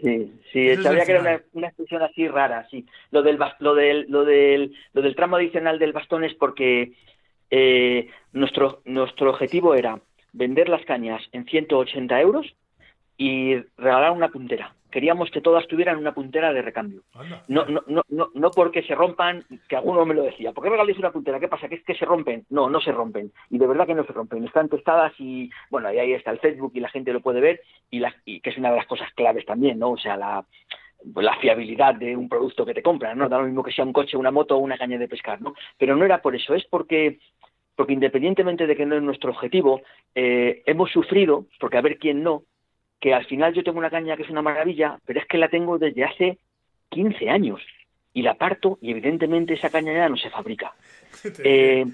Sí, 0.00 0.32
sí, 0.52 0.76
sabía 0.76 1.04
que 1.04 1.12
era 1.12 1.42
una, 1.52 1.66
expresión 1.68 2.02
así 2.02 2.28
rara, 2.28 2.66
sí. 2.70 2.86
Lo 3.10 3.22
del, 3.22 3.38
lo 3.58 3.74
del, 3.74 4.06
lo 4.08 4.24
del, 4.24 4.72
lo 4.92 5.02
del 5.02 5.16
tramo 5.16 5.36
adicional 5.36 5.78
del 5.78 5.92
bastón 5.92 6.22
es 6.22 6.34
porque 6.34 6.92
eh, 7.50 8.08
nuestro, 8.32 8.82
nuestro 8.84 9.30
objetivo 9.30 9.74
era 9.74 10.00
vender 10.32 10.68
las 10.68 10.84
cañas 10.84 11.22
en 11.32 11.46
180 11.46 12.20
euros 12.20 12.46
y 13.16 13.56
regalar 13.76 14.12
una 14.12 14.28
puntera 14.28 14.74
queríamos 14.90 15.30
que 15.30 15.40
todas 15.40 15.66
tuvieran 15.66 15.98
una 15.98 16.14
puntera 16.14 16.52
de 16.52 16.62
recambio. 16.62 17.02
No, 17.48 17.64
no, 17.66 17.82
no, 17.86 18.02
no, 18.08 18.28
no 18.34 18.50
porque 18.50 18.82
se 18.82 18.94
rompan, 18.94 19.44
que 19.68 19.76
alguno 19.76 20.04
me 20.06 20.14
lo 20.14 20.22
decía, 20.22 20.52
¿por 20.52 20.64
qué 20.64 20.70
regaléis 20.70 20.98
una 20.98 21.12
puntera? 21.12 21.40
¿Qué 21.40 21.48
pasa? 21.48 21.68
¿Que 21.68 21.76
es 21.76 21.84
que 21.84 21.94
se 21.94 22.04
rompen? 22.04 22.44
No, 22.50 22.68
no 22.68 22.80
se 22.80 22.92
rompen. 22.92 23.32
Y 23.50 23.58
de 23.58 23.66
verdad 23.66 23.86
que 23.86 23.94
no 23.94 24.04
se 24.04 24.12
rompen. 24.12 24.44
Están 24.44 24.68
testadas 24.68 25.12
y, 25.18 25.50
bueno, 25.70 25.88
ahí 25.88 26.12
está 26.12 26.30
el 26.30 26.38
Facebook 26.38 26.72
y 26.74 26.80
la 26.80 26.88
gente 26.88 27.12
lo 27.12 27.20
puede 27.20 27.40
ver, 27.40 27.60
y, 27.90 27.98
la, 28.00 28.14
y 28.24 28.40
que 28.40 28.50
es 28.50 28.58
una 28.58 28.70
de 28.70 28.76
las 28.76 28.86
cosas 28.86 29.12
claves 29.14 29.44
también, 29.44 29.78
¿no? 29.78 29.90
O 29.92 29.98
sea, 29.98 30.16
la, 30.16 30.44
la 31.16 31.36
fiabilidad 31.36 31.94
de 31.94 32.16
un 32.16 32.28
producto 32.28 32.64
que 32.64 32.74
te 32.74 32.82
compran, 32.82 33.18
¿no? 33.18 33.28
Da 33.28 33.38
lo 33.38 33.44
mismo 33.44 33.62
que 33.62 33.72
sea 33.72 33.84
un 33.84 33.92
coche, 33.92 34.16
una 34.16 34.30
moto 34.30 34.56
o 34.56 34.60
una 34.60 34.78
caña 34.78 34.98
de 34.98 35.08
pescar, 35.08 35.40
¿no? 35.40 35.54
Pero 35.76 35.96
no 35.96 36.04
era 36.04 36.20
por 36.22 36.34
eso, 36.34 36.54
es 36.54 36.64
porque 36.64 37.18
porque 37.76 37.92
independientemente 37.92 38.66
de 38.66 38.74
que 38.74 38.84
no 38.84 38.96
es 38.96 39.02
nuestro 39.02 39.30
objetivo, 39.30 39.82
eh, 40.12 40.64
hemos 40.66 40.90
sufrido, 40.90 41.46
porque 41.60 41.78
a 41.78 41.80
ver 41.80 41.96
quién 41.96 42.24
no, 42.24 42.42
que 43.00 43.14
al 43.14 43.26
final 43.26 43.54
yo 43.54 43.62
tengo 43.62 43.78
una 43.78 43.90
caña 43.90 44.16
que 44.16 44.22
es 44.22 44.30
una 44.30 44.42
maravilla, 44.42 44.98
pero 45.04 45.20
es 45.20 45.26
que 45.26 45.38
la 45.38 45.48
tengo 45.48 45.78
desde 45.78 46.04
hace 46.04 46.38
15 46.90 47.30
años 47.30 47.60
y 48.12 48.22
la 48.22 48.34
parto 48.34 48.78
y 48.80 48.90
evidentemente 48.90 49.54
esa 49.54 49.70
caña 49.70 49.92
ya 49.92 50.08
no 50.08 50.16
se 50.16 50.30
fabrica. 50.30 50.74
Eh, 51.44 51.84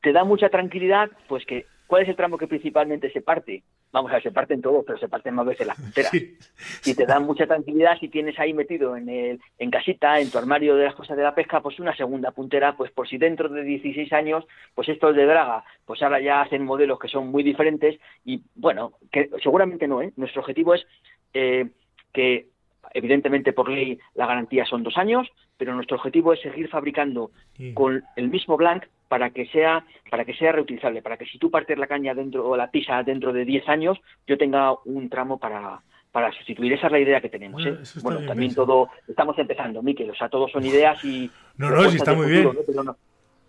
te 0.00 0.12
da 0.12 0.24
mucha 0.24 0.48
tranquilidad, 0.48 1.10
pues 1.28 1.44
que 1.44 1.66
¿cuál 1.90 2.04
es 2.04 2.08
el 2.08 2.14
tramo 2.14 2.38
que 2.38 2.46
principalmente 2.46 3.10
se 3.10 3.20
parte? 3.20 3.64
Vamos 3.90 4.12
a 4.12 4.14
ver, 4.14 4.22
se 4.22 4.30
parten 4.30 4.62
todos, 4.62 4.84
pero 4.86 4.96
se 4.96 5.08
parten 5.08 5.34
más 5.34 5.44
veces 5.44 5.66
las 5.66 5.76
punteras. 5.76 6.12
Y 6.86 6.94
te 6.94 7.04
da 7.04 7.18
mucha 7.18 7.48
tranquilidad 7.48 7.98
si 7.98 8.08
tienes 8.08 8.38
ahí 8.38 8.54
metido 8.54 8.96
en 8.96 9.08
el 9.08 9.40
en 9.58 9.70
casita, 9.72 10.20
en 10.20 10.30
tu 10.30 10.38
armario 10.38 10.76
de 10.76 10.84
las 10.84 10.94
cosas 10.94 11.16
de 11.16 11.24
la 11.24 11.34
pesca, 11.34 11.60
pues 11.60 11.80
una 11.80 11.94
segunda 11.96 12.30
puntera, 12.30 12.76
pues 12.76 12.92
por 12.92 13.08
si 13.08 13.18
dentro 13.18 13.48
de 13.48 13.64
16 13.64 14.12
años, 14.12 14.44
pues 14.76 14.88
estos 14.88 15.16
de 15.16 15.26
draga, 15.26 15.64
pues 15.84 16.00
ahora 16.02 16.20
ya 16.20 16.42
hacen 16.42 16.64
modelos 16.64 17.00
que 17.00 17.08
son 17.08 17.26
muy 17.26 17.42
diferentes 17.42 17.98
y 18.24 18.40
bueno, 18.54 18.92
que 19.10 19.28
seguramente 19.42 19.88
no, 19.88 20.00
¿eh? 20.00 20.12
Nuestro 20.16 20.42
objetivo 20.42 20.74
es 20.74 20.86
eh, 21.34 21.70
que 22.12 22.46
evidentemente 22.94 23.52
por 23.52 23.68
ley 23.68 23.98
la 24.14 24.26
garantía 24.26 24.64
son 24.64 24.84
dos 24.84 24.96
años, 24.96 25.28
pero 25.56 25.74
nuestro 25.74 25.96
objetivo 25.96 26.32
es 26.32 26.40
seguir 26.40 26.68
fabricando 26.68 27.32
con 27.74 28.04
el 28.14 28.28
mismo 28.28 28.56
blank 28.56 28.84
para 29.10 29.30
que 29.30 29.46
sea 29.46 29.84
para 30.08 30.24
que 30.24 30.34
sea 30.34 30.52
reutilizable, 30.52 31.02
para 31.02 31.16
que 31.16 31.26
si 31.26 31.36
tú 31.38 31.50
partes 31.50 31.76
la 31.76 31.88
caña 31.88 32.14
dentro 32.14 32.48
o 32.48 32.56
la 32.56 32.70
pisa 32.70 33.02
dentro 33.02 33.32
de 33.32 33.44
10 33.44 33.68
años, 33.68 33.98
yo 34.26 34.38
tenga 34.38 34.72
un 34.84 35.10
tramo 35.10 35.38
para 35.38 35.80
para 36.12 36.32
sustituir. 36.32 36.72
Esa 36.72 36.86
es 36.86 36.92
la 36.92 37.00
idea 37.00 37.20
que 37.20 37.28
tenemos. 37.28 37.64
¿eh? 37.66 37.76
Bueno, 38.02 38.24
también 38.26 38.54
todo 38.54 38.88
estamos 39.08 39.36
empezando, 39.38 39.82
Miquel, 39.82 40.10
o 40.10 40.14
sea, 40.14 40.28
todos 40.28 40.52
son 40.52 40.64
ideas 40.64 41.04
y 41.04 41.28
No, 41.56 41.70
no, 41.70 41.90
sí 41.90 41.96
está 41.96 42.14
muy 42.14 42.30
bien. 42.30 42.50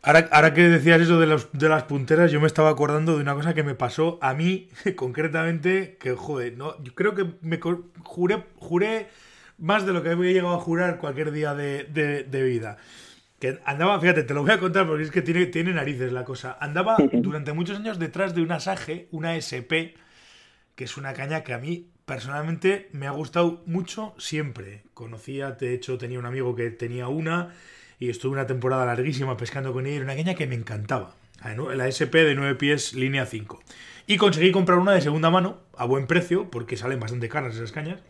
Ahora, 0.03 0.27
ahora 0.31 0.53
que 0.55 0.63
decías 0.63 0.99
eso 0.99 1.19
de, 1.19 1.27
los, 1.27 1.51
de 1.51 1.69
las 1.69 1.83
punteras, 1.83 2.31
yo 2.31 2.41
me 2.41 2.47
estaba 2.47 2.69
acordando 2.69 3.15
de 3.15 3.21
una 3.21 3.35
cosa 3.35 3.53
que 3.53 3.61
me 3.61 3.75
pasó 3.75 4.17
a 4.21 4.33
mí 4.33 4.67
concretamente, 4.95 5.95
que 5.99 6.13
joder, 6.13 6.57
no, 6.57 6.81
yo 6.83 6.95
creo 6.95 7.13
que 7.13 7.25
me 7.41 7.59
juré, 8.03 8.43
juré 8.55 9.07
más 9.59 9.85
de 9.85 9.93
lo 9.93 10.01
que 10.01 10.09
he 10.09 10.15
llegado 10.15 10.55
a 10.55 10.59
jurar 10.59 10.97
cualquier 10.97 11.31
día 11.31 11.53
de, 11.53 12.43
vida. 12.43 12.77
Que 13.41 13.59
andaba, 13.65 13.99
fíjate, 13.99 14.21
te 14.21 14.35
lo 14.35 14.43
voy 14.43 14.51
a 14.51 14.59
contar 14.59 14.85
porque 14.85 15.03
es 15.03 15.09
que 15.09 15.23
tiene, 15.23 15.47
tiene 15.47 15.73
narices 15.73 16.11
la 16.13 16.23
cosa. 16.23 16.55
Andaba 16.61 16.95
durante 17.11 17.53
muchos 17.53 17.79
años 17.79 17.97
detrás 17.97 18.35
de 18.35 18.43
una 18.43 18.59
Sage, 18.59 19.07
una 19.09 19.35
SP, 19.35 19.97
que 20.75 20.83
es 20.83 20.95
una 20.95 21.13
caña 21.13 21.43
que 21.43 21.53
a 21.53 21.57
mí 21.57 21.89
personalmente 22.05 22.87
me 22.91 23.07
ha 23.07 23.11
gustado 23.11 23.63
mucho 23.65 24.13
siempre. 24.19 24.83
Conocía, 24.93 25.51
de 25.53 25.73
hecho, 25.73 25.97
tenía 25.97 26.19
un 26.19 26.27
amigo 26.27 26.55
que 26.55 26.69
tenía 26.69 27.07
una 27.07 27.55
y 27.97 28.11
estuve 28.11 28.33
una 28.33 28.45
temporada 28.45 28.85
larguísima 28.85 29.37
pescando 29.37 29.73
con 29.73 29.87
ella. 29.87 29.95
Era 29.95 30.05
una 30.05 30.15
caña 30.15 30.35
que 30.35 30.45
me 30.45 30.53
encantaba. 30.53 31.15
La 31.73 31.87
SP 31.89 32.21
de 32.21 32.35
9 32.35 32.53
pies, 32.53 32.93
línea 32.93 33.25
5. 33.25 33.59
Y 34.05 34.17
conseguí 34.17 34.51
comprar 34.51 34.77
una 34.77 34.91
de 34.91 35.01
segunda 35.01 35.31
mano 35.31 35.61
a 35.75 35.85
buen 35.85 36.05
precio, 36.05 36.51
porque 36.51 36.77
salen 36.77 36.99
bastante 36.99 37.27
caras 37.27 37.55
esas 37.55 37.71
cañas. 37.71 38.01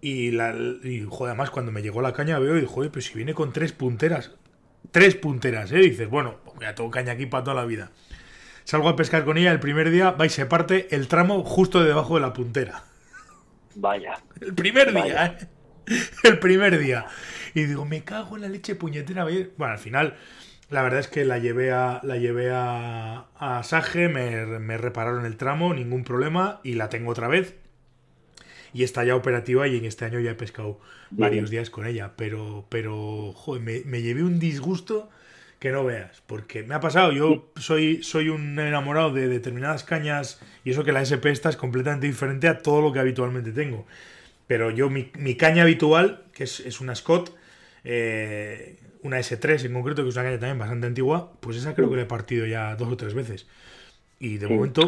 Y, 0.00 0.30
la, 0.30 0.52
joder, 0.52 1.30
además 1.30 1.50
cuando 1.50 1.72
me 1.72 1.82
llegó 1.82 2.02
la 2.02 2.12
caña 2.12 2.38
veo 2.38 2.56
y 2.56 2.60
digo, 2.60 2.72
joder, 2.72 2.90
pero 2.90 3.02
si 3.02 3.14
viene 3.14 3.34
con 3.34 3.52
tres 3.52 3.72
punteras. 3.72 4.32
Tres 4.90 5.16
punteras, 5.16 5.72
¿eh? 5.72 5.78
dices, 5.78 6.08
bueno, 6.08 6.36
pues 6.44 6.60
ya 6.60 6.74
tengo 6.74 6.90
caña 6.90 7.12
aquí 7.12 7.26
para 7.26 7.44
toda 7.44 7.56
la 7.56 7.64
vida. 7.64 7.90
Salgo 8.64 8.88
a 8.88 8.96
pescar 8.96 9.24
con 9.24 9.38
ella 9.38 9.52
el 9.52 9.60
primer 9.60 9.90
día, 9.90 10.12
va 10.12 10.26
y 10.26 10.28
se 10.28 10.46
parte 10.46 10.94
el 10.94 11.08
tramo 11.08 11.42
justo 11.44 11.82
debajo 11.82 12.14
de 12.16 12.20
la 12.20 12.32
puntera. 12.32 12.84
Vaya. 13.74 14.20
El 14.40 14.54
primer 14.54 14.92
día, 14.92 15.26
¿eh? 15.26 15.46
El 16.24 16.38
primer 16.38 16.78
día. 16.78 17.06
Y 17.54 17.64
digo, 17.64 17.84
me 17.84 18.02
cago 18.02 18.36
en 18.36 18.42
la 18.42 18.48
leche 18.48 18.74
puñetera. 18.74 19.24
Bueno, 19.24 19.72
al 19.72 19.78
final, 19.78 20.16
la 20.68 20.82
verdad 20.82 21.00
es 21.00 21.08
que 21.08 21.24
la 21.24 21.38
llevé 21.38 21.72
a, 21.72 22.00
la 22.02 22.16
llevé 22.16 22.50
a, 22.52 23.26
a 23.36 23.62
Sage, 23.62 24.08
me, 24.08 24.46
me 24.58 24.78
repararon 24.78 25.26
el 25.26 25.36
tramo, 25.36 25.72
ningún 25.72 26.02
problema, 26.02 26.60
y 26.64 26.74
la 26.74 26.88
tengo 26.88 27.10
otra 27.10 27.28
vez 27.28 27.54
y 28.76 28.82
está 28.82 29.04
ya 29.04 29.16
operativa 29.16 29.66
y 29.66 29.78
en 29.78 29.86
este 29.86 30.04
año 30.04 30.20
ya 30.20 30.32
he 30.32 30.34
pescado 30.34 30.78
varios 31.10 31.48
días 31.48 31.70
con 31.70 31.86
ella. 31.86 32.12
Pero, 32.14 32.66
pero 32.68 33.32
joder, 33.32 33.62
me, 33.86 34.02
llevé 34.02 34.22
un 34.22 34.38
disgusto 34.38 35.08
que 35.58 35.70
no 35.70 35.82
veas, 35.82 36.22
porque 36.26 36.62
me 36.62 36.74
ha 36.74 36.80
pasado, 36.80 37.10
yo 37.12 37.50
soy, 37.56 38.02
soy 38.02 38.28
un 38.28 38.58
enamorado 38.58 39.14
de 39.14 39.28
determinadas 39.28 39.82
cañas 39.82 40.42
y 40.62 40.72
eso 40.72 40.84
que 40.84 40.92
la 40.92 41.00
SP 41.00 41.32
esta 41.32 41.48
es 41.48 41.56
completamente 41.56 42.06
diferente 42.06 42.48
a 42.48 42.58
todo 42.58 42.82
lo 42.82 42.92
que 42.92 42.98
habitualmente 42.98 43.50
tengo. 43.52 43.86
Pero 44.46 44.70
yo, 44.70 44.90
mi, 44.90 45.04
caña 45.36 45.62
habitual, 45.62 46.24
que 46.34 46.44
es, 46.44 46.78
una 46.82 46.94
Scott, 46.94 47.34
eh, 47.82 48.78
una 49.02 49.18
S3 49.18 49.64
en 49.64 49.72
concreto, 49.72 50.02
que 50.02 50.10
es 50.10 50.16
una 50.16 50.24
caña 50.24 50.38
también 50.38 50.58
bastante 50.58 50.86
antigua, 50.86 51.32
pues 51.40 51.56
esa 51.56 51.74
creo 51.74 51.88
que 51.88 51.96
la 51.96 52.02
he 52.02 52.06
partido 52.06 52.44
ya 52.44 52.76
dos 52.76 52.92
o 52.92 52.96
tres 52.98 53.14
veces. 53.14 53.46
Y 54.20 54.36
de 54.36 54.48
momento, 54.48 54.86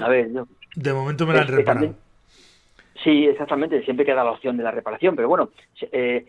de 0.77 0.93
momento 0.93 1.27
me 1.27 1.33
la 1.33 1.41
han 1.41 1.49
reparado. 1.49 2.08
Sí, 3.05 3.27
exactamente, 3.27 3.83
siempre 3.85 4.05
queda 4.05 4.25
la 4.25 4.33
opción 4.33 4.57
de 4.57 4.65
la 4.65 4.71
reparación, 4.71 5.15
pero 5.15 5.29
bueno, 5.29 5.51
eh, 5.93 6.27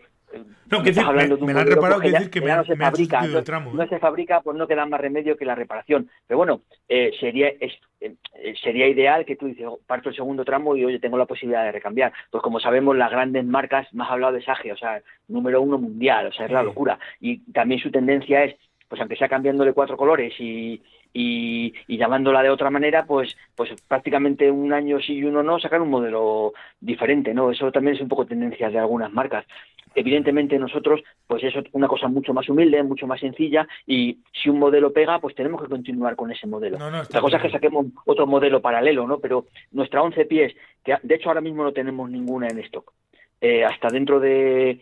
no, 0.70 0.82
que 0.82 0.94
hablando 1.00 1.36
me, 1.38 1.52
la 1.52 1.62
han 1.62 1.66
reparado, 1.66 2.00
que, 2.00 2.10
decir 2.10 2.30
que 2.30 2.40
me, 2.40 2.54
no 2.54 2.64
se 2.64 2.76
fabrica, 2.76 3.24
el 3.24 3.44
tramo, 3.44 3.72
no, 3.72 3.82
¿eh? 3.82 3.88
se 3.88 3.98
fabrica, 3.98 4.40
pues 4.40 4.56
no 4.56 4.68
queda 4.68 4.86
más 4.86 5.00
remedio 5.00 5.36
que 5.36 5.44
la 5.44 5.56
reparación. 5.56 6.08
Pero 6.26 6.38
bueno, 6.38 6.62
eh, 6.88 7.10
sería 7.18 7.48
eh, 7.48 8.54
sería 8.62 8.86
ideal 8.86 9.24
que 9.24 9.34
tú 9.34 9.46
dices, 9.46 9.66
oh, 9.68 9.80
parto 9.84 10.08
el 10.08 10.14
segundo 10.14 10.44
tramo 10.44 10.76
y 10.76 10.84
oye, 10.84 11.00
tengo 11.00 11.18
la 11.18 11.26
posibilidad 11.26 11.64
de 11.64 11.72
recambiar. 11.72 12.12
Pues 12.30 12.42
como 12.42 12.60
sabemos, 12.60 12.96
las 12.96 13.10
grandes 13.10 13.44
marcas, 13.44 13.92
más 13.92 14.10
hablado 14.10 14.34
de 14.34 14.42
Sage, 14.42 14.72
o 14.72 14.76
sea, 14.76 15.02
número 15.26 15.60
uno 15.60 15.78
mundial, 15.78 16.28
o 16.28 16.32
sea, 16.32 16.46
es 16.46 16.52
la 16.52 16.62
locura. 16.62 16.98
Y 17.20 17.38
también 17.52 17.80
su 17.80 17.90
tendencia 17.90 18.44
es, 18.44 18.54
pues 18.88 19.00
aunque 19.00 19.16
sea 19.16 19.28
cambiándole 19.28 19.72
cuatro 19.72 19.96
colores 19.96 20.32
y, 20.38 20.80
y, 21.12 21.72
llamándola 21.88 22.42
de 22.42 22.50
otra 22.50 22.70
manera, 22.70 23.04
pues, 23.04 23.36
pues 23.54 23.70
prácticamente 23.88 24.50
un 24.50 24.72
año 24.72 25.00
sí 25.00 25.14
y 25.14 25.24
uno 25.24 25.42
no, 25.42 25.58
sacar 25.58 25.80
un 25.80 25.90
modelo 25.90 26.52
diferente, 26.80 27.34
¿no? 27.34 27.50
Eso 27.50 27.72
también 27.72 27.96
es 27.96 28.02
un 28.02 28.08
poco 28.08 28.26
tendencia 28.26 28.70
de 28.70 28.78
algunas 28.78 29.12
marcas. 29.12 29.44
Evidentemente 29.94 30.56
nosotros, 30.58 31.00
pues 31.26 31.42
es 31.42 31.52
una 31.72 31.88
cosa 31.88 32.06
mucho 32.06 32.32
más 32.32 32.48
humilde, 32.48 32.82
mucho 32.84 33.08
más 33.08 33.18
sencilla, 33.18 33.66
y 33.86 34.18
si 34.32 34.48
un 34.48 34.60
modelo 34.60 34.92
pega, 34.92 35.18
pues 35.18 35.34
tenemos 35.34 35.60
que 35.60 35.68
continuar 35.68 36.14
con 36.14 36.30
ese 36.30 36.46
modelo. 36.46 36.78
la 36.78 37.20
cosa 37.20 37.36
es 37.36 37.42
que 37.42 37.50
saquemos 37.50 37.86
otro 38.06 38.26
modelo 38.26 38.62
paralelo, 38.62 39.06
¿no? 39.06 39.18
Pero 39.18 39.46
nuestra 39.72 40.02
11 40.02 40.26
pies, 40.26 40.54
que 40.84 40.96
de 41.02 41.14
hecho 41.16 41.28
ahora 41.28 41.40
mismo 41.40 41.64
no 41.64 41.72
tenemos 41.72 42.08
ninguna 42.08 42.46
en 42.46 42.60
stock, 42.60 42.92
eh, 43.40 43.64
hasta 43.64 43.88
dentro 43.88 44.20
de, 44.20 44.80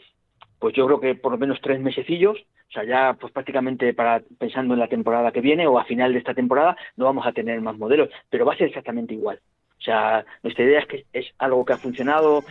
pues 0.59 0.75
yo 0.75 0.85
creo 0.87 1.01
que 1.01 1.15
por 1.15 1.33
lo 1.33 1.39
menos 1.39 1.59
tres 1.63 1.81
mesecillos, 1.81 2.37
o 2.69 2.73
sea, 2.73 2.85
ya 2.85 3.17
pues 3.19 3.33
prácticamente 3.33 3.95
para 3.95 4.21
pensando 4.39 4.75
en 4.75 4.81
la 4.81 4.89
temporada 4.89 5.33
que 5.33 5.41
viene 5.41 5.67
o 5.67 5.79
a 5.79 5.85
final 5.85 6.13
de 6.13 6.19
esta 6.19 6.35
temporada 6.35 6.77
no 6.97 7.07
vamos 7.07 7.27
a 7.27 7.33
tener 7.33 7.61
más 7.61 7.79
modelos, 7.79 8.11
pero 8.29 8.45
va 8.45 8.53
a 8.53 8.57
ser 8.57 8.69
exactamente 8.69 9.15
igual. 9.15 9.41
O 9.79 9.81
sea, 9.81 10.25
nuestra 10.43 10.65
idea 10.65 10.81
es 10.81 10.87
que 10.87 11.07
es 11.13 11.27
algo 11.39 11.65
que 11.65 11.73
ha 11.73 11.79
funcionado, 11.79 12.43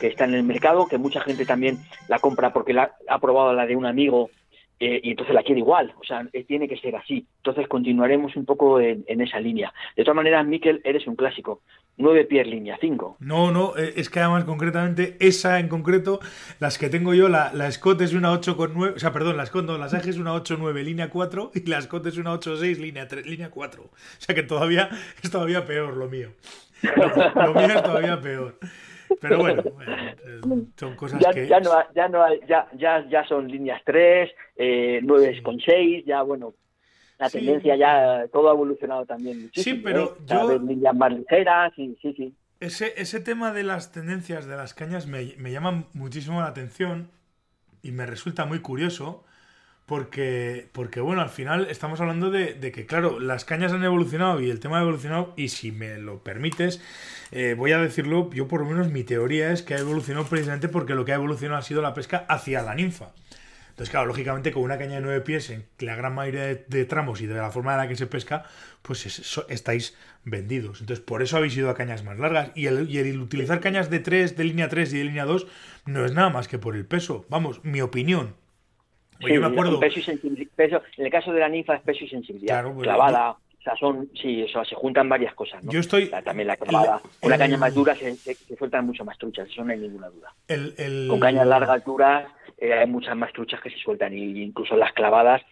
que 0.00 0.06
está 0.06 0.24
en 0.24 0.34
el 0.34 0.44
mercado, 0.44 0.86
que 0.86 0.98
mucha 0.98 1.20
gente 1.20 1.44
también 1.44 1.78
la 2.08 2.20
compra 2.20 2.52
porque 2.52 2.72
la, 2.72 2.92
ha 3.08 3.18
probado 3.18 3.52
la 3.52 3.66
de 3.66 3.76
un 3.76 3.86
amigo 3.86 4.30
eh, 4.78 5.00
y 5.02 5.10
entonces 5.10 5.34
la 5.34 5.42
quiere 5.42 5.60
igual, 5.60 5.94
o 5.98 6.04
sea, 6.04 6.26
eh, 6.34 6.44
tiene 6.44 6.68
que 6.68 6.76
ser 6.76 6.96
así. 6.96 7.26
Entonces 7.38 7.66
continuaremos 7.66 8.36
un 8.36 8.44
poco 8.44 8.78
en, 8.78 9.04
esa 9.20 9.40
línea. 9.40 9.72
De 9.96 10.04
todas 10.04 10.16
maneras, 10.16 10.46
Miquel, 10.46 10.82
eres 10.84 11.06
un 11.06 11.16
clásico. 11.16 11.62
Nueve 11.96 12.24
pies 12.26 12.46
línea, 12.46 12.76
cinco. 12.78 13.16
No, 13.20 13.50
no, 13.50 13.74
eh, 13.78 13.94
es 13.96 14.10
que 14.10 14.20
además 14.20 14.44
concretamente, 14.44 15.16
esa 15.18 15.60
en 15.60 15.68
concreto, 15.68 16.20
las 16.60 16.76
que 16.76 16.90
tengo 16.90 17.14
yo, 17.14 17.30
la, 17.30 17.52
la 17.54 17.70
Scott 17.70 18.02
es 18.02 18.12
una 18.12 18.34
8,9, 18.34 18.96
o 18.96 18.98
sea, 18.98 19.14
perdón, 19.14 19.38
la 19.38 19.46
Scott 19.46 19.64
no, 19.64 19.78
la 19.78 19.88
Sage 19.88 20.10
es 20.10 20.18
una 20.18 20.34
8,9 20.34 20.82
línea 20.82 21.08
4 21.08 21.52
y 21.54 21.66
la 21.70 21.80
Scott 21.80 22.06
es 22.06 22.18
una 22.18 22.34
8,6 22.34 22.76
línea, 22.76 23.08
3, 23.08 23.26
línea 23.26 23.48
4. 23.48 23.82
O 23.82 23.90
sea 24.18 24.34
que 24.34 24.42
todavía 24.42 24.90
es 25.22 25.30
todavía 25.30 25.64
peor 25.64 25.96
lo 25.96 26.08
mío. 26.08 26.32
lo 27.34 27.54
mío 27.54 27.76
es 27.76 27.82
todavía 27.82 28.20
peor. 28.20 28.58
Pero 29.20 29.38
bueno, 29.38 29.62
son 30.76 30.96
cosas 30.96 31.20
ya, 31.20 31.30
que... 31.32 31.46
Ya, 31.46 31.60
no, 31.60 31.70
ya, 31.94 32.08
no 32.08 32.24
ya, 32.46 32.68
ya, 32.76 33.06
ya 33.08 33.26
son 33.26 33.48
líneas 33.48 33.82
3, 33.84 34.30
eh, 34.56 35.00
9 35.02 35.42
con 35.42 35.60
6, 35.60 36.04
ya 36.06 36.22
bueno, 36.22 36.54
la 37.18 37.30
tendencia 37.30 37.76
ya, 37.76 38.26
todo 38.32 38.50
ha 38.50 38.52
evolucionado 38.52 39.04
también 39.06 39.42
muchísimo. 39.42 39.76
Sí, 39.76 39.82
pero 39.82 40.04
¿eh? 40.04 40.24
yo... 40.26 40.58
líneas 40.58 40.94
más 40.94 41.12
ligeras, 41.12 41.72
sí, 41.76 41.96
sí, 42.00 42.14
sí. 42.14 42.34
Ese, 42.60 42.94
ese 42.96 43.20
tema 43.20 43.52
de 43.52 43.64
las 43.64 43.92
tendencias 43.92 44.46
de 44.46 44.56
las 44.56 44.72
cañas 44.72 45.06
me, 45.06 45.34
me 45.36 45.52
llama 45.52 45.84
muchísimo 45.92 46.40
la 46.40 46.46
atención 46.46 47.10
y 47.82 47.92
me 47.92 48.06
resulta 48.06 48.46
muy 48.46 48.60
curioso 48.60 49.25
porque, 49.86 50.68
porque 50.72 51.00
bueno, 51.00 51.22
al 51.22 51.30
final 51.30 51.68
estamos 51.70 52.00
hablando 52.00 52.30
de, 52.30 52.58
que, 52.72 52.86
claro, 52.86 53.20
las 53.20 53.44
cañas 53.44 53.72
han 53.72 53.84
evolucionado 53.84 54.40
y 54.40 54.50
el 54.50 54.58
tema 54.58 54.78
ha 54.78 54.82
evolucionado, 54.82 55.32
y 55.36 55.48
si 55.48 55.70
me 55.70 55.96
lo 55.98 56.22
permites, 56.24 56.82
eh, 57.30 57.54
voy 57.56 57.70
a 57.72 57.78
decirlo, 57.78 58.28
yo 58.32 58.48
por 58.48 58.60
lo 58.60 58.66
menos 58.66 58.90
mi 58.90 59.04
teoría 59.04 59.52
es 59.52 59.62
que 59.62 59.74
ha 59.74 59.78
evolucionado 59.78 60.26
precisamente 60.26 60.68
porque 60.68 60.94
lo 60.94 61.04
que 61.04 61.12
ha 61.12 61.16
evolucionado 61.16 61.60
ha 61.60 61.62
sido 61.62 61.82
la 61.82 61.94
pesca 61.94 62.26
hacia 62.28 62.62
la 62.62 62.74
ninfa. 62.74 63.12
Entonces, 63.70 63.90
claro, 63.90 64.06
lógicamente 64.06 64.52
con 64.52 64.62
una 64.62 64.78
caña 64.78 64.94
de 64.94 65.02
nueve 65.02 65.20
pies, 65.20 65.50
en 65.50 65.66
la 65.80 65.94
gran 65.94 66.14
mayoría 66.14 66.46
de, 66.46 66.84
tramos 66.86 67.20
y 67.20 67.26
de 67.26 67.34
la 67.34 67.50
forma 67.50 67.72
en 67.72 67.78
la 67.78 67.88
que 67.88 67.94
se 67.94 68.06
pesca, 68.06 68.44
pues 68.80 69.36
estáis 69.50 69.94
vendidos. 70.24 70.80
Entonces, 70.80 71.04
por 71.04 71.22
eso 71.22 71.36
habéis 71.36 71.58
ido 71.58 71.68
a 71.68 71.74
cañas 71.74 72.02
más 72.02 72.18
largas. 72.18 72.52
Y 72.54 72.68
el, 72.68 72.88
y 72.88 72.96
el 72.96 73.20
utilizar 73.20 73.60
cañas 73.60 73.90
de 73.90 74.00
3, 74.00 74.34
de 74.34 74.44
línea 74.44 74.70
3 74.70 74.94
y 74.94 74.98
de 74.98 75.04
línea 75.04 75.26
2 75.26 75.46
no 75.84 76.06
es 76.06 76.14
nada 76.14 76.30
más 76.30 76.48
que 76.48 76.58
por 76.58 76.74
el 76.74 76.86
peso. 76.86 77.26
Vamos, 77.28 77.62
mi 77.64 77.82
opinión. 77.82 78.34
Yo 79.20 79.40
me 79.40 79.46
acuerdo... 79.46 79.80
Peso 79.80 80.00
y 80.00 80.46
peso, 80.46 80.82
en 80.96 81.04
el 81.04 81.10
caso 81.10 81.32
de 81.32 81.40
la 81.40 81.48
ninfa 81.48 81.74
es 81.74 81.82
peso 81.82 82.04
y 82.04 82.08
sensibilidad. 82.08 82.54
Claro, 82.54 82.74
pues, 82.74 82.84
clavada. 82.84 83.30
O 83.30 83.62
sea, 83.62 83.76
son, 83.76 84.08
sí, 84.14 84.44
o 84.44 84.48
sea, 84.48 84.64
se 84.64 84.76
juntan 84.76 85.08
varias 85.08 85.34
cosas. 85.34 85.62
¿no? 85.64 85.72
Yo 85.72 85.80
estoy. 85.80 86.08
también 86.24 86.46
la 86.46 86.56
clavada. 86.56 87.00
Con 87.20 87.30
la 87.30 87.38
caña 87.38 87.56
más 87.56 87.74
dura 87.74 87.94
se, 87.94 88.14
se, 88.14 88.34
sueltan 88.56 88.86
mucho 88.86 89.04
más 89.04 89.18
truchas, 89.18 89.48
eso 89.48 89.64
no 89.64 89.72
hay 89.72 89.78
ninguna 89.78 90.08
duda. 90.08 90.32
Con 91.08 91.18
cañas 91.18 91.46
largas, 91.46 91.84
duras, 91.84 92.26
eh, 92.58 92.72
hay 92.72 92.86
muchas 92.86 93.16
más 93.16 93.32
truchas 93.32 93.60
que 93.60 93.70
se 93.70 93.78
sueltan, 93.78 94.16
y 94.16 94.42
incluso 94.42 94.76
las 94.76 94.92
clavadas. 94.92 95.42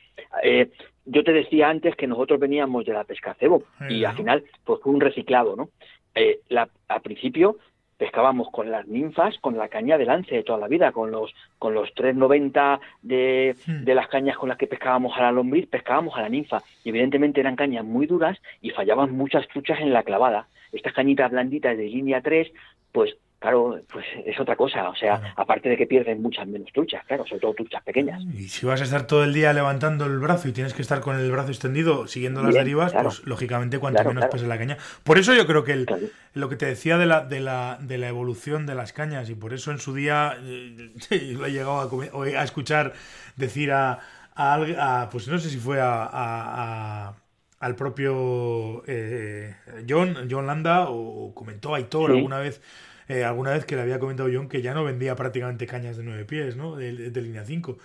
Eh, 0.43 0.71
yo 1.05 1.25
te 1.25 1.33
decía 1.33 1.69
antes 1.69 1.97
que 1.97 2.07
nosotros 2.07 2.41
veníamos 2.41 2.85
de 2.85 2.93
la 2.93 3.05
pesca 3.05 3.35
cebo 3.35 3.65
y 3.89 4.05
al 4.05 4.17
final 4.17 4.45
pues 4.65 4.81
fue 4.83 4.93
un 4.93 5.01
reciclado, 5.01 5.57
¿no? 5.57 5.71
Eh, 6.15 6.41
la, 6.49 6.69
al 6.89 7.03
principio 7.03 7.59
pescábamos 8.05 8.51
con 8.51 8.71
las 8.71 8.87
ninfas, 8.87 9.39
con 9.39 9.57
la 9.57 9.69
caña 9.69 9.97
de 9.97 10.05
lance 10.05 10.35
de 10.35 10.43
toda 10.43 10.59
la 10.59 10.69
vida, 10.69 10.93
con 10.93 11.11
los 11.11 11.35
con 11.59 11.73
los 11.73 11.89
3.90 11.95 12.79
de, 13.01 13.57
hmm. 13.67 13.85
de 13.85 13.95
las 13.95 14.09
cañas 14.09 14.37
con 14.37 14.51
las 14.51 14.59
que 14.59 14.67
pescábamos 14.67 15.17
a 15.17 15.23
la 15.23 15.33
lombriz, 15.33 15.67
pescábamos 15.69 16.15
a 16.15 16.21
la 16.21 16.29
ninfa. 16.29 16.63
Y 16.85 16.91
evidentemente 16.91 17.41
eran 17.41 17.57
cañas 17.57 17.83
muy 17.83 18.07
duras 18.07 18.37
y 18.61 18.69
fallaban 18.73 19.13
muchas 19.13 19.49
truchas 19.49 19.81
en 19.81 19.95
la 19.95 20.03
clavada. 20.03 20.49
Estas 20.71 20.93
cañitas 20.93 21.31
blanditas 21.31 21.79
de 21.79 21.85
línea 21.85 22.21
3, 22.21 22.53
pues 22.93 23.17
claro, 23.45 23.79
pues 23.93 24.07
es 24.25 24.41
otra 24.41 24.57
cosa. 24.57 24.89
O 24.89 24.97
sea, 24.97 25.35
aparte 25.37 25.69
de 25.69 25.77
que 25.77 25.87
pierden 25.87 26.23
muchas 26.23 26.47
menos 26.47 26.73
truchas, 26.73 27.05
claro, 27.07 27.27
sobre 27.27 27.41
todo 27.41 27.53
truchas 27.53 27.83
pequeñas. 27.83 28.23
Y 28.33 28.49
si 28.49 28.65
vas 28.65 28.81
a 28.81 28.85
estar 28.85 29.07
todo 29.07 29.23
el 29.23 29.35
día 29.35 29.53
levantando 29.53 30.07
el 30.07 30.19
brazo 30.19 30.49
y 30.49 30.53
tienes 30.53 30.73
que 30.73 30.81
estar 30.81 31.01
con 31.01 31.17
el 31.17 31.31
brazo 31.31 31.51
extendido 31.51 32.07
siguiendo 32.07 32.43
las 32.43 32.55
derivas, 32.55 32.95
pues 32.95 33.23
lógicamente 33.27 33.79
cuanto 33.79 34.03
menos 34.05 34.25
pese 34.27 34.47
la 34.47 34.57
caña. 34.57 34.79
Por 35.03 35.19
eso 35.19 35.35
yo 35.35 35.47
creo 35.47 35.63
que 35.63 35.73
el, 35.73 35.87
lo 36.33 36.49
que 36.49 36.57
te 36.57 36.65
decía 36.65 36.97
de 36.97 37.05
la, 37.05 37.23
de, 37.23 37.41
la, 37.41 37.79
de 37.83 37.99
la 37.99 38.09
evolución 38.09 38.65
de 38.65 38.75
las 38.75 38.95
cañas, 38.95 39.29
y 39.29 39.35
por 39.35 39.53
eso 39.53 39.71
en 39.71 39.79
su 39.79 39.95
día 39.95 40.39
eh, 40.41 40.93
lo 41.37 41.45
he 41.45 41.53
llegado 41.53 41.81
a, 41.81 42.41
a 42.41 42.45
escuchar 42.45 42.95
decir 43.37 43.73
a, 43.73 43.99
a, 44.35 45.09
pues 45.13 45.29
no 45.29 45.39
sé 45.39 45.51
si 45.51 45.59
fue 45.59 45.81
a, 45.83 47.13
al 47.61 47.77
propio 47.77 48.83
eh, 48.87 49.55
John, 49.87 50.29
John 50.31 50.47
Landa 50.47 50.87
o 50.89 51.35
comentó 51.35 51.75
a 51.75 51.77
Aitor 51.77 52.11
alguna 52.11 52.39
vez 52.39 52.63
eh, 53.09 53.25
alguna 53.25 53.53
vez 53.53 53.65
que 53.65 53.77
le 53.77 53.83
había 53.83 53.99
comentado 53.99 54.29
John 54.33 54.49
que 54.49 54.63
ya 54.63 54.75
no 54.75 54.85
vendía 54.85 55.17
prácticamente 55.17 55.67
cañas 55.67 55.97
de 55.97 56.05
9 56.05 56.25
pies, 56.25 56.57
¿no? 56.57 56.77
De, 56.77 56.93
línea 56.93 57.45
5. 57.45 57.79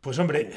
Pues 0.00 0.18
hombre, 0.18 0.50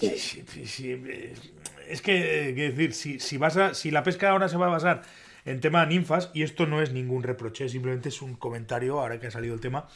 es 0.00 2.02
que, 2.02 2.52
decir, 2.54 2.94
si, 2.94 3.20
si, 3.20 3.36
vas 3.36 3.56
a, 3.56 3.74
si 3.74 3.90
la 3.90 4.02
pesca 4.02 4.30
ahora 4.30 4.48
se 4.48 4.56
va 4.56 4.66
a 4.66 4.70
basar 4.70 5.02
en 5.44 5.60
tema 5.60 5.80
de 5.80 5.94
ninfas, 5.94 6.30
y 6.34 6.42
esto 6.42 6.66
no 6.66 6.82
es 6.82 6.92
ningún 6.92 7.22
reproche, 7.22 7.68
simplemente 7.68 8.10
es 8.10 8.22
un 8.22 8.34
comentario 8.34 9.00
ahora 9.00 9.18
que 9.18 9.28
ha 9.28 9.30
salido 9.30 9.54
el 9.54 9.60
tema, 9.60 9.88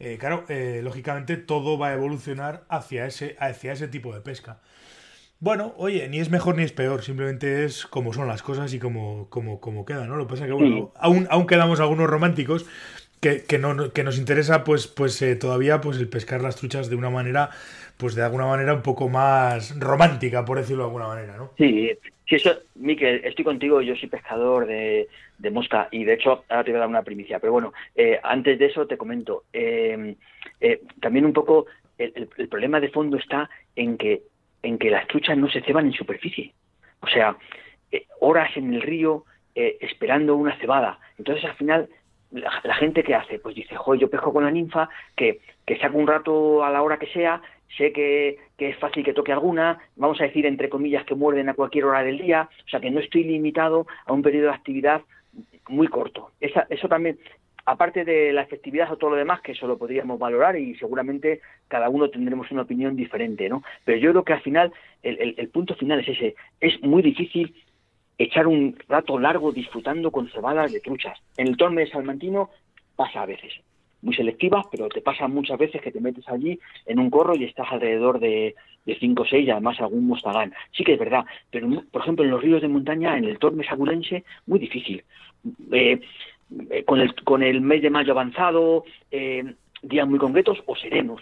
eh, 0.00 0.16
claro, 0.18 0.44
eh, 0.48 0.80
lógicamente 0.82 1.36
todo 1.36 1.78
va 1.78 1.88
a 1.88 1.94
evolucionar 1.94 2.64
hacia 2.68 3.06
ese, 3.06 3.36
hacia 3.38 3.72
ese 3.72 3.88
tipo 3.88 4.14
de 4.14 4.20
pesca. 4.20 4.60
Bueno, 5.44 5.74
oye, 5.76 6.08
ni 6.08 6.20
es 6.20 6.30
mejor 6.30 6.56
ni 6.56 6.62
es 6.62 6.72
peor, 6.72 7.02
simplemente 7.02 7.66
es 7.66 7.84
como 7.84 8.14
son 8.14 8.26
las 8.26 8.42
cosas 8.42 8.72
y 8.72 8.78
como, 8.78 9.28
como, 9.28 9.60
como 9.60 9.84
quedan, 9.84 10.08
¿no? 10.08 10.16
Lo 10.16 10.26
que 10.26 10.30
pasa 10.30 10.44
es 10.44 10.48
que, 10.48 10.54
bueno, 10.54 10.90
aún, 10.96 11.26
aún 11.28 11.46
quedamos 11.46 11.80
algunos 11.80 12.08
románticos 12.08 12.64
que, 13.20 13.42
que, 13.42 13.58
no, 13.58 13.92
que 13.92 14.04
nos 14.04 14.16
interesa, 14.16 14.64
pues, 14.64 14.86
pues 14.86 15.20
eh, 15.20 15.36
todavía, 15.36 15.82
pues 15.82 15.98
el 15.98 16.08
pescar 16.08 16.40
las 16.40 16.56
truchas 16.56 16.88
de 16.88 16.96
una 16.96 17.10
manera, 17.10 17.50
pues 17.98 18.14
de 18.14 18.22
alguna 18.22 18.46
manera 18.46 18.72
un 18.72 18.80
poco 18.80 19.10
más 19.10 19.78
romántica, 19.78 20.46
por 20.46 20.56
decirlo 20.56 20.84
de 20.84 20.88
alguna 20.88 21.08
manera, 21.08 21.36
¿no? 21.36 21.50
Sí, 21.58 21.90
sí, 22.26 22.36
eso, 22.36 22.60
Miquel, 22.76 23.20
estoy 23.22 23.44
contigo, 23.44 23.82
yo 23.82 23.94
soy 23.96 24.08
pescador 24.08 24.64
de, 24.64 25.08
de 25.36 25.50
mosca 25.50 25.88
y 25.90 26.04
de 26.04 26.14
hecho 26.14 26.44
ahora 26.48 26.64
te 26.64 26.70
voy 26.70 26.78
a 26.78 26.80
dar 26.80 26.88
una 26.88 27.02
primicia, 27.02 27.38
pero 27.38 27.52
bueno, 27.52 27.74
eh, 27.94 28.18
antes 28.22 28.58
de 28.58 28.64
eso 28.64 28.86
te 28.86 28.96
comento, 28.96 29.44
eh, 29.52 30.16
también 31.02 31.26
un 31.26 31.34
poco 31.34 31.66
el, 31.98 32.30
el 32.38 32.48
problema 32.48 32.80
de 32.80 32.88
fondo 32.88 33.18
está 33.18 33.50
en 33.76 33.98
que 33.98 34.22
en 34.64 34.78
que 34.78 34.90
las 34.90 35.06
truchas 35.06 35.36
no 35.36 35.48
se 35.48 35.60
ceban 35.60 35.86
en 35.86 35.92
superficie. 35.92 36.52
O 37.00 37.06
sea, 37.06 37.36
eh, 37.92 38.06
horas 38.20 38.56
en 38.56 38.74
el 38.74 38.82
río 38.82 39.24
eh, 39.54 39.76
esperando 39.80 40.34
una 40.36 40.56
cebada. 40.58 40.98
Entonces, 41.18 41.44
al 41.44 41.54
final, 41.54 41.88
la, 42.32 42.74
gente 42.74 43.04
que 43.04 43.14
hace, 43.14 43.38
pues 43.38 43.54
dice, 43.54 43.76
joder, 43.76 44.00
yo 44.00 44.10
pesco 44.10 44.32
con 44.32 44.44
la 44.44 44.50
ninfa, 44.50 44.88
que, 45.14 45.40
que 45.64 45.78
saco 45.78 45.98
un 45.98 46.06
rato 46.06 46.64
a 46.64 46.70
la 46.70 46.82
hora 46.82 46.98
que 46.98 47.06
sea, 47.06 47.40
sé 47.76 47.92
que, 47.92 48.38
que, 48.56 48.70
es 48.70 48.76
fácil 48.78 49.04
que 49.04 49.12
toque 49.12 49.32
alguna, 49.32 49.78
vamos 49.96 50.20
a 50.20 50.24
decir, 50.24 50.46
entre 50.46 50.68
comillas, 50.68 51.04
que 51.04 51.14
muerden 51.14 51.48
a 51.48 51.54
cualquier 51.54 51.84
hora 51.84 52.02
del 52.02 52.18
día, 52.18 52.48
o 52.66 52.68
sea, 52.68 52.80
que 52.80 52.90
no 52.90 53.00
estoy 53.00 53.24
limitado 53.24 53.86
a 54.06 54.12
un 54.12 54.22
periodo 54.22 54.46
de 54.46 54.54
actividad 54.54 55.02
muy 55.68 55.88
corto. 55.88 56.30
Esa, 56.40 56.66
eso 56.70 56.88
también, 56.88 57.18
aparte 57.66 58.04
de 58.04 58.32
la 58.32 58.42
efectividad 58.42 58.92
o 58.92 58.96
todo 58.96 59.10
lo 59.10 59.16
demás, 59.16 59.40
que 59.40 59.52
eso 59.52 59.66
lo 59.66 59.78
podríamos 59.78 60.18
valorar 60.18 60.56
y 60.56 60.74
seguramente 60.76 61.40
cada 61.68 61.88
uno 61.88 62.10
tendremos 62.10 62.50
una 62.50 62.62
opinión 62.62 62.96
diferente, 62.96 63.48
¿no? 63.48 63.62
Pero 63.84 63.98
yo 63.98 64.10
creo 64.10 64.24
que 64.24 64.32
al 64.34 64.42
final, 64.42 64.72
el, 65.02 65.48
punto 65.48 65.74
final 65.74 66.00
es 66.00 66.08
ese, 66.08 66.34
es 66.60 66.80
muy 66.82 67.02
difícil 67.02 67.54
echar 68.18 68.46
un 68.46 68.76
rato 68.88 69.18
largo 69.18 69.52
disfrutando 69.52 70.10
con 70.10 70.28
cebadas 70.28 70.72
de 70.72 70.80
truchas. 70.80 71.18
En 71.36 71.48
el 71.48 71.56
torme 71.56 71.82
de 71.82 71.90
salmantino 71.90 72.50
pasa 72.96 73.22
a 73.22 73.26
veces, 73.26 73.52
muy 74.02 74.14
selectivas, 74.14 74.66
pero 74.70 74.88
te 74.88 75.00
pasa 75.00 75.26
muchas 75.26 75.58
veces 75.58 75.80
que 75.80 75.90
te 75.90 76.00
metes 76.00 76.28
allí 76.28 76.58
en 76.86 76.98
un 76.98 77.10
corro 77.10 77.34
y 77.34 77.44
estás 77.44 77.66
alrededor 77.72 78.20
de, 78.20 78.54
de 78.84 78.98
5 78.98 79.22
o 79.22 79.26
6 79.26 79.46
y 79.46 79.50
además 79.50 79.80
algún 79.80 80.06
mostagán. 80.06 80.52
Sí 80.72 80.84
que 80.84 80.92
es 80.92 80.98
verdad, 80.98 81.24
pero 81.50 81.68
por 81.90 82.02
ejemplo 82.02 82.24
en 82.24 82.30
los 82.30 82.42
ríos 82.42 82.62
de 82.62 82.68
montaña, 82.68 83.16
en 83.16 83.24
el 83.24 83.38
torme 83.38 83.64
sagulense, 83.64 84.24
muy 84.46 84.58
difícil. 84.58 85.02
Eh, 85.72 86.00
eh, 86.70 86.84
con, 86.84 87.00
el, 87.00 87.14
con 87.24 87.42
el 87.42 87.60
mes 87.60 87.82
de 87.82 87.90
mayo 87.90 88.12
avanzado, 88.12 88.84
eh, 89.10 89.54
días 89.82 90.08
muy 90.08 90.18
concretos 90.18 90.58
o 90.66 90.76
serenos. 90.76 91.20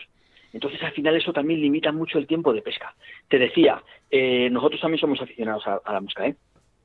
Entonces, 0.53 0.83
al 0.83 0.93
final, 0.93 1.17
eso 1.17 1.33
también 1.33 1.61
limita 1.61 1.93
mucho 1.93 2.19
el 2.19 2.27
tiempo 2.27 2.53
de 2.53 2.63
pesca. 2.63 2.95
Te 3.29 3.39
decía, 3.39 3.83
eh, 4.11 4.51
nosotros 4.51 4.81
también 4.81 5.01
somos 5.01 5.21
aficionados 5.21 5.67
a, 5.67 5.93
la 5.93 6.01
mosca. 6.01 6.27
¿eh? 6.27 6.35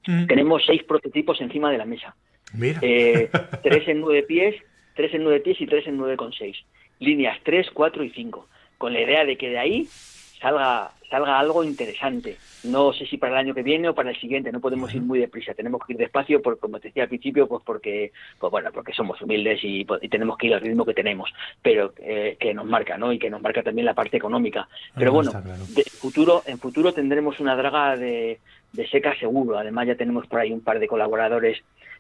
Mm. 0.08 0.28
Tenemos 0.28 0.64
seis 0.66 0.84
prototipos 0.84 1.42
encima 1.42 1.72
de 1.72 1.78
la 1.78 1.86
mesa. 1.86 2.16
Mira. 2.54 2.80
tres 3.64 3.88
en 3.88 4.00
nueve 4.00 4.24
pies, 4.24 4.56
tres 4.96 5.14
en 5.14 5.24
nueve 5.24 5.42
pies 5.42 5.60
y 5.60 5.68
tres 5.68 5.86
en 5.88 5.98
nueve 5.98 6.16
con 6.16 6.32
seis. 6.32 6.58
Líneas 7.00 7.38
tres, 7.44 7.70
cuatro 7.74 8.04
y 8.04 8.10
cinco. 8.12 8.48
Con 8.78 8.94
la 8.94 9.02
idea 9.02 9.26
de 9.26 9.38
que 9.38 9.50
de 9.50 9.60
ahí 9.60 9.88
salga, 10.40 10.92
salga 11.10 11.40
algo 11.40 11.64
interesante. 11.64 12.38
No 12.64 12.92
sé 12.94 13.06
si 13.06 13.18
para 13.18 13.34
el 13.34 13.40
año 13.40 13.54
que 13.54 13.64
viene 13.64 13.90
o 13.90 13.96
para 13.96 14.10
el 14.10 14.20
siguiente, 14.20 14.52
no 14.52 14.60
podemos 14.60 14.94
ir 14.94 15.02
muy 15.02 15.20
deprisa, 15.20 15.54
tenemos 15.54 15.82
que 15.86 15.94
ir 15.94 16.00
despacio, 16.00 16.42
por, 16.42 16.60
como 16.60 16.80
te 16.80 16.90
decía 16.90 17.04
al 17.04 17.10
principio, 17.10 17.48
pues 17.48 17.64
porque, 17.66 18.12
pues 18.40 18.52
bueno, 18.52 18.70
porque 18.74 18.94
somos 18.94 19.22
humildes 19.22 19.60
y, 19.64 19.86
pues, 19.86 20.02
tenemos 20.10 20.38
que 20.38 20.48
ir 20.48 20.54
al 20.54 20.62
ritmo 20.62 20.86
que 20.86 20.94
tenemos, 20.94 21.32
pero 21.62 21.94
eh, 22.00 22.36
que 22.40 22.54
nos 22.54 22.66
marca, 22.66 22.98
¿no? 22.98 23.12
Y 23.14 23.20
que 23.20 23.30
nos 23.30 23.42
marca 23.42 23.64
también 23.64 23.86
la 23.86 23.94
parte 23.94 24.18
económica. 24.18 24.68
Pero 24.96 25.12
bueno, 25.12 25.32
de 25.32 25.84
futuro, 25.84 26.44
en 26.46 26.58
futuro 26.58 26.94
tendremos 26.94 27.40
una 27.40 27.56
draga 27.56 27.96
de, 27.96 28.40
de 28.74 28.88
seca 28.88 29.18
seguro. 29.18 29.58
Además 29.58 29.88
ya 29.88 29.96
tenemos 29.96 30.28
por 30.28 30.40
ahí 30.40 30.52
un 30.52 30.62
par 30.62 30.80
de 30.80 30.88
colaboradores 30.88 31.60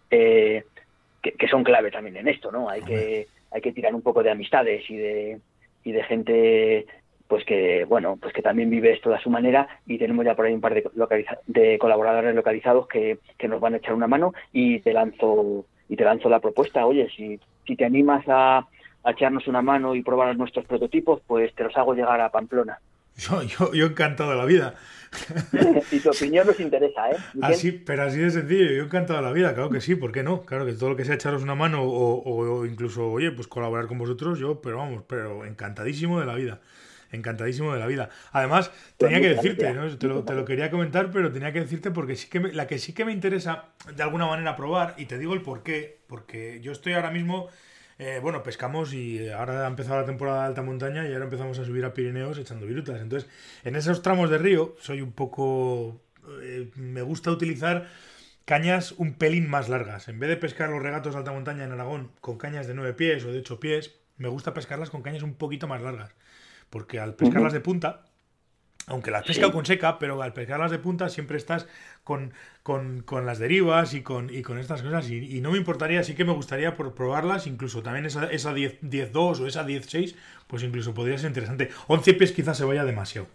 eh, 0.10 0.64
que, 1.22 1.32
que, 1.34 1.48
son 1.48 1.64
clave 1.64 1.92
también 1.92 2.18
en 2.18 2.28
esto, 2.28 2.52
¿no? 2.52 2.70
Hay 2.70 2.82
que, 2.82 3.28
hay 3.52 3.62
que 3.62 3.72
tirar 3.72 3.94
un 3.94 4.02
poco 4.02 4.24
de 4.24 4.32
amistades 4.32 4.90
y 4.90 4.96
de, 4.96 5.40
y 5.84 5.92
de 5.92 6.04
gente 6.04 6.86
pues 7.28 7.44
que 7.46 7.86
bueno 7.86 8.18
pues 8.22 8.34
que 8.34 8.42
también 8.42 8.70
vive 8.70 8.94
esto 8.94 9.14
a 9.14 9.20
su 9.20 9.30
manera 9.30 9.68
y 9.86 9.98
tenemos 9.98 10.26
ya 10.26 10.36
por 10.36 10.46
ahí 10.46 10.54
un 10.54 10.62
par 10.62 10.74
de, 10.74 10.84
de 11.48 11.78
colaboradores 11.78 12.36
localizados 12.36 12.88
que, 12.88 13.20
que, 13.38 13.48
nos 13.48 13.60
van 13.60 13.74
a 13.74 13.78
echar 13.78 13.94
una 13.94 14.08
mano 14.08 14.34
y 14.54 14.80
te 14.80 14.94
lanzo 14.94 15.66
y 15.90 15.96
te 15.96 16.04
lanzo 16.04 16.30
la 16.30 16.40
propuesta 16.40 16.86
oye 16.86 17.10
si, 17.16 17.40
si 17.66 17.76
te 17.76 17.86
animas 17.86 18.24
a, 18.28 18.68
a 19.04 19.12
echarnos 19.12 19.48
una 19.48 19.62
mano 19.62 19.96
y 19.96 20.04
probar 20.04 20.36
nuestros 20.38 20.66
prototipos 20.66 21.22
pues 21.28 21.54
te 21.54 21.64
los 21.64 21.76
hago 21.78 21.94
llegar 21.94 22.22
a 22.22 22.32
Pamplona 22.32 22.80
yo, 23.18 23.42
yo, 23.44 23.74
yo 23.74 23.86
encantado 23.88 24.32
de 24.32 24.38
la 24.38 24.46
vida. 24.46 24.76
y 25.92 26.00
tu 26.00 26.10
opinión 26.10 26.46
nos 26.46 26.60
interesa, 26.60 27.10
¿eh? 27.10 27.18
Así, 27.42 27.72
pero 27.72 28.04
así 28.04 28.20
de 28.20 28.30
sencillo, 28.30 28.72
yo 28.72 28.84
encantado 28.84 29.20
de 29.20 29.26
la 29.26 29.32
vida, 29.32 29.56
claro 29.56 29.70
que 29.70 29.82
sí, 29.82 29.96
¿por 29.96 30.12
qué 30.12 30.22
no? 30.22 30.42
Claro 30.42 30.66
que 30.66 30.74
todo 30.74 30.90
lo 30.90 30.96
que 30.96 31.06
sea 31.06 31.16
echaros 31.16 31.42
una 31.42 31.56
mano 31.56 31.82
o, 31.82 32.22
o, 32.24 32.66
incluso, 32.66 33.10
oye, 33.10 33.32
pues 33.32 33.48
colaborar 33.48 33.88
con 33.88 33.98
vosotros, 33.98 34.38
yo, 34.38 34.62
pero 34.62 34.78
vamos, 34.78 35.04
pero 35.08 35.46
encantadísimo 35.46 36.20
de 36.20 36.26
la 36.26 36.36
vida 36.36 36.60
encantadísimo 37.12 37.74
de 37.74 37.80
la 37.80 37.88
vida. 37.88 38.10
Además, 38.32 38.72
tenía 38.97 39.22
que 39.22 39.30
decirte, 39.30 39.74
¿no? 39.74 39.97
te, 39.97 40.08
lo, 40.08 40.24
te 40.24 40.34
lo, 40.34 40.45
quería 40.45 40.70
comentar, 40.70 41.12
pero 41.12 41.32
tenía 41.32 41.51
que 41.53 41.62
decirte 41.62 41.91
porque 41.91 42.16
sí 42.16 42.30
que 42.30 42.39
la 42.39 42.68
que 42.68 42.80
sí 42.80 42.93
que 42.93 43.05
me 43.05 43.12
interesa 43.12 43.66
de 43.95 44.03
alguna 44.03 44.26
manera 44.26 44.55
probar, 44.55 44.95
y 44.97 45.05
te 45.05 45.18
digo 45.18 45.34
el 45.34 45.41
por 45.41 45.64
qué, 45.64 45.99
porque 46.08 46.60
yo 46.62 46.72
estoy 46.72 46.93
ahora 46.93 47.12
mismo, 47.12 47.49
eh, 47.99 48.20
bueno, 48.22 48.43
pescamos 48.43 48.93
y 48.93 49.28
ahora 49.30 49.66
ha 49.66 49.68
empezado 49.68 49.99
la 49.99 50.05
temporada 50.05 50.41
de 50.41 50.47
alta 50.47 50.62
montaña 50.62 51.08
y 51.08 51.14
ahora 51.14 51.26
empezamos 51.26 51.58
a 51.60 51.66
subir 51.66 51.84
a 51.86 51.93
Pirineos 51.93 52.38
echando 52.38 52.66
virutas. 52.66 53.01
Entonces, 53.01 53.30
en 53.64 53.76
esos 53.76 54.01
tramos 54.01 54.30
de 54.30 54.38
río 54.38 54.76
soy 54.80 55.01
un 55.01 55.12
poco... 55.12 56.01
Eh, 56.41 56.70
me 56.76 57.01
gusta 57.01 57.32
utilizar 57.32 57.88
cañas 58.45 58.93
un 58.97 59.16
pelín 59.16 59.49
más 59.49 59.70
largas. 59.70 60.10
En 60.10 60.20
vez 60.20 60.30
de 60.30 60.38
pescar 60.38 60.70
los 60.70 60.82
regatos 60.82 61.14
de 61.14 61.20
alta 61.20 61.32
montaña 61.32 61.64
en 61.64 61.72
Aragón 61.72 62.12
con 62.22 62.38
cañas 62.38 62.68
de 62.68 62.76
9 62.76 62.93
pies 62.93 63.24
o 63.26 63.32
de 63.32 63.39
8 63.39 63.60
pies, 63.60 63.95
me 64.18 64.28
gusta 64.28 64.53
pescarlas 64.53 64.89
con 64.89 65.01
cañas 65.01 65.24
un 65.24 65.36
poquito 65.36 65.68
más 65.68 65.82
largas 65.82 66.14
porque 66.70 66.99
al 66.99 67.15
pescarlas 67.15 67.53
de 67.53 67.59
punta, 67.59 68.07
aunque 68.88 69.11
las 69.11 69.26
pesca 69.26 69.51
con 69.51 69.65
seca, 69.65 69.99
pero 69.99 70.22
al 70.22 70.34
pescarlas 70.34 70.72
de 70.72 70.80
punta 70.80 71.09
siempre 71.09 71.36
estás 71.36 71.68
con, 72.05 72.34
con, 72.63 73.01
con 73.01 73.26
las 73.26 73.38
derivas 73.38 73.93
y 73.93 74.01
con, 74.01 74.34
y 74.34 74.41
con 74.43 74.57
estas 74.59 74.82
cosas. 74.82 75.09
Y, 75.09 75.41
no 75.41 75.51
me 75.51 75.57
importaría, 75.57 76.03
sí 76.03 76.15
que 76.15 76.24
me 76.24 76.32
gustaría 76.32 76.76
por 76.76 76.95
probarlas, 76.95 77.47
incluso 77.47 77.84
también 77.84 78.05
esa, 78.05 78.32
esa 78.32 78.53
10-2 78.53 79.39
o 79.41 79.45
esa 79.45 79.65
10-6, 79.65 80.15
pues 80.47 80.63
incluso 80.63 80.93
podría 80.93 81.18
ser 81.18 81.28
interesante. 81.28 81.70
11 81.88 82.13
pies 82.13 82.32
quizás 82.32 82.57
se 82.57 82.63
vaya 82.63 82.86
demasiado. 82.86 83.28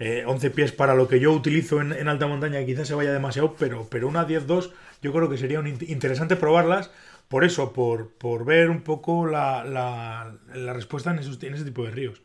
11 0.00 0.46
eh, 0.46 0.50
pies 0.50 0.72
para 0.72 0.94
lo 0.94 1.06
que 1.06 1.20
yo 1.20 1.32
utilizo 1.32 1.82
en, 1.82 1.92
en, 1.92 2.08
alta 2.08 2.26
montaña 2.26 2.64
quizás 2.64 2.88
se 2.88 2.94
vaya 2.94 3.12
demasiado, 3.12 3.56
pero, 3.58 3.86
pero 3.90 4.08
una 4.08 4.26
10-2 4.26 4.72
yo 5.02 5.12
creo 5.12 5.28
que 5.28 5.36
sería 5.36 5.60
un 5.60 5.66
interesante 5.66 6.34
probarlas. 6.34 6.90
Por 7.28 7.44
eso, 7.44 7.74
por, 7.74 8.10
por 8.14 8.46
ver 8.46 8.70
un 8.70 8.82
poco 8.82 9.26
la, 9.26 9.64
la, 9.64 10.34
la 10.54 10.72
respuesta 10.72 11.10
en, 11.10 11.18
esos, 11.18 11.42
en 11.42 11.54
ese 11.54 11.64
tipo 11.64 11.84
de 11.84 11.90
ríos. 11.90 12.22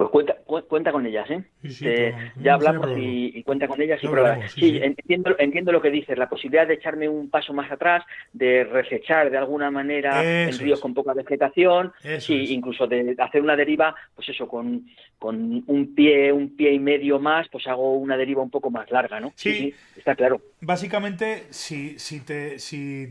Pues 0.00 0.08
cuenta, 0.08 0.34
cuenta 0.66 0.92
con 0.92 1.04
ellas, 1.04 1.28
¿eh? 1.30 1.44
eh 1.62 2.14
ya 2.42 2.54
hablamos 2.54 2.88
y, 2.96 3.42
cuenta 3.42 3.68
con 3.68 3.82
ellas 3.82 4.00
y 4.02 4.08
Sí, 4.48 4.80
entiendo, 4.82 5.36
entiendo 5.38 5.72
lo 5.72 5.82
que 5.82 5.90
dices, 5.90 6.16
la 6.16 6.26
posibilidad 6.26 6.66
de 6.66 6.72
echarme 6.72 7.06
un 7.06 7.28
paso 7.28 7.52
más 7.52 7.70
atrás, 7.70 8.02
de 8.32 8.64
resechar 8.64 9.30
de 9.30 9.36
alguna 9.36 9.70
manera 9.70 10.24
en 10.24 10.58
ríos 10.58 10.80
con 10.80 10.94
poca 10.94 11.12
vegetación, 11.12 11.92
sí, 12.18 12.46
incluso 12.54 12.86
de 12.86 13.14
hacer 13.18 13.42
una 13.42 13.56
deriva, 13.56 13.94
pues 14.14 14.30
eso, 14.30 14.48
con, 14.48 14.86
con 15.18 15.64
un 15.66 15.94
pie, 15.94 16.32
un 16.32 16.56
pie 16.56 16.72
y 16.72 16.78
medio 16.78 17.18
más, 17.18 17.48
pues 17.50 17.66
hago 17.66 17.92
una 17.92 18.16
deriva 18.16 18.40
un 18.40 18.50
poco 18.50 18.70
más 18.70 18.90
larga, 18.90 19.20
¿no? 19.20 19.34
Sí, 19.36 19.74
está 19.98 20.14
claro. 20.14 20.40
Básicamente, 20.62 21.44
si, 21.50 21.98
si 21.98 22.20
te, 22.20 22.58
si 22.58 23.10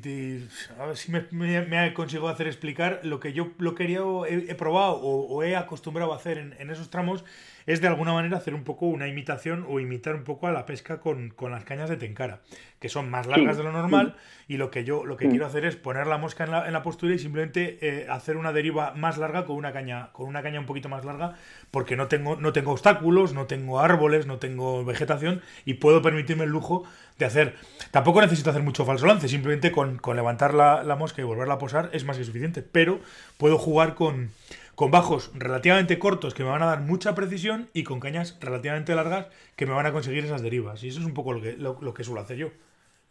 a 0.79 0.85
ver 0.87 0.97
si 0.97 1.11
me, 1.11 1.21
me, 1.31 1.93
consigo 1.93 2.29
hacer 2.29 2.47
explicar 2.47 3.01
lo 3.03 3.19
que 3.19 3.33
yo 3.33 3.49
lo 3.59 3.75
quería 3.75 3.99
he, 4.27 4.51
he 4.51 4.55
probado 4.55 4.95
o, 5.01 5.43
he 5.43 5.55
acostumbrado 5.55 6.13
a 6.13 6.15
hacer 6.15 6.37
en, 6.37 6.55
en 6.59 6.69
esos 6.69 6.78
tramos 6.87 7.25
es 7.65 7.81
de 7.81 7.87
alguna 7.87 8.13
manera 8.13 8.37
hacer 8.37 8.55
un 8.55 8.63
poco 8.63 8.87
una 8.87 9.07
imitación 9.07 9.63
o 9.69 9.79
imitar 9.79 10.15
un 10.15 10.23
poco 10.23 10.47
a 10.47 10.51
la 10.51 10.65
pesca 10.65 10.99
con, 10.99 11.33
las 11.39 11.65
cañas 11.65 11.87
de 11.87 11.97
tenkara, 11.97 12.39
que 12.79 12.89
son 12.89 13.11
más 13.11 13.27
largas 13.27 13.57
de 13.57 13.63
lo 13.63 13.71
normal 13.71 14.15
y 14.47 14.57
lo 14.57 14.71
que 14.71 14.83
yo 14.83 15.05
lo 15.05 15.17
que 15.17 15.29
quiero 15.29 15.45
hacer 15.45 15.65
es 15.65 15.75
poner 15.75 16.07
la 16.07 16.17
mosca 16.17 16.45
en 16.45 16.51
la, 16.51 16.65
en 16.65 16.73
la 16.73 16.81
postura 16.81 17.13
y 17.13 17.19
simplemente 17.19 17.77
eh, 17.81 18.07
hacer 18.09 18.37
una 18.37 18.53
deriva 18.53 18.93
más 18.95 19.19
larga 19.19 19.45
con 19.45 19.55
una 19.55 19.71
caña 19.71 20.09
con 20.13 20.27
una 20.27 20.41
caña 20.41 20.59
un 20.59 20.65
poquito 20.65 20.89
más 20.89 21.05
larga 21.05 21.35
porque 21.69 21.95
no 21.95 22.07
tengo 22.07 22.37
no 22.37 22.53
tengo 22.53 22.71
obstáculos, 22.71 23.33
no 23.33 23.45
tengo 23.45 23.79
árboles, 23.79 24.25
no 24.25 24.37
tengo 24.37 24.83
vegetación 24.83 25.41
y 25.65 25.75
puedo 25.75 26.01
permitirme 26.01 26.45
el 26.45 26.49
lujo 26.49 26.85
de 27.19 27.25
hacer. 27.25 27.55
Tampoco 27.91 28.21
necesito 28.21 28.49
hacer 28.49 28.63
mucho 28.63 28.85
falso 28.85 29.05
lance, 29.05 29.27
simplemente 29.27 29.71
con, 29.71 29.97
con 29.97 30.15
levantar 30.15 30.53
la, 30.53 30.83
la 30.83 30.95
mosca 30.95 31.21
y 31.21 31.25
volverla 31.25 31.55
a 31.55 31.59
posar 31.59 31.89
es 31.93 32.05
más 32.05 32.17
que 32.17 32.23
suficiente, 32.23 32.63
pero 32.63 32.99
puedo 33.37 33.57
jugar 33.57 33.93
con 33.93 34.31
con 34.79 34.91
bajos 34.91 35.29
relativamente 35.37 35.99
cortos 35.99 36.33
que 36.33 36.45
me 36.45 36.51
van 36.51 36.61
a 36.61 36.67
dar 36.67 36.79
mucha 36.79 37.13
precisión 37.13 37.67
y 37.73 37.83
con 37.83 37.99
cañas 37.99 38.39
relativamente 38.39 38.95
largas 38.95 39.27
que 39.57 39.65
me 39.65 39.73
van 39.73 39.85
a 39.85 39.91
conseguir 39.91 40.23
esas 40.23 40.41
derivas. 40.41 40.81
Y 40.85 40.87
eso 40.87 41.01
es 41.01 41.05
un 41.05 41.13
poco 41.13 41.33
lo 41.33 41.41
que, 41.41 41.57
lo, 41.57 41.93
que 41.93 42.05
suelo 42.05 42.21
hacer 42.21 42.37
yo 42.37 42.47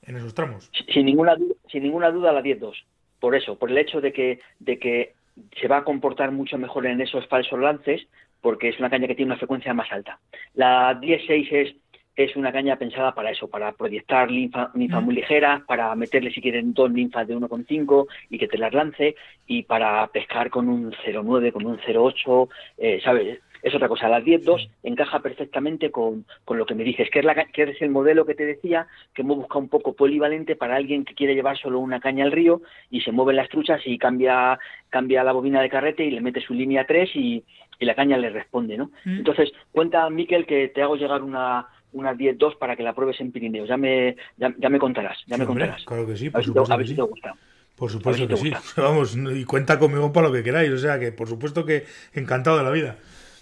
en 0.01 0.17
esos 0.17 0.33
tramos. 0.33 0.71
Sin 0.95 1.05
ninguna, 1.05 1.37
sin 1.71 1.83
ninguna 1.83 2.11
duda 2.11 2.33
la 2.33 2.41
10-2. 2.41 2.73
Por 3.21 3.35
eso, 3.35 3.59
por 3.59 3.71
el 3.71 3.77
hecho 3.77 4.01
de 4.01 4.15
que, 4.15 4.41
de 4.61 4.79
que 4.79 5.13
se 5.61 5.69
va 5.69 5.77
a 5.77 5.85
comportar 5.85 6.33
mucho 6.33 6.57
mejor 6.57 6.87
en 6.87 7.03
esos 7.03 7.29
falsos 7.29 7.61
lances 7.61 8.01
porque 8.41 8.71
es 8.71 8.79
una 8.79 8.89
caña 8.89 9.07
que 9.07 9.15
tiene 9.15 9.33
una 9.33 9.39
frecuencia 9.39 9.75
más 9.75 9.93
alta. 9.93 10.21
La 10.55 10.99
10-6 10.99 11.53
es 11.53 11.77
es 12.25 12.35
una 12.35 12.53
caña 12.53 12.77
pensada 12.77 13.15
para 13.15 13.31
eso, 13.31 13.49
para 13.49 13.73
proyectar 13.73 14.31
linfa, 14.31 14.71
muy 14.75 15.15
ligera, 15.15 15.63
para 15.67 15.95
meterle 15.95 16.33
si 16.33 16.41
quieren 16.41 16.75
dos 16.75 16.91
linfas 16.91 17.29
de 17.29 17.37
1,5 17.37 18.07
y 18.31 18.39
que 18.39 18.49
te 18.49 18.59
las 18.59 18.75
lance, 18.75 19.15
y 19.47 19.63
para 19.63 20.07
pescar 20.09 20.51
con 20.51 20.69
un 20.69 20.91
0,9, 20.91 21.53
con 21.53 21.65
un 21.65 21.79
0,8, 21.79 22.49
eh, 22.79 23.01
¿sabes? 23.05 23.39
Es 23.63 23.75
otra 23.75 23.89
cosa. 23.89 24.09
La 24.09 24.21
10.2 24.21 24.69
encaja 24.83 25.21
perfectamente 25.21 25.91
con, 25.91 26.25
con, 26.45 26.59
lo 26.59 26.67
que 26.67 26.75
me 26.75 26.85
dices, 26.85 27.09
que 27.11 27.21
es, 27.21 27.25
la, 27.25 27.35
que 27.35 27.63
es 27.63 27.83
el 27.83 27.91
modelo 27.91 28.25
que 28.25 28.35
te 28.35 28.45
decía, 28.45 28.87
que 29.15 29.23
hemos 29.23 29.37
buscado 29.37 29.61
un 29.61 29.69
poco 29.69 29.95
polivalente 29.95 30.57
para 30.57 30.77
alguien 30.77 31.05
que 31.05 31.15
quiere 31.15 31.35
llevar 31.35 31.57
solo 31.59 31.79
una 31.79 32.01
caña 32.01 32.25
al 32.25 32.33
río 32.33 32.63
y 32.91 33.01
se 33.01 33.13
mueven 33.13 33.37
las 33.37 33.49
truchas 33.49 33.81
y 33.85 33.99
cambia, 33.99 34.59
cambia 34.91 35.25
la 35.25 35.33
bobina 35.33 35.61
de 35.61 35.71
carrete 35.71 36.05
y 36.05 36.11
le 36.11 36.21
mete 36.21 36.41
su 36.41 36.55
línea 36.55 36.85
3 36.85 37.11
y, 37.15 37.45
y 37.79 37.85
la 37.85 37.95
caña 37.95 38.17
le 38.17 38.31
responde, 38.31 38.77
¿no? 38.77 38.91
Mm. 39.05 39.19
Entonces, 39.19 39.53
cuenta, 39.73 40.09
Miquel, 40.11 40.47
que 40.47 40.69
te 40.69 40.83
hago 40.83 40.97
llegar 40.97 41.23
una, 41.23 41.67
unas 41.93 42.17
10-2 42.17 42.59
para 42.59 42.77
que 42.77 42.83
la 42.83 42.95
pruebes 42.95 43.21
en 43.21 43.33
Pirineos. 43.33 43.69
Ya 43.69 43.77
me, 43.77 44.17
ya, 44.37 44.69
me 44.69 44.79
contarás, 44.79 45.19
ya 45.27 45.37
me 45.37 45.47
contarás. 45.47 45.85
Claro 45.85 46.07
que 46.07 46.17
sí, 46.17 46.31
por 46.31 46.45
supuesto. 46.45 46.77
te 46.77 47.03
gusta. 47.03 47.35
Por 47.77 47.91
supuesto 47.91 48.27
que 48.27 48.37
sí. 48.37 48.53
Vamos, 48.77 49.17
y 49.17 49.45
cuenta 49.45 49.79
conmigo 49.79 50.13
para 50.13 50.29
lo 50.29 50.33
que 50.33 50.43
queráis. 50.43 50.71
O 50.71 50.79
sea 50.79 50.99
que, 50.99 51.13
por 51.13 51.29
supuesto 51.29 51.65
que 51.65 51.85
encantado 52.13 52.59
de 52.59 52.65
la 52.65 52.71
vida 52.71 52.97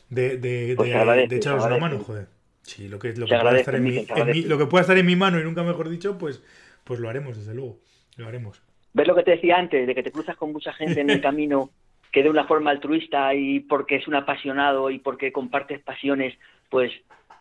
de, 0.09 0.37
de, 0.39 0.75
pues 0.77 0.91
de, 0.91 1.37
echaros 1.37 1.65
una 1.65 1.79
mano, 1.79 1.99
joder. 1.99 2.29
Sí, 2.63 2.89
lo 2.89 2.99
que, 2.99 3.13
lo 3.13 3.27
que, 3.27 3.37
pueda 3.39 3.59
estar 3.59 3.75
en 3.77 3.85
mi, 3.85 4.43
lo 4.43 4.59
que 4.59 4.67
pueda 4.67 4.83
estar 4.83 4.99
en 4.99 5.07
mi 5.07 5.15
mano 5.15 5.39
y 5.39 5.45
nunca 5.45 5.63
mejor 5.63 5.89
dicho, 5.89 6.19
pues, 6.19 6.43
pues 6.85 6.99
lo 6.99 7.09
haremos, 7.09 7.37
desde 7.37 7.55
luego. 7.55 7.79
Lo 8.17 8.27
haremos. 8.27 8.61
¿Ves 8.93 9.07
lo 9.07 9.15
que 9.15 9.23
te 9.23 9.33
decía 9.33 9.57
antes? 9.57 9.87
De 9.87 9.95
que 9.95 10.03
te 10.03 10.11
cruzas 10.11 10.37
con 10.37 10.53
mucha 10.53 10.73
gente 10.73 11.01
en 11.01 11.11
el 11.11 11.21
camino 11.23 11.71
que 12.11 12.23
de 12.23 12.31
una 12.31 12.47
forma 12.47 12.71
altruista 12.71 13.35
y 13.35 13.61
porque 13.61 13.97
es 13.97 14.09
un 14.09 14.15
apasionado 14.15 14.91
y 14.91 14.99
porque 14.99 15.33
compartes 15.33 15.81
pasiones, 15.81 16.35
pues 16.71 16.91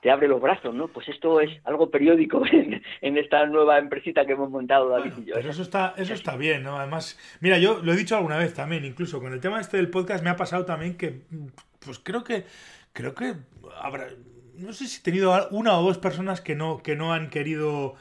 te 0.06 0.12
abre 0.12 0.28
los 0.28 0.40
brazos, 0.40 0.76
¿no? 0.76 0.88
Pues 0.88 1.08
esto 1.08 1.42
es 1.42 1.50
algo 1.64 1.90
periódico 1.90 2.44
en, 3.02 3.18
esta 3.18 3.44
nueva 3.48 3.80
empresita 3.80 4.24
que 4.24 4.34
hemos 4.34 4.52
montado 4.52 4.88
David 4.90 5.14
y 5.18 5.26
yo. 5.26 5.34
Pero 5.34 5.50
eso 5.50 5.64
está, 5.64 5.96
eso 5.98 6.14
está 6.14 6.38
bien, 6.38 6.62
¿no? 6.62 6.78
Además, 6.78 7.18
mira, 7.40 7.58
yo 7.58 7.82
lo 7.82 7.92
he 7.92 7.96
dicho 7.96 8.16
alguna 8.16 8.38
vez 8.38 8.54
también, 8.54 8.86
incluso 8.86 9.20
con 9.20 9.34
el 9.34 9.40
tema 9.40 9.60
este 9.60 9.78
del 9.78 9.90
podcast 9.90 10.24
me 10.24 10.30
ha 10.30 10.36
pasado 10.36 10.64
también 10.64 10.96
que, 10.96 11.22
pues 11.84 11.98
creo 11.98 12.24
que, 12.24 12.46
creo 12.94 13.16
que 13.16 13.34
habrá, 13.82 14.10
no 14.60 14.74
sé 14.74 14.86
si 14.86 15.00
he 15.00 15.04
tenido 15.04 15.34
una 15.50 15.76
o 15.76 15.82
dos 15.82 15.98
personas 15.98 16.40
que 16.40 16.54
no, 16.54 16.84
que 16.84 16.96
no 16.96 17.12
han 17.12 17.32
querido 17.32 17.96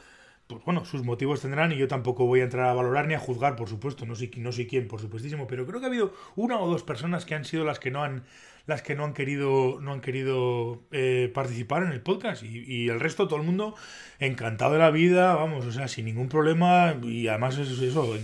pues 0.45 0.63
bueno, 0.63 0.85
sus 0.85 1.03
motivos 1.03 1.41
tendrán 1.41 1.71
y 1.71 1.77
yo 1.77 1.87
tampoco 1.87 2.27
voy 2.27 2.41
a 2.41 2.43
entrar 2.43 2.67
a 2.67 2.73
valorar 2.75 3.07
ni 3.07 3.15
a 3.15 3.19
juzgar, 3.19 3.55
por 3.55 3.67
supuesto, 3.67 4.05
no 4.05 4.13
sé, 4.13 4.29
no 4.37 4.51
sé 4.51 4.67
quién, 4.67 4.87
por 4.87 5.01
supuestísimo, 5.01 5.47
pero 5.47 5.65
creo 5.65 5.79
que 5.79 5.87
ha 5.87 5.89
habido 5.89 6.13
una 6.35 6.59
o 6.59 6.67
dos 6.67 6.83
personas 6.83 7.25
que 7.25 7.33
han 7.33 7.45
sido 7.45 7.65
las 7.65 7.79
que 7.79 7.89
no 7.89 8.03
han 8.03 8.25
las 8.67 8.81
que 8.81 8.95
no 8.95 9.03
han 9.03 9.13
querido, 9.13 9.79
no 9.81 9.93
han 9.93 10.01
querido 10.01 10.81
eh, 10.91 11.31
participar 11.33 11.83
en 11.83 11.91
el 11.91 12.01
podcast. 12.01 12.43
Y, 12.43 12.89
el 12.89 12.99
resto, 12.99 13.27
todo 13.27 13.39
el 13.39 13.45
mundo 13.45 13.75
encantado 14.19 14.73
de 14.73 14.79
la 14.79 14.91
vida, 14.91 15.35
vamos, 15.35 15.65
o 15.65 15.71
sea, 15.71 15.87
sin 15.87 16.05
ningún 16.05 16.29
problema. 16.29 16.95
Y 17.03 17.27
además 17.27 17.57
es 17.57 17.79
eso, 17.79 18.17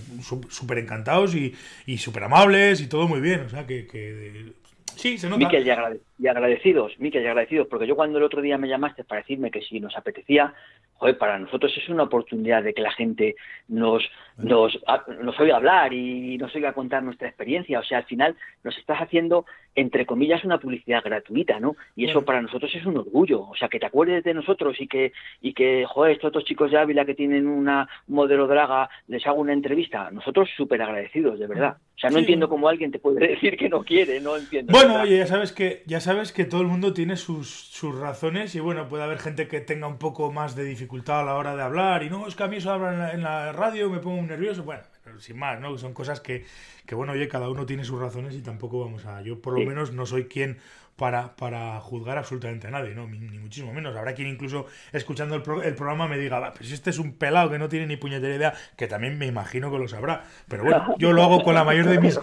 súper 0.50 0.80
encantados 0.80 1.36
y, 1.36 1.54
y 1.86 1.98
súper 1.98 2.24
amables 2.24 2.82
y 2.82 2.88
todo 2.88 3.08
muy 3.08 3.22
bien, 3.22 3.42
o 3.42 3.50
sea, 3.50 3.68
que, 3.68 4.54
sí, 5.02 5.18
se 5.18 5.28
nota. 5.30 5.40
Miquel, 5.40 5.66
y, 5.66 6.28
agradecidos, 6.28 7.00
Miquel, 7.00 7.24
y 7.24 7.28
agradecidos, 7.28 7.68
porque 7.68 7.88
yo 7.88 7.96
cuando 7.96 8.18
el 8.18 8.24
otro 8.24 8.42
día 8.42 8.58
me 8.58 8.68
llamaste 8.68 9.04
para 9.04 9.22
decirme 9.22 9.52
que 9.52 9.62
si 9.62 9.80
nos 9.80 9.98
apetecía 9.98 10.54
joder, 11.02 11.18
para 11.18 11.40
nosotros 11.40 11.76
es 11.76 11.90
una 11.90 12.04
oportunidad 12.04 12.62
de 12.62 12.76
que 12.76 12.82
la 12.84 12.92
gente 12.92 13.36
nos, 13.68 14.04
nos, 14.38 14.80
nos 15.20 15.40
oiga 15.40 15.56
hablar 15.56 15.92
y 15.94 16.38
nos 16.38 16.56
oiga 16.56 16.74
contar 16.74 17.02
nuestra 17.02 17.28
experiencia. 17.28 17.80
O 17.80 17.84
sea, 17.84 17.98
al 17.98 18.04
final 18.04 18.36
nos 18.64 18.78
estás 18.78 19.00
haciendo, 19.00 19.48
entre 19.74 20.06
comillas, 20.06 20.44
una 20.44 20.60
publicidad 20.60 21.02
gratuita, 21.04 21.60
¿no? 21.60 21.76
Y 21.96 22.06
eso 22.06 22.24
para 22.24 22.40
nosotros 22.44 22.72
es 22.76 22.86
un 22.86 22.98
orgullo. 22.98 23.42
O 23.42 23.56
sea, 23.56 23.68
que 23.68 23.80
te 23.80 23.88
acuerdes 23.88 24.24
de 24.24 24.36
nosotros 24.36 24.80
y 24.80 24.88
que, 24.88 25.12
y 25.42 25.54
que 25.54 25.86
joder, 25.88 26.12
estos 26.12 26.30
otros 26.30 26.46
chicos 26.46 26.70
de 26.70 26.78
Ávila 26.78 27.04
que 27.04 27.16
tienen 27.16 27.48
una 27.48 27.90
modelo 28.08 28.46
draga, 28.46 28.88
les 29.08 29.26
hago 29.26 29.42
una 29.42 29.54
entrevista. 29.54 30.12
Nosotros 30.12 30.52
súper 30.56 30.84
agradecidos, 30.84 31.40
de 31.40 31.48
verdad. 31.48 31.78
Sea, 32.02 32.10
no 32.10 32.20
entiendo 32.20 32.50
cómo 32.50 32.68
alguien 32.68 32.92
te 32.92 33.00
puede 33.00 33.28
decir 33.28 33.56
que 33.58 33.70
no 33.70 33.84
quiere, 33.84 34.20
no 34.20 34.36
entiendo. 34.36 34.72
Bueno, 34.72 35.02
oye, 35.02 35.18
ya 35.18 35.28
sabes 35.28 35.52
que, 35.52 35.84
ya 35.86 36.00
sabes 36.00 36.32
que 36.32 36.46
todo 36.46 36.62
el 36.62 36.68
mundo 36.68 36.94
tiene 36.94 37.16
sus, 37.16 37.50
sus 37.50 37.98
razones 37.98 38.56
y 38.56 38.60
bueno, 38.60 38.88
puede 38.88 39.04
haber 39.04 39.20
gente 39.20 39.48
que 39.48 39.62
tenga 39.62 39.88
un 39.88 39.98
poco 39.98 40.32
más 40.32 40.56
de 40.56 40.64
dificultad 40.64 41.22
a 41.22 41.24
la 41.24 41.36
hora 41.36 41.56
de 41.56 41.62
hablar 41.62 42.04
y 42.04 42.10
no, 42.10 42.28
es 42.28 42.36
que 42.36 42.44
a 42.44 42.48
mí 42.48 42.58
eso 42.58 42.72
habla 42.72 43.14
en 43.14 43.22
la, 43.24 43.52
radio, 43.52 43.90
me 43.90 44.00
pongo 44.00 44.22
nervioso, 44.22 44.64
bueno, 44.64 44.82
sin 45.20 45.38
más, 45.38 45.60
¿no? 45.60 45.78
Son 45.78 45.94
cosas 45.94 46.20
que, 46.20 46.46
que, 46.86 46.96
bueno, 46.96 47.14
oye, 47.14 47.28
cada 47.28 47.50
uno 47.50 47.66
tiene 47.66 47.84
sus 47.84 48.00
razones 48.00 48.36
y 48.36 48.42
tampoco 48.42 48.80
vamos 48.80 49.06
a... 49.06 49.22
Yo 49.22 49.40
por 49.40 49.60
lo 49.60 49.66
menos 49.66 49.94
no 49.94 50.06
soy 50.06 50.26
quien 50.26 50.58
para, 50.96 51.36
para 51.36 51.80
juzgar 51.80 52.18
absolutamente 52.18 52.68
a 52.68 52.72
nadie, 52.72 52.94
¿no? 52.94 53.08
Ni, 53.08 53.40
muchísimo 53.40 53.74
menos. 53.74 53.96
Habrá 53.96 54.14
quien 54.14 54.28
incluso 54.28 54.68
escuchando 54.92 55.36
el, 55.36 55.44
el 55.64 55.76
programa 55.76 56.08
me 56.08 56.18
diga, 56.18 56.40
va, 56.40 56.54
pero 56.54 56.66
si 56.66 56.74
este 56.74 56.90
es 56.90 57.00
un 57.00 57.14
pelado 57.14 57.50
que 57.50 57.58
no 57.58 57.70
tiene 57.70 57.88
ni 57.88 57.98
puñetera 57.98 58.36
idea, 58.36 58.54
que 58.78 58.88
también 58.88 59.18
me 59.18 59.26
imagino 59.26 59.72
que 59.72 59.78
lo 59.78 59.88
sabrá. 59.88 60.24
Pero 60.48 60.64
bueno, 60.64 60.96
yo 60.98 61.12
lo 61.12 61.24
hago 61.24 61.44
con 61.44 61.56
la 61.56 61.64
mayor 61.64 61.88
de 61.88 62.00
mis, 62.00 62.20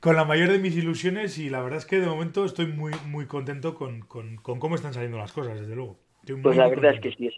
con 0.00 0.16
la 0.16 0.24
mayor 0.24 0.50
de 0.50 0.58
mis 0.58 0.76
ilusiones 0.76 1.38
y 1.38 1.50
la 1.50 1.62
verdad 1.62 1.78
es 1.78 1.86
que 1.86 2.00
de 2.00 2.06
momento 2.06 2.44
estoy 2.44 2.66
muy, 2.66 2.92
muy 3.06 3.26
contento 3.26 3.74
con, 3.74 4.00
con, 4.00 4.36
con 4.36 4.58
cómo 4.58 4.74
están 4.74 4.94
saliendo 4.94 5.18
las 5.18 5.32
cosas, 5.32 5.60
desde 5.60 5.74
luego. 5.74 5.98
Pues 6.42 6.56
la 6.56 6.68
verdad 6.68 6.94
es 6.94 7.00
que 7.00 7.12
sí, 7.12 7.30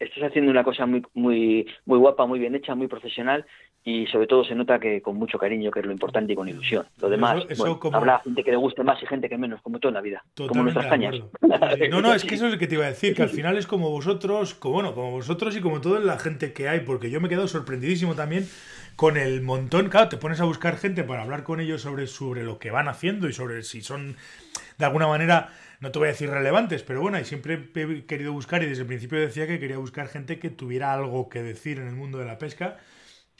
estás 0.00 0.24
haciendo 0.24 0.50
una 0.50 0.64
cosa 0.64 0.86
muy, 0.86 1.02
muy, 1.14 1.66
muy 1.84 1.98
guapa, 1.98 2.26
muy 2.26 2.38
bien 2.38 2.54
hecha, 2.54 2.74
muy 2.74 2.88
profesional 2.88 3.44
y 3.82 4.06
sobre 4.08 4.26
todo 4.26 4.44
se 4.44 4.54
nota 4.54 4.78
que 4.78 5.00
con 5.00 5.16
mucho 5.16 5.38
cariño, 5.38 5.70
que 5.70 5.80
es 5.80 5.86
lo 5.86 5.92
importante 5.92 6.32
y 6.32 6.36
con 6.36 6.48
ilusión. 6.48 6.86
Lo 7.00 7.08
demás, 7.08 7.44
habrá 7.92 8.18
gente 8.20 8.44
que 8.44 8.50
le 8.50 8.56
guste 8.56 8.82
más 8.82 9.02
y 9.02 9.06
gente 9.06 9.28
que 9.28 9.38
menos, 9.38 9.62
como 9.62 9.78
toda 9.78 9.92
la 9.92 10.00
vida, 10.00 10.22
como 10.36 10.62
nuestras 10.62 10.86
cañas. 10.86 11.14
No, 11.90 12.02
no, 12.02 12.12
es 12.14 12.24
que 12.24 12.34
eso 12.34 12.46
es 12.46 12.52
lo 12.52 12.58
que 12.58 12.66
te 12.66 12.74
iba 12.74 12.84
a 12.84 12.88
decir, 12.88 13.14
que 13.14 13.22
al 13.22 13.30
final 13.30 13.56
es 13.56 13.66
como 13.66 13.90
vosotros, 13.90 14.54
como, 14.54 14.74
bueno, 14.74 14.94
como 14.94 15.12
vosotros 15.12 15.56
y 15.56 15.60
como 15.60 15.80
toda 15.80 16.00
la 16.00 16.18
gente 16.18 16.52
que 16.52 16.68
hay, 16.68 16.80
porque 16.80 17.10
yo 17.10 17.20
me 17.20 17.26
he 17.26 17.30
quedado 17.30 17.48
sorprendidísimo 17.48 18.14
también 18.14 18.46
con 18.96 19.16
el 19.16 19.40
montón, 19.40 19.88
claro, 19.88 20.08
te 20.10 20.18
pones 20.18 20.40
a 20.40 20.44
buscar 20.44 20.76
gente 20.76 21.04
para 21.04 21.22
hablar 21.22 21.42
con 21.42 21.60
ellos 21.60 21.80
sobre, 21.82 22.06
sobre 22.06 22.42
lo 22.42 22.58
que 22.58 22.70
van 22.70 22.88
haciendo 22.88 23.28
y 23.28 23.32
sobre 23.32 23.62
si 23.62 23.80
son 23.80 24.16
de 24.76 24.84
alguna 24.84 25.06
manera, 25.06 25.50
no 25.80 25.90
te 25.90 25.98
voy 25.98 26.08
a 26.08 26.10
decir 26.10 26.28
relevantes, 26.28 26.82
pero 26.82 27.00
bueno, 27.00 27.18
y 27.18 27.24
siempre 27.24 27.70
he 27.74 28.04
querido 28.04 28.32
buscar 28.32 28.62
y 28.62 28.66
desde 28.66 28.82
el 28.82 28.86
principio 28.86 29.18
decía 29.18 29.46
que 29.46 29.58
quería 29.58 29.78
buscar 29.78 30.08
gente 30.08 30.38
que 30.38 30.50
tuviera 30.50 30.92
algo 30.92 31.28
que 31.30 31.42
decir 31.42 31.78
en 31.78 31.88
el 31.88 31.96
mundo 31.96 32.18
de 32.18 32.26
la 32.26 32.38
pesca. 32.38 32.78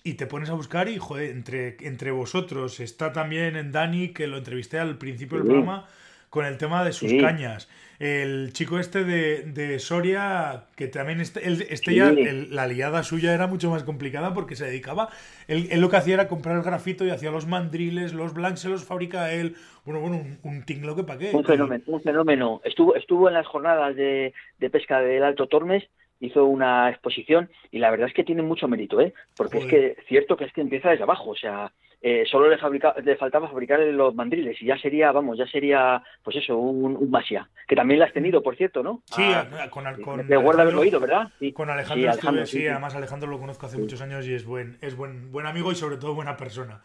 Y 0.03 0.15
te 0.15 0.27
pones 0.27 0.49
a 0.49 0.55
buscar 0.55 0.89
y, 0.89 0.97
joder, 0.97 1.31
entre, 1.31 1.77
entre 1.81 2.11
vosotros 2.11 2.81
está 2.81 3.13
también 3.13 3.57
en 3.57 3.71
Dani, 3.71 4.15
que 4.15 4.27
lo 4.27 4.39
entrevisté 4.39 4.79
al 4.79 4.97
principio 4.97 5.37
del 5.37 5.47
programa, 5.47 5.87
con 6.31 6.47
el 6.47 6.57
tema 6.59 6.85
de 6.85 6.93
sus 6.93 7.13
cañas. 7.21 7.69
El 7.99 8.55
chico 8.55 8.79
este 8.79 9.05
de, 9.05 9.79
Soria, 9.79 10.65
que 10.75 10.87
también 10.87 11.21
este, 11.21 11.41
este 11.47 11.95
ya, 11.95 12.11
la 12.13 12.67
liada 12.67 13.03
suya 13.03 13.35
era 13.35 13.47
mucho 13.47 13.69
más 13.69 13.85
complicada 13.85 14.33
porque 14.33 14.57
se 14.57 14.65
dedicaba, 14.65 15.11
él, 15.49 15.69
lo 15.79 15.91
que 15.91 15.97
hacía 15.97 16.15
era 16.15 16.29
comprar 16.29 16.57
el 16.57 16.63
grafito 16.63 17.05
y 17.05 17.11
hacía 17.11 17.31
los 17.31 17.47
mandriles, 17.47 18.15
los 18.15 18.33
blancs 18.33 18.61
se 18.61 18.71
los 18.71 18.85
fabrica 18.85 19.33
él, 19.33 19.57
bueno, 19.85 20.01
bueno, 20.01 20.17
un, 20.17 20.39
un 20.45 20.65
tinglo 20.65 20.97
que 20.97 21.03
pa' 21.03 21.19
qué. 21.19 21.33
Un 21.35 21.45
fenómeno, 21.45 21.85
un 21.89 22.01
fenómeno. 22.01 22.61
Estuvo, 22.65 22.95
estuvo 22.95 23.29
en 23.29 23.35
las 23.35 23.47
jornadas 23.47 23.95
de, 23.97 24.33
de 24.59 24.71
pesca 24.71 25.01
del 25.01 25.25
Alto 25.25 25.47
Tormes 25.47 25.85
hizo 26.21 26.45
una 26.45 26.91
exposición 26.91 27.51
y 27.71 27.79
la 27.79 27.91
verdad 27.91 28.09
es 28.09 28.15
que 28.15 28.25
tiene 28.25 28.43
mucho 28.43 28.69
mérito, 28.69 29.01
¿eh? 29.01 29.13
Porque 29.37 29.59
es 29.59 29.67
que 29.67 29.97
cierto 30.07 30.37
que 30.37 30.45
es 30.45 30.53
que 30.53 30.61
empieza 30.61 30.91
desde 30.91 31.03
abajo, 31.03 31.31
o 31.31 31.37
sea, 31.37 31.73
eh, 32.03 32.25
solo 32.31 32.49
le, 32.49 32.57
le 33.03 33.17
faltaba 33.17 33.49
fabricar 33.49 33.79
los 33.81 34.15
mandriles 34.15 34.61
y 34.63 34.67
ya 34.67 34.79
sería, 34.79 35.13
vamos, 35.13 35.37
ya 35.37 35.47
sería, 35.47 36.03
pues 36.23 36.37
eso, 36.37 36.57
un, 36.57 36.97
un 36.97 37.11
masia, 37.11 37.49
que 37.69 37.77
también 37.77 38.01
lo 38.01 38.07
has 38.07 38.13
tenido, 38.13 38.43
por 38.43 38.57
cierto, 38.57 38.83
¿no? 38.83 39.03
Sí, 39.05 39.23
con, 39.71 39.85
con 40.03 40.27
Te 40.27 40.37
guarda 40.37 40.63
haberlo 40.63 40.81
oído, 40.81 40.99
¿verdad? 40.99 41.29
Sí. 41.39 41.53
Con 41.53 41.69
Alejandro, 41.69 42.47
sí, 42.47 42.67
además 42.67 42.95
Alejandro 42.95 43.29
lo 43.29 43.39
conozco 43.39 43.67
hace 43.67 43.77
muchos 43.77 44.01
años 44.01 44.27
y 44.27 44.35
es 44.35 44.47
buen, 44.47 44.79
es 44.81 44.97
buen, 44.97 45.31
buen 45.31 45.47
amigo 45.47 45.73
y 45.73 45.75
sobre 45.75 45.97
todo 45.99 46.15
buena 46.15 46.37
persona. 46.37 46.81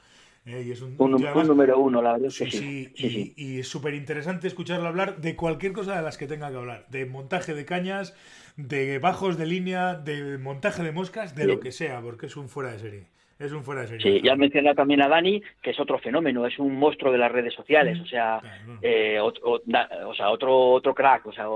Eh, 0.46 0.64
y 0.68 0.72
es 0.72 0.82
un, 0.82 0.96
número 0.96 1.80
uno, 1.80 2.04
la 2.04 2.14
verdad. 2.14 2.30
Sí, 2.30 2.52
sí, 2.52 2.91
sí, 2.96 3.34
y, 3.36 3.60
es 3.60 3.68
súper 3.68 3.96
interesante 3.96 4.48
escucharlo 4.48 4.88
hablar 4.88 5.18
de 5.18 5.36
cualquier 5.36 5.74
cosa 5.74 5.96
de 5.96 6.04
las 6.04 6.20
que 6.20 6.28
tenga 6.28 6.52
que 6.52 6.58
hablar. 6.58 6.86
De 6.89 7.08
montaje 7.08 7.56
de 7.56 7.66
cañas, 7.66 8.16
de 8.56 9.00
bajos 9.00 9.39
de 9.39 9.48
línea, 9.48 9.96
de 9.96 10.38
montaje 10.38 10.84
de 10.84 10.91
moscas, 10.91 11.36
de 11.36 11.48
lo 11.48 11.60
que 11.60 11.72
sea, 11.72 12.00
porque 12.02 12.28
es 12.28 12.38
un 12.38 12.48
fuera 12.48 12.72
de 12.72 12.80
serie. 12.80 13.08
Es 13.39 13.52
un 13.52 13.64
fuera 13.64 13.82
de 13.82 13.88
serie. 13.88 14.20
Sí, 14.20 14.26
ya 14.26 14.36
mencionado 14.36 14.76
también 14.76 15.02
a 15.02 15.08
Dani, 15.08 15.41
que 15.64 15.72
es 15.72 15.80
otro 15.80 15.98
fenómeno, 15.98 16.46
es 16.46 16.60
un 16.60 16.76
monstruo 16.76 17.12
de 17.12 17.18
las 17.18 17.32
redes 17.32 17.54
sociales, 17.54 18.00
o 18.00 18.06
sea, 18.06 18.39
eh, 18.84 19.20
o, 19.20 20.14
sea 20.14 20.30
otro, 20.30 20.74
otro 20.74 20.93
crack, 20.93 21.26
o 21.26 21.34
sea, 21.34 21.48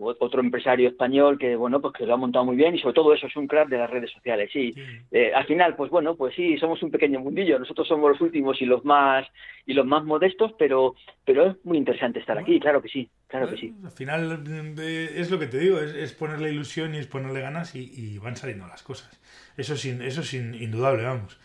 otro 0.00 0.40
empresario 0.40 0.88
español 0.88 1.38
que 1.38 1.56
bueno 1.56 1.80
pues 1.80 1.94
que 1.94 2.06
lo 2.06 2.14
ha 2.14 2.16
montado 2.16 2.44
muy 2.44 2.56
bien 2.56 2.74
y 2.74 2.78
sobre 2.78 2.94
todo 2.94 3.12
eso 3.12 3.26
es 3.26 3.36
un 3.36 3.46
crack 3.46 3.68
de 3.68 3.78
las 3.78 3.90
redes 3.90 4.10
sociales 4.10 4.50
sí, 4.52 4.72
eh, 5.10 5.32
al 5.34 5.46
final 5.46 5.76
pues 5.76 5.90
bueno 5.90 6.16
pues 6.16 6.34
sí 6.34 6.56
somos 6.58 6.82
un 6.82 6.90
pequeño 6.90 7.20
mundillo. 7.20 7.58
Nosotros 7.58 7.86
somos 7.86 8.10
los 8.10 8.20
últimos 8.20 8.60
y 8.60 8.66
los 8.66 8.84
más 8.84 9.26
y 9.66 9.74
los 9.74 9.86
más 9.86 10.04
modestos 10.04 10.52
pero 10.58 10.94
pero 11.24 11.50
es 11.50 11.64
muy 11.64 11.78
interesante 11.78 12.20
estar 12.20 12.38
aquí 12.38 12.58
claro 12.60 12.80
que 12.80 12.88
sí 12.88 13.08
claro 13.26 13.48
que 13.48 13.56
sí. 13.56 13.74
Al 13.84 13.90
final 13.90 14.42
es 14.78 15.30
lo 15.30 15.38
que 15.38 15.46
te 15.46 15.58
digo 15.58 15.78
es, 15.80 16.12
ponerle 16.12 16.50
ilusión 16.50 16.94
y 16.94 16.98
es 16.98 17.06
ponerle 17.06 17.40
ganas 17.40 17.74
y, 17.74 18.18
van 18.18 18.36
saliendo 18.36 18.66
las 18.66 18.82
cosas. 18.82 19.20
Eso 19.56 19.76
sin 19.76 20.02
eso 20.02 20.20
es 20.22 20.34
indudable 20.34 21.04
vamos. 21.04 21.38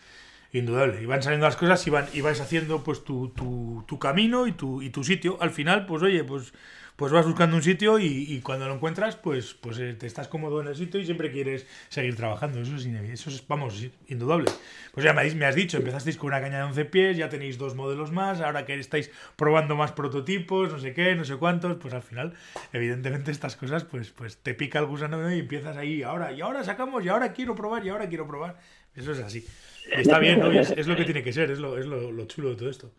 Indudable. 0.52 1.02
Y 1.02 1.06
van 1.06 1.22
saliendo 1.22 1.46
las 1.46 1.56
cosas 1.56 1.86
y 1.86 1.90
van 1.90 2.06
y 2.14 2.20
vais 2.20 2.40
haciendo 2.40 2.82
pues 2.82 3.04
tu, 3.04 3.28
tu, 3.30 3.84
tu 3.86 3.98
camino 3.98 4.46
y 4.46 4.52
tu 4.52 4.80
y 4.80 4.90
tu 4.90 5.04
sitio. 5.04 5.36
Al 5.40 5.50
final 5.50 5.86
pues 5.86 6.02
oye 6.02 6.24
pues 6.24 6.52
pues 6.96 7.12
vas 7.12 7.26
buscando 7.26 7.56
un 7.56 7.62
sitio 7.62 7.98
y, 7.98 8.40
cuando 8.40 8.66
lo 8.66 8.74
encuentras, 8.74 9.16
pues, 9.16 9.52
pues 9.54 9.78
eh, 9.78 9.94
te 9.94 10.06
estás 10.06 10.28
cómodo 10.28 10.62
en 10.62 10.68
el 10.68 10.76
sitio 10.76 10.98
y 10.98 11.04
siempre 11.04 11.30
quieres 11.30 11.66
seguir 11.90 12.16
trabajando. 12.16 12.60
Eso 12.60 12.74
es, 12.76 12.86
eso 12.86 13.30
es 13.30 13.46
vamos, 13.46 13.86
indudable. 14.08 14.50
Pues 14.92 15.04
ya 15.04 15.12
me, 15.12 15.46
has 15.46 15.54
dicho, 15.54 15.76
empezasteis 15.76 16.16
con 16.16 16.28
una 16.28 16.40
caña 16.40 16.58
de 16.58 16.64
11 16.64 16.84
pies, 16.86 17.16
ya 17.18 17.28
tenéis 17.28 17.58
dos 17.58 17.74
modelos 17.74 18.12
más, 18.12 18.40
ahora 18.40 18.64
que 18.64 18.78
estáis 18.78 19.10
probando 19.36 19.76
más 19.76 19.92
prototipos, 19.92 20.72
no 20.72 20.78
sé 20.78 20.94
qué, 20.94 21.14
no 21.14 21.24
sé 21.24 21.36
cuántos, 21.36 21.76
pues 21.76 21.92
al 21.92 22.02
final, 22.02 22.32
evidentemente 22.72 23.30
estas 23.30 23.56
cosas, 23.56 23.84
pues, 23.84 24.10
pues 24.10 24.38
te 24.38 24.54
pica 24.54 24.78
el 24.78 24.86
gusano 24.86 25.30
y 25.34 25.40
empiezas 25.40 25.76
ahí, 25.76 26.02
ahora, 26.02 26.32
y 26.32 26.40
ahora 26.40 26.64
sacamos, 26.64 27.04
y 27.04 27.08
ahora 27.08 27.34
quiero 27.34 27.54
probar, 27.54 27.84
y 27.84 27.90
ahora 27.90 28.08
quiero 28.08 28.26
probar. 28.26 28.58
Eso 28.94 29.12
es 29.12 29.20
así. 29.20 29.46
está 29.92 30.18
bien, 30.20 30.40
¿no? 30.40 30.50
es, 30.50 30.86
lo 30.86 30.96
que 30.96 31.04
tiene 31.04 31.22
que 31.22 31.34
ser, 31.34 31.50
es 31.50 31.58
lo, 31.58 31.76
es 31.76 31.84
lo 31.84 32.24
chulo 32.24 32.50
de 32.50 32.56
todo 32.56 32.70
esto 32.70 32.90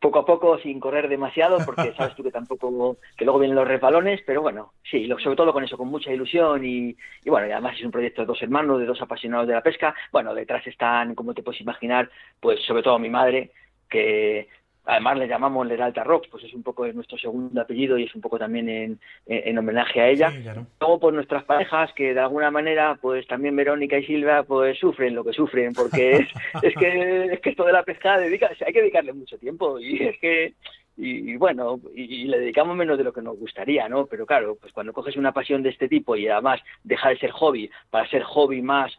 poco 0.00 0.18
a 0.18 0.26
poco 0.26 0.58
sin 0.58 0.78
correr 0.78 1.08
demasiado 1.08 1.58
porque 1.64 1.92
sabes 1.96 2.14
tú 2.14 2.22
que 2.22 2.30
tampoco 2.30 2.96
que 3.16 3.24
luego 3.24 3.40
vienen 3.40 3.56
los 3.56 3.66
resbalones 3.66 4.20
pero 4.26 4.42
bueno 4.42 4.72
sí 4.90 5.08
sobre 5.22 5.36
todo 5.36 5.52
con 5.52 5.64
eso 5.64 5.76
con 5.76 5.88
mucha 5.88 6.12
ilusión 6.12 6.64
y, 6.64 6.96
y 7.24 7.30
bueno 7.30 7.46
y 7.46 7.52
además 7.52 7.76
es 7.78 7.84
un 7.84 7.90
proyecto 7.90 8.22
de 8.22 8.26
dos 8.26 8.42
hermanos 8.42 8.78
de 8.78 8.86
dos 8.86 9.00
apasionados 9.00 9.46
de 9.46 9.54
la 9.54 9.62
pesca. 9.62 9.94
Bueno 10.12 10.34
detrás 10.34 10.66
están 10.66 11.14
como 11.14 11.34
te 11.34 11.42
puedes 11.42 11.60
imaginar 11.60 12.10
pues 12.40 12.60
sobre 12.64 12.82
todo 12.82 12.98
mi 12.98 13.10
madre 13.10 13.52
que 13.88 14.48
además 14.86 15.18
le 15.18 15.28
llamamos 15.28 15.66
Leralta 15.66 16.04
Rocks, 16.04 16.28
pues 16.28 16.44
es 16.44 16.54
un 16.54 16.62
poco 16.62 16.86
nuestro 16.88 17.18
segundo 17.18 17.60
apellido 17.60 17.98
y 17.98 18.04
es 18.04 18.14
un 18.14 18.20
poco 18.20 18.38
también 18.38 18.68
en, 18.68 19.00
en, 19.26 19.58
homenaje 19.58 20.00
a 20.00 20.08
ella. 20.08 20.32
Luego, 20.80 21.00
pues 21.00 21.14
nuestras 21.14 21.44
parejas, 21.44 21.92
que 21.94 22.14
de 22.14 22.20
alguna 22.20 22.50
manera, 22.50 22.98
pues 23.00 23.26
también 23.26 23.56
Verónica 23.56 23.98
y 23.98 24.06
Silvia, 24.06 24.44
pues 24.44 24.78
sufren 24.78 25.14
lo 25.14 25.24
que 25.24 25.32
sufren, 25.32 25.72
porque 25.72 26.12
es, 26.12 26.28
es 26.62 26.74
que 26.74 27.26
es 27.32 27.40
que 27.40 27.50
esto 27.50 27.64
de 27.64 27.72
la 27.72 27.82
pesca 27.82 28.18
dedica, 28.18 28.50
hay 28.64 28.72
que 28.72 28.80
dedicarle 28.80 29.12
mucho 29.12 29.36
tiempo 29.38 29.78
y 29.78 30.02
es 30.02 30.18
que 30.18 30.54
y, 30.98 31.36
bueno, 31.36 31.78
y, 31.94 32.24
le 32.24 32.38
dedicamos 32.38 32.74
menos 32.74 32.96
de 32.96 33.04
lo 33.04 33.12
que 33.12 33.20
nos 33.20 33.38
gustaría, 33.38 33.86
¿no? 33.86 34.06
Pero 34.06 34.24
claro, 34.24 34.56
pues 34.58 34.72
cuando 34.72 34.94
coges 34.94 35.16
una 35.16 35.32
pasión 35.32 35.62
de 35.62 35.68
este 35.68 35.88
tipo 35.88 36.16
y 36.16 36.26
además 36.26 36.60
deja 36.84 37.10
de 37.10 37.18
ser 37.18 37.32
hobby 37.32 37.70
para 37.90 38.08
ser 38.08 38.22
hobby 38.22 38.62
más 38.62 38.92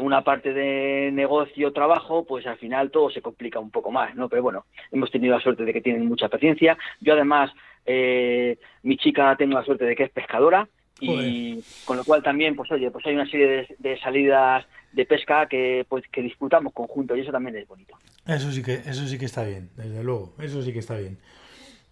una 0.00 0.22
parte 0.22 0.52
de 0.52 1.10
negocio, 1.12 1.72
trabajo, 1.72 2.24
pues 2.24 2.46
al 2.46 2.56
final 2.56 2.90
todo 2.90 3.10
se 3.10 3.22
complica 3.22 3.58
un 3.58 3.70
poco 3.70 3.90
más, 3.90 4.14
¿no? 4.14 4.28
Pero 4.28 4.42
bueno, 4.42 4.64
hemos 4.90 5.10
tenido 5.10 5.34
la 5.34 5.42
suerte 5.42 5.64
de 5.64 5.72
que 5.72 5.80
tienen 5.80 6.06
mucha 6.06 6.28
paciencia. 6.28 6.76
Yo 7.00 7.14
además, 7.14 7.50
eh, 7.84 8.58
mi 8.82 8.96
chica 8.96 9.36
tengo 9.36 9.54
la 9.54 9.64
suerte 9.64 9.84
de 9.84 9.94
que 9.94 10.04
es 10.04 10.10
pescadora 10.10 10.68
y 11.00 11.60
con 11.84 11.96
lo 11.96 12.04
cual 12.04 12.22
también, 12.22 12.54
pues 12.54 12.70
oye, 12.70 12.90
pues 12.90 13.04
hay 13.06 13.14
una 13.14 13.26
serie 13.26 13.66
de, 13.78 13.98
salidas 13.98 14.64
de 14.92 15.04
pesca 15.04 15.46
que 15.46 15.84
pues 15.88 16.04
que 16.12 16.22
disfrutamos 16.22 16.72
conjuntos 16.72 17.18
y 17.18 17.22
eso 17.22 17.32
también 17.32 17.56
es 17.56 17.66
bonito. 17.66 17.96
Eso 18.26 18.52
sí 18.52 18.62
que 18.62 18.74
eso 18.74 19.06
sí 19.06 19.18
que 19.18 19.24
está 19.24 19.44
bien, 19.44 19.70
desde 19.76 20.04
luego, 20.04 20.34
eso 20.40 20.62
sí 20.62 20.72
que 20.72 20.78
está 20.78 20.96
bien. 20.96 21.18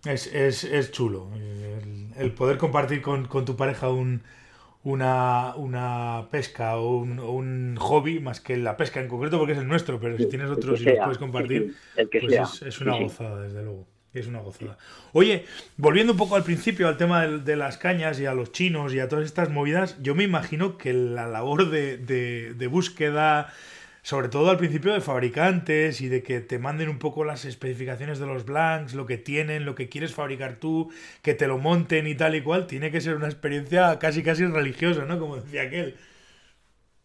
Es, 0.05 0.33
es, 0.33 0.65
es 0.65 0.93
chulo 0.93 1.29
el, 2.17 2.33
poder 2.33 2.57
compartir 2.57 3.03
con, 3.03 3.27
con 3.27 3.45
tu 3.45 3.57
pareja 3.57 3.91
un 3.91 4.23
una, 4.83 5.55
una 5.57 6.29
pesca 6.31 6.77
o 6.77 6.99
un, 6.99 7.77
hobby 7.77 8.21
más 8.21 8.41
que 8.41 8.57
la 8.57 8.77
pesca 8.77 9.01
en 9.01 9.09
concreto 9.09 9.39
porque 9.39 9.53
es 9.53 9.59
el 9.59 9.69
nuestro, 9.69 10.01
pero 10.01 10.17
si 10.17 10.27
tienes 10.27 10.51
otros 10.51 10.81
y 10.81 10.85
los 10.85 10.99
puedes 10.99 11.19
compartir, 11.19 11.75
pues 11.95 12.63
es, 12.63 12.81
una 12.81 12.99
gozada, 12.99 13.43
desde 13.43 13.63
luego. 13.63 13.87
Es 14.13 14.27
una 14.27 14.41
gozada. 14.41 14.77
Oye, 15.13 15.45
volviendo 15.77 16.15
un 16.15 16.19
poco 16.19 16.35
al 16.35 16.43
principio, 16.43 16.89
al 16.89 16.97
tema 16.97 17.29
de, 17.29 17.57
las 17.57 17.79
cañas 17.79 18.19
y 18.19 18.27
a 18.27 18.35
los 18.35 18.51
chinos 18.51 18.93
y 18.93 18.99
a 18.99 19.09
todas 19.09 19.25
estas 19.25 19.51
movidas, 19.51 19.97
yo 20.03 20.17
me 20.17 20.25
imagino 20.25 20.79
que 20.79 20.93
la 20.93 21.29
labor 21.29 21.71
de, 21.71 21.97
de, 21.97 22.55
de 22.55 22.67
búsqueda 22.67 23.53
sobre 24.03 24.29
todo 24.29 24.51
al 24.51 24.57
principio 24.57 24.93
de 24.93 25.01
fabricantes 25.01 26.01
y 26.01 26.09
de 26.09 26.23
que 26.23 26.41
te 26.41 26.59
manden 26.59 26.89
un 26.89 26.99
poco 26.99 27.25
las 27.25 27.45
especificaciones 27.45 28.19
de 28.19 28.27
los 28.27 28.45
blanks, 28.45 28.95
lo 28.95 29.07
que 29.07 29.19
tienen, 29.19 29.65
lo 29.65 29.75
que 29.75 29.89
quieres 29.89 30.15
fabricar 30.15 30.57
tú, 30.57 30.91
que 31.23 31.35
te 31.35 31.47
lo 31.47 31.59
monten 31.59 32.07
y 32.07 32.15
tal 32.15 32.35
y 32.35 32.43
cual, 32.43 32.67
tiene 32.67 32.91
que 32.91 33.01
ser 33.01 33.17
una 33.17 33.27
experiencia 33.27 33.99
casi 33.99 34.23
casi 34.23 34.47
religiosa, 34.47 35.05
¿no? 35.05 35.19
Como 35.19 35.37
decía 35.37 35.63
aquel. 35.63 35.95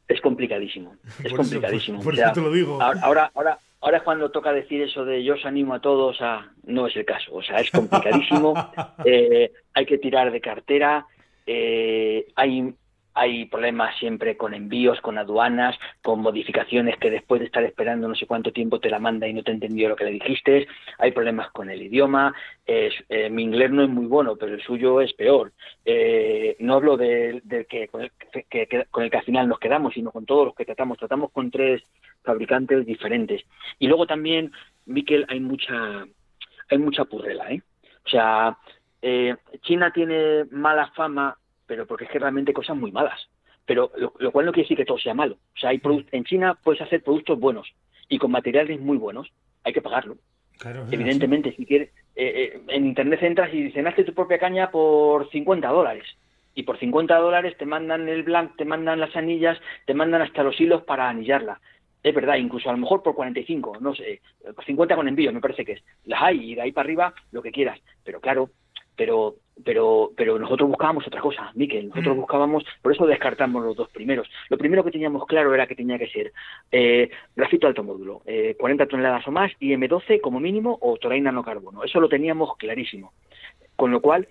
Es 0.07 0.21
complicadísimo, 0.21 0.95
es 1.23 1.33
complicadísimo. 1.35 2.01
por, 2.01 2.13
eso 2.13 2.31
te 2.33 2.41
lo 2.41 2.51
digo. 2.51 2.81
Ahora, 2.81 3.31
ahora, 3.33 3.59
ahora 3.81 3.97
es 3.97 4.03
cuando 4.03 4.31
toca 4.31 4.53
decir 4.53 4.81
eso 4.81 5.03
de 5.03 5.23
yo 5.23 5.33
os 5.33 5.45
animo 5.45 5.73
a 5.73 5.81
todos 5.81 6.21
a... 6.21 6.51
No 6.63 6.87
es 6.87 6.95
el 6.95 7.05
caso, 7.05 7.33
o 7.33 7.43
sea, 7.43 7.57
es 7.57 7.71
complicadísimo, 7.71 8.53
eh, 9.05 9.51
hay 9.73 9.85
que 9.85 9.97
tirar 9.97 10.31
de 10.31 10.41
cartera, 10.41 11.05
eh, 11.45 12.27
hay 12.35 12.73
hay 13.15 13.45
problemas 13.45 13.97
siempre 13.97 14.37
con 14.37 14.53
envíos, 14.53 14.99
con 15.01 15.17
aduanas, 15.17 15.75
con 16.03 16.19
modificaciones 16.19 16.97
que 16.97 17.09
después 17.09 17.39
de 17.39 17.47
estar 17.47 17.63
esperando 17.63 18.07
no 18.07 18.15
sé 18.15 18.27
cuánto 18.27 18.51
tiempo 18.51 18.79
te 18.79 18.89
la 18.89 18.99
manda 18.99 19.27
y 19.27 19.33
no 19.33 19.41
te 19.41 19.51
entendió 19.51 19.89
lo 19.89 19.95
que 19.95 20.03
le 20.03 20.11
dijiste, 20.11 20.67
hay 20.99 21.11
problemas 21.11 21.49
con 21.51 21.69
el 21.69 21.81
idioma, 21.81 22.35
eh, 22.67 22.91
mi 23.29 23.43
inglés 23.43 23.71
no 23.71 23.83
es 23.83 23.89
muy 23.89 24.05
bueno, 24.05 24.35
pero 24.35 24.53
el 24.53 24.61
suyo 24.61 25.01
es 25.01 25.13
peor. 25.13 25.53
Eh, 25.85 26.57
no 26.59 26.75
hablo 26.75 26.97
del 26.97 27.41
que, 27.69 27.87
con 27.87 28.01
el 28.01 28.11
que, 28.49 28.85
con 28.91 29.03
el 29.03 29.09
que 29.09 29.17
al 29.17 29.23
final 29.23 29.47
nos 29.47 29.59
quedamos, 29.59 29.93
sino 29.93 30.11
con 30.11 30.25
todos 30.25 30.47
los 30.47 30.55
que 30.55 30.65
tratamos. 30.65 30.97
Tratamos 30.97 31.31
con 31.31 31.51
tres 31.51 31.81
fabricantes 32.23 32.85
diferentes. 32.85 33.43
Y 33.79 33.87
luego 33.87 34.05
también, 34.05 34.51
Miquel, 34.85 35.25
hay 35.29 35.39
mucha, 35.39 36.05
hay 36.69 36.77
mucha 36.77 37.05
purrela, 37.05 37.51
¿eh? 37.51 37.61
O 38.05 38.09
sea, 38.09 38.57
eh, 39.01 39.35
China 39.61 39.91
tiene 39.91 40.45
mala 40.51 40.91
fama 40.95 41.37
pero 41.65 41.85
porque 41.85 42.05
es 42.05 42.11
que 42.11 42.19
realmente 42.19 42.51
hay 42.51 42.55
cosas 42.55 42.77
muy 42.77 42.91
malas. 42.91 43.27
Pero 43.65 43.91
lo, 43.97 44.31
cual 44.31 44.45
no 44.45 44.51
quiere 44.51 44.65
decir 44.65 44.77
que 44.77 44.85
todo 44.85 44.99
sea 44.99 45.13
malo. 45.13 45.35
O 45.55 45.59
sea, 45.59 45.71
hay 45.71 45.81
en 46.11 46.23
China 46.23 46.57
puedes 46.63 46.81
hacer 46.81 47.01
productos 47.03 47.39
buenos 47.39 47.73
y 48.07 48.19
con 48.19 48.31
materiales 48.31 48.79
muy 48.79 48.97
buenos. 48.97 49.31
Hay 49.63 49.73
que 49.73 49.81
pagarlo. 49.81 50.17
Evidentemente, 50.91 51.53
si 51.55 51.65
quieres, 51.65 51.89
eh, 52.15 52.53
eh, 52.55 52.61
en 52.67 52.85
Internet 52.85 53.23
entras 53.23 53.53
y 53.53 53.63
dicen, 53.63 53.87
hazte 53.87 54.03
tu 54.03 54.13
propia 54.13 54.39
caña 54.39 54.71
por 54.71 55.29
50 55.29 55.67
dólares. 55.67 56.05
Y 56.53 56.63
por 56.63 56.79
50 56.79 57.17
dólares 57.17 57.57
te 57.57 57.65
mandan 57.65 58.07
el 58.07 58.23
blanc, 58.23 58.55
te 58.55 58.63
mandan 58.63 58.99
las 58.99 59.15
anillas, 59.15 59.59
te 59.85 59.93
mandan 59.93 60.21
hasta 60.21 60.43
los 60.43 60.59
hilos 60.61 60.83
para 60.83 61.09
anillarla. 61.09 61.59
es 62.01 62.15
verdad, 62.15 62.35
incluso 62.35 62.69
a 62.69 62.71
lo 62.71 62.77
mejor 62.77 63.03
por 63.03 63.15
45, 63.15 63.79
no 63.81 63.93
sé, 63.93 64.21
50 64.65 64.95
con 64.95 65.07
envío, 65.07 65.33
me 65.33 65.41
parece 65.41 65.65
que 65.65 65.73
es. 65.73 65.83
Las 66.05 66.21
hay 66.21 66.51
y 66.51 66.55
de 66.55 66.61
ahí 66.61 66.71
para 66.71 66.85
arriba 66.85 67.13
lo 67.31 67.41
que 67.41 67.51
quieras. 67.51 67.79
Pero 68.05 68.21
claro, 68.21 68.51
pero 68.95 69.35
pero 69.63 70.11
pero 70.15 70.37
nosotros 70.37 70.69
buscábamos 70.69 71.07
otra 71.07 71.21
cosa, 71.21 71.51
Miquel, 71.55 71.89
nosotros 71.89 72.15
mm. 72.15 72.19
buscábamos, 72.19 72.65
por 72.81 72.91
eso 72.91 73.05
descartamos 73.05 73.63
los 73.63 73.75
dos 73.75 73.89
primeros. 73.89 74.29
Lo 74.49 74.57
primero 74.57 74.83
que 74.83 74.91
teníamos 74.91 75.25
claro 75.25 75.53
era 75.53 75.67
que 75.67 75.75
tenía 75.75 75.97
que 75.97 76.07
ser 76.07 76.33
eh, 76.71 77.09
grafito 77.35 77.67
alto 77.67 77.83
módulo, 77.83 78.21
eh, 78.25 78.55
40 78.59 78.87
toneladas 78.87 79.27
o 79.27 79.31
más, 79.31 79.51
y 79.59 79.73
M12 79.73 80.19
como 80.21 80.39
mínimo 80.39 80.77
o 80.81 80.97
toraina 80.97 81.31
no 81.31 81.43
carbono. 81.43 81.83
Eso 81.83 81.99
lo 81.99 82.09
teníamos 82.09 82.57
clarísimo. 82.57 83.13
Con 83.75 83.91
lo 83.91 84.01
cual, 84.01 84.27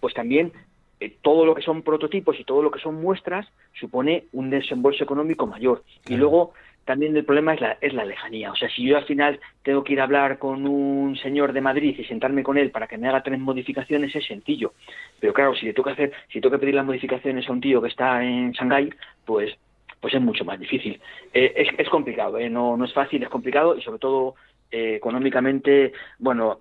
pues 0.00 0.14
también 0.14 0.52
eh, 1.00 1.14
todo 1.20 1.44
lo 1.44 1.54
que 1.54 1.62
son 1.62 1.82
prototipos 1.82 2.38
y 2.40 2.44
todo 2.44 2.62
lo 2.62 2.70
que 2.70 2.80
son 2.80 2.94
muestras 2.94 3.46
supone 3.78 4.24
un 4.32 4.48
desembolso 4.48 5.04
económico 5.04 5.46
mayor. 5.46 5.82
Y 6.08 6.16
luego 6.16 6.54
también 6.86 7.14
el 7.16 7.24
problema 7.24 7.52
es 7.52 7.60
la, 7.60 7.76
es 7.80 7.92
la 7.92 8.04
lejanía. 8.04 8.52
O 8.52 8.56
sea, 8.56 8.70
si 8.70 8.84
yo 8.84 8.96
al 8.96 9.04
final 9.04 9.38
tengo 9.62 9.84
que 9.84 9.92
ir 9.92 10.00
a 10.00 10.04
hablar 10.04 10.38
con 10.38 10.66
un 10.66 11.16
señor 11.16 11.52
de 11.52 11.60
Madrid 11.60 11.96
y 11.98 12.04
sentarme 12.04 12.42
con 12.42 12.56
él 12.56 12.70
para 12.70 12.86
que 12.86 12.96
me 12.96 13.08
haga 13.08 13.22
tres 13.22 13.38
modificaciones, 13.38 14.14
es 14.14 14.24
sencillo. 14.24 14.72
Pero 15.20 15.34
claro, 15.34 15.54
si 15.54 15.66
le 15.66 15.74
que 15.74 15.90
hacer, 15.90 16.12
si 16.32 16.40
tengo 16.40 16.52
que 16.52 16.60
pedir 16.60 16.76
las 16.76 16.86
modificaciones 16.86 17.46
a 17.48 17.52
un 17.52 17.60
tío 17.60 17.82
que 17.82 17.88
está 17.88 18.22
en 18.24 18.52
Shanghái, 18.52 18.90
pues 19.26 19.54
pues 20.00 20.14
es 20.14 20.20
mucho 20.20 20.44
más 20.44 20.60
difícil. 20.60 21.00
Eh, 21.34 21.52
es, 21.56 21.68
es 21.76 21.88
complicado, 21.88 22.38
¿eh? 22.38 22.48
no, 22.48 22.76
no 22.76 22.84
es 22.84 22.92
fácil, 22.92 23.22
es 23.22 23.28
complicado 23.28 23.76
y 23.76 23.82
sobre 23.82 23.98
todo 23.98 24.36
eh, 24.70 24.94
económicamente, 24.96 25.92
bueno, 26.18 26.60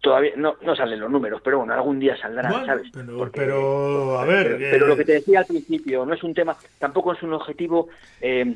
todavía 0.00 0.32
no, 0.36 0.56
no 0.62 0.74
salen 0.74 1.00
los 1.00 1.10
números, 1.10 1.40
pero 1.44 1.58
bueno, 1.58 1.74
algún 1.74 2.00
día 2.00 2.16
saldrán, 2.16 2.66
¿sabes? 2.66 2.90
Pero, 3.32 4.18
a 4.18 4.24
ver. 4.24 4.56
Pero, 4.58 4.86
lo 4.86 4.96
que 4.96 5.04
te 5.04 5.12
decía 5.12 5.40
al 5.40 5.46
principio, 5.46 6.06
no 6.06 6.14
es 6.14 6.22
un 6.22 6.34
tema, 6.34 6.56
tampoco 6.78 7.12
es 7.12 7.22
un 7.22 7.34
objetivo. 7.34 7.88
Eh, 8.20 8.54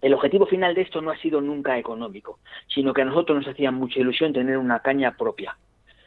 el 0.00 0.14
objetivo 0.14 0.46
final 0.46 0.74
de 0.74 0.82
esto 0.82 1.00
no 1.00 1.10
ha 1.10 1.16
sido 1.18 1.40
nunca 1.40 1.78
económico, 1.78 2.38
sino 2.68 2.92
que 2.92 3.02
a 3.02 3.04
nosotros 3.04 3.38
nos 3.38 3.48
hacía 3.48 3.70
mucha 3.70 4.00
ilusión 4.00 4.32
tener 4.32 4.58
una 4.58 4.80
caña 4.80 5.16
propia. 5.16 5.56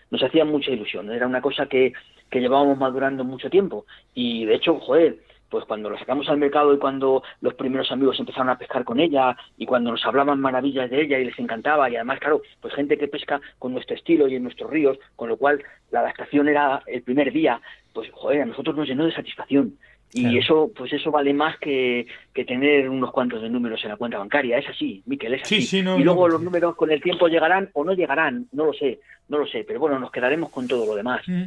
Nos 0.09 0.23
hacía 0.23 0.45
mucha 0.45 0.71
ilusión. 0.71 1.11
Era 1.11 1.27
una 1.27 1.41
cosa 1.41 1.65
que, 1.67 1.93
que 2.29 2.39
llevábamos 2.39 2.77
madurando 2.77 3.23
mucho 3.23 3.49
tiempo. 3.49 3.85
Y 4.13 4.45
de 4.45 4.55
hecho, 4.55 4.79
joder, 4.79 5.19
pues 5.51 5.65
cuando 5.65 5.89
lo 5.89 5.99
sacamos 5.99 6.29
al 6.29 6.37
mercado 6.37 6.73
y 6.73 6.79
cuando 6.79 7.21
los 7.41 7.53
primeros 7.55 7.91
amigos 7.91 8.19
empezaron 8.19 8.49
a 8.49 8.57
pescar 8.57 8.85
con 8.85 8.99
ella 8.99 9.35
y 9.57 9.65
cuando 9.65 9.91
nos 9.91 10.03
hablaban 10.05 10.39
maravillas 10.39 10.89
de 10.89 11.01
ella 11.01 11.19
y 11.19 11.25
les 11.25 11.37
encantaba 11.37 11.89
y 11.89 11.97
además 11.97 12.19
claro 12.19 12.41
pues 12.61 12.73
gente 12.73 12.97
que 12.97 13.09
pesca 13.09 13.41
con 13.59 13.73
nuestro 13.73 13.95
estilo 13.95 14.29
y 14.29 14.35
en 14.35 14.43
nuestros 14.43 14.71
ríos 14.71 14.97
con 15.17 15.27
lo 15.27 15.35
cual 15.35 15.61
la 15.91 15.99
adaptación 15.99 16.47
era 16.47 16.81
el 16.87 17.03
primer 17.03 17.33
día 17.33 17.61
pues 17.93 18.09
joder 18.11 18.43
a 18.43 18.45
nosotros 18.45 18.77
nos 18.77 18.87
llenó 18.87 19.05
de 19.05 19.11
satisfacción 19.11 19.77
y 20.13 20.37
eso, 20.37 20.71
pues 20.75 20.91
eso 20.91 21.09
vale 21.09 21.33
más 21.33 21.57
que, 21.57 22.05
que, 22.33 22.43
tener 22.43 22.89
unos 22.89 23.11
cuantos 23.11 23.41
de 23.41 23.49
números 23.49 23.81
en 23.83 23.89
la 23.89 23.97
cuenta 23.97 24.17
bancaria. 24.17 24.57
Es 24.57 24.67
así, 24.67 25.01
Miquel, 25.05 25.35
es 25.35 25.43
así. 25.43 25.77
y 25.77 26.03
luego 26.03 26.27
los 26.27 26.41
números 26.41 26.75
con 26.75 26.91
el 26.91 27.01
tiempo 27.01 27.27
llegarán 27.27 27.69
o 27.73 27.83
no 27.85 27.93
llegarán, 27.93 28.47
no 28.51 28.65
lo 28.65 28.73
sé, 28.73 28.99
no 29.29 29.37
lo 29.37 29.47
sé. 29.47 29.63
Pero 29.65 29.79
bueno, 29.79 29.99
nos 29.99 30.11
quedaremos 30.11 30.49
con 30.49 30.67
todo 30.67 30.85
lo 30.85 30.95
demás. 30.95 31.21
Mm. 31.27 31.43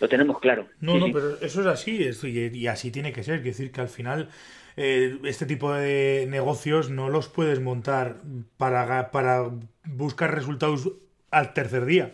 Lo 0.00 0.08
tenemos 0.08 0.40
claro. 0.40 0.66
No, 0.80 0.98
no, 0.98 1.06
pero 1.12 1.38
eso 1.40 1.60
es 1.60 1.66
así, 1.66 2.10
y, 2.24 2.66
así 2.66 2.90
tiene 2.90 3.12
que 3.12 3.22
ser. 3.22 3.36
Es 3.36 3.44
decir, 3.44 3.70
que 3.70 3.80
al 3.80 3.88
final 3.88 4.28
eh, 4.76 5.18
este 5.24 5.46
tipo 5.46 5.72
de 5.72 6.26
negocios 6.28 6.90
no 6.90 7.08
los 7.08 7.28
puedes 7.28 7.60
montar 7.60 8.16
para, 8.56 9.10
para 9.10 9.50
buscar 9.84 10.34
resultados 10.34 10.90
al 11.30 11.52
tercer 11.52 11.84
día. 11.84 12.12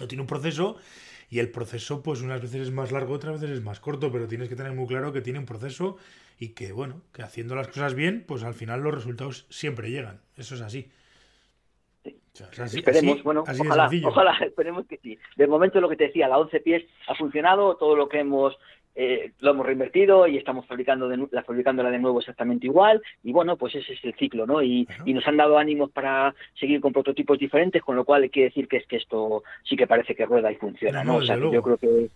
No 0.00 0.06
tiene 0.06 0.22
un 0.22 0.28
proceso 0.28 0.76
y 1.34 1.40
el 1.40 1.50
proceso, 1.50 2.00
pues 2.00 2.22
unas 2.22 2.40
veces 2.40 2.68
es 2.68 2.70
más 2.70 2.92
largo, 2.92 3.12
otras 3.12 3.40
veces 3.40 3.56
es 3.58 3.64
más 3.64 3.80
corto, 3.80 4.12
pero 4.12 4.28
tienes 4.28 4.48
que 4.48 4.54
tener 4.54 4.72
muy 4.72 4.86
claro 4.86 5.12
que 5.12 5.20
tiene 5.20 5.40
un 5.40 5.46
proceso 5.46 5.96
y 6.38 6.50
que, 6.50 6.70
bueno, 6.70 7.00
que 7.12 7.22
haciendo 7.22 7.56
las 7.56 7.66
cosas 7.66 7.96
bien, 7.96 8.24
pues 8.24 8.44
al 8.44 8.54
final 8.54 8.82
los 8.82 8.94
resultados 8.94 9.44
siempre 9.50 9.90
llegan. 9.90 10.20
Eso 10.36 10.54
es 10.54 10.60
así. 10.60 10.92
esperemos, 12.04 13.20
bueno, 13.24 13.42
ojalá, 13.42 13.90
ojalá, 14.04 14.38
esperemos 14.46 14.86
que 14.86 14.98
sí. 14.98 15.18
De 15.34 15.48
momento 15.48 15.80
lo 15.80 15.88
que 15.88 15.96
te 15.96 16.04
decía, 16.04 16.28
la 16.28 16.38
11 16.38 16.60
pies 16.60 16.84
ha 17.08 17.16
funcionado, 17.16 17.74
todo 17.78 17.96
lo 17.96 18.08
que 18.08 18.20
hemos 18.20 18.56
eh, 18.96 19.32
lo 19.40 19.50
hemos 19.50 19.66
reinvertido 19.66 20.26
y 20.26 20.36
estamos 20.36 20.66
fabricando 20.66 21.08
de, 21.08 21.26
la, 21.30 21.42
fabricándola 21.42 21.90
de 21.90 21.98
nuevo 21.98 22.20
exactamente 22.20 22.66
igual 22.66 23.02
y 23.22 23.32
bueno, 23.32 23.56
pues 23.56 23.74
ese 23.74 23.94
es 23.94 24.04
el 24.04 24.14
ciclo, 24.14 24.46
¿no? 24.46 24.62
Y, 24.62 24.86
nos 25.06 25.26
han 25.26 25.36
dado 25.36 25.58
ánimos 25.58 25.90
para 25.90 26.34
seguir 26.58 26.80
con 26.80 26.92
prototipos 26.92 27.38
diferentes, 27.38 27.82
con 27.82 27.96
lo 27.96 28.04
cual 28.04 28.28
quiere 28.30 28.48
decir 28.48 28.66
que 28.68 28.78
es 28.78 28.86
que 28.86 28.96
esto 28.96 29.42
sí 29.62 29.76
que 29.76 29.86
parece 29.86 30.14
que 30.14 30.26
rueda 30.26 30.50
y 30.50 30.56
funciona, 30.56 31.04
¿no? 31.04 31.16
o 31.16 31.22
sea, 31.22 31.36
yo 31.36 31.62
creo 31.62 31.76
que 31.76 32.08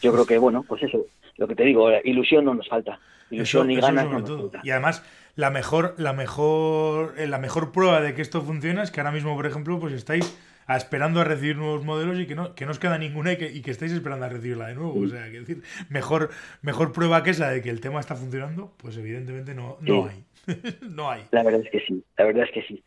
yo 0.00 0.12
creo 0.12 0.26
que 0.26 0.38
bueno, 0.38 0.64
pues 0.66 0.82
eso, 0.82 1.06
lo 1.36 1.48
que 1.48 1.54
te 1.54 1.64
digo, 1.64 1.90
ilusión 2.04 2.44
no 2.44 2.54
nos 2.54 2.68
falta, 2.68 2.98
ilusión 3.30 3.70
y 3.70 3.76
ganas 3.76 4.06
no 4.06 4.20
nos 4.20 4.30
falta. 4.30 4.60
Y 4.62 4.70
además 4.70 5.04
la 5.36 5.50
mejor 5.50 5.94
la 5.98 6.12
mejor 6.12 7.14
eh, 7.16 7.26
la 7.28 7.38
mejor 7.38 7.70
prueba 7.72 8.00
de 8.00 8.14
que 8.14 8.22
esto 8.22 8.42
funciona 8.42 8.82
es 8.82 8.90
que 8.90 9.00
ahora 9.00 9.12
mismo, 9.12 9.36
por 9.36 9.46
ejemplo, 9.46 9.78
pues 9.78 9.92
estáis 9.92 10.36
esperando 10.76 11.20
a 11.20 11.24
recibir 11.24 11.56
nuevos 11.56 11.84
modelos 11.84 12.18
y 12.20 12.26
que 12.26 12.34
no, 12.34 12.54
que 12.54 12.64
no 12.64 12.72
os 12.72 12.78
queda 12.78 12.98
ninguna 12.98 13.32
y 13.32 13.36
que, 13.36 13.50
y 13.50 13.62
que 13.62 13.70
estáis 13.70 13.92
esperando 13.92 14.26
a 14.26 14.28
recibirla 14.28 14.68
de 14.68 14.74
nuevo. 14.74 15.00
O 15.00 15.06
sea, 15.06 15.24
que 15.30 15.40
decir, 15.40 15.62
mejor, 15.88 16.30
mejor 16.62 16.92
prueba 16.92 17.22
que 17.22 17.30
esa 17.30 17.50
de 17.50 17.62
que 17.62 17.70
el 17.70 17.80
tema 17.80 18.00
está 18.00 18.14
funcionando, 18.14 18.74
pues 18.76 18.96
evidentemente 18.96 19.54
no, 19.54 19.78
no 19.80 20.06
hay. 20.06 20.24
no 20.82 21.10
hay. 21.10 21.22
La 21.30 21.42
verdad 21.42 21.62
es 21.64 21.70
que 21.70 21.80
sí, 21.80 22.04
la 22.16 22.24
verdad 22.24 22.44
es 22.44 22.52
que 22.52 22.62
sí. 22.62 22.82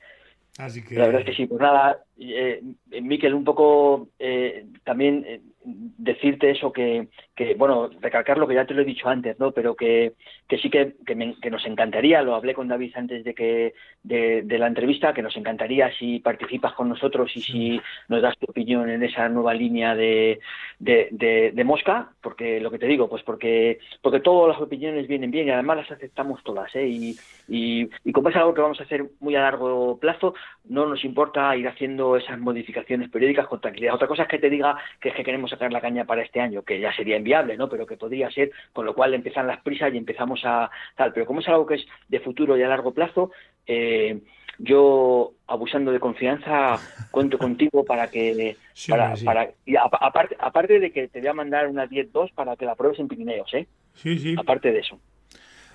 Así 0.58 0.84
que... 0.84 0.96
La 0.96 1.06
verdad 1.06 1.22
es 1.22 1.28
que 1.28 1.34
sí, 1.34 1.46
pues 1.46 1.62
nada, 1.62 2.04
eh, 2.20 2.62
Miquel, 3.02 3.34
un 3.34 3.46
poco 3.46 4.10
eh, 4.20 4.66
también 4.84 5.24
eh, 5.26 5.42
decirte 5.64 6.52
eso 6.52 6.74
que, 6.74 7.08
que, 7.36 7.54
bueno, 7.56 7.90
recalcar 8.02 8.38
lo 8.38 8.48
que 8.48 8.56
ya 8.56 8.66
te 8.66 8.74
lo 8.74 8.82
he 8.82 8.86
dicho 8.86 9.08
antes, 9.08 9.40
¿no? 9.40 9.52
Pero 9.52 9.76
que, 9.76 10.14
que 10.48 10.58
sí 10.58 10.70
que, 10.70 10.96
que, 11.06 11.16
nos 11.16 11.66
encantaría, 11.66 12.22
lo 12.22 12.36
hablé 12.36 12.54
con 12.54 12.68
David 12.68 12.92
antes 12.96 13.24
de 13.24 13.34
que 13.34 13.74
de, 14.04 14.58
la 14.58 14.68
entrevista, 14.68 15.14
que 15.14 15.22
nos 15.22 15.36
encantaría 15.38 15.92
si 15.98 16.20
participas 16.20 16.74
con 16.74 16.90
nosotros 16.90 17.32
y 17.36 17.42
si 17.42 17.82
nos 18.08 18.22
das 18.22 18.38
tu 18.38 18.48
opinión 18.50 18.90
en 18.90 19.04
esa 19.04 19.30
nueva 19.30 19.54
línea 19.54 19.96
de, 19.96 20.40
de, 20.80 21.52
de, 21.54 21.64
Mosca, 21.64 22.10
porque 22.22 22.60
lo 22.60 22.72
que 22.72 22.80
te 22.80 22.88
digo, 22.88 23.08
pues 23.08 23.24
porque, 23.24 23.80
porque 24.02 24.20
todas 24.20 24.56
las 24.56 24.62
opiniones 24.62 25.08
vienen 25.08 25.32
bien 25.32 25.48
y 25.48 25.52
además 25.52 25.78
las 25.78 25.92
aceptamos 25.92 26.44
todas, 26.44 26.76
¿eh? 26.76 26.88
Y, 26.88 27.16
y, 27.48 27.90
y 28.04 28.12
como 28.12 28.30
es 28.30 28.36
algo 28.36 28.54
que 28.54 28.62
vamos 28.62 28.80
a 28.80 28.84
hacer 28.84 29.06
muy 29.20 29.36
a 29.36 29.42
largo 29.42 29.98
plazo, 30.00 30.34
no 30.66 30.86
nos 30.86 31.04
importa 31.06 31.56
ir 31.56 31.68
haciendo 31.68 32.18
esas 32.18 32.40
modificaciones 32.40 33.10
periódicas 33.10 33.48
con 33.48 33.62
tranquilidad. 33.62 33.96
Otra 33.96 34.08
cosa 34.08 34.24
es 34.24 34.30
que 34.30 34.40
te 34.40 34.50
diga 34.50 34.78
que 35.00 35.10
es 35.10 35.16
que 35.16 35.24
queremos 35.24 35.52
sacar 35.52 35.72
la 35.72 35.82
caña 35.82 36.06
para 36.06 36.24
este 36.24 36.42
año, 36.42 36.64
que 36.64 36.80
ya 36.80 36.94
sería 36.94 37.18
inviable, 37.18 37.58
¿no? 37.58 37.70
Pero 37.70 37.86
que 37.86 37.98
podría 37.98 38.32
ser, 38.32 38.52
con 38.74 38.86
lo 38.86 38.94
cual 38.94 39.14
empiezan 39.14 39.48
las 39.48 39.62
prisas 39.62 39.94
y 39.94 39.98
empezamos 39.98 40.42
a 40.44 40.70
tal. 40.96 41.14
Pero 41.14 41.26
como 41.26 41.42
es 41.42 41.48
algo 41.48 41.66
que 41.66 41.76
es 41.76 41.86
de 42.08 42.20
futuro 42.20 42.58
y 42.58 42.64
a 42.64 42.68
largo 42.68 42.94
plazo, 42.94 43.32
eh, 43.68 44.22
yo 44.60 45.34
abusando 45.48 45.92
de 45.92 46.00
confianza 46.00 46.80
cuento 47.12 47.38
contigo 47.38 47.84
para 47.84 48.10
que 48.10 48.56
para, 48.88 49.16
para 49.24 49.52
y 49.66 49.76
aparte 49.76 50.36
aparte 50.40 50.80
de 50.80 50.92
que 50.92 51.08
te 51.08 51.20
voy 51.20 51.30
a 51.30 51.34
mandar 51.34 51.68
una 51.68 51.88
10-2 51.88 52.34
para 52.34 52.56
que 52.56 52.66
la 52.66 52.76
pruebes 52.76 53.00
en 53.00 53.08
Pirineos, 53.08 53.54
¿eh? 53.54 53.68
Sí, 53.96 54.18
sí. 54.20 54.36
Aparte 54.38 54.72
de 54.72 54.80
eso. 54.80 55.00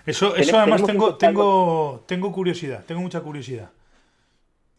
Eso, 0.06 0.36
eso 0.36 0.56
además 0.56 0.84
tengo, 0.84 1.16
tengo, 1.16 2.04
tengo 2.06 2.32
curiosidad, 2.32 2.84
tengo 2.86 3.00
mucha 3.00 3.20
curiosidad. 3.20 3.70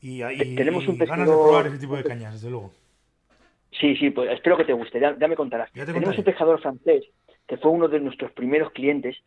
Y, 0.01 0.23
y, 0.23 0.55
tenemos 0.55 0.87
un 0.87 0.97
ganas 0.97 1.27
de 1.27 1.33
probar 1.33 1.67
ese 1.67 1.79
tipo 1.79 1.97
de 1.97 2.03
cañas, 2.03 2.33
desde 2.33 2.49
luego. 2.49 2.71
Sí, 3.71 3.95
sí, 3.97 4.09
pues 4.09 4.31
espero 4.31 4.55
que 4.57 4.63
te 4.63 4.73
guste, 4.73 4.99
ya, 4.99 5.13
me 5.27 5.35
contarás. 5.35 5.71
tenemos 5.71 6.17
un 6.17 6.23
pescador 6.23 6.61
francés 6.61 7.05
que 7.45 7.57
fue 7.57 7.71
uno 7.71 7.87
de 7.87 7.99
nuestros 7.99 8.31
primeros 8.31 8.71
clientes 8.71 9.17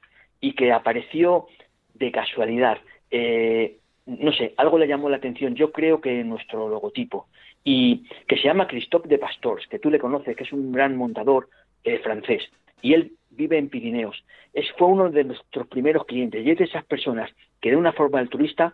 y 0.40 0.54
que 0.54 0.72
apareció 0.72 1.46
de 1.94 2.10
casualidad. 2.10 2.78
Eh, 3.10 3.78
no 4.06 4.32
sé, 4.32 4.54
algo 4.56 4.78
le 4.78 4.88
llamó 4.88 5.08
la 5.08 5.18
atención, 5.18 5.54
yo 5.54 5.70
creo 5.72 6.00
que 6.00 6.24
nuestro 6.24 6.68
logotipo, 6.68 7.28
y 7.62 8.04
que 8.26 8.36
se 8.36 8.44
llama 8.44 8.66
Christophe 8.66 9.08
de 9.08 9.18
Pastors, 9.18 9.66
que 9.68 9.78
tú 9.78 9.90
le 9.90 9.98
conoces, 9.98 10.36
que 10.36 10.44
es 10.44 10.52
un 10.52 10.72
gran 10.72 10.96
montador 10.96 11.48
eh, 11.84 11.98
francés, 11.98 12.42
y 12.82 12.94
él 12.94 13.12
vive 13.30 13.58
en 13.58 13.68
Pirineos. 13.68 14.24
Es, 14.52 14.66
fue 14.76 14.88
uno 14.88 15.10
de 15.10 15.24
nuestros 15.24 15.66
primeros 15.68 16.04
clientes, 16.06 16.44
y 16.44 16.50
es 16.50 16.58
de 16.58 16.64
esas 16.64 16.84
personas 16.84 17.30
que 17.60 17.70
de 17.70 17.76
una 17.76 17.92
forma 17.92 18.18
altruista 18.18 18.72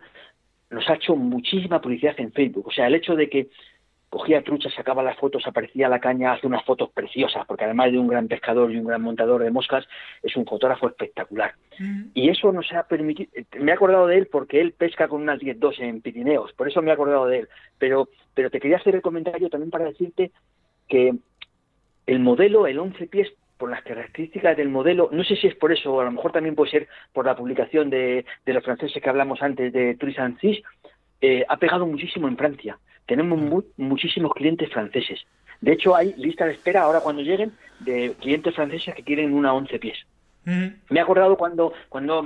nos 0.69 0.89
ha 0.89 0.95
hecho 0.95 1.15
muchísima 1.15 1.81
publicidad 1.81 2.19
en 2.19 2.31
Facebook. 2.31 2.67
O 2.67 2.71
sea, 2.71 2.87
el 2.87 2.95
hecho 2.95 3.15
de 3.15 3.29
que 3.29 3.47
cogía 4.09 4.41
truchas, 4.41 4.73
sacaba 4.73 5.03
las 5.03 5.17
fotos, 5.17 5.45
aparecía 5.45 5.89
la 5.89 5.99
caña, 5.99 6.33
hace 6.33 6.47
unas 6.47 6.63
fotos 6.63 6.89
preciosas, 6.91 7.45
porque 7.45 7.65
además 7.65 7.91
de 7.91 7.99
un 7.99 8.07
gran 8.07 8.27
pescador 8.27 8.71
y 8.71 8.77
un 8.77 8.85
gran 8.87 9.01
montador 9.01 9.43
de 9.43 9.51
moscas, 9.51 9.85
es 10.23 10.35
un 10.35 10.45
fotógrafo 10.45 10.87
espectacular. 10.87 11.55
Mm. 11.79 12.03
Y 12.13 12.29
eso 12.29 12.51
nos 12.51 12.71
ha 12.71 12.83
permitido, 12.83 13.29
me 13.59 13.71
he 13.71 13.73
acordado 13.73 14.07
de 14.07 14.17
él 14.17 14.27
porque 14.31 14.61
él 14.61 14.71
pesca 14.71 15.07
con 15.07 15.21
unas 15.21 15.39
10-2 15.39 15.79
en 15.79 16.01
Pirineos, 16.01 16.53
por 16.53 16.67
eso 16.67 16.81
me 16.81 16.89
he 16.89 16.93
acordado 16.93 17.25
de 17.27 17.39
él. 17.39 17.49
Pero, 17.77 18.09
pero 18.33 18.49
te 18.49 18.59
quería 18.59 18.77
hacer 18.77 18.95
el 18.95 19.01
comentario 19.01 19.49
también 19.49 19.71
para 19.71 19.85
decirte 19.85 20.31
que 20.87 21.13
el 22.05 22.19
modelo, 22.19 22.65
el 22.65 22.79
11 22.79 23.07
pies, 23.07 23.33
por 23.57 23.71
las 23.71 23.83
características 23.83 24.55
del 24.55 24.69
modelo, 24.69 25.09
no 25.11 25.23
sé 25.23 25.35
si 25.35 25.47
es 25.47 25.55
por 25.55 25.71
eso, 25.71 25.91
o 25.91 25.99
a 25.99 26.05
lo 26.05 26.11
mejor 26.11 26.31
también 26.31 26.55
puede 26.55 26.71
ser 26.71 26.87
por 27.11 27.25
la 27.25 27.35
publicación 27.35 27.89
de, 27.89 28.23
de 28.45 28.53
los 28.53 28.63
franceses 28.63 29.01
que 29.01 29.09
hablamos 29.09 29.41
antes 29.41 29.73
de 29.73 29.95
Tristan 29.95 30.37
Cis, 30.39 30.61
eh, 31.21 31.45
ha 31.47 31.57
pegado 31.57 31.85
muchísimo 31.85 32.27
en 32.27 32.37
Francia. 32.37 32.77
Tenemos 33.05 33.39
mm. 33.39 33.83
muchísimos 33.83 34.33
clientes 34.33 34.69
franceses. 34.71 35.25
De 35.61 35.73
hecho, 35.73 35.95
hay 35.95 36.13
lista 36.17 36.45
de 36.45 36.53
espera 36.53 36.83
ahora 36.83 36.99
cuando 36.99 37.21
lleguen 37.21 37.51
de 37.79 38.13
clientes 38.19 38.53
franceses 38.53 38.93
que 38.95 39.03
quieren 39.03 39.33
una 39.33 39.53
11 39.53 39.79
pies. 39.79 39.97
Me 40.47 40.77
he 40.91 41.01
acordado 41.01 41.35
cuando, 41.35 41.73
cuando, 41.89 42.23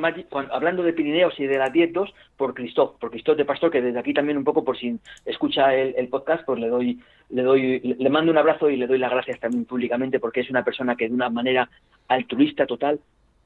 hablando 0.52 0.84
de 0.84 0.94
Pirineos 0.94 1.40
y 1.40 1.48
de 1.48 1.58
la 1.58 1.74
10-2, 1.74 2.14
por 2.38 2.54
Cristóbal, 2.54 2.96
por 3.00 3.10
Cristóbal 3.10 3.38
de 3.38 3.46
Pastor, 3.46 3.72
que 3.72 3.82
desde 3.82 3.98
aquí 3.98 4.14
también 4.14 4.38
un 4.38 4.44
poco 4.44 4.64
por 4.64 4.78
si 4.78 5.00
escucha 5.26 5.74
el, 5.74 6.08
podcast, 6.08 6.46
pues 6.46 6.60
le 6.60 6.68
doy, 6.68 7.00
le 7.32 7.42
doy, 7.42 7.80
le 7.80 8.10
mando 8.12 8.32
un 8.32 8.38
abrazo 8.38 8.70
y 8.70 8.78
le 8.78 8.86
doy 8.86 9.00
las 9.00 9.10
gracias 9.10 9.40
también 9.40 9.66
públicamente 9.66 10.20
porque 10.20 10.42
es 10.42 10.52
una 10.52 10.64
persona 10.64 10.96
que 10.96 11.08
de 11.08 11.16
una 11.16 11.32
manera 11.32 11.68
altruista 12.10 12.68
total 12.68 13.00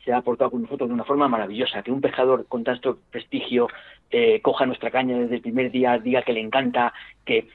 se 0.04 0.12
ha 0.12 0.18
aportado 0.18 0.52
con 0.52 0.64
nosotros 0.64 0.90
de 0.90 0.94
una 0.94 1.06
forma 1.06 1.30
maravillosa. 1.30 1.82
Que 1.82 1.92
un 1.92 2.02
pescador 2.02 2.46
con 2.46 2.66
tanto 2.66 3.00
prestigio 3.10 3.70
eh, 4.12 4.42
coja 4.42 4.66
nuestra 4.66 4.92
caña 4.92 5.18
desde 5.18 5.36
el 5.36 5.42
primer 5.42 5.72
día, 5.72 5.98
diga 6.00 6.22
que 6.22 6.34
le 6.34 6.42
encanta, 6.42 6.94
que, 7.26 7.48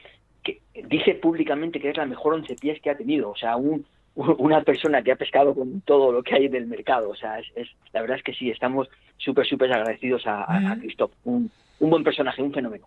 que 0.43 0.61
dice 0.89 1.15
públicamente 1.15 1.81
que 1.81 1.91
es 1.91 1.97
la 1.97 2.07
mejor 2.07 2.35
once 2.35 2.55
pies 2.57 2.81
que 2.81 2.91
ha 2.91 2.97
tenido. 2.97 3.31
O 3.31 3.37
sea, 3.37 3.57
un, 3.57 3.85
una 4.15 4.63
persona 4.63 5.03
que 5.03 5.13
ha 5.13 5.17
pescado 5.17 5.55
con 5.55 5.81
todo 5.83 6.13
lo 6.13 6.23
que 6.23 6.35
hay 6.35 6.49
del 6.49 6.67
mercado. 6.67 7.11
O 7.11 7.15
sea, 7.15 7.39
es, 7.39 7.69
la 7.93 8.01
verdad 8.01 8.19
es 8.19 8.23
que 8.23 8.35
sí, 8.35 8.51
estamos 8.51 8.89
súper, 9.17 9.47
súper 9.47 9.73
agradecidos 9.73 10.27
a, 10.27 10.73
a, 10.73 10.77
Christophe. 10.77 11.15
Un, 11.25 11.51
buen 11.79 12.05
personaje, 12.05 12.43
un 12.43 12.53
fenómeno. 12.53 12.87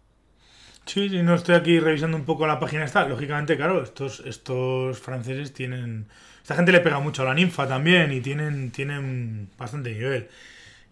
Sí, 0.85 1.09
sí, 1.09 1.23
no 1.23 1.35
estoy 1.35 1.55
aquí 1.55 1.79
revisando 1.79 2.17
un 2.17 2.25
poco 2.25 2.45
la 2.45 2.59
página 2.59 2.83
esta. 2.83 3.07
Lógicamente, 3.07 3.55
claro, 3.55 3.81
estos, 3.81 4.19
estos 4.25 4.99
franceses 4.99 5.53
tienen. 5.53 6.07
Esta 6.41 6.55
gente 6.55 6.73
le 6.73 6.81
pega 6.81 6.99
mucho 6.99 7.21
a 7.21 7.25
la 7.25 7.33
ninfa 7.33 7.67
también 7.67 8.11
y 8.11 8.19
tienen, 8.19 8.71
tienen 8.71 9.47
bastante 9.57 9.93
nivel. 9.93 10.27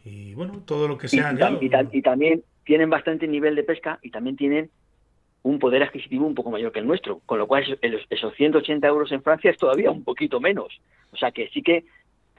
Y 0.06 0.34
bueno, 0.34 0.64
todo 0.66 0.88
lo 0.88 0.98
que 0.98 1.10
sea. 1.10 1.36
y 1.60 2.02
también 2.02 2.42
tienen 2.64 2.90
bastante 2.90 3.28
nivel 3.28 3.56
de 3.56 3.64
pesca 3.64 4.00
y 4.02 4.12
también 4.12 4.38
tienen 4.38 4.70
un 5.44 5.58
poder 5.60 5.82
adquisitivo 5.84 6.28
un 6.28 6.36
poco 6.36 6.52
mayor 6.52 6.72
que 6.72 6.80
el 6.80 6.88
nuestro, 6.88 7.20
con 7.26 7.40
lo 7.40 7.48
cual 7.48 7.64
esos 8.10 8.36
180 8.36 8.88
euros 8.88 9.12
en 9.12 9.24
Francia 9.24 9.50
es 9.50 9.58
todavía 9.58 9.90
un 9.90 10.04
poquito 10.04 10.40
menos. 10.40 10.80
O 11.12 11.18
sea 11.18 11.32
que 11.32 11.50
sí 11.50 11.62
que 11.64 11.84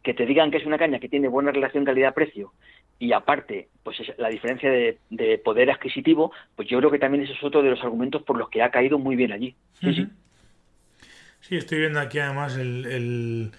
que 0.03 0.14
te 0.14 0.27
digan 0.27 0.51
que 0.51 0.59
es 0.59 0.66
una 0.66 0.79
caña 0.79 0.99
que 0.99 1.09
tiene 1.09 1.29
buena 1.29 1.53
relación 1.53 1.85
calidad-precio 1.85 2.53
y 2.99 3.12
aparte, 3.12 3.68
pues 3.83 3.99
es 4.01 4.16
la 4.18 4.29
diferencia 4.29 4.70
de, 4.70 5.39
poder 5.45 5.70
adquisitivo, 5.70 6.33
pues 6.55 6.68
yo 6.68 6.79
creo 6.79 6.91
que 6.91 6.99
también 6.99 7.25
ese 7.25 7.33
es 7.33 7.43
otro 7.43 7.62
de 7.62 7.70
los 7.70 7.83
argumentos 7.83 8.23
por 8.23 8.37
los 8.37 8.49
que 8.49 8.62
ha 8.62 8.70
caído 8.70 8.99
muy 8.99 9.16
bien 9.16 9.33
allí. 9.33 9.57
Sí, 11.41 11.57
estoy 11.57 11.79
viendo 11.79 12.01
aquí 12.01 12.18
además 12.18 12.57
el... 12.57 12.87
el, 12.87 13.51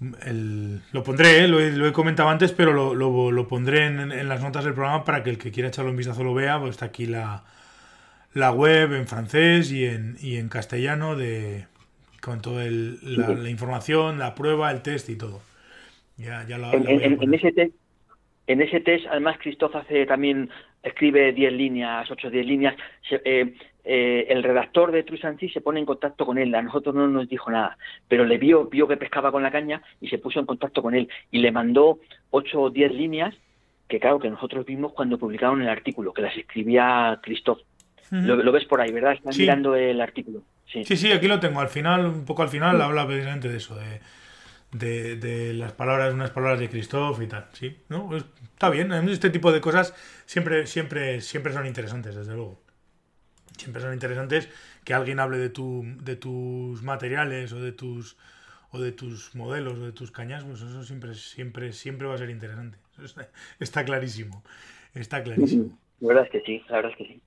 lo 0.00 1.04
pondré, 1.04 1.44
¿eh? 1.44 1.48
lo, 1.48 1.86
he, 1.86 1.92
comentado 1.92 2.30
antes, 2.30 2.52
pero 2.52 2.72
lo, 2.72 2.94
lo, 2.94 3.48
pondré 3.48 3.86
en, 3.86 4.12
en, 4.12 4.28
las 4.28 4.42
notas 4.42 4.64
del 4.64 4.72
programa 4.72 5.04
para 5.04 5.22
que 5.22 5.30
el 5.30 5.38
que 5.38 5.50
quiera 5.50 5.68
echarle 5.68 5.90
un 5.90 5.96
vistazo 5.96 6.24
lo 6.24 6.32
vea, 6.32 6.58
pues 6.58 6.70
está 6.70 6.86
aquí 6.86 7.04
la, 7.04 7.44
la 8.32 8.52
web 8.52 8.94
en 8.94 9.06
francés 9.06 9.70
y 9.72 9.84
en, 9.84 10.16
y 10.20 10.36
en 10.36 10.48
castellano 10.48 11.16
de 11.16 11.66
con 12.20 12.40
toda 12.40 12.64
la, 12.66 13.48
información, 13.48 14.18
la 14.18 14.34
prueba, 14.34 14.70
el 14.70 14.82
test 14.82 15.08
y 15.08 15.16
todo. 15.16 15.40
Ya, 16.16 16.46
ya 16.46 16.56
en, 16.56 17.34
ese 17.34 17.52
test, 17.52 17.74
en 18.46 18.60
ese 18.60 18.80
test, 18.80 19.06
además, 19.10 19.38
Christophe 19.38 19.78
hace 19.78 20.06
también, 20.06 20.50
escribe 20.82 21.32
10 21.32 21.52
líneas, 21.52 22.10
8 22.10 22.28
o 22.28 22.30
10 22.30 22.46
líneas. 22.46 22.74
Eh, 23.10 23.54
eh, 23.84 24.26
el 24.28 24.42
redactor 24.42 24.92
de 24.92 25.02
Trusancy 25.02 25.48
se 25.48 25.60
pone 25.60 25.80
en 25.80 25.86
contacto 25.86 26.26
con 26.26 26.38
él. 26.38 26.54
A 26.54 26.62
nosotros 26.62 26.94
no 26.94 27.08
nos 27.08 27.28
dijo 27.28 27.50
nada, 27.50 27.76
pero 28.08 28.24
le 28.24 28.38
vio, 28.38 28.66
vio 28.66 28.86
que 28.86 28.96
pescaba 28.96 29.32
con 29.32 29.42
la 29.42 29.50
caña 29.50 29.82
y 30.00 30.08
se 30.08 30.18
puso 30.18 30.40
en 30.40 30.46
contacto 30.46 30.82
con 30.82 30.94
él 30.94 31.08
y 31.30 31.38
le 31.38 31.52
mandó 31.52 31.98
8 32.30 32.60
o 32.60 32.70
10 32.70 32.92
líneas 32.92 33.34
que, 33.88 33.98
claro, 33.98 34.20
que 34.20 34.30
nosotros 34.30 34.64
vimos 34.64 34.92
cuando 34.92 35.18
publicaron 35.18 35.62
el 35.62 35.68
artículo, 35.68 36.12
que 36.12 36.22
las 36.22 36.36
escribía 36.36 37.18
Christophe 37.22 37.64
lo, 38.10 38.52
ves 38.52 38.64
por 38.64 38.80
ahí, 38.80 38.90
¿verdad? 38.92 39.12
Están 39.12 39.34
mirando 39.36 39.76
el 39.76 40.00
artículo. 40.00 40.42
Sí. 40.66 40.84
sí. 40.84 41.12
aquí 41.12 41.28
lo 41.28 41.40
tengo. 41.40 41.60
Al 41.60 41.68
final, 41.68 42.06
un 42.06 42.24
poco 42.24 42.42
al 42.42 42.48
final, 42.48 42.80
habla 42.80 43.06
precisamente 43.06 43.48
de 43.48 43.56
eso, 43.56 43.76
de, 43.76 44.00
de, 44.72 45.52
las 45.54 45.72
palabras, 45.72 46.14
unas 46.14 46.30
palabras 46.30 46.60
de 46.60 46.68
Christoph 46.68 47.20
y 47.22 47.26
tal. 47.26 47.48
Sí, 47.52 47.76
¿no? 47.88 48.08
Pues, 48.08 48.24
está 48.42 48.70
bien. 48.70 48.92
Este 49.08 49.30
tipo 49.30 49.52
de 49.52 49.60
cosas 49.60 49.94
siempre, 50.26 50.66
siempre, 50.66 51.20
siempre 51.20 51.52
son 51.52 51.66
interesantes, 51.66 52.14
desde 52.14 52.34
luego. 52.34 52.60
Siempre 53.56 53.82
son 53.82 53.92
interesantes 53.92 54.48
que 54.84 54.94
alguien 54.94 55.20
hable 55.20 55.38
de, 55.38 55.50
tu, 55.50 55.84
de 56.02 56.16
tus 56.16 56.82
materiales 56.82 57.52
o 57.52 57.60
de 57.60 57.72
tus 57.72 58.16
o 58.72 58.78
de 58.78 58.92
tus 58.92 59.34
modelos 59.34 59.78
o 59.78 59.86
de 59.86 59.92
tus 59.92 60.10
cañas, 60.10 60.44
pues 60.44 60.62
eso 60.62 60.84
siempre, 60.84 61.14
siempre, 61.14 61.72
siempre 61.72 62.06
va 62.06 62.14
a 62.14 62.18
ser 62.18 62.30
interesante. 62.30 62.78
está, 63.58 63.84
clarísimo. 63.84 64.44
Está 64.94 65.22
clarísimo. 65.22 65.78
La 66.00 66.08
verdad 66.08 66.24
es 66.24 66.30
que 66.30 66.40
sí, 66.42 66.64
la 66.68 66.76
verdad 66.76 66.92
es 66.92 66.96
que 66.96 67.04
sí. 67.04 67.22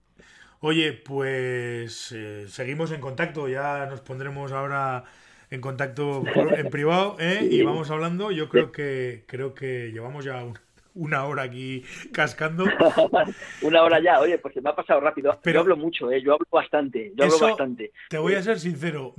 Oye, 0.61 0.93
pues 0.93 2.13
eh, 2.13 2.45
seguimos 2.47 2.91
en 2.91 3.01
contacto, 3.01 3.49
ya 3.49 3.85
nos 3.87 3.99
pondremos 3.99 4.53
ahora 4.53 5.03
en 5.53 5.61
contacto 5.61 6.23
en 6.57 6.69
privado 6.69 7.15
¿eh? 7.19 7.47
y 7.49 7.61
vamos 7.61 7.91
hablando. 7.91 8.31
Yo 8.31 8.49
creo 8.49 8.71
que 8.71 9.23
creo 9.27 9.53
que 9.53 9.91
llevamos 9.91 10.25
ya 10.25 10.43
una 10.95 11.25
hora 11.25 11.43
aquí 11.43 11.83
cascando. 12.11 12.65
una 13.61 13.83
hora 13.83 13.99
ya, 13.99 14.19
oye, 14.19 14.39
pues 14.39 14.55
se 14.55 14.61
me 14.61 14.71
ha 14.71 14.75
pasado 14.75 14.99
rápido. 14.99 15.39
Pero 15.43 15.57
yo 15.57 15.61
hablo 15.61 15.77
mucho, 15.77 16.11
¿eh? 16.11 16.21
yo 16.21 16.33
hablo 16.33 16.47
bastante, 16.51 17.13
yo 17.15 17.25
hablo 17.25 17.39
bastante. 17.39 17.91
Te 18.09 18.17
voy 18.17 18.33
a 18.33 18.41
ser 18.41 18.59
sincero, 18.59 19.13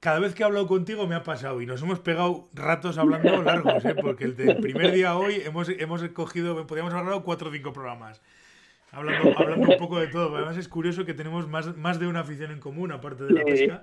cada 0.00 0.18
vez 0.18 0.34
que 0.34 0.42
he 0.42 0.46
hablado 0.46 0.66
contigo 0.66 1.06
me 1.06 1.14
ha 1.14 1.22
pasado 1.22 1.60
y 1.62 1.66
nos 1.66 1.82
hemos 1.82 2.00
pegado 2.00 2.48
ratos 2.52 2.98
hablando 2.98 3.42
largos, 3.42 3.82
¿eh? 3.84 3.94
porque 4.00 4.24
el, 4.24 4.36
del 4.36 4.58
primer 4.58 4.92
día 4.92 5.16
hoy 5.16 5.42
hemos, 5.44 5.70
hemos 5.70 6.06
cogido, 6.10 6.66
podríamos 6.66 6.92
haber 6.92 7.04
hablado 7.04 7.24
cuatro 7.24 7.48
o 7.48 7.52
cinco 7.52 7.72
programas. 7.72 8.20
Hablando, 8.90 9.38
hablando 9.38 9.68
un 9.68 9.78
poco 9.78 10.00
de 10.00 10.06
todo. 10.06 10.34
Además 10.36 10.56
es 10.56 10.66
curioso 10.66 11.04
que 11.04 11.12
tenemos 11.12 11.46
más, 11.46 11.76
más 11.76 12.00
de 12.00 12.06
una 12.06 12.20
afición 12.20 12.52
en 12.52 12.58
común, 12.58 12.90
aparte 12.90 13.24
de 13.24 13.32
la 13.34 13.44
pesca. 13.44 13.82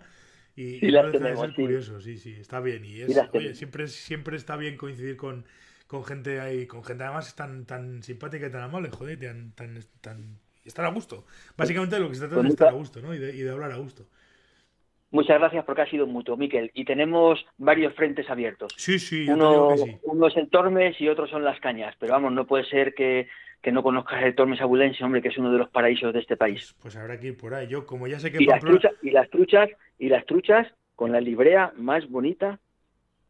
Y, 0.56 0.80
sí, 0.80 0.88
es 0.88 1.54
curioso, 1.54 2.00
sí, 2.00 2.18
sí, 2.18 2.36
está 2.40 2.62
bien. 2.62 2.86
Y 2.86 3.02
es, 3.02 3.22
oye, 3.34 3.56
siempre, 3.56 3.88
siempre 3.88 4.38
está 4.38 4.56
bien 4.56 4.78
coincidir 4.78 5.18
con, 5.18 5.46
con 5.88 6.04
gente 6.06 6.40
ahí, 6.40 6.66
con 6.66 6.84
gente 6.84 7.04
además 7.04 7.36
tan, 7.36 7.66
tan 7.66 8.02
simpática 8.04 8.48
y 8.48 8.52
tan 8.52 8.62
amable, 8.62 8.90
joder, 8.90 9.20
tan, 9.20 9.52
tan, 9.52 9.80
tan, 10.02 10.40
y 10.64 10.70
estar 10.70 10.86
a 10.86 10.90
gusto. 10.90 11.26
Básicamente 11.58 12.00
lo 12.00 12.10
que 12.10 12.16
se 12.16 12.22
trata 12.22 12.36
pues 12.36 12.48
es 12.48 12.54
estar 12.54 12.70
a 12.70 12.72
gusto, 12.72 13.02
¿no? 13.02 13.14
Y 13.14 13.20
de, 13.20 13.36
y 13.36 13.42
de 13.42 13.52
hablar 13.52 13.72
a 13.72 13.78
gusto. 13.78 14.06
Muchas 15.12 15.40
gracias 15.40 15.64
porque 15.64 15.82
ha 15.82 15.90
sido 15.90 16.08
mutuo, 16.08 16.36
Miquel. 16.36 16.72
Y 16.74 16.84
tenemos 16.84 17.46
varios 17.58 17.94
frentes 17.94 18.30
abiertos. 18.30 18.74
Sí, 18.76 19.00
sí, 19.00 19.30
uno, 19.30 19.78
sí. 19.78 19.98
uno 20.04 20.28
es 20.28 20.36
el 20.36 20.50
Tormes 20.50 21.00
y 21.00 21.08
otro 21.08 21.28
son 21.28 21.44
las 21.44 21.60
cañas. 21.60 21.96
Pero 22.00 22.14
vamos, 22.14 22.34
no 22.34 22.46
puede 22.46 22.66
ser 22.66 22.94
que 22.94 23.28
que 23.66 23.72
no 23.72 23.82
conozcas 23.82 24.22
el 24.22 24.36
Tormes 24.36 24.62
abulense, 24.62 25.04
hombre, 25.04 25.24
que 25.24 25.30
es 25.30 25.38
uno 25.40 25.52
de 25.52 25.58
los 25.58 25.72
paraísos 25.72 26.14
de 26.14 26.20
este 26.20 26.38
país. 26.38 26.62
Pues, 26.74 26.94
pues 26.94 26.98
habrá 26.98 27.20
que 27.20 27.30
ir 27.30 27.36
por 27.36 27.56
ahí. 27.56 27.68
Yo, 27.68 27.88
como 27.88 28.06
ya 28.06 28.20
sé 28.20 28.32
que... 28.32 28.38
Y, 28.44 28.46
las 28.46 28.62
truchas, 28.62 28.94
y 29.02 29.10
las 29.10 29.28
truchas, 29.32 29.70
y 29.98 30.08
las 30.08 30.24
truchas 30.28 30.68
con 30.94 31.12
la 31.12 31.20
librea 31.20 31.74
más 31.76 32.08
bonita, 32.08 32.60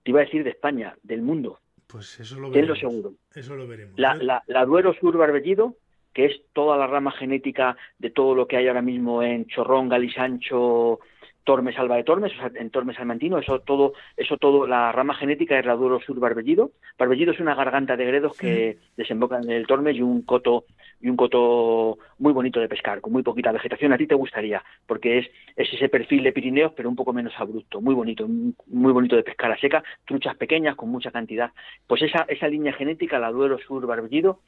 te 0.04 0.12
iba 0.12 0.20
a 0.20 0.26
decir, 0.26 0.44
de 0.44 0.50
España, 0.50 0.98
del 1.04 1.22
mundo. 1.22 1.62
Pues 1.88 2.20
eso 2.20 2.38
lo 2.38 2.50
veremos. 2.50 2.78
Es 2.78 2.84
lo 2.84 2.90
seguro. 2.90 3.14
Eso 3.34 3.56
lo 3.56 3.66
veremos. 3.66 3.98
La, 3.98 4.16
la, 4.16 4.44
la 4.48 4.66
Duero 4.66 4.94
Sur 4.96 5.16
Barbellido, 5.16 5.78
que 6.12 6.26
es 6.26 6.42
toda 6.52 6.76
la 6.76 6.88
rama 6.88 7.14
genética 7.14 7.78
de 7.98 8.10
todo 8.10 8.36
lo 8.36 8.46
que 8.46 8.58
hay 8.58 8.68
ahora 8.68 8.82
mismo 8.82 9.24
en 9.24 9.46
Chorrón, 9.46 9.88
Galisancho, 9.88 11.00
Tormes 11.46 11.78
Alba 11.78 11.96
de 11.96 12.04
Tormes, 12.04 12.34
o 12.34 12.36
sea, 12.36 12.52
en 12.56 12.72
Tormes 12.72 13.00
Almantino, 13.00 13.38
eso 13.38 13.60
todo, 13.60 13.94
eso 14.18 14.36
todo, 14.38 14.68
la 14.68 14.92
rama 14.92 15.14
genética 15.14 15.58
es 15.58 15.66
la 15.66 15.76
Duero 15.76 16.02
Sur 16.02 16.20
Barbellido. 16.20 16.72
Barbellido 16.98 17.32
es 17.32 17.40
una 17.40 17.56
garganta 17.56 17.96
de 17.96 18.06
gredos 18.06 18.36
que 18.36 18.80
desembocan 18.98 19.44
en 19.44 19.52
el 19.52 19.68
Tormes 19.68 19.96
y 19.96 20.02
un 20.02 20.24
coto 20.24 20.66
y 21.00 21.08
un 21.08 21.16
coto 21.16 22.00
muy 22.18 22.34
bonito 22.34 22.60
de 22.60 22.68
pescar, 22.68 23.00
con 23.00 23.14
muy 23.14 23.22
poquita 23.22 23.52
vegetación. 23.52 23.94
A 23.94 23.98
ti 23.98 24.08
te 24.08 24.16
gustaría, 24.16 24.64
porque 24.88 25.20
es, 25.20 25.28
es 25.56 25.72
ese 25.72 25.88
perfil 25.88 26.24
de 26.24 26.32
Pirineos, 26.32 26.74
pero 26.76 26.90
un 26.90 26.96
poco 26.96 27.14
menos 27.14 27.34
abrupto, 27.38 27.80
muy 27.80 27.94
bonito, 27.94 28.28
muy 28.28 28.92
bonito 28.92 29.16
de 29.16 29.24
pescar 29.24 29.52
a 29.52 29.60
seca, 29.60 29.84
truchas 30.06 30.36
pequeñas 30.36 30.76
con 30.76 30.90
mucha 30.90 31.12
cantidad. 31.12 31.52
Pues 31.86 32.02
esa, 32.02 32.26
esa 32.28 32.48
línea 32.48 32.74
genética, 32.74 33.20
la 33.20 33.32
Duero 33.32 33.60
Sur 33.60 33.86
Barbellido, 33.86 34.40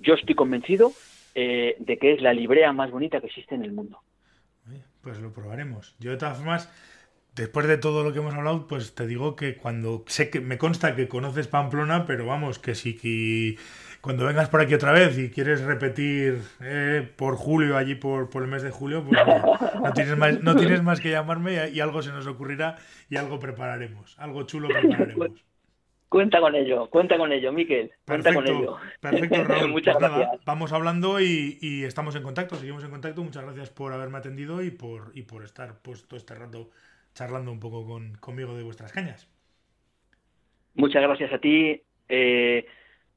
yo 0.00 0.14
estoy 0.14 0.34
convencido 0.34 0.90
eh, 1.36 1.76
de 1.78 1.96
que 1.96 2.12
es 2.12 2.22
la 2.22 2.32
librea 2.32 2.72
más 2.72 2.90
bonita 2.90 3.20
que 3.20 3.28
existe 3.28 3.54
en 3.54 3.62
el 3.62 3.72
mundo 3.72 4.00
pues 5.04 5.20
lo 5.20 5.32
probaremos. 5.32 5.94
Yo 6.00 6.10
de 6.10 6.16
todas 6.16 6.38
formas, 6.38 6.68
después 7.34 7.68
de 7.68 7.78
todo 7.78 8.02
lo 8.02 8.12
que 8.12 8.18
hemos 8.18 8.34
hablado, 8.34 8.66
pues 8.66 8.94
te 8.94 9.06
digo 9.06 9.36
que 9.36 9.56
cuando 9.56 10.04
sé 10.08 10.30
que 10.30 10.40
me 10.40 10.58
consta 10.58 10.96
que 10.96 11.06
conoces 11.06 11.46
Pamplona, 11.46 12.06
pero 12.06 12.26
vamos, 12.26 12.58
que 12.58 12.74
sí 12.74 12.96
que 12.96 13.56
cuando 14.00 14.26
vengas 14.26 14.48
por 14.48 14.60
aquí 14.60 14.74
otra 14.74 14.92
vez 14.92 15.16
y 15.18 15.30
quieres 15.30 15.62
repetir 15.62 16.42
eh, 16.60 17.08
por 17.16 17.36
julio, 17.36 17.76
allí 17.76 17.94
por, 17.94 18.28
por, 18.28 18.42
el 18.42 18.48
mes 18.48 18.62
de 18.62 18.70
julio, 18.70 19.04
pues 19.04 19.18
no, 19.24 19.92
tienes 19.92 20.16
más, 20.16 20.42
no 20.42 20.56
tienes 20.56 20.82
más 20.82 21.00
que 21.00 21.10
llamarme 21.10 21.70
y, 21.70 21.80
algo 21.80 22.02
se 22.02 22.10
nos 22.10 22.26
ocurrirá 22.26 22.76
y 23.08 23.16
algo 23.16 23.38
prepararemos, 23.38 24.14
algo 24.18 24.42
chulo 24.42 24.68
prepararemos. 24.80 25.44
Cuenta 26.08 26.40
con 26.40 26.54
ello, 26.54 26.88
cuenta 26.90 27.16
con 27.16 27.32
ello, 27.32 27.52
Miquel. 27.52 27.90
Cuenta 28.06 28.32
con 28.32 28.46
ello. 28.46 28.76
Perfecto, 29.00 29.44
Raúl. 29.44 29.70
Muchas 29.70 29.96
pues 29.96 30.10
gracias. 30.10 30.44
vamos 30.44 30.72
hablando 30.72 31.20
y, 31.20 31.82
estamos 31.84 32.14
en 32.14 32.22
contacto, 32.22 32.54
seguimos 32.56 32.84
en 32.84 32.90
contacto. 32.90 33.22
Muchas 33.22 33.44
gracias 33.44 33.70
por 33.70 33.92
haberme 33.92 34.18
atendido 34.18 34.62
y 34.62 34.70
por, 34.70 35.10
y 35.14 35.22
por 35.22 35.42
estar 35.44 35.80
pues, 35.82 36.06
todo 36.06 36.16
este 36.16 36.34
rato 36.34 36.70
charlando 37.14 37.50
un 37.50 37.60
poco 37.60 37.86
con, 37.86 38.16
conmigo 38.16 38.54
de 38.54 38.62
vuestras 38.62 38.92
cañas. 38.92 39.28
Muchas 40.74 41.02
gracias 41.02 41.32
a 41.32 41.38
ti. 41.38 41.82
Eh, 42.08 42.66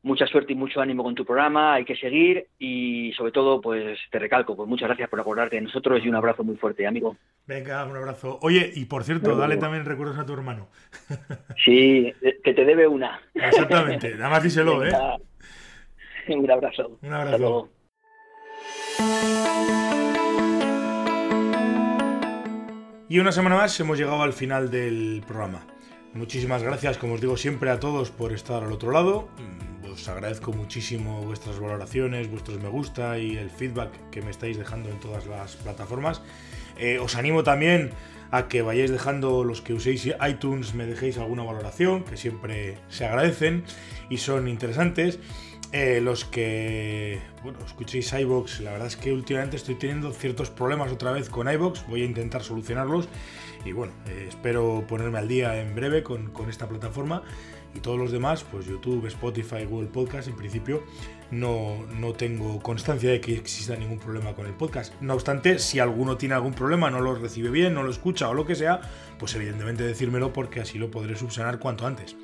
mucha 0.08 0.26
suerte 0.26 0.54
y 0.54 0.56
mucho 0.56 0.82
ánimo 0.82 1.04
con 1.04 1.14
tu 1.14 1.26
programa, 1.26 1.76
hay 1.76 1.86
que 1.86 1.96
seguir 1.96 2.48
y 2.58 3.14
sobre 3.14 3.32
todo, 3.32 3.62
pues 3.62 4.00
te 4.10 4.18
recalco, 4.18 4.56
pues 4.56 4.68
muchas 4.68 4.88
gracias 4.88 5.10
por 5.10 5.20
acordarte 5.20 5.58
de 5.58 5.64
nosotros 5.64 6.02
y 6.04 6.10
un 6.10 6.16
abrazo 6.16 6.44
muy 6.44 6.56
fuerte, 6.56 6.88
amigo. 6.88 7.18
Venga, 7.46 7.86
un 7.86 7.96
abrazo. 7.96 8.40
Oye, 8.42 8.72
y 8.74 8.86
por 8.86 9.04
cierto, 9.04 9.36
dale 9.36 9.58
también 9.58 9.86
recuerdos 9.86 10.18
a 10.18 10.26
tu 10.26 10.34
hermano. 10.34 10.70
Sí, 11.66 12.14
que 12.44 12.54
te 12.54 12.64
debe 12.64 12.88
una. 12.88 13.20
Exactamente, 13.34 14.16
nada 14.16 14.30
más 14.30 14.44
díselo, 14.44 14.86
¿eh? 14.86 14.92
Un 16.30 16.50
abrazo. 16.50 16.98
Un 17.02 17.14
abrazo. 17.14 17.70
Y 23.10 23.20
una 23.20 23.32
semana 23.32 23.56
más 23.56 23.80
hemos 23.80 23.98
llegado 23.98 24.22
al 24.22 24.34
final 24.34 24.70
del 24.70 25.24
programa. 25.28 25.66
Muchísimas 26.14 26.64
gracias, 26.64 26.98
como 26.98 27.14
os 27.14 27.22
digo 27.22 27.38
siempre, 27.38 27.70
a 27.70 27.80
todos 27.80 28.12
por 28.12 28.34
estar 28.34 28.64
al 28.64 28.72
otro 28.72 28.92
lado. 28.92 29.28
Mm, 29.38 29.92
os 29.92 30.08
agradezco 30.08 30.52
muchísimo 30.52 31.22
vuestras 31.22 31.60
valoraciones, 31.60 32.30
vuestros 32.30 32.60
me 32.60 32.70
gusta 32.70 33.20
y 33.20 33.38
el 33.38 33.50
feedback 33.50 33.92
que 34.10 34.22
me 34.22 34.32
estáis 34.32 34.58
dejando 34.58 34.90
en 34.90 35.00
todas 35.00 35.28
las 35.28 35.56
plataformas. 35.58 36.22
Eh, 36.78 37.00
os 37.00 37.16
animo 37.16 37.44
también 37.44 37.92
a 38.32 38.48
que 38.48 38.62
vayáis 38.62 38.92
dejando 38.92 39.44
los 39.44 39.62
que 39.62 39.74
uséis 39.74 40.10
iTunes, 40.28 40.74
me 40.74 40.86
dejéis 40.86 41.18
alguna 41.18 41.44
valoración, 41.44 42.04
que 42.04 42.18
siempre 42.18 42.78
se 42.90 43.06
agradecen 43.06 43.64
y 44.10 44.18
son 44.18 44.48
interesantes. 44.48 45.20
Eh, 45.74 46.00
los 46.02 46.24
que 46.24 47.20
bueno, 47.44 47.60
escuchéis 47.66 48.14
iBox, 48.14 48.62
la 48.62 48.72
verdad 48.72 48.88
es 48.88 48.96
que 48.96 49.12
últimamente 49.12 49.58
estoy 49.58 49.76
teniendo 49.76 50.14
ciertos 50.14 50.50
problemas 50.50 50.92
otra 50.92 51.12
vez 51.12 51.30
con 51.30 51.52
iBox, 51.52 51.86
voy 51.88 52.04
a 52.04 52.06
intentar 52.06 52.42
solucionarlos 52.42 53.10
y 53.68 53.74
bueno, 53.74 53.94
eh, 54.08 54.26
espero 54.30 54.86
ponerme 54.88 55.20
al 55.20 55.28
día 55.28 55.60
en 55.60 55.76
breve 55.76 56.02
con, 56.04 56.32
esta 56.50 56.68
plataforma 56.68 57.24
y 57.76 57.80
todos 57.80 58.00
los 58.00 58.12
demás, 58.12 58.46
pues 58.50 58.66
YouTube, 58.66 59.06
Spotify, 59.08 59.66
Google 59.66 59.90
Podcast, 59.90 60.28
en 60.30 60.36
principio 60.36 60.84
no, 61.32 61.86
no, 62.00 62.14
tengo 62.14 62.62
constancia 62.62 63.12
de 63.12 63.20
que 63.20 63.36
exista 63.36 63.76
ningún 63.76 64.00
problema 64.00 64.34
con 64.34 64.46
el 64.46 64.54
podcast. 64.54 64.94
No 65.02 65.14
obstante, 65.14 65.60
si 65.60 65.80
alguno 65.80 66.18
tiene 66.18 66.36
algún 66.36 66.54
problema, 66.54 66.90
no 66.90 67.02
lo 67.02 67.16
recibe 67.16 67.50
bien, 67.50 67.74
no 67.74 67.84
lo 67.84 67.92
escucha 67.92 68.30
o 68.30 68.34
lo 68.34 68.46
que 68.46 68.56
sea, 68.56 68.80
pues 69.20 69.36
evidentemente 69.36 69.84
decírmelo 69.84 70.32
porque 70.32 70.62
así 70.62 70.78
lo 70.78 70.90
podré 70.90 71.18
subsanar 71.18 71.60
cuanto 71.60 71.86
antes. 71.86 72.16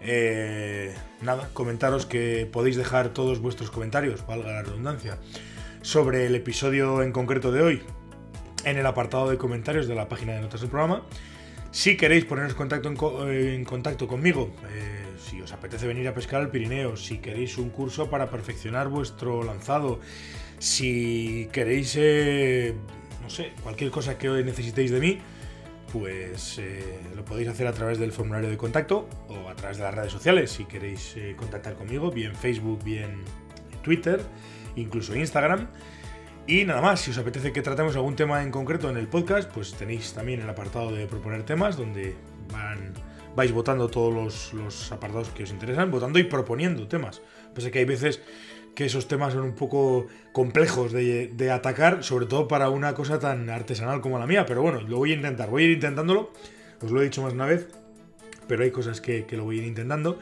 Eh, 0.00 0.94
nada, 1.20 1.50
comentaros 1.52 2.06
que 2.06 2.48
podéis 2.50 2.76
dejar 2.76 3.10
todos 3.10 3.40
vuestros 3.40 3.70
comentarios, 3.70 4.26
valga 4.26 4.50
la 4.50 4.62
redundancia, 4.62 5.18
sobre 5.82 6.26
el 6.26 6.34
episodio 6.34 7.02
en 7.02 7.12
concreto 7.12 7.52
de 7.52 7.60
hoy 7.60 7.82
en 8.64 8.78
el 8.78 8.86
apartado 8.86 9.30
de 9.30 9.38
comentarios 9.38 9.86
de 9.86 9.94
la 9.94 10.08
página 10.08 10.34
de 10.34 10.40
notas 10.40 10.60
del 10.60 10.70
programa. 10.70 11.02
Si 11.72 11.96
queréis 11.96 12.26
poneros 12.26 12.52
en, 12.52 13.64
contacto 13.64 14.06
conmigo, 14.06 14.54
eh, 14.70 15.06
si 15.18 15.40
os 15.40 15.52
apetece 15.52 15.86
venir 15.86 16.06
a 16.06 16.12
pescar 16.12 16.42
al 16.42 16.50
Pirineo, 16.50 16.98
si 16.98 17.16
queréis 17.16 17.56
un 17.56 17.70
curso 17.70 18.10
para 18.10 18.28
perfeccionar 18.28 18.88
vuestro 18.88 19.42
lanzado, 19.42 19.98
si 20.58 21.48
queréis, 21.50 21.94
eh, 21.98 22.74
no 23.22 23.30
sé, 23.30 23.52
cualquier 23.62 23.90
cosa 23.90 24.18
que 24.18 24.28
necesitéis 24.28 24.90
de 24.90 25.00
mí, 25.00 25.18
pues 25.90 26.58
eh, 26.58 27.00
lo 27.16 27.24
podéis 27.24 27.48
hacer 27.48 27.66
a 27.66 27.72
través 27.72 27.98
del 27.98 28.12
formulario 28.12 28.50
de 28.50 28.58
contacto 28.58 29.08
o 29.28 29.48
a 29.48 29.54
través 29.54 29.78
de 29.78 29.84
las 29.84 29.94
redes 29.94 30.12
sociales 30.12 30.50
si 30.50 30.66
queréis 30.66 31.16
contactar 31.36 31.74
conmigo, 31.74 32.10
bien 32.10 32.34
Facebook, 32.34 32.84
bien 32.84 33.22
Twitter, 33.82 34.20
incluso 34.76 35.14
Instagram. 35.14 35.68
Y 36.46 36.64
nada 36.64 36.80
más, 36.80 37.00
si 37.00 37.12
os 37.12 37.18
apetece 37.18 37.52
que 37.52 37.62
tratemos 37.62 37.94
algún 37.94 38.16
tema 38.16 38.42
en 38.42 38.50
concreto 38.50 38.90
en 38.90 38.96
el 38.96 39.06
podcast, 39.06 39.50
pues 39.50 39.74
tenéis 39.74 40.12
también 40.12 40.40
el 40.40 40.50
apartado 40.50 40.90
de 40.90 41.06
proponer 41.06 41.44
temas 41.44 41.76
donde 41.76 42.16
van, 42.52 42.92
vais 43.36 43.52
votando 43.52 43.88
todos 43.88 44.52
los, 44.52 44.90
apartados 44.90 45.28
que 45.28 45.44
os 45.44 45.50
interesan, 45.50 45.90
votando 45.90 46.18
y 46.18 46.24
proponiendo 46.24 46.88
temas. 46.88 47.22
Pese 47.54 47.70
que 47.70 47.78
hay 47.78 47.84
veces 47.84 48.20
que 48.74 48.86
esos 48.86 49.06
temas 49.06 49.34
son 49.34 49.42
un 49.42 49.54
poco 49.54 50.06
complejos 50.32 50.92
de, 50.92 51.50
atacar, 51.52 52.02
sobre 52.02 52.26
todo 52.26 52.48
para 52.48 52.70
una 52.70 52.94
cosa 52.94 53.20
tan 53.20 53.48
artesanal 53.48 54.00
como 54.00 54.18
la 54.18 54.26
mía. 54.26 54.44
Pero 54.44 54.62
bueno, 54.62 54.80
lo 54.80 54.96
voy 54.98 55.12
a 55.12 55.14
intentar, 55.14 55.48
voy 55.48 55.62
a 55.62 55.66
ir 55.66 55.72
intentándolo. 55.72 56.32
Os 56.80 56.90
lo 56.90 57.00
he 57.00 57.04
dicho 57.04 57.22
más 57.22 57.34
una 57.34 57.46
vez, 57.46 57.68
pero 58.48 58.64
hay 58.64 58.70
cosas 58.72 59.00
que, 59.00 59.24
lo 59.30 59.44
voy 59.44 59.58
a 59.58 59.62
ir 59.62 59.68
intentando. 59.68 60.18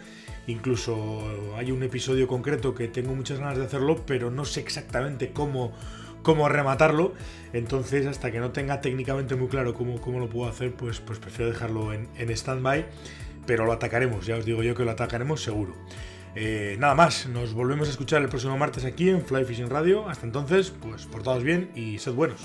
Incluso 0.46 1.54
hay 1.56 1.70
un 1.70 1.82
episodio 1.82 2.26
concreto 2.26 2.74
que 2.74 2.88
tengo 2.88 3.14
muchas 3.14 3.38
ganas 3.38 3.56
de 3.56 3.64
hacerlo, 3.64 4.04
pero 4.04 4.30
no 4.30 4.44
sé 4.44 4.60
exactamente 4.60 5.30
cómo, 5.32 5.72
cómo 6.22 6.48
rematarlo. 6.48 7.14
Entonces, 7.52 8.06
hasta 8.06 8.30
que 8.30 8.38
no 8.38 8.50
tenga 8.50 8.80
técnicamente 8.80 9.34
muy 9.34 9.48
claro 9.48 9.74
cómo, 9.74 10.00
cómo 10.00 10.18
lo 10.18 10.28
puedo 10.28 10.48
hacer, 10.48 10.72
pues, 10.74 11.00
pues 11.00 11.18
prefiero 11.18 11.50
dejarlo 11.50 11.92
en, 11.92 12.08
en 12.16 12.30
stand-by. 12.30 12.86
Pero 13.46 13.64
lo 13.64 13.72
atacaremos, 13.72 14.26
ya 14.26 14.36
os 14.36 14.44
digo 14.44 14.62
yo 14.62 14.74
que 14.74 14.84
lo 14.84 14.90
atacaremos 14.90 15.42
seguro. 15.42 15.74
Eh, 16.36 16.76
nada 16.78 16.94
más, 16.94 17.26
nos 17.26 17.54
volvemos 17.54 17.88
a 17.88 17.90
escuchar 17.90 18.22
el 18.22 18.28
próximo 18.28 18.56
martes 18.56 18.84
aquí 18.84 19.08
en 19.08 19.24
Fly 19.24 19.44
Fishing 19.44 19.68
Radio. 19.68 20.08
Hasta 20.08 20.26
entonces, 20.26 20.70
pues 20.70 21.06
portaos 21.06 21.42
bien 21.42 21.70
y 21.74 21.98
sed 21.98 22.12
buenos. 22.12 22.40